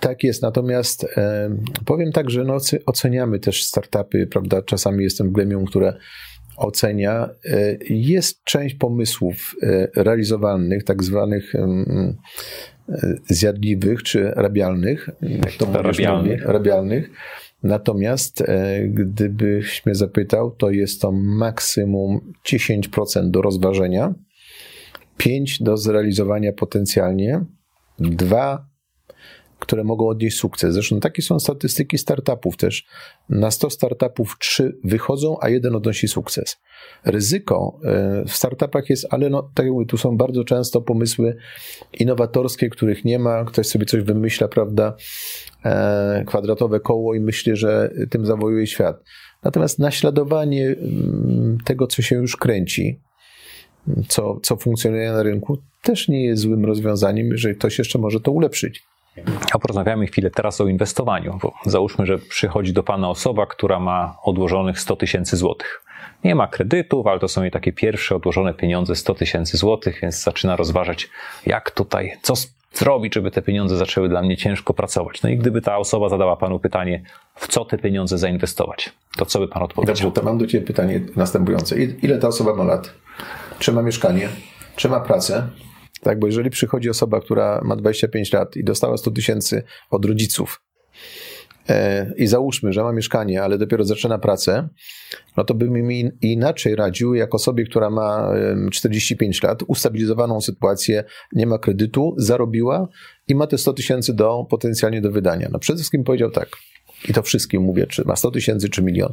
tak 0.00 0.24
jest, 0.24 0.42
natomiast 0.42 1.04
e, 1.04 1.50
powiem 1.84 2.12
tak, 2.12 2.30
że 2.30 2.44
no, 2.44 2.56
oceniamy 2.86 3.38
też 3.38 3.64
startupy, 3.64 4.26
prawda, 4.26 4.62
czasami 4.62 5.04
jestem 5.04 5.28
w 5.28 5.32
gremium, 5.32 5.64
które 5.64 5.96
ocenia, 6.56 7.28
e, 7.44 7.76
jest 7.90 8.44
część 8.44 8.74
pomysłów 8.74 9.54
e, 9.62 9.88
realizowalnych, 9.96 10.84
tak 10.84 11.04
zwanych 11.04 11.54
e, 11.54 11.66
zjadliwych 13.28 14.02
czy 14.02 14.30
rabialnych, 14.30 15.10
jak 15.22 15.52
to 15.52 15.82
rabialnych. 15.82 16.44
rabialnych. 16.44 17.10
Natomiast 17.62 18.44
gdybyś 18.88 19.86
mnie 19.86 19.94
zapytał, 19.94 20.50
to 20.50 20.70
jest 20.70 21.00
to 21.00 21.12
maksimum 21.12 22.32
10% 22.48 23.30
do 23.30 23.42
rozważenia, 23.42 24.14
5% 25.18 25.62
do 25.62 25.76
zrealizowania 25.76 26.52
potencjalnie, 26.52 27.44
2 27.98 28.66
które 29.58 29.84
mogą 29.84 30.08
odnieść 30.08 30.38
sukces. 30.38 30.74
Zresztą 30.74 31.00
takie 31.00 31.22
są 31.22 31.40
statystyki 31.40 31.98
startupów 31.98 32.56
też. 32.56 32.86
Na 33.28 33.50
100 33.50 33.70
startupów 33.70 34.36
3 34.38 34.78
wychodzą, 34.84 35.36
a 35.40 35.48
jeden 35.48 35.76
odnosi 35.76 36.08
sukces. 36.08 36.56
Ryzyko 37.04 37.78
e, 37.84 38.24
w 38.24 38.32
startupach 38.32 38.90
jest, 38.90 39.06
ale 39.10 39.30
no, 39.30 39.50
tak 39.54 39.66
jak 39.66 39.72
mówię, 39.72 39.86
tu 39.86 39.96
są 39.96 40.16
bardzo 40.16 40.44
często 40.44 40.80
pomysły 40.80 41.36
innowatorskie, 41.92 42.70
których 42.70 43.04
nie 43.04 43.18
ma. 43.18 43.44
Ktoś 43.44 43.66
sobie 43.66 43.86
coś 43.86 44.02
wymyśla, 44.02 44.48
prawda, 44.48 44.96
e, 45.64 46.24
kwadratowe 46.26 46.80
koło 46.80 47.14
i 47.14 47.20
myśli, 47.20 47.56
że 47.56 47.90
tym 48.10 48.26
zawojuje 48.26 48.66
świat. 48.66 49.02
Natomiast 49.42 49.78
naśladowanie 49.78 50.66
mm, 50.66 51.58
tego, 51.64 51.86
co 51.86 52.02
się 52.02 52.16
już 52.16 52.36
kręci, 52.36 53.00
co, 54.08 54.40
co 54.42 54.56
funkcjonuje 54.56 55.12
na 55.12 55.22
rynku, 55.22 55.58
też 55.82 56.08
nie 56.08 56.24
jest 56.24 56.42
złym 56.42 56.64
rozwiązaniem, 56.64 57.28
jeżeli 57.28 57.54
ktoś 57.54 57.78
jeszcze 57.78 57.98
może 57.98 58.20
to 58.20 58.32
ulepszyć. 58.32 58.82
A 59.52 59.58
porozmawiamy 59.58 60.06
chwilę 60.06 60.30
teraz 60.30 60.60
o 60.60 60.68
inwestowaniu, 60.68 61.38
bo 61.42 61.52
załóżmy, 61.66 62.06
że 62.06 62.18
przychodzi 62.18 62.72
do 62.72 62.82
Pana 62.82 63.10
osoba, 63.10 63.46
która 63.46 63.80
ma 63.80 64.16
odłożonych 64.22 64.80
100 64.80 64.96
tysięcy 64.96 65.36
złotych. 65.36 65.82
Nie 66.24 66.34
ma 66.34 66.46
kredytów, 66.46 67.06
ale 67.06 67.20
to 67.20 67.28
są 67.28 67.42
jej 67.42 67.50
takie 67.50 67.72
pierwsze 67.72 68.16
odłożone 68.16 68.54
pieniądze 68.54 68.94
100 68.94 69.14
tysięcy 69.14 69.56
złotych, 69.56 69.98
więc 70.02 70.22
zaczyna 70.22 70.56
rozważać, 70.56 71.10
jak 71.46 71.70
tutaj, 71.70 72.12
co 72.22 72.34
zrobić, 72.72 73.14
żeby 73.14 73.30
te 73.30 73.42
pieniądze 73.42 73.76
zaczęły 73.76 74.08
dla 74.08 74.22
mnie 74.22 74.36
ciężko 74.36 74.74
pracować. 74.74 75.22
No 75.22 75.28
i 75.28 75.36
gdyby 75.36 75.62
ta 75.62 75.78
osoba 75.78 76.08
zadała 76.08 76.36
Panu 76.36 76.58
pytanie, 76.58 77.02
w 77.34 77.48
co 77.48 77.64
te 77.64 77.78
pieniądze 77.78 78.18
zainwestować, 78.18 78.92
to 79.16 79.26
co 79.26 79.38
by 79.38 79.48
Pan 79.48 79.62
odpowiedział? 79.62 79.94
Dobrze, 79.94 80.10
to 80.10 80.22
mam 80.22 80.38
do 80.38 80.46
Ciebie 80.46 80.66
pytanie 80.66 81.00
następujące. 81.16 81.76
Ile 81.78 82.18
ta 82.18 82.28
osoba 82.28 82.54
ma 82.54 82.64
lat? 82.64 82.94
Czy 83.58 83.72
ma 83.72 83.82
mieszkanie? 83.82 84.28
Czy 84.76 84.88
ma 84.88 85.00
pracę? 85.00 85.48
Tak, 86.00 86.18
bo 86.18 86.26
jeżeli 86.26 86.50
przychodzi 86.50 86.90
osoba, 86.90 87.20
która 87.20 87.60
ma 87.64 87.76
25 87.76 88.32
lat 88.32 88.56
i 88.56 88.64
dostała 88.64 88.96
100 88.96 89.10
tysięcy 89.10 89.62
od 89.90 90.04
rodziców, 90.04 90.62
e, 91.68 92.12
i 92.16 92.26
załóżmy, 92.26 92.72
że 92.72 92.82
ma 92.82 92.92
mieszkanie, 92.92 93.42
ale 93.42 93.58
dopiero 93.58 93.84
zaczyna 93.84 94.18
pracę, 94.18 94.68
no 95.36 95.44
to 95.44 95.54
bym 95.54 95.72
mi 95.72 96.10
inaczej 96.22 96.76
radził, 96.76 97.14
jak 97.14 97.34
osobie, 97.34 97.64
która 97.64 97.90
ma 97.90 98.32
45 98.72 99.42
lat, 99.42 99.62
ustabilizowaną 99.66 100.40
sytuację, 100.40 101.04
nie 101.32 101.46
ma 101.46 101.58
kredytu, 101.58 102.14
zarobiła 102.18 102.88
i 103.28 103.34
ma 103.34 103.46
te 103.46 103.58
100 103.58 103.72
tysięcy 103.72 104.14
do, 104.14 104.46
potencjalnie 104.50 105.00
do 105.00 105.10
wydania. 105.10 105.48
No 105.52 105.58
przede 105.58 105.76
wszystkim 105.76 106.04
powiedział 106.04 106.30
tak, 106.30 106.48
i 107.08 107.12
to 107.12 107.22
wszystkim 107.22 107.62
mówię, 107.62 107.86
czy 107.86 108.04
ma 108.04 108.16
100 108.16 108.30
tysięcy, 108.30 108.68
czy 108.68 108.82
milion. 108.82 109.10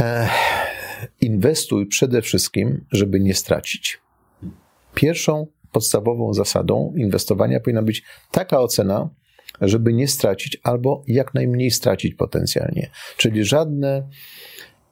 E, 0.00 0.28
inwestuj 1.20 1.86
przede 1.86 2.22
wszystkim, 2.22 2.84
żeby 2.92 3.20
nie 3.20 3.34
stracić. 3.34 4.03
Pierwszą 4.94 5.46
podstawową 5.72 6.34
zasadą 6.34 6.92
inwestowania 6.96 7.60
powinna 7.60 7.82
być 7.82 8.02
taka 8.30 8.60
ocena, 8.60 9.10
żeby 9.60 9.92
nie 9.92 10.08
stracić 10.08 10.60
albo 10.62 11.02
jak 11.06 11.34
najmniej 11.34 11.70
stracić 11.70 12.14
potencjalnie. 12.14 12.90
Czyli 13.16 13.44
żadne 13.44 14.08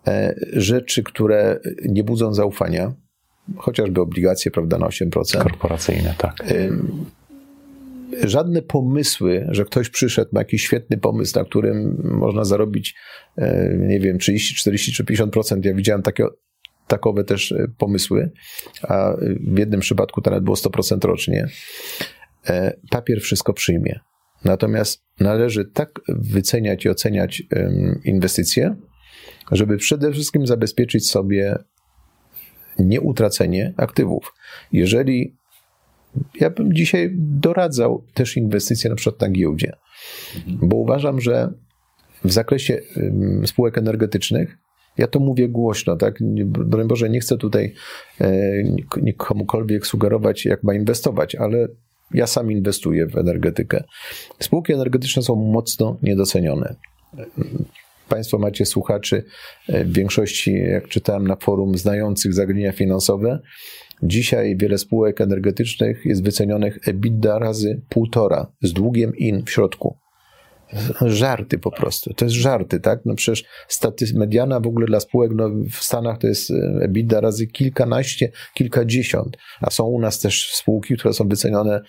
e, 0.07 0.35
rzeczy, 0.53 1.03
które 1.03 1.61
nie 1.89 2.05
budzą 2.05 2.35
zaufania, 2.35 2.93
chociażby 3.57 4.01
obligacje, 4.01 4.51
prawda, 4.51 4.79
na 4.79 4.87
8%. 4.87 5.43
Korporacyjne, 5.43 6.15
tak. 6.19 6.45
Żadne 8.25 8.63
pomysły, 8.63 9.47
że 9.51 9.65
ktoś 9.65 9.89
przyszedł, 9.89 10.31
ma 10.33 10.41
jakiś 10.41 10.63
świetny 10.63 10.99
pomysł, 10.99 11.39
na 11.39 11.45
którym 11.45 12.03
można 12.05 12.45
zarobić, 12.45 12.95
e, 13.37 13.77
nie 13.79 14.01
wiem, 14.01 14.19
30, 14.19 14.55
40 14.55 14.93
czy 14.93 15.05
50%. 15.05 15.65
Ja 15.65 15.75
widziałem 15.75 16.03
takie 16.03 16.25
takowe 16.93 17.25
też 17.25 17.53
e, 17.53 17.67
pomysły, 17.79 18.31
a 18.83 19.13
w 19.41 19.59
jednym 19.59 19.81
przypadku 19.81 20.21
to 20.21 20.31
nawet 20.31 20.45
było 20.45 20.57
100% 20.57 21.05
rocznie, 21.05 21.47
e, 22.47 22.77
papier 22.91 23.21
wszystko 23.21 23.53
przyjmie. 23.53 24.01
Natomiast 24.45 25.05
należy 25.21 25.65
tak 25.65 26.01
wyceniać 26.09 26.85
i 26.85 26.89
oceniać 26.89 27.43
inwestycje, 28.05 28.77
żeby 29.53 29.77
przede 29.77 30.13
wszystkim 30.13 30.47
zabezpieczyć 30.47 31.11
sobie 31.11 31.59
nieutracenie 32.79 33.75
aktywów. 33.77 34.33
Jeżeli 34.73 35.37
ja 36.41 36.51
bym 36.51 36.75
dzisiaj 36.75 37.11
doradzał 37.15 38.07
też 38.15 38.37
inwestycje 38.37 38.91
na 38.91 38.97
przykład 38.97 39.21
na 39.21 39.31
giełdzie, 39.31 39.73
bo 40.47 40.77
uważam, 40.77 41.21
że 41.21 41.53
w 42.25 42.33
zakresie 42.33 42.81
spółek 43.47 43.79
energetycznych 43.79 44.59
Ja 44.99 45.07
to 45.07 45.21
mówię 45.21 45.49
głośno, 45.49 45.97
tak? 45.97 46.19
Broń 46.45 46.89
Boże, 46.89 47.11
nie 47.11 47.21
chcę 47.21 47.37
tutaj 47.37 47.75
e, 48.21 48.27
komukolwiek 49.17 49.87
sugerować, 49.87 50.45
jak 50.45 50.63
ma 50.63 50.75
inwestować, 50.75 51.35
ale 51.35 51.69
ja 52.15 52.27
sam 52.27 52.53
inwestuję 52.53 53.07
w 53.07 53.19
energetykę. 53.19 53.85
Spółki 54.39 54.73
energetyczne 54.73 55.23
są 55.23 55.37
mocno 55.37 55.99
niedocenione. 56.03 56.75
Państwo 58.09 58.39
macie 58.39 58.67
słuchaczy 58.67 59.25
e, 59.69 59.85
w 59.85 59.93
większości, 59.93 60.55
jak 60.55 60.89
czytałem 60.89 61.27
na 61.27 61.37
forum, 61.37 61.79
znających 61.79 62.35
zagadnienia 62.35 62.73
finansowe. 62.73 63.41
Dzisiaj 64.03 64.57
wiele 64.57 64.79
spółek 64.79 65.21
energetycznych 65.21 66.07
jest 66.07 66.25
wycenionych 66.25 66.89
EBITDA 66.89 67.39
razy 67.39 67.81
półtora 67.89 68.53
z 68.63 68.73
długiem 68.73 69.17
in 69.17 69.43
w 69.45 69.51
środku. 69.51 69.99
Żarty 71.01 71.59
po 71.59 71.71
prostu. 71.71 72.15
To 72.15 72.25
jest 72.25 72.37
żarty, 72.37 72.81
tak? 72.81 73.01
No 73.05 73.15
przecież 73.15 73.45
staty, 73.69 74.05
mediana 74.15 74.61
w 74.61 74.67
ogóle 74.67 74.87
dla 74.87 75.01
spółek 75.01 75.33
no 75.35 75.51
w 75.71 75.85
Stanach 75.85 76.19
to 76.19 76.27
jest 76.27 76.51
e, 76.51 76.55
EBITDA 76.85 77.21
razy 77.21 77.47
kilkanaście, 77.47 78.33
kilkadziesiąt, 78.55 79.37
a 79.61 79.71
są 79.71 79.85
u 79.85 80.01
nas 80.01 80.21
też 80.21 80.55
spółki, 80.55 80.97
które 80.97 81.15
są 81.15 81.29
wycenione 81.29 81.83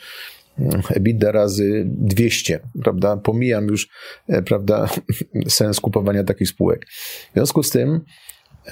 mm, 0.59 0.81
EBITDA 0.89 1.31
razy 1.31 1.83
200, 1.85 2.59
prawda? 2.83 3.17
Pomijam 3.17 3.67
już, 3.67 3.89
e, 4.27 4.41
prawda, 4.41 4.89
sens 5.47 5.79
kupowania 5.79 6.23
takich 6.23 6.49
spółek. 6.49 6.85
W 7.31 7.33
związku 7.33 7.63
z 7.63 7.69
tym, 7.69 8.01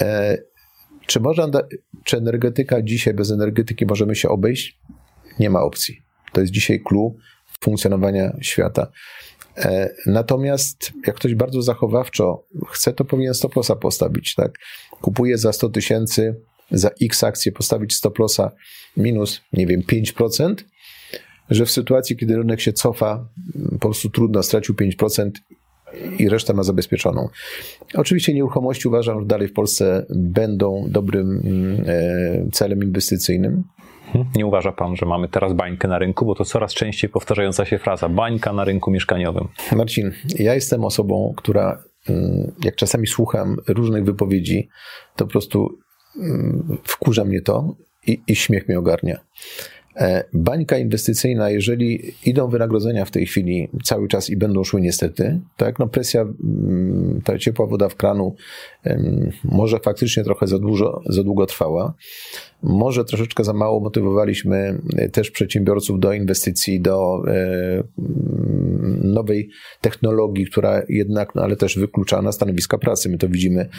e, 0.01 0.37
czy 1.05 1.19
można, 1.19 1.47
czy 2.03 2.17
energetyka 2.17 2.81
dzisiaj, 2.81 3.13
bez 3.13 3.31
energetyki 3.31 3.85
możemy 3.85 4.15
się 4.15 4.29
obejść? 4.29 4.79
Nie 5.39 5.49
ma 5.49 5.61
opcji. 5.61 6.01
To 6.33 6.41
jest 6.41 6.53
dzisiaj 6.53 6.81
clue 6.87 7.15
funkcjonowania 7.61 8.37
świata. 8.41 8.91
E, 9.57 9.89
natomiast 10.05 10.91
jak 11.07 11.15
ktoś 11.15 11.35
bardzo 11.35 11.61
zachowawczo 11.61 12.45
chce, 12.69 12.93
to 12.93 13.05
powinien 13.05 13.33
stop 13.33 13.55
lossa 13.55 13.75
postawić, 13.75 14.35
tak? 14.35 14.59
Kupuje 15.01 15.37
za 15.37 15.53
100 15.53 15.69
tysięcy, 15.69 16.35
za 16.71 16.89
x 17.01 17.23
akcję 17.23 17.51
postawić 17.51 17.95
stop 17.95 18.19
lossa 18.19 18.51
minus, 18.97 19.41
nie 19.53 19.67
wiem, 19.67 19.81
5%, 19.81 20.55
że 21.49 21.65
w 21.65 21.71
sytuacji, 21.71 22.17
kiedy 22.17 22.37
rynek 22.37 22.61
się 22.61 22.73
cofa, 22.73 23.27
po 23.71 23.79
prostu 23.79 24.09
trudno, 24.09 24.43
stracił 24.43 24.75
5% 24.75 25.31
i 26.19 26.29
resztę 26.29 26.53
ma 26.53 26.63
zabezpieczoną. 26.63 27.29
Oczywiście 27.93 28.33
nieruchomości 28.33 28.87
uważam, 28.87 29.19
że 29.19 29.25
dalej 29.25 29.47
w 29.47 29.53
Polsce 29.53 30.05
będą 30.09 30.85
dobrym 30.89 31.41
e, 31.87 32.49
celem 32.51 32.83
inwestycyjnym. 32.83 33.63
Mhm. 34.15 34.25
Nie 34.35 34.45
uważa 34.45 34.71
pan, 34.71 34.95
że 34.95 35.05
mamy 35.05 35.27
teraz 35.29 35.53
bańkę 35.53 35.87
na 35.87 35.99
rynku, 35.99 36.25
bo 36.25 36.35
to 36.35 36.45
coraz 36.45 36.73
częściej 36.73 37.09
powtarzająca 37.09 37.65
się 37.65 37.79
fraza 37.79 38.09
bańka 38.09 38.53
na 38.53 38.63
rynku 38.63 38.91
mieszkaniowym. 38.91 39.47
Marcin, 39.71 40.11
ja 40.39 40.55
jestem 40.55 40.85
osobą, 40.85 41.33
która 41.37 41.83
mm, 42.09 42.51
jak 42.63 42.75
czasami 42.75 43.07
słucham 43.07 43.57
różnych 43.67 44.05
wypowiedzi, 44.05 44.69
to 45.15 45.25
po 45.25 45.31
prostu 45.31 45.79
mm, 46.17 46.77
wkurza 46.83 47.25
mnie 47.25 47.41
to 47.41 47.75
i, 48.07 48.21
i 48.27 48.35
śmiech 48.35 48.67
mnie 48.67 48.79
ogarnia. 48.79 49.19
E, 49.95 50.23
bańka 50.33 50.77
inwestycyjna, 50.77 51.49
jeżeli 51.49 52.13
idą 52.25 52.47
wynagrodzenia 52.47 53.05
w 53.05 53.11
tej 53.11 53.25
chwili 53.25 53.69
cały 53.83 54.07
czas 54.07 54.29
i 54.29 54.37
będą 54.37 54.63
szły 54.63 54.81
niestety, 54.81 55.39
tak, 55.57 55.79
no 55.79 55.87
presja, 55.87 56.21
mm, 56.21 57.21
ta 57.23 57.37
ciepła 57.37 57.65
woda 57.65 57.89
w 57.89 57.95
kranu 57.95 58.35
może 59.43 59.79
faktycznie 59.79 60.23
trochę 60.23 60.47
za, 60.47 60.59
dużo, 60.59 61.01
za 61.09 61.23
długo 61.23 61.45
trwała. 61.45 61.93
Może 62.63 63.05
troszeczkę 63.05 63.43
za 63.43 63.53
mało 63.53 63.79
motywowaliśmy 63.79 64.81
e, 64.97 65.09
też 65.09 65.31
przedsiębiorców 65.31 65.99
do 65.99 66.13
inwestycji, 66.13 66.81
do 66.81 67.23
e, 67.27 67.33
mm, 67.99 69.01
nowej 69.03 69.49
technologii, 69.81 70.45
która 70.45 70.81
jednak, 70.89 71.35
no 71.35 71.41
ale 71.41 71.55
też 71.55 71.79
wyklucza 71.79 72.21
na 72.21 72.31
stanowiska 72.31 72.77
pracy. 72.77 73.09
My 73.09 73.17
to 73.17 73.27
widzimy 73.27 73.69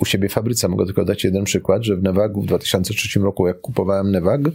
u 0.00 0.04
siebie 0.04 0.28
w 0.28 0.32
fabryce. 0.32 0.68
Mogę 0.68 0.86
tylko 0.86 1.04
dać 1.04 1.24
jeden 1.24 1.44
przykład, 1.44 1.84
że 1.84 1.96
w 1.96 2.02
Nevagu 2.02 2.42
w 2.42 2.46
2003 2.46 3.20
roku, 3.20 3.46
jak 3.46 3.60
kupowałem 3.60 4.10
Nevag, 4.10 4.40
E, 4.48 4.52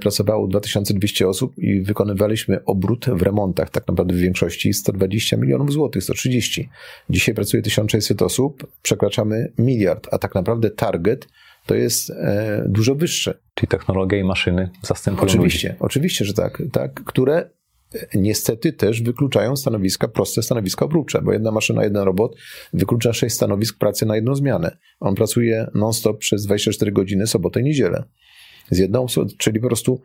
pracowało 0.00 0.46
2200 0.46 1.28
osób 1.28 1.58
i 1.58 1.80
wykonywaliśmy 1.80 2.64
obrót 2.64 3.06
w 3.06 3.22
remontach, 3.22 3.70
tak 3.70 3.88
naprawdę 3.88 4.14
w 4.14 4.18
większości 4.18 4.74
120 4.74 5.36
milionów 5.36 5.72
złotych, 5.72 6.02
130. 6.02 6.68
Dzisiaj 7.10 7.34
pracuje 7.34 7.62
1600 7.62 8.22
osób, 8.22 8.66
przekraczamy 8.82 9.52
miliard, 9.58 10.08
a 10.10 10.18
tak 10.18 10.34
naprawdę 10.34 10.70
target 10.70 11.28
to 11.66 11.74
jest 11.74 12.10
e, 12.10 12.64
dużo 12.68 12.94
wyższy. 12.94 13.34
Czyli 13.54 13.68
technologia 13.68 14.18
i 14.18 14.24
maszyny 14.24 14.70
zastępują 14.82 15.26
Oczywiście, 15.26 15.68
ludzi. 15.68 15.78
oczywiście, 15.80 16.24
że 16.24 16.34
tak, 16.34 16.62
tak, 16.72 17.04
które 17.04 17.50
e, 17.94 18.06
niestety 18.14 18.72
też 18.72 19.02
wykluczają 19.02 19.56
stanowiska, 19.56 20.08
proste 20.08 20.42
stanowiska 20.42 20.84
obróbcze, 20.84 21.22
bo 21.22 21.32
jedna 21.32 21.50
maszyna, 21.50 21.84
jeden 21.84 22.02
robot 22.02 22.36
wyklucza 22.72 23.12
sześć 23.12 23.34
stanowisk 23.34 23.78
pracy 23.78 24.06
na 24.06 24.16
jedną 24.16 24.34
zmianę. 24.34 24.76
On 25.00 25.14
pracuje 25.14 25.66
non-stop 25.74 26.18
przez 26.18 26.46
24 26.46 26.92
godziny, 26.92 27.26
sobotę 27.26 27.60
i 27.60 27.64
niedzielę 27.64 28.04
z 28.70 28.78
jedną, 28.78 29.06
czyli 29.38 29.60
po 29.60 29.66
prostu 29.66 30.02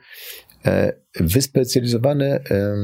e, 0.66 0.94
wyspecjalizowane 1.20 2.42
e, 2.52 2.76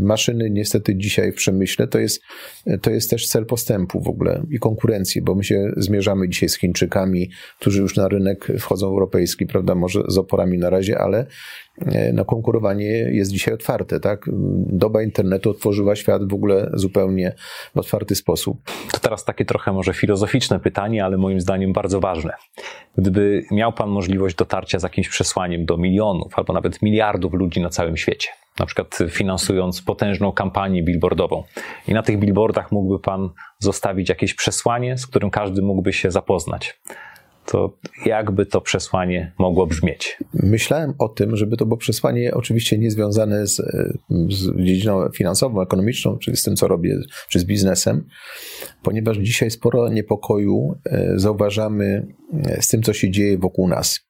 maszyny 0.00 0.50
niestety 0.50 0.96
dzisiaj 0.96 1.32
w 1.32 1.34
przemyśle 1.34 1.88
to 1.88 1.98
jest, 1.98 2.22
to 2.82 2.90
jest 2.90 3.10
też 3.10 3.28
cel 3.28 3.46
postępu 3.46 4.00
w 4.00 4.08
ogóle 4.08 4.42
i 4.50 4.58
konkurencji, 4.58 5.22
bo 5.22 5.34
my 5.34 5.44
się 5.44 5.72
zmierzamy 5.76 6.28
dzisiaj 6.28 6.48
z 6.48 6.58
Chińczykami, 6.58 7.30
którzy 7.60 7.80
już 7.80 7.96
na 7.96 8.08
rynek 8.08 8.48
wchodzą 8.58 8.86
europejski, 8.86 9.46
prawda, 9.46 9.74
może 9.74 10.02
z 10.08 10.18
oporami 10.18 10.58
na 10.58 10.70
razie, 10.70 10.98
ale 10.98 11.26
E, 11.86 12.12
no, 12.12 12.24
konkurowanie 12.24 12.86
jest 12.88 13.30
dzisiaj 13.30 13.54
otwarte, 13.54 14.00
tak? 14.00 14.30
Doba 14.66 15.02
internetu 15.02 15.50
otworzyła 15.50 15.96
świat 15.96 16.28
w 16.28 16.34
ogóle 16.34 16.70
zupełnie 16.74 17.34
w 17.74 17.78
otwarty 17.78 18.14
sposób. 18.14 18.58
To 18.92 18.98
teraz 18.98 19.24
takie 19.24 19.44
trochę 19.44 19.72
może 19.72 19.94
filozoficzne 19.94 20.60
pytanie, 20.60 21.04
ale 21.04 21.16
moim 21.16 21.40
zdaniem 21.40 21.72
bardzo 21.72 22.00
ważne. 22.00 22.32
Gdyby 22.98 23.44
miał 23.50 23.72
Pan 23.72 23.90
możliwość 23.90 24.36
dotarcia 24.36 24.78
z 24.78 24.82
jakimś 24.82 25.08
przesłaniem 25.08 25.64
do 25.64 25.76
milionów 25.76 26.21
albo 26.32 26.52
nawet 26.52 26.82
miliardów 26.82 27.32
ludzi 27.32 27.60
na 27.60 27.68
całym 27.68 27.96
świecie, 27.96 28.28
na 28.58 28.66
przykład 28.66 28.98
finansując 29.10 29.82
potężną 29.82 30.32
kampanię 30.32 30.82
billboardową. 30.82 31.44
I 31.88 31.94
na 31.94 32.02
tych 32.02 32.18
billboardach 32.18 32.72
mógłby 32.72 32.98
Pan 32.98 33.30
zostawić 33.58 34.08
jakieś 34.08 34.34
przesłanie, 34.34 34.98
z 34.98 35.06
którym 35.06 35.30
każdy 35.30 35.62
mógłby 35.62 35.92
się 35.92 36.10
zapoznać 36.10 36.80
to 37.46 37.78
jakby 38.06 38.46
to 38.46 38.60
przesłanie 38.60 39.32
mogło 39.38 39.66
brzmieć? 39.66 40.18
Myślałem 40.34 40.94
o 40.98 41.08
tym, 41.08 41.36
żeby 41.36 41.56
to 41.56 41.66
było 41.66 41.76
przesłanie 41.76 42.34
oczywiście 42.34 42.78
nie 42.78 42.90
związane 42.90 43.46
z, 43.46 43.56
z 44.28 44.64
dziedziną 44.64 45.08
finansową, 45.16 45.62
ekonomiczną, 45.62 46.18
czyli 46.18 46.36
z 46.36 46.42
tym, 46.42 46.56
co 46.56 46.68
robię, 46.68 46.96
czy 47.28 47.40
z 47.40 47.44
biznesem, 47.44 48.06
ponieważ 48.82 49.18
dzisiaj 49.18 49.50
sporo 49.50 49.88
niepokoju 49.88 50.74
e, 50.84 51.12
zauważamy 51.16 52.06
e, 52.44 52.62
z 52.62 52.68
tym, 52.68 52.82
co 52.82 52.92
się 52.92 53.10
dzieje 53.10 53.38
wokół 53.38 53.68
nas. 53.68 54.00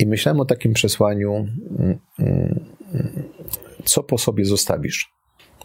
I 0.00 0.06
myślałem 0.06 0.40
o 0.40 0.44
takim 0.44 0.72
przesłaniu, 0.72 1.34
mm, 1.78 1.98
mm, 2.18 2.60
co 3.84 4.02
po 4.02 4.18
sobie 4.18 4.44
zostawisz. 4.44 5.12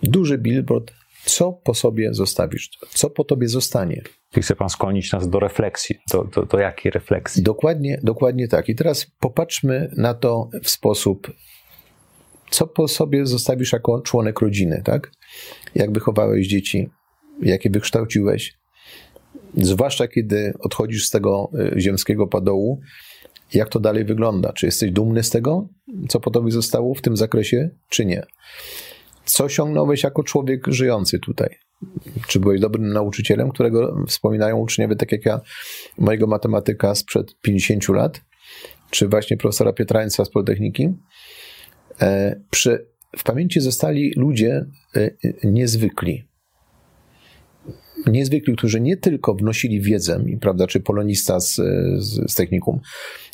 Duży 0.04 0.38
billboard 0.38 0.92
co 1.26 1.54
po 1.54 1.74
sobie 1.74 2.14
zostawisz? 2.14 2.70
Co 2.90 3.10
po 3.10 3.24
tobie 3.24 3.48
zostanie? 3.48 4.02
I 4.38 4.42
chce 4.42 4.56
Pan 4.56 4.70
skłonić 4.70 5.12
nas 5.12 5.30
do 5.30 5.40
refleksji. 5.40 5.96
Do, 6.12 6.24
do, 6.24 6.46
do 6.46 6.60
jakiej 6.60 6.92
refleksji? 6.92 7.44
Dokładnie, 7.44 8.00
dokładnie 8.04 8.48
tak. 8.48 8.70
I 8.70 8.76
teraz 8.76 9.12
popatrzmy 9.20 9.92
na 9.98 10.14
to 10.14 10.50
w 10.64 10.70
sposób, 10.70 11.34
co 12.50 12.68
po 12.68 12.88
sobie 12.88 13.26
zostawisz 13.26 13.74
jako 13.74 14.02
członek 14.02 14.40
rodziny, 14.40 14.82
tak? 14.86 15.12
Jak 15.76 15.92
wychowałeś 15.92 16.48
dzieci, 16.48 16.90
jakie 17.42 17.70
wykształciłeś, 17.70 18.58
zwłaszcza 19.58 20.08
kiedy 20.08 20.54
odchodzisz 20.60 21.08
z 21.08 21.12
tego 21.12 21.50
y, 21.76 21.82
ziemskiego 21.82 22.28
padołu, 22.28 22.82
jak 23.54 23.70
to 23.70 23.80
dalej 23.80 24.06
wygląda? 24.06 24.54
Czy 24.54 24.66
jesteś 24.66 24.92
dumny 24.92 25.24
z 25.24 25.30
tego, 25.30 25.68
co 26.10 26.20
po 26.20 26.32
tobie 26.32 26.52
zostało 26.52 26.96
w 26.96 27.02
tym 27.02 27.18
zakresie, 27.18 27.70
czy 27.90 28.06
nie? 28.06 28.26
co 29.26 29.44
osiągnąłeś 29.44 30.04
jako 30.04 30.24
człowiek 30.24 30.68
żyjący 30.68 31.20
tutaj? 31.20 31.50
Czy 32.28 32.40
byłeś 32.40 32.62
dobrym 32.62 32.94
nauczycielem, 32.94 33.52
którego 33.52 34.06
wspominają 34.08 34.58
uczniowie, 34.58 34.96
tak 34.96 35.12
jak 35.12 35.26
ja, 35.26 35.42
mojego 35.98 36.28
matematyka 36.28 36.96
sprzed 36.96 37.36
50 37.42 37.90
lat? 37.90 38.22
Czy 38.90 39.08
właśnie 39.08 39.38
profesora 39.38 39.74
Pietrańca 39.74 40.26
z 40.26 40.30
Politechniki? 40.30 40.90
E, 42.02 42.42
przy, 42.52 42.88
w 43.18 43.24
pamięci 43.24 43.62
zostali 43.62 44.14
ludzie 44.18 44.66
e, 44.96 45.12
niezwykli. 45.44 46.28
Niezwykli, 48.08 48.56
którzy 48.56 48.82
nie 48.82 48.98
tylko 48.98 49.34
wnosili 49.34 49.82
wiedzę, 49.82 50.24
prawda, 50.42 50.68
czy 50.68 50.80
polonista 50.80 51.40
z, 51.40 51.56
z, 51.98 52.32
z 52.32 52.36
technikum, 52.36 52.80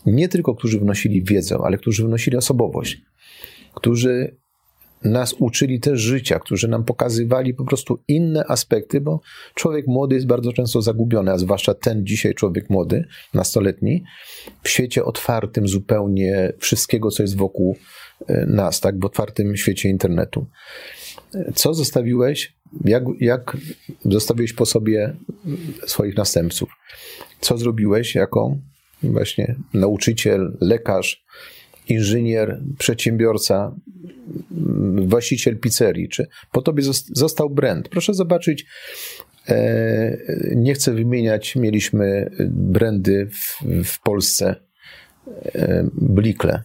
nie 0.05 0.29
tylko 0.29 0.55
którzy 0.55 0.79
wnosili 0.79 1.23
wiedzę, 1.23 1.57
ale 1.63 1.77
którzy 1.77 2.03
wnosili 2.03 2.37
osobowość, 2.37 3.01
którzy 3.73 4.41
nas 5.03 5.33
uczyli 5.33 5.79
też 5.79 5.99
życia, 5.99 6.39
którzy 6.39 6.67
nam 6.67 6.83
pokazywali 6.83 7.53
po 7.53 7.65
prostu 7.65 8.03
inne 8.07 8.45
aspekty, 8.47 9.01
bo 9.01 9.21
człowiek 9.55 9.87
młody 9.87 10.15
jest 10.15 10.27
bardzo 10.27 10.53
często 10.53 10.81
zagubiony, 10.81 11.31
a 11.31 11.37
zwłaszcza 11.37 11.73
ten 11.73 12.05
dzisiaj 12.05 12.35
człowiek 12.35 12.69
młody, 12.69 13.05
nastoletni, 13.33 14.03
w 14.63 14.69
świecie 14.69 15.05
otwartym 15.05 15.67
zupełnie 15.67 16.53
wszystkiego, 16.57 17.11
co 17.11 17.23
jest 17.23 17.37
wokół 17.37 17.77
e, 18.27 18.45
nas, 18.45 18.79
tak, 18.79 18.99
w 18.99 19.05
otwartym 19.05 19.57
świecie 19.57 19.89
internetu. 19.89 20.47
Co 21.55 21.73
zostawiłeś 21.73 22.60
jak, 22.85 23.03
jak 23.19 23.57
zostawiłeś 24.05 24.53
po 24.53 24.65
sobie 24.65 25.15
swoich 25.87 26.17
następców? 26.17 26.69
Co 27.39 27.57
zrobiłeś 27.57 28.15
jako 28.15 28.57
właśnie 29.03 29.55
nauczyciel, 29.73 30.57
lekarz, 30.61 31.25
inżynier, 31.89 32.61
przedsiębiorca, 32.77 33.75
właściciel 34.95 35.59
pizzerii, 35.59 36.09
czy 36.09 36.27
po 36.51 36.61
tobie 36.61 36.83
został 37.13 37.49
brand. 37.49 37.89
Proszę 37.89 38.13
zobaczyć, 38.13 38.65
e, 39.47 40.17
nie 40.55 40.73
chcę 40.73 40.93
wymieniać, 40.93 41.55
mieliśmy 41.55 42.31
brandy 42.49 43.29
w, 43.31 43.63
w 43.83 44.01
Polsce, 44.01 44.55
e, 45.55 45.89
Blikle, 45.93 46.63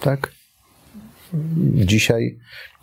tak? 0.00 0.41
Dzisiaj 1.74 2.38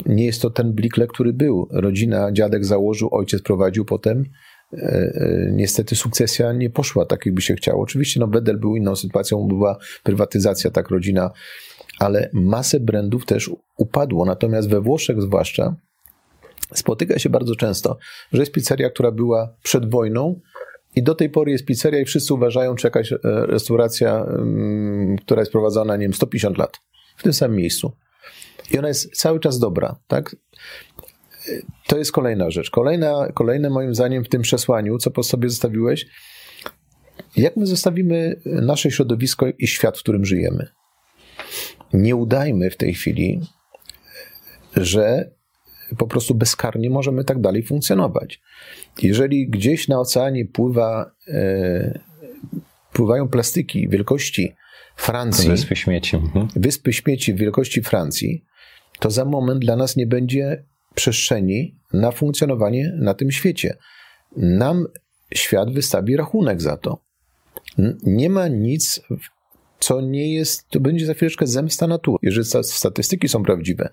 nie 0.06 0.26
jest 0.26 0.42
to 0.42 0.50
ten 0.50 0.74
Blikle, 0.74 1.08
który 1.08 1.34
był. 1.34 1.68
Rodzina, 1.72 2.32
dziadek 2.32 2.66
założył, 2.66 3.10
ojciec 3.12 3.42
prowadził 3.42 3.86
potem. 3.86 4.26
E, 4.74 4.78
e, 4.78 5.52
niestety 5.52 5.96
sukcesja 5.96 6.54
nie 6.54 6.70
poszła 6.70 7.06
tak, 7.06 7.26
jakby 7.26 7.42
się 7.42 7.56
chciało. 7.56 7.84
Oczywiście 7.84 8.20
no, 8.20 8.28
Bedel 8.28 8.58
był 8.58 8.76
inną 8.76 8.96
sytuacją, 8.96 9.48
była 9.48 9.78
prywatyzacja, 10.04 10.72
tak, 10.72 10.90
rodzina, 10.90 11.32
ale 12.00 12.30
masę 12.34 12.80
brandów 12.80 13.26
też 13.26 13.52
upadło. 13.78 14.26
Natomiast 14.26 14.70
we 14.70 14.82
Włoszech 14.82 15.22
zwłaszcza 15.22 15.76
spotyka 16.74 17.20
się 17.20 17.30
bardzo 17.30 17.56
często, 17.56 17.98
że 18.34 18.42
jest 18.42 18.52
pizzeria, 18.52 18.90
która 18.90 19.12
była 19.12 19.54
przed 19.64 19.92
wojną, 19.92 20.40
i 20.96 21.04
do 21.04 21.16
tej 21.16 21.30
pory 21.30 21.52
jest 21.52 21.66
pizzeria 21.66 22.00
i 22.00 22.06
wszyscy 22.06 22.34
uważają, 22.34 22.78
że 22.78 22.88
jakaś 22.88 23.12
e, 23.12 23.18
restauracja, 23.24 24.26
mm, 24.26 25.18
która 25.18 25.42
jest 25.42 25.52
prowadzona, 25.52 25.98
nie 25.98 26.02
wiem, 26.02 26.14
150 26.14 26.58
lat 26.58 26.78
w 27.18 27.24
tym 27.24 27.34
samym 27.34 27.58
miejscu. 27.58 27.92
I 28.72 28.80
ona 28.80 28.88
jest 28.88 29.12
cały 29.12 29.40
czas 29.40 29.60
dobra, 29.60 29.96
tak? 30.08 30.36
To 31.88 31.98
jest 31.98 32.12
kolejna 32.12 32.52
rzecz. 32.52 32.70
Kolejna, 32.70 33.28
kolejne 33.34 33.70
moim 33.70 33.96
zdaniem 33.96 34.24
w 34.24 34.30
tym 34.30 34.42
przesłaniu, 34.42 34.98
co 34.98 35.12
po 35.12 35.24
sobie 35.24 35.50
zostawiłeś, 35.50 36.06
jak 37.38 37.58
my 37.58 37.66
zostawimy 37.66 38.42
nasze 38.46 38.92
środowisko 38.92 39.46
i 39.60 39.68
świat, 39.68 39.98
w 39.98 40.02
którym 40.02 40.26
żyjemy. 40.26 40.68
Nie 41.94 42.16
udajmy 42.16 42.70
w 42.70 42.78
tej 42.78 42.94
chwili, 42.94 43.42
że 44.76 45.32
po 45.98 46.08
prostu 46.08 46.36
bezkarnie 46.36 46.90
możemy 46.90 47.24
tak 47.24 47.42
dalej 47.42 47.64
funkcjonować. 47.64 48.42
Jeżeli 49.02 49.50
gdzieś 49.50 49.88
na 49.88 50.00
oceanie 50.00 50.46
pływa, 50.46 51.12
e, 51.28 52.00
pływają 52.94 53.28
plastiki 53.28 53.90
wielkości 53.90 54.56
Francji, 54.96 55.50
wyspy 55.50 55.76
śmieci. 55.76 56.16
Mhm. 56.16 56.48
wyspy 56.56 56.94
śmieci 56.94 57.34
wielkości 57.34 57.82
Francji, 57.82 58.46
to 59.00 59.12
za 59.12 59.26
moment 59.26 59.60
dla 59.62 59.76
nas 59.76 59.96
nie 59.96 60.08
będzie 60.08 60.66
przestrzeni 60.96 61.80
na 61.94 62.12
funkcjonowanie 62.12 62.94
na 63.00 63.14
tym 63.14 63.32
świecie. 63.32 63.78
Nam 64.38 64.86
świat 65.34 65.74
wystawi 65.74 66.18
rachunek 66.18 66.62
za 66.62 66.78
to. 66.78 67.02
Nie 68.04 68.30
ma 68.30 68.48
nic, 68.48 69.02
co 69.80 70.02
nie 70.02 70.34
jest, 70.34 70.70
to 70.70 70.80
będzie 70.80 71.06
za 71.06 71.14
chwileczkę 71.14 71.48
zemsta 71.48 71.88
natury, 71.88 72.18
jeżeli 72.22 72.48
statystyki 72.64 73.28
są 73.28 73.44
prawdziwe. 73.44 73.90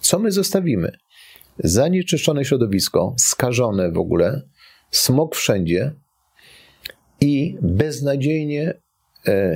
Co 0.00 0.18
my 0.18 0.32
zostawimy? 0.32 0.92
Zanieczyszczone 1.58 2.44
środowisko, 2.44 3.14
skażone 3.18 3.92
w 3.92 3.98
ogóle, 3.98 4.42
smog 4.90 5.36
wszędzie 5.36 5.92
i 7.20 7.56
beznadziejnie 7.62 8.80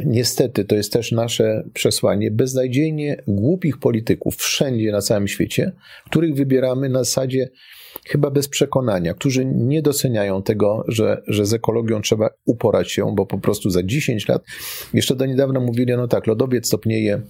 niestety, 0.05 0.65
to 0.65 0.77
jest 0.77 0.93
też 0.93 1.13
nasze 1.13 1.65
przesłanie, 1.75 2.31
beznadziejnie 2.31 3.23
głupich 3.27 3.79
polityków 3.79 4.37
wszędzie 4.37 4.93
na 4.93 5.01
całym 5.01 5.29
świecie, 5.29 5.73
których 6.11 6.35
wybieramy 6.35 6.89
na 6.89 6.99
zasadzie 6.99 7.49
chyba 8.07 8.31
bez 8.31 8.49
przekonania, 8.49 9.15
którzy 9.15 9.45
nie 9.45 9.83
doceniają 9.83 10.43
tego, 10.43 10.85
że, 10.89 11.23
że 11.27 11.47
z 11.47 11.53
ekologią 11.53 12.01
trzeba 12.01 12.31
uporać 12.45 12.93
się, 12.93 13.15
bo 13.15 13.27
po 13.27 13.39
prostu 13.39 13.71
za 13.71 13.83
10 13.83 14.29
lat, 14.29 14.43
jeszcze 14.95 15.17
do 15.17 15.27
niedawna 15.27 15.61
mówili, 15.61 15.93
no 15.97 16.09
tak, 16.09 16.27
lodowiec 16.27 16.67
stopnieje, 16.67 17.23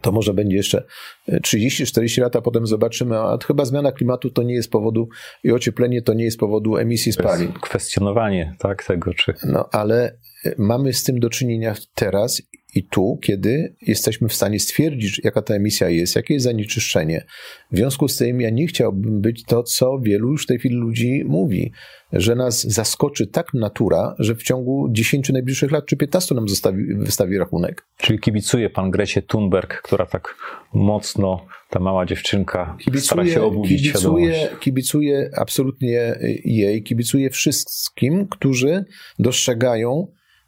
to 0.00 0.12
może 0.12 0.34
będzie 0.34 0.56
jeszcze 0.56 0.84
30-40 1.28 2.20
lat, 2.20 2.36
a 2.36 2.40
potem 2.40 2.66
zobaczymy, 2.66 3.18
a 3.18 3.38
chyba 3.46 3.64
zmiana 3.64 3.92
klimatu 3.92 4.30
to 4.30 4.42
nie 4.42 4.54
jest 4.54 4.70
powodu 4.70 5.08
i 5.44 5.52
ocieplenie 5.52 6.02
to 6.02 6.14
nie 6.14 6.24
jest 6.24 6.38
powodu 6.38 6.76
emisji 6.76 7.12
spalin. 7.12 7.52
Kwestionowanie 7.52 8.54
tak, 8.58 8.84
tego, 8.84 9.14
czy. 9.14 9.34
No 9.44 9.68
ale 9.72 10.18
mamy 10.58 10.92
z 10.92 11.04
tym 11.04 11.20
do 11.20 11.30
czynienia 11.30 11.74
teraz 11.94 12.42
i 12.74 12.84
tu, 12.84 13.18
kiedy 13.22 13.74
jesteśmy 13.82 14.28
w 14.28 14.34
stanie 14.34 14.60
stwierdzić, 14.60 15.20
jaka 15.24 15.42
ta 15.42 15.54
emisja 15.54 15.88
jest, 15.88 16.16
jakie 16.16 16.34
jest 16.34 16.44
zanieczyszczenie. 16.44 17.24
W 17.72 17.76
związku 17.76 18.08
z 18.08 18.16
tym 18.16 18.40
ja 18.40 18.50
nie 18.50 18.66
chciałbym 18.66 19.20
być 19.20 19.44
to, 19.44 19.62
co 19.62 19.98
wielu 19.98 20.30
już 20.30 20.44
w 20.44 20.46
tej 20.46 20.58
chwili 20.58 20.76
ludzi 20.76 21.24
mówi, 21.26 21.72
że 22.12 22.34
nas 22.34 22.62
zaskoczy 22.62 23.26
tak 23.26 23.54
natura, 23.54 24.14
że 24.18 24.34
w 24.34 24.42
ciągu 24.42 24.88
10 24.90 25.28
najbliższych 25.28 25.70
lat 25.70 25.86
czy 25.86 25.96
15 25.96 26.34
nam 26.34 26.48
zostawi, 26.48 26.94
wystawi 26.94 27.38
rachunek. 27.38 27.86
Czyli 27.98 28.18
kibicuje 28.18 28.70
pan 28.70 28.90
Grecie 28.90 29.22
Thunberg, 29.22 29.82
która 29.82 30.06
tak 30.06 30.36
mocno, 30.74 31.46
ta 31.70 31.80
mała 31.80 32.06
dziewczynka, 32.06 32.76
kibicuje, 32.80 33.06
stara 33.06 33.26
się 33.26 33.42
obudzić 33.42 33.82
kibicuje, 33.82 34.48
kibicuje 34.60 35.30
absolutnie 35.36 36.18
jej, 36.44 36.82
kibicuje 36.82 37.30
wszystkim, 37.30 38.26
którzy 38.28 38.84
dostrzegają, 39.18 40.06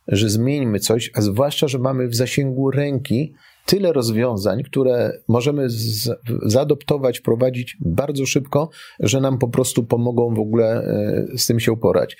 że 0.09 0.28
zmieńmy 0.28 0.81
coś, 0.81 1.11
a 1.15 1.20
zwłaszcza, 1.20 1.69
że 1.69 1.78
mamy 1.78 2.09
w 2.09 2.15
zasięgu 2.15 2.70
ręki 2.70 3.35
tyle 3.66 3.93
rozwiązań, 3.93 4.62
które 4.62 5.19
możemy 5.28 5.70
z, 5.70 6.11
zaadoptować, 6.43 7.19
wprowadzić 7.19 7.77
bardzo 7.81 8.27
szybko, 8.27 8.70
że 9.01 9.20
nam 9.20 9.39
po 9.39 9.49
prostu 9.49 9.85
pomogą 9.85 10.35
w 10.35 10.39
ogóle 10.39 10.83
e, 10.83 11.39
z 11.39 11.47
tym 11.47 11.61
się 11.61 11.73
uporać. 11.73 12.16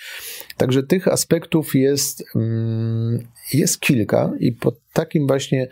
Także 0.57 0.83
tych 0.83 1.09
aspektów 1.09 1.75
jest, 1.75 2.25
mm, 2.35 3.27
jest 3.55 3.81
kilka 3.81 4.33
i 4.41 4.53
pod 4.53 4.75
takim 4.93 5.27
właśnie 5.27 5.69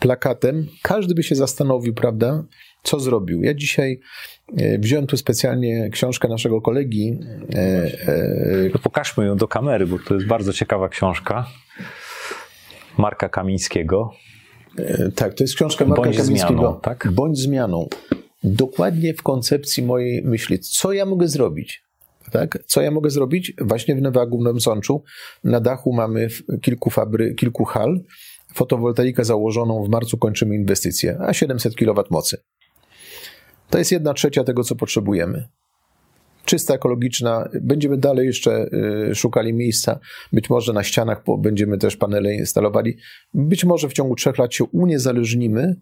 plakatem 0.00 0.66
każdy 0.82 1.14
by 1.14 1.22
się 1.22 1.34
zastanowił, 1.34 1.94
prawda, 1.94 2.44
co 2.88 3.00
zrobił. 3.00 3.42
Ja 3.42 3.54
dzisiaj 3.54 4.00
e, 4.56 4.78
wziąłem 4.78 5.06
tu 5.06 5.16
specjalnie 5.16 5.90
książkę 5.90 6.28
naszego 6.28 6.60
kolegi. 6.60 7.18
E, 7.54 7.90
no 8.74 8.80
pokażmy 8.82 9.26
ją 9.26 9.36
do 9.36 9.48
kamery, 9.48 9.86
bo 9.86 9.98
to 9.98 10.14
jest 10.14 10.26
bardzo 10.26 10.52
ciekawa 10.52 10.88
książka. 10.88 11.46
Marka 12.98 13.28
Kamińskiego. 13.28 14.12
E, 14.78 15.10
tak, 15.14 15.34
to 15.34 15.44
jest 15.44 15.54
książka 15.54 15.84
Marka 15.84 16.02
Bądź 16.02 16.16
Kamińskiego. 16.16 16.60
Zmianą, 16.60 16.80
tak? 16.80 17.08
Bądź 17.12 17.38
zmianą. 17.38 17.88
Dokładnie 18.44 19.14
w 19.14 19.22
koncepcji 19.22 19.82
mojej 19.82 20.22
myśli. 20.22 20.58
Co 20.58 20.92
ja 20.92 21.06
mogę 21.06 21.28
zrobić? 21.28 21.82
Tak? 22.32 22.58
Co 22.66 22.80
ja 22.80 22.90
mogę 22.90 23.10
zrobić? 23.10 23.52
Właśnie 23.60 23.94
w 23.96 24.02
Newagu, 24.02 24.38
w 24.38 24.42
Nowym 24.42 24.60
Sączu, 24.60 25.02
na 25.44 25.60
dachu 25.60 25.92
mamy 25.92 26.28
kilku 26.62 26.90
fabry, 26.90 27.34
kilku 27.34 27.64
hal, 27.64 28.00
fotowoltaikę 28.54 29.24
założoną, 29.24 29.84
w 29.84 29.88
marcu 29.88 30.18
kończymy 30.18 30.54
inwestycję, 30.54 31.18
a 31.20 31.34
700 31.34 31.74
kW 31.74 32.04
mocy. 32.10 32.36
To 33.70 33.78
jest 33.78 33.92
jedna 33.92 34.14
trzecia 34.14 34.44
tego, 34.44 34.64
co 34.64 34.76
potrzebujemy 34.76 35.48
czysta, 36.48 36.74
ekologiczna. 36.74 37.48
Będziemy 37.60 37.98
dalej 37.98 38.26
jeszcze 38.26 38.68
y, 39.10 39.14
szukali 39.14 39.52
miejsca. 39.52 39.98
Być 40.32 40.50
może 40.50 40.72
na 40.72 40.84
ścianach 40.84 41.22
będziemy 41.38 41.78
też 41.78 41.96
panele 41.96 42.34
instalowali. 42.34 42.96
Być 43.34 43.64
może 43.64 43.88
w 43.88 43.92
ciągu 43.92 44.14
trzech 44.14 44.38
lat 44.38 44.54
się 44.54 44.64
uniezależnimy 44.64 45.76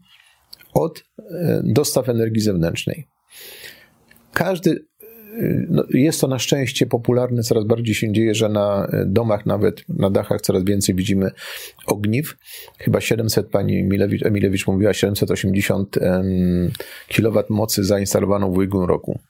od 0.74 0.98
y, 0.98 1.02
dostaw 1.64 2.08
energii 2.08 2.40
zewnętrznej. 2.40 3.06
Każdy 4.32 4.86
no 5.68 5.84
jest 5.90 6.20
to 6.20 6.28
na 6.28 6.38
szczęście 6.38 6.86
popularne, 6.86 7.42
coraz 7.42 7.64
bardziej 7.64 7.94
się 7.94 8.12
dzieje, 8.12 8.34
że 8.34 8.48
na 8.48 8.90
domach, 9.06 9.46
nawet 9.46 9.84
na 9.88 10.10
dachach 10.10 10.40
coraz 10.40 10.64
więcej 10.64 10.94
widzimy 10.94 11.30
ogniw. 11.86 12.36
Chyba 12.78 13.00
700, 13.00 13.48
pani 13.48 13.80
Emilewicz, 13.80 14.26
Emilewicz 14.26 14.66
mówiła, 14.66 14.94
780 14.94 15.98
kW 17.16 17.42
mocy 17.48 17.84
zainstalowaną 17.84 18.52
w 18.52 18.56
ubiegłym 18.56 18.84
roku. 18.84 19.20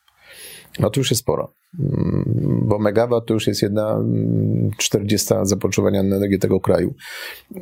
No 0.79 0.91
to 0.91 1.01
już 1.01 1.11
jest 1.11 1.23
sporo, 1.23 1.53
mm, 1.81 2.63
bo 2.63 2.79
megawatt 2.79 3.27
to 3.27 3.35
już 3.35 3.47
jest 3.47 3.63
jedna 3.63 4.05
40 4.79 5.35
mm, 5.35 5.47
zapotrzebowania 5.47 6.03
na 6.03 6.17
energię 6.17 6.39
tego 6.39 6.61
kraju. 6.61 6.95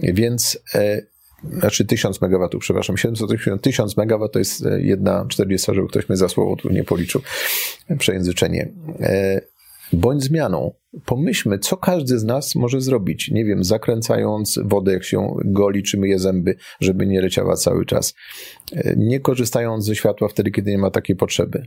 Więc 0.02 0.58
e, 0.74 1.02
znaczy 1.42 1.84
1000 1.84 2.20
megawatów, 2.20 2.60
przepraszam, 2.60 2.96
780, 2.96 3.62
1000 3.62 3.96
megawatt 3.96 4.32
to 4.32 4.38
jest 4.38 4.66
e, 4.66 4.82
jedna 4.82 5.26
40, 5.28 5.74
żeby 5.74 5.88
ktoś 5.88 6.08
mnie 6.08 6.16
za 6.16 6.28
słowo 6.28 6.56
tu 6.56 6.70
nie 6.70 6.84
policzył, 6.84 7.20
przejęzyczenie. 7.98 8.72
E, 9.00 9.40
bądź 9.92 10.22
zmianą. 10.22 10.74
Pomyślmy, 11.04 11.58
co 11.58 11.76
każdy 11.76 12.18
z 12.18 12.24
nas 12.24 12.54
może 12.54 12.80
zrobić. 12.80 13.30
Nie 13.30 13.44
wiem, 13.44 13.64
zakręcając 13.64 14.58
wodę, 14.64 14.92
jak 14.92 15.04
się 15.04 15.36
goli 15.44 15.82
czy 15.82 15.98
myje 15.98 16.18
zęby, 16.18 16.56
żeby 16.80 17.06
nie 17.06 17.20
leciała 17.20 17.56
cały 17.56 17.86
czas. 17.86 18.14
Nie 18.96 19.20
korzystając 19.20 19.84
ze 19.84 19.96
światła 19.96 20.28
wtedy, 20.28 20.50
kiedy 20.50 20.70
nie 20.70 20.78
ma 20.78 20.90
takiej 20.90 21.16
potrzeby 21.16 21.66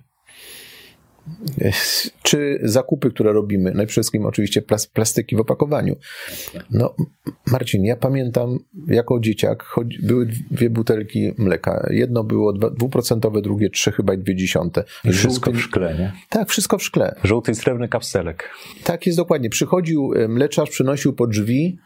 czy 2.24 2.60
zakupy, 2.64 3.10
które 3.12 3.34
robimy, 3.34 3.72
no 3.76 3.84
i 3.84 3.86
przede 3.86 3.94
wszystkim 3.94 4.26
oczywiście 4.26 4.62
plastyki 4.94 5.36
w 5.36 5.40
opakowaniu. 5.40 5.96
No, 6.72 6.96
Marcin, 7.52 7.86
ja 7.86 7.96
pamiętam 7.96 8.60
jako 8.88 9.20
dzieciak 9.20 9.76
były 10.04 10.26
dwie 10.52 10.70
butelki 10.70 11.34
mleka. 11.38 11.88
Jedno 11.90 12.24
było 12.24 12.54
dwuprocentowe, 12.54 13.42
drugie 13.42 13.70
trzy 13.70 13.92
chyba 13.92 14.14
i 14.14 14.18
dwie 14.18 14.36
dziesiąte. 14.36 14.84
I 15.06 15.12
wszystko 15.12 15.52
w 15.52 15.60
szkle, 15.60 15.96
nie? 16.00 16.14
Tak, 16.30 16.50
wszystko 16.50 16.78
w 16.78 16.84
szkle. 16.84 17.16
Żółty 17.24 17.52
i 17.52 17.56
srebrny 17.56 17.88
kapselek. 17.88 18.50
Tak 18.84 19.06
jest 19.06 19.18
dokładnie. 19.18 19.50
Przychodził 19.50 20.14
e, 20.16 20.28
mleczarz, 20.28 20.70
przynosił 20.70 21.14
po 21.14 21.28
drzwi, 21.28 21.78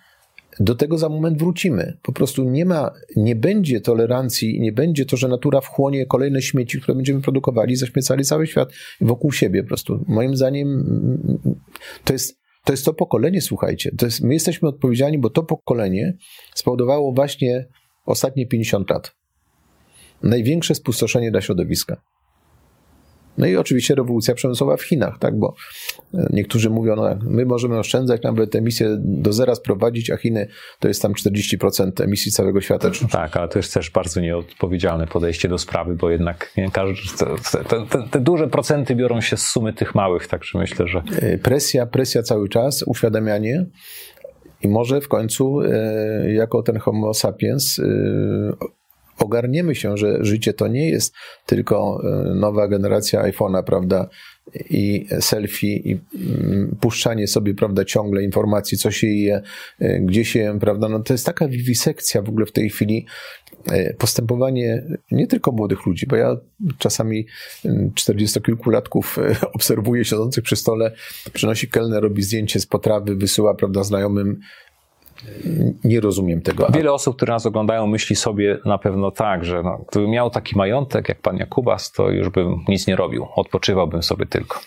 do 0.59 0.75
tego 0.75 0.97
za 0.97 1.09
moment 1.09 1.39
wrócimy. 1.39 1.97
Po 2.01 2.13
prostu 2.13 2.43
nie 2.43 2.65
ma, 2.65 2.91
nie 3.15 3.35
będzie 3.35 3.81
tolerancji, 3.81 4.59
nie 4.59 4.71
będzie 4.71 5.05
to, 5.05 5.17
że 5.17 5.27
natura 5.27 5.61
wchłonie 5.61 6.05
kolejne 6.05 6.41
śmieci, 6.41 6.81
które 6.81 6.95
będziemy 6.95 7.21
produkowali, 7.21 7.75
zaśmiecali 7.75 8.25
cały 8.25 8.47
świat 8.47 8.69
wokół 9.01 9.31
siebie. 9.31 9.63
Po 9.63 9.67
prostu 9.67 10.05
moim 10.07 10.35
zdaniem 10.35 10.85
to 12.03 12.13
jest 12.13 12.41
to 12.63 12.73
jest 12.73 12.85
to 12.85 12.93
pokolenie, 12.93 13.41
słuchajcie. 13.41 13.91
To 13.97 14.05
jest, 14.05 14.21
my 14.21 14.33
jesteśmy 14.33 14.69
odpowiedzialni, 14.69 15.17
bo 15.17 15.29
to 15.29 15.43
pokolenie 15.43 16.17
spowodowało 16.55 17.13
właśnie 17.13 17.67
ostatnie 18.05 18.47
50 18.47 18.89
lat. 18.89 19.15
Największe 20.23 20.75
spustoszenie 20.75 21.31
dla 21.31 21.41
środowiska. 21.41 22.01
No 23.37 23.47
i 23.47 23.55
oczywiście 23.55 23.95
rewolucja 23.95 24.35
przemysłowa 24.35 24.77
w 24.77 24.81
Chinach, 24.81 25.19
tak, 25.19 25.39
bo 25.39 25.55
e, 26.13 26.27
niektórzy 26.33 26.69
mówią, 26.69 26.95
no 26.95 27.15
my 27.23 27.45
możemy 27.45 27.79
oszczędzać, 27.79 28.21
nawet 28.23 28.55
emisję 28.55 28.97
do 28.99 29.33
zera 29.33 29.55
sprowadzić, 29.55 30.09
a 30.09 30.17
Chiny 30.17 30.47
to 30.79 30.87
jest 30.87 31.01
tam 31.01 31.13
40% 31.13 32.03
emisji 32.03 32.31
całego 32.31 32.61
świata. 32.61 32.91
No 33.01 33.07
tak, 33.07 33.37
ale 33.37 33.47
to 33.47 33.59
jest 33.59 33.73
też 33.73 33.89
bardzo 33.89 34.21
nieodpowiedzialne 34.21 35.07
podejście 35.07 35.49
do 35.49 35.57
sprawy, 35.57 35.95
bo 35.95 36.09
jednak 36.09 36.51
nie, 36.57 36.71
każdy, 36.71 37.01
te, 37.69 37.85
te, 37.85 38.03
te, 38.11 38.19
duże 38.19 38.47
procenty 38.47 38.95
biorą 38.95 39.21
się 39.21 39.37
z 39.37 39.47
sumy 39.47 39.73
tych 39.73 39.95
małych, 39.95 40.27
także 40.27 40.59
myślę, 40.59 40.87
że... 40.87 41.03
E, 41.21 41.37
presja, 41.37 41.85
presja 41.85 42.23
cały 42.23 42.49
czas, 42.49 42.83
uświadamianie 42.87 43.65
i 44.61 44.67
może 44.67 45.01
w 45.01 45.07
końcu 45.07 45.61
e, 45.61 46.33
jako 46.33 46.63
ten 46.63 46.77
homo 46.77 47.13
sapiens 47.13 47.81
ogarniemy 49.23 49.75
się, 49.75 49.97
że 49.97 50.17
życie 50.25 50.53
to 50.53 50.67
nie 50.67 50.89
jest 50.89 51.13
tylko 51.45 52.01
e, 52.03 52.35
nowa 52.35 52.67
generacja 52.67 53.23
iPhone'a, 53.23 53.63
prawda, 53.63 54.09
i 54.69 55.07
selfie, 55.19 55.75
i 55.75 55.99
mm, 56.15 56.77
puszczanie 56.81 57.27
sobie, 57.27 57.53
prawda, 57.53 57.85
ciągle 57.85 58.23
informacji, 58.23 58.77
co 58.77 58.91
się 58.91 59.07
je, 59.07 59.41
e, 59.79 59.99
gdzie 59.99 60.25
się 60.25 60.57
prawda, 60.61 60.89
no 60.89 60.99
to 60.99 61.13
jest 61.13 61.25
taka 61.25 61.47
wiwisekcja 61.47 62.21
w 62.21 62.29
ogóle 62.29 62.45
w 62.45 62.51
tej 62.51 62.69
chwili, 62.69 63.05
e, 63.71 63.93
postępowanie 63.93 64.83
nie 65.11 65.27
tylko 65.27 65.51
młodych 65.51 65.85
ludzi, 65.85 66.07
bo 66.07 66.15
ja 66.15 66.37
czasami 66.77 67.27
czterdziestokilkulatków 67.95 69.17
obserwuję 69.55 70.05
siedzących 70.05 70.43
przy 70.43 70.55
stole, 70.55 70.91
przynosi 71.33 71.67
kelner, 71.67 72.03
robi 72.03 72.23
zdjęcie 72.23 72.59
z 72.59 72.65
potrawy, 72.65 73.15
wysyła, 73.15 73.55
prawda, 73.55 73.83
znajomym, 73.83 74.39
nie 75.83 75.99
rozumiem 75.99 76.41
tego. 76.41 76.67
Wiele 76.73 76.93
osób, 76.93 77.15
które 77.15 77.33
nas 77.33 77.45
oglądają, 77.45 77.87
myśli 77.87 78.15
sobie 78.15 78.57
na 78.65 78.77
pewno 78.77 79.11
tak, 79.11 79.45
że 79.45 79.63
no, 79.63 79.85
gdybym 79.89 80.09
miał 80.09 80.29
taki 80.29 80.57
majątek 80.57 81.09
jak 81.09 81.21
pan 81.21 81.37
Jakubas, 81.37 81.91
to 81.91 82.09
już 82.09 82.29
bym 82.29 82.65
nic 82.67 82.87
nie 82.87 82.95
robił, 82.95 83.27
odpoczywałbym 83.35 84.03
sobie 84.03 84.25
tylko. 84.25 84.59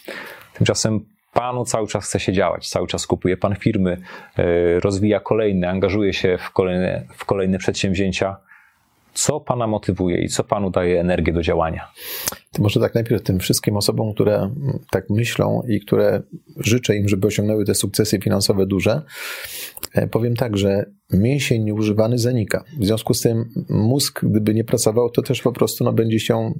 Tymczasem 0.54 1.00
panu 1.32 1.64
cały 1.64 1.86
czas 1.86 2.04
chce 2.04 2.20
się 2.20 2.32
działać, 2.32 2.68
cały 2.68 2.86
czas 2.86 3.06
kupuje 3.06 3.36
pan 3.36 3.56
firmy, 3.56 4.00
e, 4.36 4.80
rozwija 4.80 5.20
kolejne, 5.20 5.70
angażuje 5.70 6.12
się 6.12 6.38
w 6.38 6.50
kolejne, 6.50 7.04
w 7.14 7.24
kolejne 7.24 7.58
przedsięwzięcia. 7.58 8.36
Co 9.14 9.40
pana 9.40 9.66
motywuje 9.66 10.24
i 10.24 10.28
co 10.28 10.44
panu 10.44 10.70
daje 10.70 11.00
energię 11.00 11.32
do 11.32 11.42
działania? 11.42 11.88
To 12.52 12.62
może 12.62 12.80
tak 12.80 12.94
najpierw 12.94 13.22
tym 13.22 13.38
wszystkim 13.38 13.76
osobom, 13.76 14.14
które 14.14 14.50
tak 14.90 15.10
myślą 15.10 15.62
i 15.68 15.80
które 15.80 16.22
życzę 16.56 16.96
im, 16.96 17.08
żeby 17.08 17.26
osiągnęły 17.26 17.64
te 17.64 17.74
sukcesy 17.74 18.20
finansowe 18.20 18.66
duże, 18.66 19.02
e, 19.94 20.06
powiem 20.06 20.36
tak, 20.36 20.56
że 20.56 20.90
mięsień 21.12 21.64
nieużywany 21.64 22.18
zanika. 22.18 22.64
W 22.78 22.84
związku 22.86 23.14
z 23.14 23.20
tym 23.20 23.44
mózg, 23.68 24.24
gdyby 24.24 24.54
nie 24.54 24.64
pracował, 24.64 25.10
to 25.10 25.22
też 25.22 25.42
po 25.42 25.52
prostu 25.52 25.84
no, 25.84 25.92
będzie 25.92 26.20
się 26.20 26.52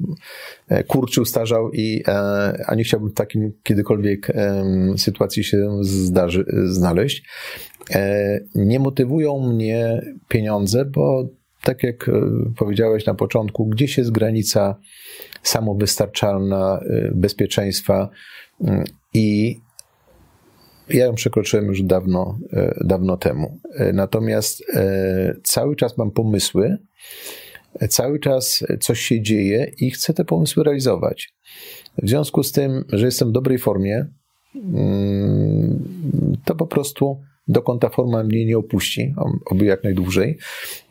e, 0.68 0.84
kurczył, 0.84 1.24
starzał 1.24 1.72
i 1.72 2.02
e, 2.08 2.64
a 2.66 2.74
nie 2.74 2.84
chciałbym 2.84 3.10
w 3.10 3.14
takim 3.14 3.52
kiedykolwiek 3.62 4.32
sytuacji 4.96 5.44
się 5.44 5.78
zdarzy, 5.80 6.44
znaleźć. 6.64 7.24
Nie 8.54 8.80
motywują 8.80 9.52
mnie 9.52 10.02
pieniądze, 10.28 10.84
bo 10.84 11.28
tak 11.64 11.82
jak 11.82 12.10
powiedziałeś 12.56 13.06
na 13.06 13.14
początku, 13.14 13.66
gdzieś 13.66 13.98
jest 13.98 14.10
granica 14.10 14.76
samowystarczalna, 15.42 16.80
y, 16.82 17.12
bezpieczeństwa 17.14 18.08
y, 18.60 18.84
i 19.14 19.58
ja 20.88 21.04
ją 21.04 21.14
przekroczyłem 21.14 21.66
już 21.66 21.82
dawno, 21.82 22.38
y, 22.52 22.84
dawno 22.84 23.16
temu. 23.16 23.60
Natomiast 23.92 24.62
cały 25.42 25.76
czas 25.76 25.98
mam 25.98 26.10
pomysły, 26.10 26.78
cały 27.88 28.20
czas 28.20 28.64
coś 28.80 29.00
się 29.00 29.22
dzieje 29.22 29.72
i 29.80 29.90
chcę 29.90 30.14
te 30.14 30.24
pomysły 30.24 30.64
realizować. 30.64 31.34
W 32.02 32.08
związku 32.08 32.42
z 32.42 32.52
tym, 32.52 32.84
że 32.88 33.06
jestem 33.06 33.28
w 33.28 33.32
dobrej 33.32 33.58
formie, 33.58 34.06
to 36.44 36.54
po 36.54 36.66
prostu 36.66 37.20
dokąd 37.48 37.82
ta 37.82 37.88
forma 37.88 38.24
mnie 38.24 38.46
nie 38.46 38.58
opuści, 38.58 39.14
oby 39.46 39.64
jak 39.64 39.84
najdłużej. 39.84 40.38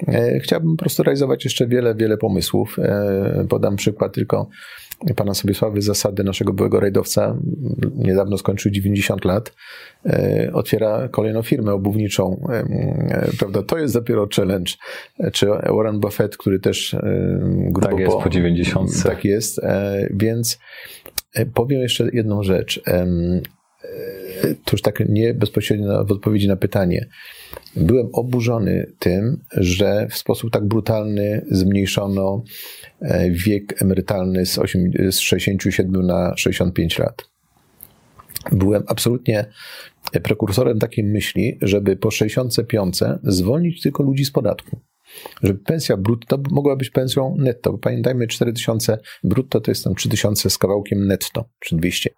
E, 0.08 0.40
chciałbym 0.40 0.76
po 0.76 0.84
prostu 0.84 1.04
realizować 1.04 1.44
jeszcze 1.44 1.68
wiele, 1.68 1.96
wiele 1.96 2.18
pomysłów. 2.18 2.80
E, 2.80 3.46
podam 3.50 3.76
przykład 3.76 4.14
tylko 4.14 4.50
pana 5.16 5.34
Sobiesławy 5.34 5.82
Zasady, 5.82 6.24
naszego 6.24 6.54
byłego 6.54 6.80
rajdowca, 6.80 7.38
niedawno 7.96 8.38
skończył 8.38 8.72
90 8.72 9.26
lat, 9.26 9.54
e, 10.06 10.50
otwiera 10.54 11.08
kolejną 11.08 11.42
firmę 11.42 11.74
obuwniczą, 11.74 12.48
prawda, 13.40 13.64
to 13.64 13.78
jest 13.78 13.94
dopiero 13.94 14.28
challenge, 14.36 14.72
czy 15.34 15.48
Warren 15.48 16.00
Buffett, 16.00 16.38
który 16.38 16.60
też 16.60 16.96
grubo 17.44 17.90
tak 17.90 18.00
jest, 18.00 18.12
po, 18.12 18.22
po 18.22 18.30
90. 18.30 19.04
Tak 19.04 19.26
jest, 19.26 19.62
więc 20.14 20.60
powiem 21.54 21.82
jeszcze 21.82 22.10
jedną 22.14 22.44
rzecz 22.44 22.82
to 24.66 24.72
już 24.72 24.82
tak 24.82 25.04
nie 25.10 25.34
bezpośrednio 25.34 26.06
w 26.06 26.12
odpowiedzi 26.12 26.48
na 26.48 26.56
pytanie. 26.56 27.08
Byłem 27.76 28.10
oburzony 28.14 28.92
tym, 29.00 29.42
że 29.52 30.08
w 30.10 30.18
sposób 30.18 30.52
tak 30.52 30.66
brutalny 30.66 31.46
zmniejszono 31.52 32.44
e, 33.02 33.32
wiek 33.32 33.82
emerytalny 33.82 34.46
z, 34.46 34.58
8, 34.58 34.92
z 35.12 35.20
67 35.20 36.06
na 36.06 36.38
65 36.38 37.00
lat. 37.00 37.30
Byłem 38.52 38.84
absolutnie 38.88 39.46
prekursorem 40.24 40.80
takiej 40.80 41.04
myśli, 41.04 41.58
żeby 41.62 41.96
po 41.96 42.12
65 42.12 43.00
zwolnić 43.24 43.82
tylko 43.82 44.04
ludzi 44.04 44.26
z 44.26 44.32
podatku 44.32 44.80
żeby 45.44 45.60
pensja 45.60 45.98
brutto 45.98 46.40
mogła 46.52 46.76
być 46.76 46.90
pensją 46.90 47.36
netto. 47.40 47.72
Bo 47.72 47.78
pamiętajmy, 47.78 48.28
4000 48.28 48.98
brutto 49.24 49.62
to 49.62 49.72
jest 49.72 49.84
tam 49.84 49.96
3000 49.96 50.50
z 50.50 50.58
kawałkiem 50.58 51.08
netto, 51.08 51.50
czy 51.60 51.76
200. 51.76 52.10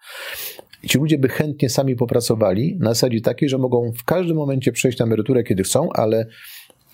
Ci 0.90 0.98
ludzie 0.98 1.18
by 1.18 1.30
chętnie 1.30 1.70
sami 1.70 1.96
popracowali 1.96 2.78
na 2.80 2.90
zasadzie 2.90 3.22
takiej, 3.22 3.50
że 3.50 3.58
mogą 3.58 3.92
w 3.98 4.04
każdym 4.04 4.38
momencie 4.38 4.72
przejść 4.72 5.00
na 5.00 5.06
emeryturę, 5.06 5.44
kiedy 5.44 5.64
chcą, 5.64 5.90
ale 5.94 6.28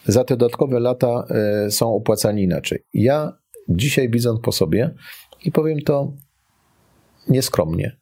za 0.05 0.23
te 0.23 0.37
dodatkowe 0.37 0.79
lata 0.79 1.25
e, 1.29 1.71
są 1.71 1.95
opłacani 1.95 2.43
inaczej. 2.43 2.79
Ja 2.93 3.37
dzisiaj 3.69 4.09
widząc 4.09 4.39
po 4.41 4.51
sobie 4.51 4.93
i 5.45 5.51
powiem 5.51 5.81
to 5.81 6.13
nieskromnie, 7.29 7.97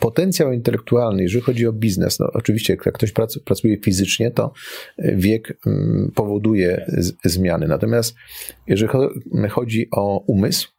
potencjał 0.00 0.52
intelektualny, 0.52 1.22
jeżeli 1.22 1.42
chodzi 1.42 1.66
o 1.66 1.72
biznes, 1.72 2.18
no 2.20 2.26
oczywiście 2.32 2.76
jak 2.84 2.94
ktoś 2.94 3.12
pracuje 3.44 3.78
fizycznie, 3.84 4.30
to 4.30 4.52
wiek 4.98 5.58
mm, 5.66 6.12
powoduje 6.14 6.86
zmiany. 7.24 7.68
Natomiast 7.68 8.14
jeżeli 8.66 8.92
chodzi 9.50 9.88
o 9.92 10.24
umysł, 10.26 10.77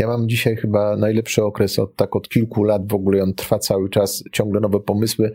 ja 0.00 0.06
mam 0.06 0.28
dzisiaj 0.28 0.56
chyba 0.56 0.96
najlepszy 0.96 1.44
okres 1.44 1.78
od 1.78 1.96
tak 1.96 2.16
od 2.16 2.28
kilku 2.28 2.64
lat, 2.64 2.88
w 2.88 2.94
ogóle 2.94 3.22
on 3.22 3.34
trwa 3.34 3.58
cały 3.58 3.90
czas, 3.90 4.24
ciągle 4.32 4.60
nowe 4.60 4.80
pomysły, 4.80 5.32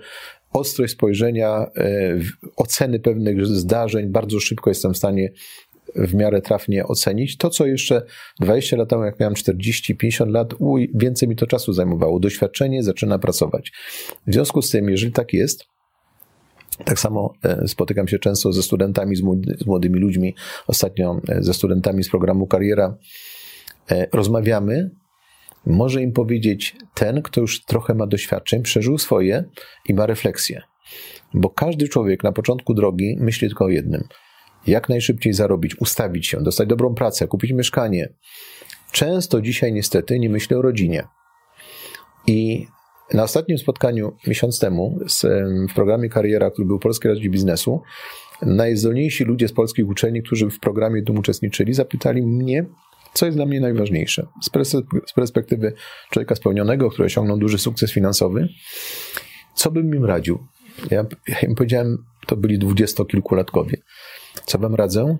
ostrość 0.54 0.94
spojrzenia, 0.94 1.72
e, 1.78 2.20
oceny 2.56 3.00
pewnych 3.00 3.46
zdarzeń, 3.46 4.10
bardzo 4.10 4.40
szybko 4.40 4.70
jestem 4.70 4.94
w 4.94 4.98
stanie 4.98 5.32
w 5.96 6.14
miarę 6.14 6.42
trafnie 6.42 6.86
ocenić. 6.86 7.38
To, 7.38 7.50
co 7.50 7.66
jeszcze 7.66 8.02
20 8.40 8.78
lat 8.78 8.90
temu, 8.90 9.04
jak 9.04 9.20
miałem 9.20 9.36
40-50 9.36 10.28
lat, 10.28 10.54
uj, 10.60 10.92
więcej 10.96 11.30
mi 11.30 11.36
to 11.36 11.48
czasu 11.48 11.74
zajmowało. 11.74 12.20
Doświadczenie 12.20 12.84
zaczyna 12.84 13.20
pracować. 13.20 13.72
W 14.28 14.34
związku 14.34 14.62
z 14.62 14.70
tym, 14.70 14.90
jeżeli 14.90 15.12
tak 15.12 15.34
jest, 15.34 15.66
tak 16.86 17.00
samo 17.00 17.34
e, 17.44 17.68
spotykam 17.68 18.08
się 18.08 18.20
często 18.20 18.54
ze 18.54 18.64
studentami, 18.64 19.16
z 19.16 19.22
młodymi 19.66 20.00
ludźmi, 20.00 20.36
ostatnio 20.68 21.22
e, 21.30 21.44
ze 21.44 21.54
studentami 21.54 22.04
z 22.04 22.10
programu 22.10 22.48
Kariera, 22.48 22.98
rozmawiamy, 24.12 24.92
może 25.66 26.02
im 26.02 26.12
powiedzieć 26.12 26.76
ten, 26.94 27.22
kto 27.22 27.42
już 27.42 27.66
trochę 27.66 27.94
ma 27.94 28.08
doświadczeń, 28.08 28.62
przeżył 28.62 28.98
swoje 28.98 29.44
i 29.90 29.94
ma 29.94 30.06
refleksję. 30.06 30.62
Bo 31.34 31.50
każdy 31.50 31.88
człowiek 31.88 32.24
na 32.24 32.32
początku 32.32 32.74
drogi 32.74 33.18
myśli 33.20 33.48
tylko 33.48 33.66
o 33.66 33.70
jednym: 33.70 34.04
jak 34.68 34.90
najszybciej 34.90 35.34
zarobić, 35.34 35.76
ustawić 35.76 36.28
się, 36.28 36.44
dostać 36.44 36.70
dobrą 36.70 36.96
pracę, 36.96 37.28
kupić 37.28 37.52
mieszkanie. 37.52 38.14
Często 38.92 39.42
dzisiaj 39.42 39.74
niestety 39.74 40.20
nie 40.20 40.30
myśli 40.30 40.56
o 40.56 40.62
rodzinie. 40.62 41.08
I 42.28 42.68
na 43.14 43.24
ostatnim 43.24 43.58
spotkaniu 43.58 44.16
miesiąc 44.28 44.60
temu 44.60 45.00
z, 45.08 45.22
w 45.72 45.74
programie 45.74 46.10
Kariera, 46.10 46.52
który 46.52 46.68
był 46.68 46.80
Polskiej 46.80 47.12
Radzie 47.12 47.30
Biznesu, 47.30 47.82
najzdolniejsi 48.42 49.24
ludzie 49.24 49.48
z 49.48 49.54
polskich 49.54 49.88
uczelni, 49.88 50.24
którzy 50.24 50.50
w 50.50 50.60
programie 50.60 51.04
tym 51.04 51.18
uczestniczyli, 51.18 51.74
zapytali 51.74 52.22
mnie, 52.22 52.66
co 53.16 53.26
jest 53.26 53.38
dla 53.38 53.46
mnie 53.46 53.62
najważniejsze. 53.62 54.28
Z 55.08 55.14
perspektywy 55.14 55.74
człowieka 56.12 56.36
spełnionego, 56.36 56.90
który 56.90 57.06
osiągnął 57.06 57.38
duży 57.38 57.58
sukces 57.58 57.92
finansowy, 57.92 58.48
co 59.56 59.72
bym 59.72 59.96
im 59.96 60.06
radził? 60.06 60.48
Ja, 60.92 61.06
ja 61.28 61.40
im 61.40 61.56
powiedziałem, 61.56 61.98
to 62.28 62.36
byli 62.36 62.60
dwudziestokilkulatkowie. 62.60 63.78
Co 64.46 64.58
wam 64.58 64.76
radzę? 64.76 65.18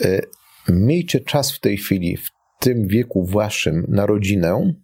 E, 0.00 0.20
miejcie 0.68 1.20
czas 1.20 1.52
w 1.52 1.60
tej 1.60 1.76
chwili, 1.76 2.16
w 2.16 2.30
tym 2.60 2.88
wieku 2.88 3.24
waszym 3.24 3.84
na 3.88 4.06
rodzinę, 4.06 4.74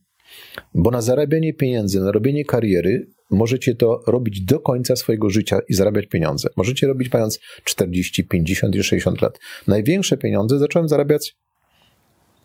bo 0.75 0.91
na 0.91 1.03
zarabianie 1.03 1.55
pieniędzy, 1.55 2.01
na 2.01 2.13
robienie 2.13 2.45
kariery 2.45 3.07
możecie 3.31 3.75
to 3.75 4.01
robić 4.07 4.41
do 4.41 4.61
końca 4.61 4.97
swojego 4.97 5.31
życia 5.31 5.59
i 5.69 5.75
zarabiać 5.75 6.07
pieniądze. 6.07 6.49
Możecie 6.57 6.87
robić 6.87 7.13
mając 7.13 7.41
40, 7.65 8.25
50 8.25 8.77
i 8.77 8.83
60 8.83 9.23
lat. 9.23 9.39
Największe 9.67 10.17
pieniądze 10.17 10.59
zacząłem 10.59 10.89
zarabiać 10.89 11.37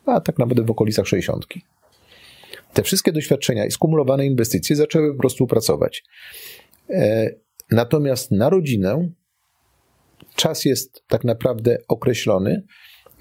a 0.06 0.22
tak 0.22 0.40
naprawdę 0.40 0.64
w 0.64 0.72
okolicach 0.72 1.08
60. 1.08 1.46
Te 2.74 2.84
wszystkie 2.84 3.12
doświadczenia 3.12 3.66
i 3.66 3.72
skumulowane 3.72 4.26
inwestycje 4.26 4.76
zaczęły 4.76 5.14
po 5.14 5.20
prostu 5.20 5.48
pracować. 5.48 6.04
E, 6.90 7.30
natomiast 7.72 8.32
na 8.32 8.50
rodzinę 8.50 9.10
czas 10.36 10.66
jest 10.66 11.04
tak 11.08 11.24
naprawdę 11.24 11.78
określony 11.88 12.64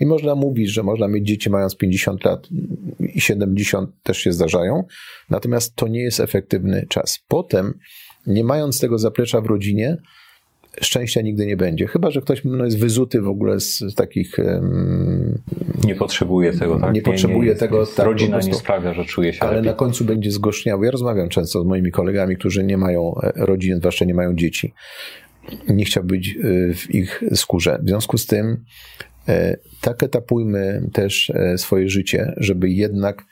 i 0.00 0.06
można 0.06 0.34
mówić, 0.34 0.70
że 0.70 0.82
można 0.82 1.08
mieć 1.08 1.26
dzieci 1.26 1.50
mając 1.50 1.76
50 1.76 2.24
lat 2.24 2.48
i 3.14 3.20
70 3.20 3.90
też 4.02 4.18
się 4.18 4.32
zdarzają, 4.32 4.84
natomiast 5.30 5.74
to 5.74 5.88
nie 5.88 6.00
jest 6.00 6.20
efektywny 6.20 6.86
czas. 6.88 7.18
Potem, 7.28 7.78
nie 8.26 8.44
mając 8.44 8.80
tego 8.80 8.98
zaplecza 8.98 9.40
w 9.40 9.46
rodzinie, 9.46 9.96
szczęścia 10.80 11.20
nigdy 11.20 11.46
nie 11.46 11.56
będzie. 11.56 11.86
Chyba, 11.86 12.10
że 12.10 12.20
ktoś 12.20 12.44
no, 12.44 12.64
jest 12.64 12.78
wyzuty 12.78 13.20
w 13.20 13.28
ogóle 13.28 13.60
z 13.60 13.94
takich. 13.96 14.38
Um, 14.38 15.38
nie 15.84 15.94
potrzebuje 15.94 16.52
tego, 16.52 16.80
tak? 16.80 16.94
Nie 16.94 17.02
potrzebuje 17.02 17.48
jest, 17.48 17.60
tego. 17.60 17.80
Jest, 17.80 17.96
tak, 17.96 18.06
rodzina 18.06 18.40
nie 18.40 18.54
sprawia, 18.54 18.94
że 18.94 19.04
czuje 19.04 19.32
się. 19.32 19.40
Ale 19.40 19.56
lepiej. 19.56 19.70
na 19.70 19.76
końcu 19.76 20.04
będzie 20.04 20.30
zgorzniały. 20.30 20.86
Ja 20.86 20.92
rozmawiam 20.92 21.28
często 21.28 21.62
z 21.62 21.66
moimi 21.66 21.90
kolegami, 21.90 22.36
którzy 22.36 22.64
nie 22.64 22.78
mają 22.78 23.14
e, 23.22 23.32
rodzin, 23.36 23.78
zwłaszcza 23.78 24.04
nie 24.04 24.14
mają 24.14 24.34
dzieci. 24.34 24.74
Nie 25.68 25.84
chciał 25.84 26.04
być 26.04 26.28
e, 26.28 26.74
w 26.74 26.94
ich 26.94 27.22
skórze. 27.34 27.78
W 27.82 27.88
związku 27.88 28.18
z 28.18 28.26
tym 28.26 28.64
e, 29.28 29.56
tak 29.80 30.02
etapujmy 30.02 30.88
też 30.92 31.32
swoje 31.56 31.88
życie, 31.88 32.34
żeby 32.36 32.70
jednak 32.70 33.24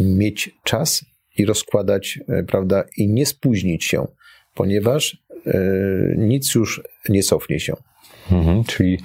mieć 0.00 0.58
czas 0.64 1.04
i 1.38 1.44
rozkładać, 1.44 2.20
prawda, 2.46 2.84
i 2.96 3.08
nie 3.08 3.26
spóźnić 3.26 3.84
się, 3.84 4.06
ponieważ 4.54 5.21
nic 6.16 6.54
już 6.54 6.82
nie 7.08 7.22
cofnie 7.22 7.60
się. 7.60 7.74
Mhm, 8.32 8.64
czyli 8.64 8.98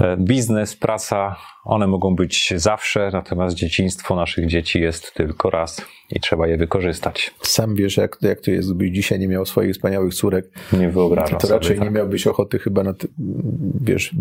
e, 0.00 0.16
biznes, 0.16 0.76
praca, 0.76 1.36
one 1.64 1.86
mogą 1.86 2.14
być 2.14 2.52
zawsze, 2.56 3.10
natomiast 3.12 3.56
dzieciństwo 3.56 4.16
naszych 4.16 4.46
dzieci 4.46 4.80
jest 4.80 5.14
tylko 5.14 5.50
raz 5.50 5.82
i 6.10 6.20
trzeba 6.20 6.46
je 6.46 6.56
wykorzystać. 6.56 7.34
Sam 7.42 7.74
wiesz, 7.74 7.96
jak, 7.96 8.16
jak 8.22 8.40
to 8.40 8.50
jest, 8.50 8.68
gdybyś 8.68 8.90
dzisiaj 8.90 9.18
nie 9.18 9.28
miał 9.28 9.46
swoich 9.46 9.74
wspaniałych 9.74 10.14
córek. 10.14 10.46
Nie 10.72 10.90
wyobrażam 10.90 11.38
To 11.38 11.48
raczej 11.48 11.76
tak. 11.76 11.84
nie 11.84 11.90
miałbyś 11.90 12.26
ochoty 12.26 12.58
chyba 12.58 12.82
na, 12.82 12.94
wiesz, 13.80 14.14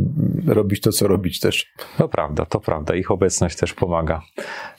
robić 0.48 0.82
to, 0.82 0.91
co 0.91 1.07
robić 1.07 1.40
też. 1.40 1.74
To 1.98 2.07
prawda, 2.07 2.45
to 2.45 2.60
prawda. 2.60 2.95
Ich 2.95 3.11
obecność 3.11 3.57
też 3.57 3.74
pomaga, 3.74 4.22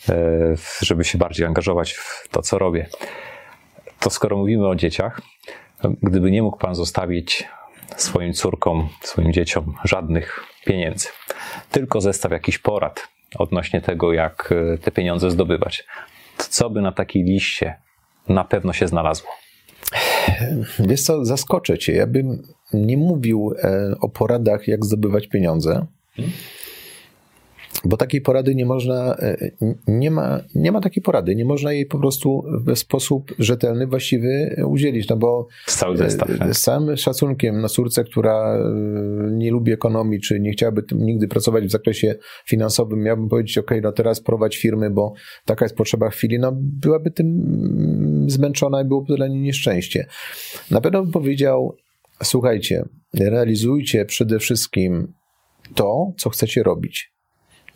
e, 0.09 0.55
żeby 0.81 1.05
się 1.05 1.19
bardziej 1.19 1.47
angażować 1.47 1.93
w 1.93 2.29
to, 2.31 2.43
co 2.43 2.59
robię. 2.59 2.87
To 4.01 4.11
skoro 4.11 4.37
mówimy 4.37 4.69
o 4.69 4.75
dzieciach, 4.75 5.21
gdyby 6.03 6.31
nie 6.31 6.43
mógł 6.43 6.59
Pan 6.59 6.75
zostawić 6.75 7.49
swoim 7.97 8.33
córkom, 8.33 8.89
swoim 9.03 9.33
dzieciom 9.33 9.75
żadnych 9.85 10.45
pieniędzy, 10.67 11.09
tylko 11.71 12.01
zestaw 12.01 12.33
jakichś 12.33 12.59
porad 12.59 13.09
odnośnie 13.39 13.81
tego, 13.81 14.13
jak 14.13 14.55
e, 14.75 14.79
te 14.79 14.91
pieniądze 14.91 15.31
zdobywać, 15.31 15.85
to 16.37 16.45
co 16.49 16.71
by 16.71 16.81
na 16.81 16.93
takiej 16.93 17.25
liście 17.25 17.75
na 18.29 18.45
pewno 18.45 18.73
się 18.73 18.89
znalazło? 18.89 19.31
Wiesz 20.79 21.03
co, 21.03 21.25
zaskoczę 21.25 21.79
cię. 21.79 21.93
Ja 21.93 22.07
bym 22.07 22.43
nie 22.73 22.97
mówił 22.97 23.55
e, 23.63 23.95
o 24.01 24.09
poradach, 24.09 24.69
jak 24.69 24.85
zdobywać 24.85 25.27
pieniądze. 25.27 25.87
Hmm? 26.17 26.35
Bo 27.85 27.97
takiej 27.97 28.21
porady 28.21 28.55
nie 28.55 28.67
można, 28.67 29.17
e, 29.17 29.51
nie 29.89 30.11
ma, 30.11 30.41
nie 30.55 30.73
ma 30.73 30.81
takiej 30.81 31.03
porady, 31.03 31.37
nie 31.37 31.45
można 31.45 31.73
jej 31.73 31.87
po 31.87 31.99
prostu 31.99 32.45
w 32.67 32.79
sposób 32.79 33.35
rzetelny, 33.39 33.87
właściwy 33.87 34.57
udzielić, 34.67 35.09
no 35.09 35.17
bo 35.17 35.47
cały 35.67 35.97
zestaw, 35.97 36.31
e, 36.31 36.55
z 36.55 36.61
całym 36.61 36.97
szacunkiem 36.97 37.61
na 37.61 37.69
córce, 37.69 38.05
która 38.05 38.57
e, 38.57 38.71
nie 39.31 39.51
lubi 39.51 39.73
ekonomii, 39.73 40.21
czy 40.21 40.41
nie 40.41 40.53
chciałaby 40.53 40.83
nigdy 40.93 41.29
pracować 41.29 41.65
w 41.65 41.71
zakresie 41.71 42.15
finansowym, 42.47 43.03
miałbym 43.03 43.29
powiedzieć, 43.29 43.59
ok, 43.59 43.71
no 43.83 43.93
teraz 43.93 44.21
prowadź 44.21 44.57
firmy, 44.57 44.91
bo 44.91 45.13
taka 45.45 45.65
jest 45.65 45.77
potrzeba 45.77 46.11
chwili, 46.11 46.39
no 46.39 46.53
byłaby 46.55 47.11
tym 47.11 47.27
mm, 47.27 48.31
zmęczona 48.31 48.83
i 48.83 48.85
byłoby 48.85 49.17
dla 49.17 49.29
niej 49.29 49.41
nieszczęście. 49.41 50.07
Na 50.71 50.81
pewno 50.81 51.03
bym 51.03 51.13
powiedział, 51.13 51.77
słuchajcie, 52.23 52.85
realizujcie 53.15 54.05
przede 54.05 54.39
wszystkim 54.39 55.13
to, 55.75 56.13
co 56.19 56.31
chcecie 56.31 56.63
robić 56.63 57.20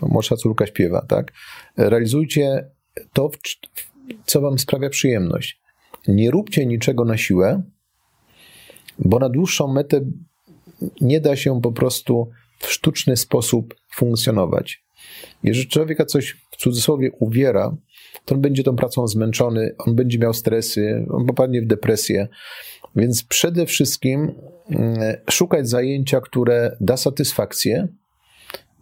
młodsza 0.08 0.36
córka 0.36 0.66
śpiewa, 0.66 1.06
tak? 1.08 1.32
Realizujcie 1.76 2.70
to, 3.12 3.30
co 4.26 4.40
wam 4.40 4.58
sprawia 4.58 4.90
przyjemność. 4.90 5.60
Nie 6.08 6.30
róbcie 6.30 6.66
niczego 6.66 7.04
na 7.04 7.16
siłę, 7.16 7.62
bo 8.98 9.18
na 9.18 9.28
dłuższą 9.28 9.68
metę 9.68 10.00
nie 11.00 11.20
da 11.20 11.36
się 11.36 11.60
po 11.60 11.72
prostu 11.72 12.30
w 12.58 12.72
sztuczny 12.72 13.16
sposób 13.16 13.74
funkcjonować. 13.94 14.84
Jeżeli 15.42 15.68
człowieka 15.68 16.04
coś 16.04 16.36
w 16.50 16.56
cudzysłowie 16.56 17.10
uwiera, 17.18 17.76
to 18.24 18.34
on 18.34 18.40
będzie 18.40 18.62
tą 18.62 18.76
pracą 18.76 19.06
zmęczony, 19.06 19.74
on 19.78 19.94
będzie 19.94 20.18
miał 20.18 20.34
stresy, 20.34 21.06
on 21.10 21.26
popadnie 21.26 21.62
w 21.62 21.66
depresję. 21.66 22.28
Więc 22.96 23.24
przede 23.24 23.66
wszystkim 23.66 24.32
mm, 24.70 25.16
szukać 25.30 25.68
zajęcia, 25.68 26.20
które 26.20 26.76
da 26.80 26.96
satysfakcję, 26.96 27.88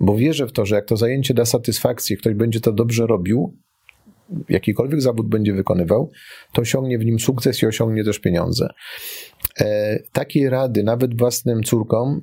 bo 0.00 0.16
wierzę 0.16 0.46
w 0.46 0.52
to, 0.52 0.66
że 0.66 0.74
jak 0.74 0.86
to 0.86 0.96
zajęcie 0.96 1.34
da 1.34 1.44
satysfakcję, 1.44 2.16
ktoś 2.16 2.34
będzie 2.34 2.60
to 2.60 2.72
dobrze 2.72 3.06
robił, 3.06 3.56
jakikolwiek 4.48 5.02
zawód 5.02 5.28
będzie 5.28 5.52
wykonywał, 5.52 6.10
to 6.52 6.62
osiągnie 6.62 6.98
w 6.98 7.04
nim 7.04 7.18
sukces 7.18 7.62
i 7.62 7.66
osiągnie 7.66 8.04
też 8.04 8.18
pieniądze. 8.18 8.68
E, 9.60 9.98
takiej 10.12 10.48
rady, 10.48 10.82
nawet 10.82 11.18
własnym 11.18 11.62
córkom, 11.62 12.20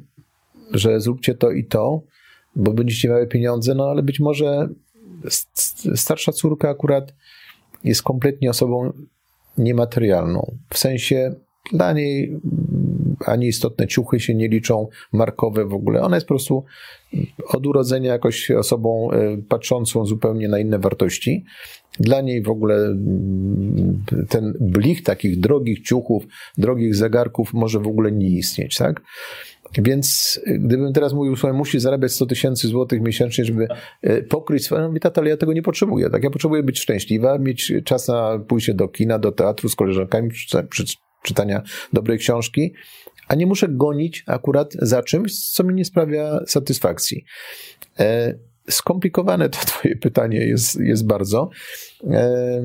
że 0.71 0.99
zróbcie 0.99 1.35
to 1.35 1.51
i 1.51 1.65
to, 1.65 2.01
bo 2.55 2.73
będziecie 2.73 3.09
miały 3.09 3.27
pieniądze, 3.27 3.75
no 3.75 3.89
ale 3.89 4.03
być 4.03 4.19
może 4.19 4.69
starsza 5.95 6.31
córka 6.31 6.69
akurat 6.69 7.13
jest 7.83 8.03
kompletnie 8.03 8.49
osobą 8.49 8.93
niematerialną. 9.57 10.55
W 10.69 10.77
sensie 10.77 11.35
dla 11.71 11.93
niej 11.93 12.39
ani 13.25 13.47
istotne 13.47 13.87
ciuchy 13.87 14.19
się 14.19 14.35
nie 14.35 14.47
liczą, 14.47 14.87
markowe 15.13 15.65
w 15.65 15.73
ogóle. 15.73 16.01
Ona 16.01 16.17
jest 16.17 16.27
po 16.27 16.33
prostu 16.33 16.63
od 17.47 17.67
urodzenia 17.67 18.11
jakoś 18.11 18.51
osobą 18.51 19.11
e, 19.11 19.37
patrzącą 19.49 20.05
zupełnie 20.05 20.47
na 20.47 20.59
inne 20.59 20.79
wartości. 20.79 21.45
Dla 21.99 22.21
niej 22.21 22.43
w 22.43 22.49
ogóle 22.49 22.75
mm, 22.75 24.03
ten 24.29 24.53
blich 24.59 25.03
takich 25.03 25.39
drogich 25.39 25.81
ciuchów, 25.81 26.23
drogich 26.57 26.95
zegarków 26.95 27.53
może 27.53 27.79
w 27.79 27.87
ogóle 27.87 28.11
nie 28.11 28.29
istnieć, 28.29 28.77
tak? 28.77 29.01
Więc 29.77 30.39
e, 30.45 30.59
gdybym 30.59 30.93
teraz 30.93 31.13
mówił 31.13 31.35
sobie, 31.35 31.53
musi 31.53 31.79
zarabiać 31.79 32.11
100 32.11 32.25
tysięcy 32.25 32.67
złotych 32.67 33.01
miesięcznie, 33.01 33.45
żeby 33.45 33.67
e, 34.01 34.21
pokryć 34.21 34.65
swoje, 34.65 34.81
no 34.81 34.99
tata, 34.99 35.21
ale 35.21 35.29
ja 35.29 35.37
tego 35.37 35.53
nie 35.53 35.61
potrzebuję, 35.61 36.09
tak? 36.09 36.23
Ja 36.23 36.29
potrzebuję 36.29 36.63
być 36.63 36.79
szczęśliwa, 36.79 37.37
mieć 37.37 37.73
czas 37.85 38.07
na 38.07 38.39
pójście 38.47 38.73
do 38.73 38.87
kina, 38.87 39.19
do 39.19 39.31
teatru 39.31 39.69
z 39.69 39.75
koleżankami, 39.75 40.29
czytania 41.23 41.61
dobrej 41.93 42.17
książki, 42.17 42.73
a 43.29 43.35
nie 43.35 43.45
muszę 43.45 43.67
gonić 43.69 44.23
akurat 44.27 44.73
za 44.73 45.03
czymś, 45.03 45.51
co 45.51 45.63
mi 45.63 45.73
nie 45.73 45.85
sprawia 45.85 46.39
satysfakcji. 46.47 47.25
E, 47.99 48.39
skomplikowane 48.69 49.49
to 49.49 49.59
Twoje 49.67 49.95
pytanie 49.95 50.37
jest, 50.37 50.79
jest 50.79 51.07
bardzo, 51.07 51.49
e, 52.03 52.63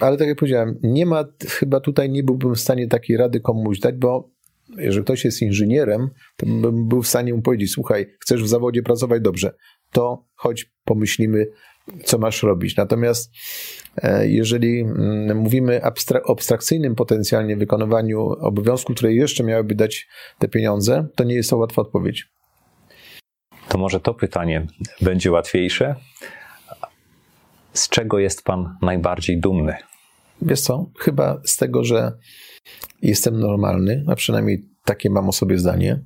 ale 0.00 0.16
tak 0.16 0.28
jak 0.28 0.38
powiedziałem, 0.38 0.78
nie 0.82 1.06
ma, 1.06 1.24
chyba 1.48 1.80
tutaj 1.80 2.10
nie 2.10 2.22
byłbym 2.22 2.54
w 2.54 2.60
stanie 2.60 2.88
takiej 2.88 3.16
rady 3.16 3.40
komuś 3.40 3.78
dać, 3.78 3.94
bo 3.94 4.30
jeżeli 4.76 5.04
ktoś 5.04 5.24
jest 5.24 5.42
inżynierem, 5.42 6.10
to 6.36 6.46
bym 6.46 6.88
był 6.88 7.02
w 7.02 7.08
stanie 7.08 7.34
mu 7.34 7.42
powiedzieć: 7.42 7.72
Słuchaj, 7.72 8.06
chcesz 8.20 8.42
w 8.42 8.48
zawodzie 8.48 8.82
pracować 8.82 9.22
dobrze, 9.22 9.54
to 9.92 10.26
choć 10.34 10.72
pomyślimy, 10.84 11.46
co 12.04 12.18
masz 12.18 12.42
robić. 12.42 12.76
Natomiast 12.76 13.30
jeżeli 14.22 14.80
mm, 14.80 15.36
mówimy 15.36 15.80
o 15.82 16.30
abstrakcyjnym 16.32 16.94
potencjalnie 16.94 17.56
wykonywaniu 17.56 18.20
obowiązków, 18.20 18.96
które 18.96 19.14
jeszcze 19.14 19.44
miałyby 19.44 19.74
dać 19.74 20.08
te 20.38 20.48
pieniądze, 20.48 21.06
to 21.14 21.24
nie 21.24 21.34
jest 21.34 21.50
to 21.50 21.56
łatwa 21.56 21.82
odpowiedź. 21.82 22.28
To 23.68 23.78
może 23.78 24.00
to 24.00 24.14
pytanie 24.14 24.66
będzie 25.00 25.30
łatwiejsze. 25.30 25.94
Z 27.72 27.88
czego 27.88 28.18
jest 28.18 28.44
Pan 28.44 28.76
najbardziej 28.82 29.40
dumny? 29.40 29.76
wiesz 30.42 30.60
co, 30.60 30.90
chyba 30.98 31.40
z 31.44 31.56
tego, 31.56 31.84
że 31.84 32.12
jestem 33.02 33.40
normalny, 33.40 34.04
a 34.08 34.14
przynajmniej 34.14 34.64
takie 34.84 35.10
mam 35.10 35.28
o 35.28 35.32
sobie 35.32 35.58
zdanie, 35.58 36.00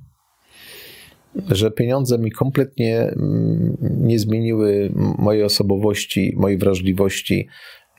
że 1.49 1.71
pieniądze 1.71 2.17
mi 2.17 2.31
kompletnie 2.31 3.01
mm, 3.01 3.77
nie 3.81 4.19
zmieniły 4.19 4.91
mojej 5.17 5.43
osobowości, 5.43 6.33
mojej 6.37 6.57
wrażliwości 6.57 7.47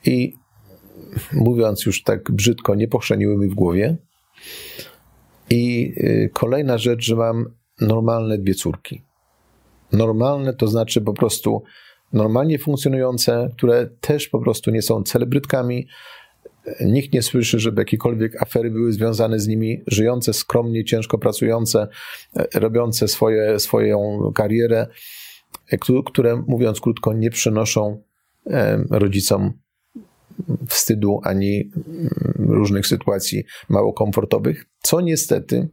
i 0.05 0.33
mówiąc 1.33 1.85
już 1.85 2.03
tak 2.03 2.31
brzydko, 2.31 2.75
nie 2.75 2.87
pochrzeniły 2.87 3.37
mi 3.37 3.49
w 3.49 3.55
głowie. 3.55 3.97
I 5.49 5.93
y, 5.97 6.29
kolejna 6.33 6.77
rzecz, 6.77 7.05
że 7.05 7.15
mam 7.15 7.45
normalne 7.81 8.37
dwie 8.37 8.53
córki. 8.53 9.03
Normalne 9.91 10.53
to 10.53 10.67
znaczy 10.67 11.01
po 11.01 11.13
prostu 11.13 11.63
normalnie 12.13 12.59
funkcjonujące, 12.59 13.49
które 13.57 13.89
też 14.01 14.27
po 14.27 14.39
prostu 14.39 14.71
nie 14.71 14.81
są 14.81 15.03
celebrytkami. 15.03 15.87
Nikt 16.81 17.13
nie 17.13 17.21
słyszy, 17.21 17.59
żeby 17.59 17.81
jakiekolwiek 17.81 18.41
afery 18.41 18.71
były 18.71 18.93
związane 18.93 19.39
z 19.39 19.47
nimi, 19.47 19.83
żyjące 19.87 20.33
skromnie, 20.33 20.85
ciężko 20.85 21.17
pracujące, 21.17 21.87
e, 22.35 22.59
robiące 22.59 23.07
swoje, 23.07 23.59
swoją 23.59 24.19
karierę, 24.35 24.87
e, 25.71 25.77
które, 26.05 26.43
mówiąc 26.47 26.81
krótko, 26.81 27.13
nie 27.13 27.29
przynoszą 27.29 28.03
e, 28.47 28.83
rodzicom 28.89 29.53
wstydu 30.67 31.19
ani 31.23 31.71
różnych 32.35 32.87
sytuacji 32.87 33.43
mało 33.69 33.93
komfortowych, 33.93 34.65
co 34.81 35.01
niestety, 35.01 35.69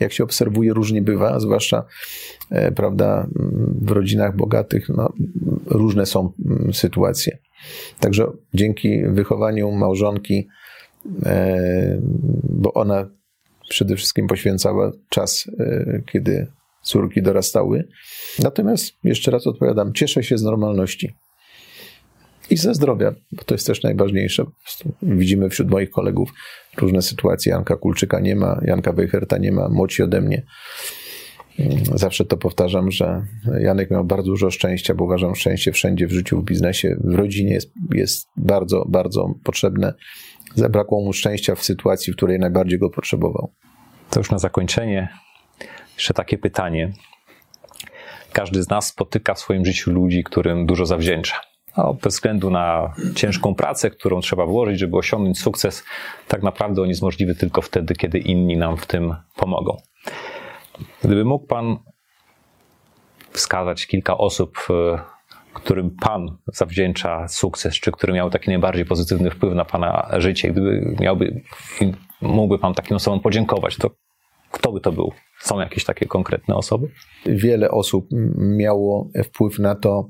jak 0.00 0.12
się 0.12 0.24
obserwuje, 0.24 0.72
różnie 0.72 1.02
bywa, 1.02 1.40
zwłaszcza 1.40 1.84
e, 2.50 2.72
prawda, 2.72 3.26
w 3.82 3.90
rodzinach 3.90 4.36
bogatych, 4.36 4.88
no, 4.88 5.12
różne 5.66 6.06
są 6.06 6.32
mm, 6.46 6.74
sytuacje. 6.74 7.38
Także 8.00 8.32
dzięki 8.54 9.02
wychowaniu 9.06 9.70
małżonki, 9.70 10.48
e, 11.26 12.00
bo 12.42 12.72
ona 12.72 13.10
przede 13.68 13.96
wszystkim 13.96 14.26
poświęcała 14.26 14.92
czas, 15.08 15.50
e, 15.58 16.02
kiedy 16.12 16.46
córki 16.82 17.22
dorastały. 17.22 17.88
Natomiast 18.38 18.92
jeszcze 19.04 19.30
raz 19.30 19.46
odpowiadam, 19.46 19.92
cieszę 19.92 20.22
się 20.22 20.38
z 20.38 20.42
normalności 20.42 21.14
i 22.50 22.56
ze 22.56 22.74
zdrowia, 22.74 23.14
bo 23.32 23.44
to 23.44 23.54
jest 23.54 23.66
też 23.66 23.82
najważniejsze. 23.82 24.44
Widzimy 25.02 25.48
wśród 25.50 25.70
moich 25.70 25.90
kolegów 25.90 26.32
różne 26.76 27.02
sytuacje. 27.02 27.52
Janka 27.52 27.76
Kulczyka 27.76 28.20
nie 28.20 28.36
ma, 28.36 28.60
Janka 28.64 28.92
Wejherta 28.92 29.38
nie 29.38 29.52
ma, 29.52 29.68
młodsi 29.68 30.02
ode 30.02 30.20
mnie. 30.20 30.42
Zawsze 31.94 32.24
to 32.24 32.36
powtarzam, 32.36 32.90
że 32.90 33.22
Janek 33.60 33.90
miał 33.90 34.04
bardzo 34.04 34.30
dużo 34.30 34.50
szczęścia, 34.50 34.94
bo 34.94 35.04
uważam, 35.04 35.34
szczęście 35.34 35.72
wszędzie 35.72 36.06
w 36.06 36.12
życiu, 36.12 36.40
w 36.40 36.44
biznesie, 36.44 36.96
w 37.04 37.14
rodzinie 37.14 37.52
jest, 37.52 37.72
jest 37.94 38.28
bardzo, 38.36 38.84
bardzo 38.88 39.34
potrzebne. 39.44 39.94
Zabrakło 40.54 41.04
mu 41.04 41.12
szczęścia 41.12 41.54
w 41.54 41.64
sytuacji, 41.64 42.12
w 42.12 42.16
której 42.16 42.38
najbardziej 42.38 42.78
go 42.78 42.90
potrzebował. 42.90 43.52
To 44.10 44.20
już 44.20 44.30
na 44.30 44.38
zakończenie 44.38 45.08
jeszcze 45.94 46.14
takie 46.14 46.38
pytanie. 46.38 46.92
Każdy 48.32 48.62
z 48.62 48.68
nas 48.68 48.86
spotyka 48.86 49.34
w 49.34 49.38
swoim 49.38 49.64
życiu 49.64 49.90
ludzi, 49.90 50.24
którym 50.24 50.66
dużo 50.66 50.86
zawdzięcza 50.86 51.47
no, 51.76 51.94
bez 51.94 52.14
względu 52.14 52.50
na 52.50 52.94
ciężką 53.14 53.54
pracę, 53.54 53.90
którą 53.90 54.20
trzeba 54.20 54.46
włożyć, 54.46 54.78
żeby 54.78 54.96
osiągnąć 54.96 55.40
sukces, 55.40 55.84
tak 56.28 56.42
naprawdę 56.42 56.82
on 56.82 56.88
jest 56.88 57.02
możliwy 57.02 57.34
tylko 57.34 57.62
wtedy, 57.62 57.94
kiedy 57.94 58.18
inni 58.18 58.56
nam 58.56 58.76
w 58.76 58.86
tym 58.86 59.14
pomogą. 59.36 59.76
Gdyby 61.04 61.24
mógł 61.24 61.46
Pan 61.46 61.78
wskazać 63.30 63.86
kilka 63.86 64.18
osób, 64.18 64.58
e, 64.70 64.98
którym 65.54 65.96
Pan 66.00 66.36
zawdzięcza 66.46 67.28
sukces, 67.28 67.74
czy 67.74 67.92
który 67.92 68.12
miał 68.12 68.30
taki 68.30 68.50
najbardziej 68.50 68.84
pozytywny 68.84 69.30
wpływ 69.30 69.54
na 69.54 69.64
Pana 69.64 70.08
życie, 70.16 70.50
gdyby 70.50 70.96
miałby, 71.00 71.42
mógłby 72.22 72.58
Pan 72.58 72.74
takim 72.74 72.96
osobom 72.96 73.20
podziękować, 73.20 73.76
to 73.76 73.90
kto 74.50 74.72
by 74.72 74.80
to 74.80 74.92
był? 74.92 75.12
Są 75.40 75.60
jakieś 75.60 75.84
takie 75.84 76.06
konkretne 76.06 76.56
osoby? 76.56 76.88
Wiele 77.26 77.70
osób 77.70 78.08
miało 78.36 79.10
wpływ 79.24 79.58
na 79.58 79.74
to, 79.74 80.08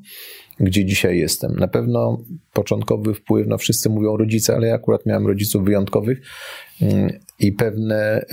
gdzie 0.61 0.85
dzisiaj 0.85 1.19
jestem. 1.19 1.57
Na 1.57 1.69
pewno 1.69 2.19
początkowy 2.53 3.15
wpływ, 3.15 3.47
no 3.47 3.59
wszyscy 3.59 3.91
mówią 3.91 4.17
rodzice, 4.17 4.55
ale 4.55 4.67
ja 4.67 4.75
akurat 4.75 5.07
miałem 5.07 5.27
rodziców 5.27 5.65
wyjątkowych 5.65 6.21
mm, 6.83 7.11
i 7.39 7.53
pewne 7.53 8.25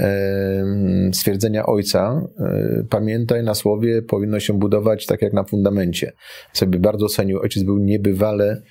stwierdzenia 1.14 1.65
ojca. 1.65 2.22
E, 2.39 2.84
pamiętaj, 2.89 3.43
na 3.43 3.53
słowie 3.53 4.02
powinno 4.02 4.39
się 4.39 4.53
budować 4.53 5.06
tak 5.06 5.22
jak 5.22 5.34
na 5.34 5.43
fundamencie. 5.43 6.11
Sobie 6.53 6.80
bardzo 6.80 7.07
cenił, 7.07 7.39
ojciec 7.39 7.64
był 7.64 7.77
niebywale 7.77 8.61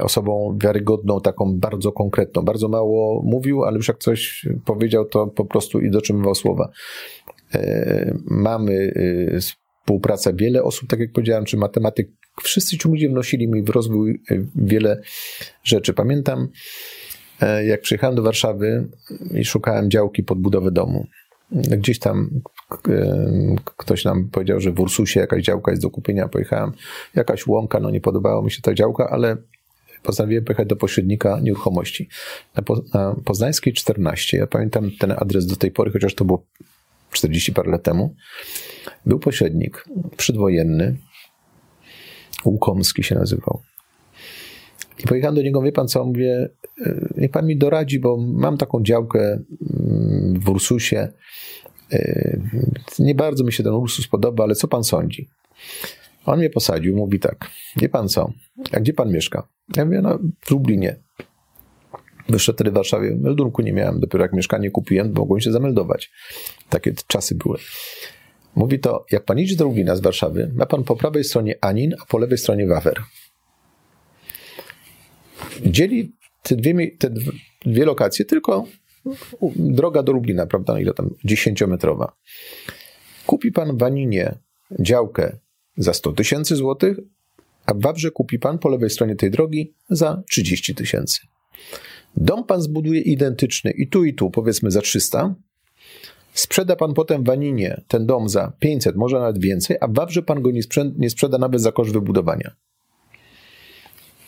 osobą 0.00 0.58
wiarygodną, 0.62 1.20
taką 1.20 1.58
bardzo 1.58 1.92
konkretną. 1.92 2.42
Bardzo 2.42 2.68
mało 2.68 3.22
mówił, 3.22 3.64
ale 3.64 3.76
już 3.76 3.88
jak 3.88 3.98
coś 3.98 4.46
powiedział, 4.64 5.04
to 5.04 5.26
po 5.26 5.44
prostu 5.44 5.80
i 5.80 5.90
dotrzymywał 5.90 6.34
słowa. 6.34 6.68
E, 7.54 8.14
mamy 8.24 8.72
y, 8.72 9.38
współpraca, 9.82 10.32
wiele 10.32 10.62
osób, 10.62 10.88
tak 10.88 11.00
jak 11.00 11.12
powiedziałem, 11.12 11.44
czy 11.44 11.56
matematyk, 11.56 12.08
wszyscy 12.42 12.78
ci 12.78 12.88
ludzie 12.88 13.08
wnosili 13.08 13.48
mi 13.48 13.62
w 13.62 13.68
rozwój 13.68 14.22
e, 14.30 14.36
wiele 14.56 15.02
rzeczy. 15.64 15.94
Pamiętam, 15.94 16.48
e, 17.40 17.64
jak 17.64 17.80
przyjechałem 17.80 18.16
do 18.16 18.22
Warszawy 18.22 18.88
i 19.34 19.44
szukałem 19.44 19.90
działki 19.90 20.22
pod 20.22 20.38
budowę 20.38 20.70
domu. 20.70 21.06
Gdzieś 21.52 21.98
tam 21.98 22.30
e, 22.88 23.56
ktoś 23.76 24.04
nam 24.04 24.28
powiedział, 24.28 24.60
że 24.60 24.72
w 24.72 24.80
Ursusie 24.80 25.20
jakaś 25.20 25.44
działka 25.44 25.70
jest 25.70 25.82
do 25.82 25.90
kupienia. 25.90 26.28
Pojechałem, 26.28 26.72
jakaś 27.14 27.46
łąka, 27.46 27.80
no 27.80 27.90
nie 27.90 28.00
podobała 28.00 28.42
mi 28.42 28.50
się 28.50 28.62
ta 28.62 28.74
działka, 28.74 29.08
ale 29.10 29.36
postanowiłem 30.02 30.44
pojechać 30.44 30.68
do 30.68 30.76
pośrednika 30.76 31.40
nieruchomości. 31.40 32.08
Na, 32.56 32.62
po, 32.62 32.82
na 32.94 33.16
Poznańskiej 33.24 33.72
14, 33.72 34.36
ja 34.36 34.46
pamiętam 34.46 34.90
ten 34.98 35.12
adres 35.16 35.46
do 35.46 35.56
tej 35.56 35.70
pory, 35.70 35.90
chociaż 35.90 36.14
to 36.14 36.24
było 36.24 36.46
40 37.12 37.52
parę 37.52 37.70
lat 37.70 37.82
temu. 37.82 38.14
Był 39.06 39.18
pośrednik 39.18 39.84
przedwojenny, 40.16 40.96
Łukomski 42.44 43.02
się 43.02 43.14
nazywał. 43.14 43.62
I 45.04 45.06
pojechałem 45.08 45.34
do 45.34 45.42
niego, 45.42 45.62
wie 45.62 45.72
pan 45.72 45.88
co, 45.88 46.04
mówię, 46.04 46.48
e, 46.86 47.08
niech 47.16 47.30
pan 47.30 47.46
mi 47.46 47.56
doradzi, 47.56 48.00
bo 48.00 48.16
mam 48.16 48.58
taką 48.58 48.82
działkę 48.82 49.20
mm, 49.20 50.40
w 50.40 50.48
Ursusie. 50.48 51.08
E, 51.92 52.40
nie 52.98 53.14
bardzo 53.14 53.44
mi 53.44 53.52
się 53.52 53.62
ten 53.62 53.72
Ursus 53.72 54.08
podoba, 54.08 54.44
ale 54.44 54.54
co 54.54 54.68
pan 54.68 54.84
sądzi? 54.84 55.28
On 56.26 56.38
mnie 56.38 56.50
posadził, 56.50 56.96
mówi 56.96 57.20
tak, 57.20 57.50
wie 57.76 57.88
pan 57.88 58.08
co, 58.08 58.32
a 58.72 58.80
gdzie 58.80 58.92
pan 58.92 59.12
mieszka? 59.12 59.48
Ja 59.76 59.84
mówię, 59.84 60.00
no 60.02 60.18
w 60.40 60.50
Lublinie. 60.50 60.96
Wyszedł 62.32 62.56
wtedy 62.56 62.70
w 62.70 62.74
Warszawie, 62.74 63.16
meldunku 63.16 63.62
nie 63.62 63.72
miałem, 63.72 64.00
dopiero 64.00 64.24
jak 64.24 64.32
mieszkanie 64.32 64.70
kupiłem, 64.70 65.12
mogłem 65.12 65.40
się 65.40 65.52
zameldować. 65.52 66.10
Takie 66.68 66.92
czasy 67.06 67.34
były. 67.34 67.58
Mówi 68.56 68.78
to, 68.78 69.06
jak 69.10 69.24
pan 69.24 69.38
idzie 69.38 69.56
do 69.56 69.64
Lublina 69.64 69.96
z 69.96 70.00
Warszawy, 70.00 70.52
ma 70.54 70.66
pan 70.66 70.84
po 70.84 70.96
prawej 70.96 71.24
stronie 71.24 71.58
Anin, 71.60 71.94
a 72.02 72.06
po 72.06 72.18
lewej 72.18 72.38
stronie 72.38 72.66
Wawer. 72.66 73.02
Dzieli 75.66 76.12
te 76.42 76.56
dwie, 76.56 76.96
te 76.98 77.10
dwie 77.66 77.84
lokacje 77.84 78.24
tylko 78.24 78.66
droga 79.56 80.02
do 80.02 80.12
Lublina, 80.12 80.46
prawda, 80.46 80.80
ile 80.80 80.94
tam, 80.94 81.10
dziesięciometrowa. 81.24 82.12
Kupi 83.26 83.52
pan 83.52 83.76
w 83.76 83.82
Aninie 83.82 84.34
działkę 84.80 85.36
za 85.76 85.92
100 85.92 86.12
tysięcy 86.12 86.56
złotych, 86.56 86.96
a 87.66 87.74
w 87.74 87.80
Wawrze 87.80 88.10
kupi 88.10 88.38
pan 88.38 88.58
po 88.58 88.68
lewej 88.68 88.90
stronie 88.90 89.16
tej 89.16 89.30
drogi 89.30 89.74
za 89.90 90.22
30 90.30 90.74
tysięcy. 90.74 91.20
Dom 92.16 92.44
pan 92.44 92.62
zbuduje 92.62 93.00
identyczny 93.00 93.70
i 93.70 93.88
tu 93.88 94.04
i 94.04 94.14
tu, 94.14 94.30
powiedzmy 94.30 94.70
za 94.70 94.80
300, 94.80 95.34
Sprzeda 96.32 96.76
pan 96.76 96.94
potem 96.94 97.24
w 97.24 97.30
Aninie 97.30 97.80
ten 97.88 98.06
dom 98.06 98.28
za 98.28 98.52
500, 98.58 98.96
może 98.96 99.20
nawet 99.20 99.38
więcej, 99.38 99.76
a 99.80 99.88
w 99.88 99.94
Wawrze 99.94 100.22
pan 100.22 100.42
go 100.42 100.50
nie 100.50 100.62
sprzeda, 100.62 100.90
nie 100.98 101.10
sprzeda 101.10 101.38
nawet 101.38 101.60
za 101.60 101.72
koszt 101.72 101.92
wybudowania. 101.92 102.54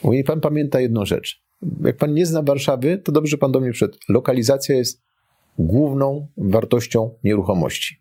Mówi 0.02 0.24
pan 0.24 0.40
pamięta 0.40 0.80
jedną 0.80 1.04
rzecz. 1.04 1.42
Jak 1.84 1.96
pan 1.96 2.14
nie 2.14 2.26
zna 2.26 2.42
Warszawy, 2.42 2.98
to 2.98 3.12
dobrze 3.12 3.38
pan 3.38 3.52
do 3.52 3.60
mnie 3.60 3.72
przed. 3.72 3.96
Lokalizacja 4.08 4.76
jest 4.76 5.02
główną 5.58 6.28
wartością 6.36 7.10
nieruchomości. 7.24 8.00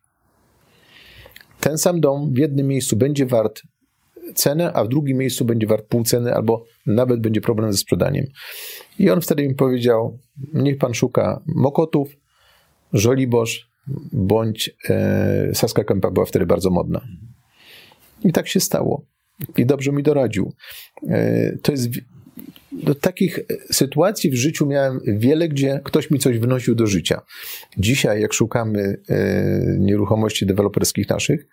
Ten 1.59 1.77
sam 1.77 2.01
dom 2.01 2.33
w 2.33 2.37
jednym 2.37 2.67
miejscu 2.67 2.95
będzie 2.95 3.25
wart 3.25 3.61
cenę, 4.33 4.73
a 4.73 4.83
w 4.83 4.87
drugim 4.87 5.17
miejscu 5.17 5.45
będzie 5.45 5.67
wart 5.67 5.87
pół 5.87 6.03
ceny, 6.03 6.33
albo 6.33 6.65
nawet 6.85 7.21
będzie 7.21 7.41
problem 7.41 7.71
ze 7.71 7.77
sprzedaniem. 7.77 8.25
I 8.99 9.09
on 9.09 9.21
wtedy 9.21 9.47
mi 9.47 9.55
powiedział: 9.55 10.19
Niech 10.53 10.77
pan 10.77 10.93
szuka 10.93 11.41
Mokotów, 11.55 12.15
Żoliborz, 12.93 13.69
bądź 14.11 14.75
e, 14.89 15.49
Saska 15.53 15.83
Kępa 15.83 16.11
była 16.11 16.25
wtedy 16.25 16.45
bardzo 16.45 16.69
modna. 16.69 17.01
I 18.23 18.31
tak 18.31 18.47
się 18.47 18.59
stało. 18.59 19.05
I 19.57 19.65
dobrze 19.65 19.91
mi 19.91 20.03
doradził. 20.03 20.53
E, 21.09 21.57
to 21.61 21.71
jest. 21.71 21.89
Do 22.73 22.95
takich 22.95 23.39
sytuacji 23.71 24.29
w 24.29 24.35
życiu 24.35 24.65
miałem 24.65 24.99
wiele, 25.07 25.47
gdzie 25.47 25.81
ktoś 25.83 26.11
mi 26.11 26.19
coś 26.19 26.39
wnosił 26.39 26.75
do 26.75 26.87
życia. 26.87 27.21
Dzisiaj, 27.77 28.21
jak 28.21 28.33
szukamy 28.33 29.01
e, 29.09 29.15
nieruchomości 29.79 30.45
deweloperskich 30.45 31.09
naszych, 31.09 31.47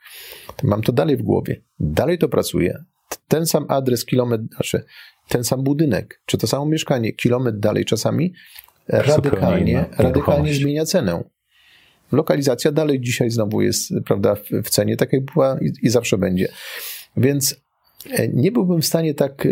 to 0.57 0.67
mam 0.67 0.83
to 0.83 0.93
dalej 0.93 1.17
w 1.17 1.23
głowie. 1.23 1.61
Dalej 1.81 2.19
to 2.19 2.29
pracuję. 2.29 2.85
Ten 3.29 3.47
sam 3.47 3.67
adres, 3.69 4.05
kilometr, 4.05 4.45
znaczy 4.55 4.85
ten 5.29 5.45
sam 5.45 5.65
budynek, 5.65 6.21
czy 6.27 6.39
to 6.39 6.47
samo 6.47 6.67
mieszkanie, 6.67 7.13
kilometr 7.13 7.59
dalej 7.59 7.85
czasami, 7.85 8.33
radykalnie, 8.89 9.85
radykalnie 9.99 10.55
zmienia 10.55 10.85
cenę. 10.85 11.25
Lokalizacja 12.13 12.73
dalej 12.73 13.01
dzisiaj 13.01 13.31
znowu 13.31 13.63
jest 13.63 13.93
prawda, 14.07 14.37
w 14.65 14.71
cenie, 14.71 14.97
tak 14.97 15.13
jak 15.13 15.25
była 15.25 15.59
i, 15.61 15.87
i 15.87 15.89
zawsze 15.89 16.19
będzie. 16.19 16.49
Więc 17.17 17.53
e, 17.53 17.57
nie 18.33 18.53
byłbym 18.53 18.81
w 18.81 18.87
stanie 18.87 19.15
tak 19.15 19.49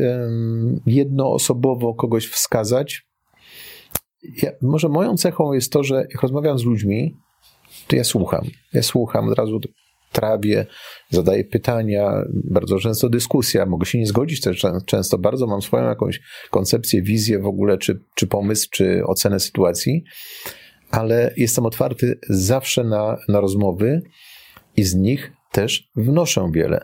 jednoosobowo 0.86 1.94
kogoś 1.94 2.26
wskazać. 2.26 3.02
Ja, 4.42 4.50
może 4.62 4.88
moją 4.88 5.16
cechą 5.16 5.52
jest 5.52 5.72
to, 5.72 5.84
że 5.84 5.94
jak 5.94 6.22
rozmawiam 6.22 6.58
z 6.58 6.64
ludźmi, 6.64 7.16
to 7.86 7.96
ja 7.96 8.04
słucham. 8.04 8.44
Ja 8.72 8.82
słucham, 8.82 9.28
od 9.28 9.38
razu 9.38 9.60
trawię, 10.12 10.66
zadaję 11.10 11.44
pytania, 11.44 12.24
bardzo 12.44 12.78
często 12.78 13.08
dyskusja. 13.08 13.66
Mogę 13.66 13.86
się 13.86 13.98
nie 13.98 14.06
zgodzić 14.06 14.40
też 14.40 14.66
często, 14.86 15.18
bardzo 15.18 15.46
mam 15.46 15.62
swoją 15.62 15.88
jakąś 15.88 16.20
koncepcję, 16.50 17.02
wizję 17.02 17.38
w 17.38 17.46
ogóle, 17.46 17.78
czy, 17.78 18.00
czy 18.14 18.26
pomysł, 18.26 18.68
czy 18.70 19.02
ocenę 19.06 19.40
sytuacji, 19.40 20.04
ale 20.90 21.34
jestem 21.36 21.66
otwarty 21.66 22.18
zawsze 22.28 22.84
na, 22.84 23.16
na 23.28 23.40
rozmowy 23.40 24.02
i 24.76 24.84
z 24.84 24.94
nich 24.94 25.32
też 25.52 25.90
wnoszę 25.96 26.50
wiele. 26.54 26.80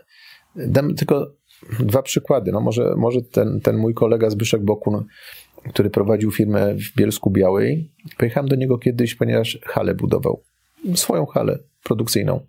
Dam 0.55 0.95
tylko 0.95 1.31
dwa 1.79 2.01
przykłady. 2.01 2.51
No 2.51 2.61
może, 2.61 2.93
może 2.97 3.21
ten, 3.21 3.61
ten 3.61 3.77
mój 3.77 3.93
kolega 3.93 4.29
Zbyszek 4.29 4.63
Bokun, 4.63 5.05
który 5.69 5.89
prowadził 5.89 6.31
firmę 6.31 6.75
w 6.75 6.95
Bielsku 6.95 7.31
Białej, 7.31 7.91
pojechałem 8.17 8.49
do 8.49 8.55
niego 8.55 8.77
kiedyś, 8.77 9.15
ponieważ 9.15 9.59
halę 9.63 9.95
budował. 9.95 10.43
Swoją 10.95 11.25
halę 11.25 11.59
produkcyjną. 11.83 12.47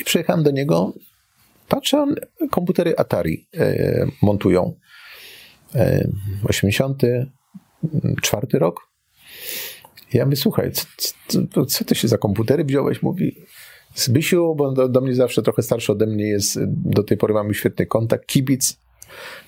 I 0.00 0.04
przyjechałem 0.04 0.42
do 0.42 0.50
niego, 0.50 0.92
patrzę, 1.68 2.06
komputery 2.50 2.94
Atari 2.96 3.48
e, 3.56 4.06
montują. 4.22 4.74
E, 5.74 6.08
84 6.44 8.58
rok. 8.58 8.88
Ja 10.12 10.24
mówię, 10.24 10.36
słuchaj, 10.36 10.72
co, 10.72 10.86
co, 11.26 11.66
co 11.66 11.84
to 11.84 11.94
się 11.94 12.08
za 12.08 12.18
komputery 12.18 12.64
wziąłeś? 12.64 13.02
Mówi, 13.02 13.36
Zbysiu, 14.00 14.54
bo 14.54 14.72
do, 14.72 14.88
do, 14.88 15.00
mnie 15.00 15.14
zawsze 15.14 15.42
trochę 15.42 15.62
starszy 15.62 15.92
ode 15.92 16.06
mnie 16.06 16.28
jest, 16.28 16.58
do 16.66 17.02
tej 17.02 17.16
pory 17.16 17.34
mamy 17.34 17.54
świetny 17.54 17.86
kontakt, 17.86 18.26
kibic 18.26 18.80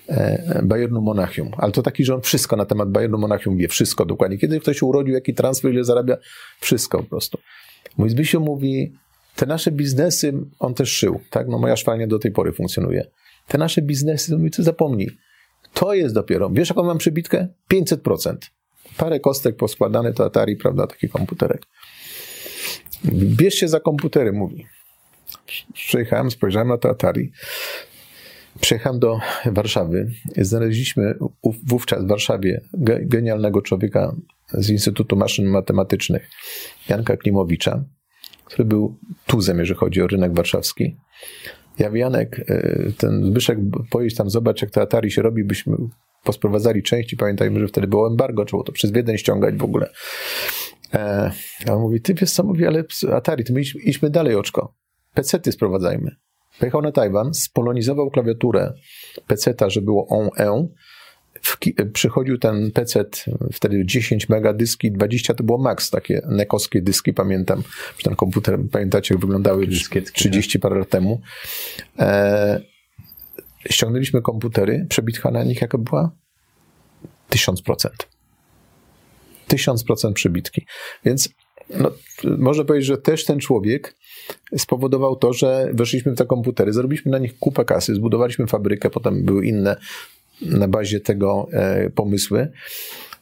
e, 0.09 0.61
Bayernu 0.63 1.01
Monachium. 1.01 1.51
Ale 1.57 1.71
to 1.71 1.81
taki, 1.81 2.05
że 2.05 2.15
on 2.15 2.21
wszystko 2.21 2.55
na 2.55 2.65
temat 2.65 2.89
Bayernu 2.89 3.17
Monachium 3.17 3.57
wie, 3.57 3.67
wszystko 3.67 4.05
dokładnie. 4.05 4.37
Kiedy 4.37 4.59
ktoś 4.59 4.81
urodził, 4.81 5.13
jaki 5.13 5.33
transfer, 5.33 5.71
ile 5.71 5.83
zarabia, 5.83 6.17
wszystko 6.59 6.97
po 6.97 7.03
prostu. 7.03 7.37
Mój 7.97 8.09
Zbysiu 8.09 8.41
mówi, 8.41 8.93
te 9.35 9.45
nasze 9.45 9.71
biznesy, 9.71 10.33
on 10.59 10.73
też 10.73 10.89
szył, 10.89 11.19
tak? 11.29 11.47
No 11.47 11.59
moja 11.59 11.75
szwalnia 11.75 12.07
do 12.07 12.19
tej 12.19 12.31
pory 12.31 12.51
funkcjonuje. 12.51 13.05
Te 13.47 13.57
nasze 13.57 13.81
biznesy, 13.81 14.37
mówi, 14.37 14.51
co 14.51 14.63
zapomnij, 14.63 15.09
to 15.73 15.93
jest 15.93 16.15
dopiero, 16.15 16.49
wiesz 16.49 16.69
jaką 16.69 16.83
mam 16.83 16.97
przybitkę? 16.97 17.47
500%. 17.73 18.35
Parę 18.97 19.19
kostek 19.19 19.55
poskładane 19.55 20.13
to 20.13 20.25
Atari, 20.25 20.55
prawda, 20.55 20.87
taki 20.87 21.09
komputerek. 21.09 21.61
Bierz 23.05 23.53
się 23.53 23.67
za 23.67 23.79
komputery, 23.79 24.33
mówi. 24.33 24.65
Przyjechałem, 25.73 26.31
spojrzałem 26.31 26.67
na 26.67 26.77
to 26.77 26.89
Atari. 26.89 27.31
Przyjechałem 28.61 28.99
do 28.99 29.19
Warszawy. 29.45 30.11
Znaleźliśmy 30.37 31.15
wówczas 31.43 32.03
w 32.03 32.07
Warszawie 32.07 32.61
genialnego 33.01 33.61
człowieka 33.61 34.15
z 34.53 34.69
Instytutu 34.69 35.15
Maszyn 35.15 35.45
Matematycznych, 35.45 36.29
Janka 36.89 37.17
Klimowicza, 37.17 37.83
który 38.45 38.65
był 38.65 38.97
tuzem, 39.25 39.59
jeżeli 39.59 39.79
chodzi 39.79 40.01
o 40.01 40.07
rynek 40.07 40.33
warszawski. 40.33 40.97
Ja 41.79 41.89
Janek, 41.93 42.39
e, 42.39 42.91
ten 42.97 43.25
Zbyszek, 43.25 43.57
pojedź 43.89 44.15
tam, 44.15 44.29
zobacz, 44.29 44.61
jak 44.61 44.71
to 44.71 44.81
Atari 44.81 45.11
się 45.11 45.21
robi, 45.21 45.43
byśmy 45.43 45.75
posprowadzali 46.23 46.83
części. 46.83 47.17
Pamiętajmy, 47.17 47.59
że 47.59 47.67
wtedy 47.67 47.87
było 47.87 48.07
embargo, 48.07 48.45
trzeba 48.45 48.63
to 48.63 48.71
przez 48.71 48.91
Wiedeń 48.91 49.17
ściągać 49.17 49.55
w 49.55 49.63
ogóle. 49.63 49.89
E, 50.93 51.31
a 51.67 51.73
on 51.73 51.81
mówi, 51.81 52.01
ty 52.01 52.13
wiesz 52.13 52.31
co, 52.31 52.43
mówi, 52.43 52.65
ale 52.65 52.83
Atari, 53.13 53.43
to 53.43 53.53
my 53.53 53.61
idźmy, 53.61 53.81
idźmy 53.81 54.09
dalej, 54.09 54.35
oczko. 54.35 54.75
PC-ty 55.13 55.51
sprowadzajmy. 55.51 56.15
Pojechał 56.59 56.81
na 56.81 56.91
Tajwan, 56.91 57.33
spolonizował 57.33 58.11
klawiaturę 58.11 58.73
PC-ta, 59.27 59.69
że 59.69 59.81
było 59.81 60.07
on-e, 60.07 60.67
przychodził 61.93 62.37
ten 62.37 62.71
PC, 62.71 63.05
wtedy 63.53 63.85
10 63.85 64.29
mega 64.29 64.53
dyski, 64.53 64.91
20 64.91 65.33
to 65.33 65.43
było 65.43 65.57
max, 65.57 65.89
takie 65.89 66.21
nekoskie 66.27 66.81
dyski, 66.81 67.13
pamiętam, 67.13 67.63
że 67.97 68.03
ten 68.03 68.15
komputer, 68.15 68.59
pamiętacie, 68.71 69.13
jak 69.13 69.21
wyglądały 69.21 69.67
Dyskietki, 69.67 70.19
30 70.19 70.59
parę 70.59 70.79
lat 70.79 70.89
temu. 70.89 71.21
E, 71.99 72.61
ściągnęliśmy 73.69 74.21
komputery, 74.21 74.85
przebitka 74.89 75.31
na 75.31 75.43
nich 75.43 75.61
jaka 75.61 75.77
była? 75.77 76.11
1000%. 77.29 78.10
1000% 79.51 80.13
przebitki. 80.13 80.65
Więc 81.05 81.29
no, 81.69 81.91
można 82.23 82.63
powiedzieć, 82.63 82.87
że 82.87 82.97
też 82.97 83.25
ten 83.25 83.39
człowiek 83.39 83.95
spowodował 84.57 85.15
to, 85.15 85.33
że 85.33 85.69
weszliśmy 85.73 86.11
w 86.11 86.17
te 86.17 86.25
komputery, 86.25 86.73
zarobiliśmy 86.73 87.11
na 87.11 87.17
nich 87.17 87.39
kupę 87.39 87.65
kasy, 87.65 87.95
zbudowaliśmy 87.95 88.47
fabrykę, 88.47 88.89
potem 88.89 89.25
były 89.25 89.45
inne 89.45 89.75
na 90.41 90.67
bazie 90.67 90.99
tego 90.99 91.47
e, 91.53 91.89
pomysły. 91.89 92.51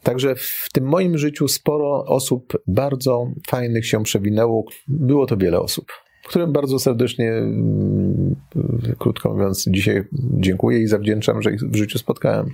Także 0.03 0.35
w 0.35 0.67
tym 0.73 0.85
moim 0.85 1.17
życiu 1.17 1.47
sporo 1.47 2.05
osób 2.05 2.53
bardzo 2.67 3.31
fajnych 3.47 3.87
się 3.87 4.03
przewinęło. 4.03 4.65
Było 4.87 5.25
to 5.25 5.37
wiele 5.37 5.59
osób, 5.59 5.85
którym 6.29 6.51
bardzo 6.51 6.79
serdecznie, 6.79 7.31
mm, 7.31 8.35
krótko 8.97 9.33
mówiąc, 9.33 9.65
dzisiaj 9.67 10.03
dziękuję 10.13 10.79
i 10.79 10.87
zawdzięczam, 10.87 11.41
że 11.41 11.51
ich 11.51 11.61
w 11.61 11.75
życiu 11.75 11.99
spotkałem. 11.99 12.49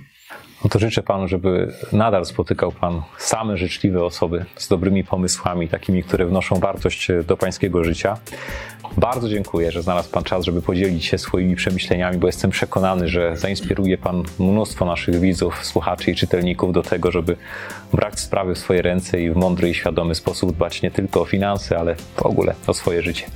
No 0.64 0.70
to 0.70 0.78
życzę 0.78 1.02
Panu, 1.02 1.28
żeby 1.28 1.72
nadal 1.92 2.26
spotykał 2.26 2.72
Pan 2.72 3.02
same 3.18 3.56
życzliwe 3.56 4.04
osoby 4.04 4.44
z 4.56 4.68
dobrymi 4.68 5.04
pomysłami, 5.04 5.68
takimi, 5.68 6.02
które 6.02 6.26
wnoszą 6.26 6.56
wartość 6.56 7.08
do 7.26 7.36
Pańskiego 7.36 7.84
życia. 7.84 8.16
Bardzo 8.96 9.28
dziękuję, 9.28 9.72
że 9.72 9.82
znalazł 9.82 10.10
Pan 10.10 10.24
czas, 10.24 10.44
żeby 10.44 10.62
podzielić 10.62 11.04
się 11.04 11.18
swoimi 11.18 11.56
przemyśleniami, 11.56 12.18
bo 12.18 12.26
jestem 12.26 12.50
przekonany, 12.50 13.08
że 13.08 13.36
zainspiruje 13.36 13.98
Pan 13.98 14.22
mnóstwo 14.38 14.84
naszych 14.84 15.20
widzów, 15.20 15.64
słuchaczy 15.64 16.10
i 16.10 16.14
czytelników 16.14 16.72
do 16.72 16.82
tego, 16.82 17.10
żeby 17.10 17.36
brać 17.92 18.20
sprawy 18.20 18.54
w 18.54 18.58
swoje 18.58 18.82
ręce 18.82 19.22
i 19.22 19.30
w 19.30 19.36
mądry 19.36 19.70
i 19.70 19.74
świadomy 19.74 20.14
sposób 20.14 20.52
dbać 20.52 20.82
nie 20.82 20.90
tylko 20.90 21.20
o 21.20 21.24
finanse, 21.24 21.78
ale 21.78 21.94
w 21.94 22.22
ogóle 22.26 22.54
o 22.66 22.74
swoje 22.74 23.02
życie. 23.02 23.26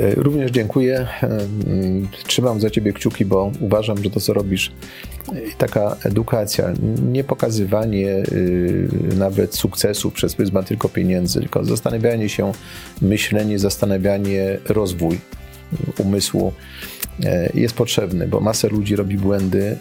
E, 0.00 0.14
również 0.14 0.50
dziękuję. 0.50 1.06
E, 1.22 1.38
trzymam 2.26 2.60
za 2.60 2.70
Ciebie 2.70 2.92
kciuki, 2.92 3.24
bo 3.24 3.52
uważam, 3.60 4.04
że 4.04 4.10
to, 4.10 4.20
co 4.20 4.32
robisz, 4.32 4.72
taka 5.58 5.96
edukacja, 6.04 6.72
nie 7.12 7.24
pokazywanie 7.24 8.22
nawet 9.16 9.56
sukcesu 9.56 10.10
przez 10.10 10.34
pryzmat 10.34 10.66
tylko 10.66 10.88
pieniędzy, 10.88 11.40
tylko 11.40 11.64
zastanawianie 11.64 12.28
się, 12.28 12.52
myślenie, 13.02 13.58
zastanawianie, 13.58 14.58
rozwój 14.68 15.18
umysłu 15.98 16.52
e, 16.52 16.93
jest 17.54 17.74
potrzebny, 17.74 18.28
bo 18.28 18.40
masa 18.40 18.68
ludzi 18.68 18.96
robi 18.96 19.18
błędy, 19.18 19.76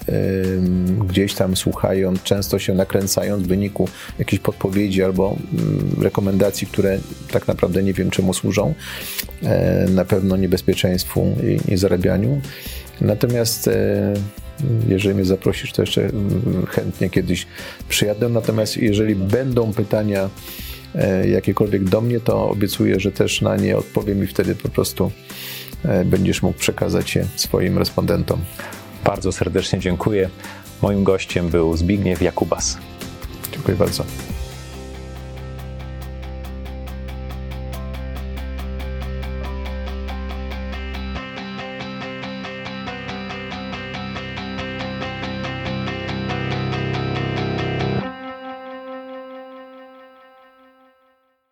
gdzieś 1.10 1.34
tam 1.34 1.56
słuchając, 1.56 2.24
często 2.24 2.60
się 2.60 2.74
nakręcając 2.74 3.44
w 3.44 3.48
wyniku 3.48 3.90
jakichś 4.20 4.44
podpowiedzi 4.44 5.04
albo 5.04 5.38
rekomendacji, 6.02 6.68
które 6.68 7.00
tak 7.32 7.48
naprawdę 7.48 7.84
nie 7.84 7.94
wiem 7.94 8.10
czemu 8.10 8.34
służą, 8.34 8.74
e, 9.44 9.86
na 9.90 10.06
pewno 10.06 10.38
niebezpieczeństwu 10.38 11.36
i 11.68 11.78
zarabianiu. 11.78 12.42
Natomiast 13.02 13.68
e, 13.68 14.14
jeżeli 14.88 15.16
mnie 15.16 15.26
zaprosisz, 15.26 15.72
to 15.72 15.82
jeszcze 15.82 16.10
chętnie 16.70 17.10
kiedyś 17.10 17.48
przyjadę. 17.90 18.30
Natomiast 18.30 18.78
jeżeli 18.78 19.16
będą 19.16 19.74
pytania 19.74 20.30
jakiekolwiek 21.26 21.84
do 21.84 22.02
mnie, 22.02 22.20
to 22.20 22.50
obiecuję, 22.50 23.00
że 23.00 23.12
też 23.12 23.42
na 23.42 23.56
nie 23.56 23.78
odpowiem 23.78 24.24
i 24.24 24.28
wtedy 24.28 24.56
po 24.56 24.70
prostu 24.70 25.12
E, 25.12 25.53
będziesz 26.06 26.42
mógł 26.42 26.60
przekazać 26.60 27.16
je 27.16 27.26
swoim 27.36 27.78
respondentom. 27.78 28.40
Bardzo 29.04 29.32
serdecznie 29.32 29.80
dziękuję. 29.80 30.30
Moim 30.82 31.04
gościem 31.04 31.50
był 31.50 31.78
Zbigniew 31.78 32.22
Jakubas. 32.22 32.78
Dziękuję 33.52 33.78
bardzo. 33.78 34.06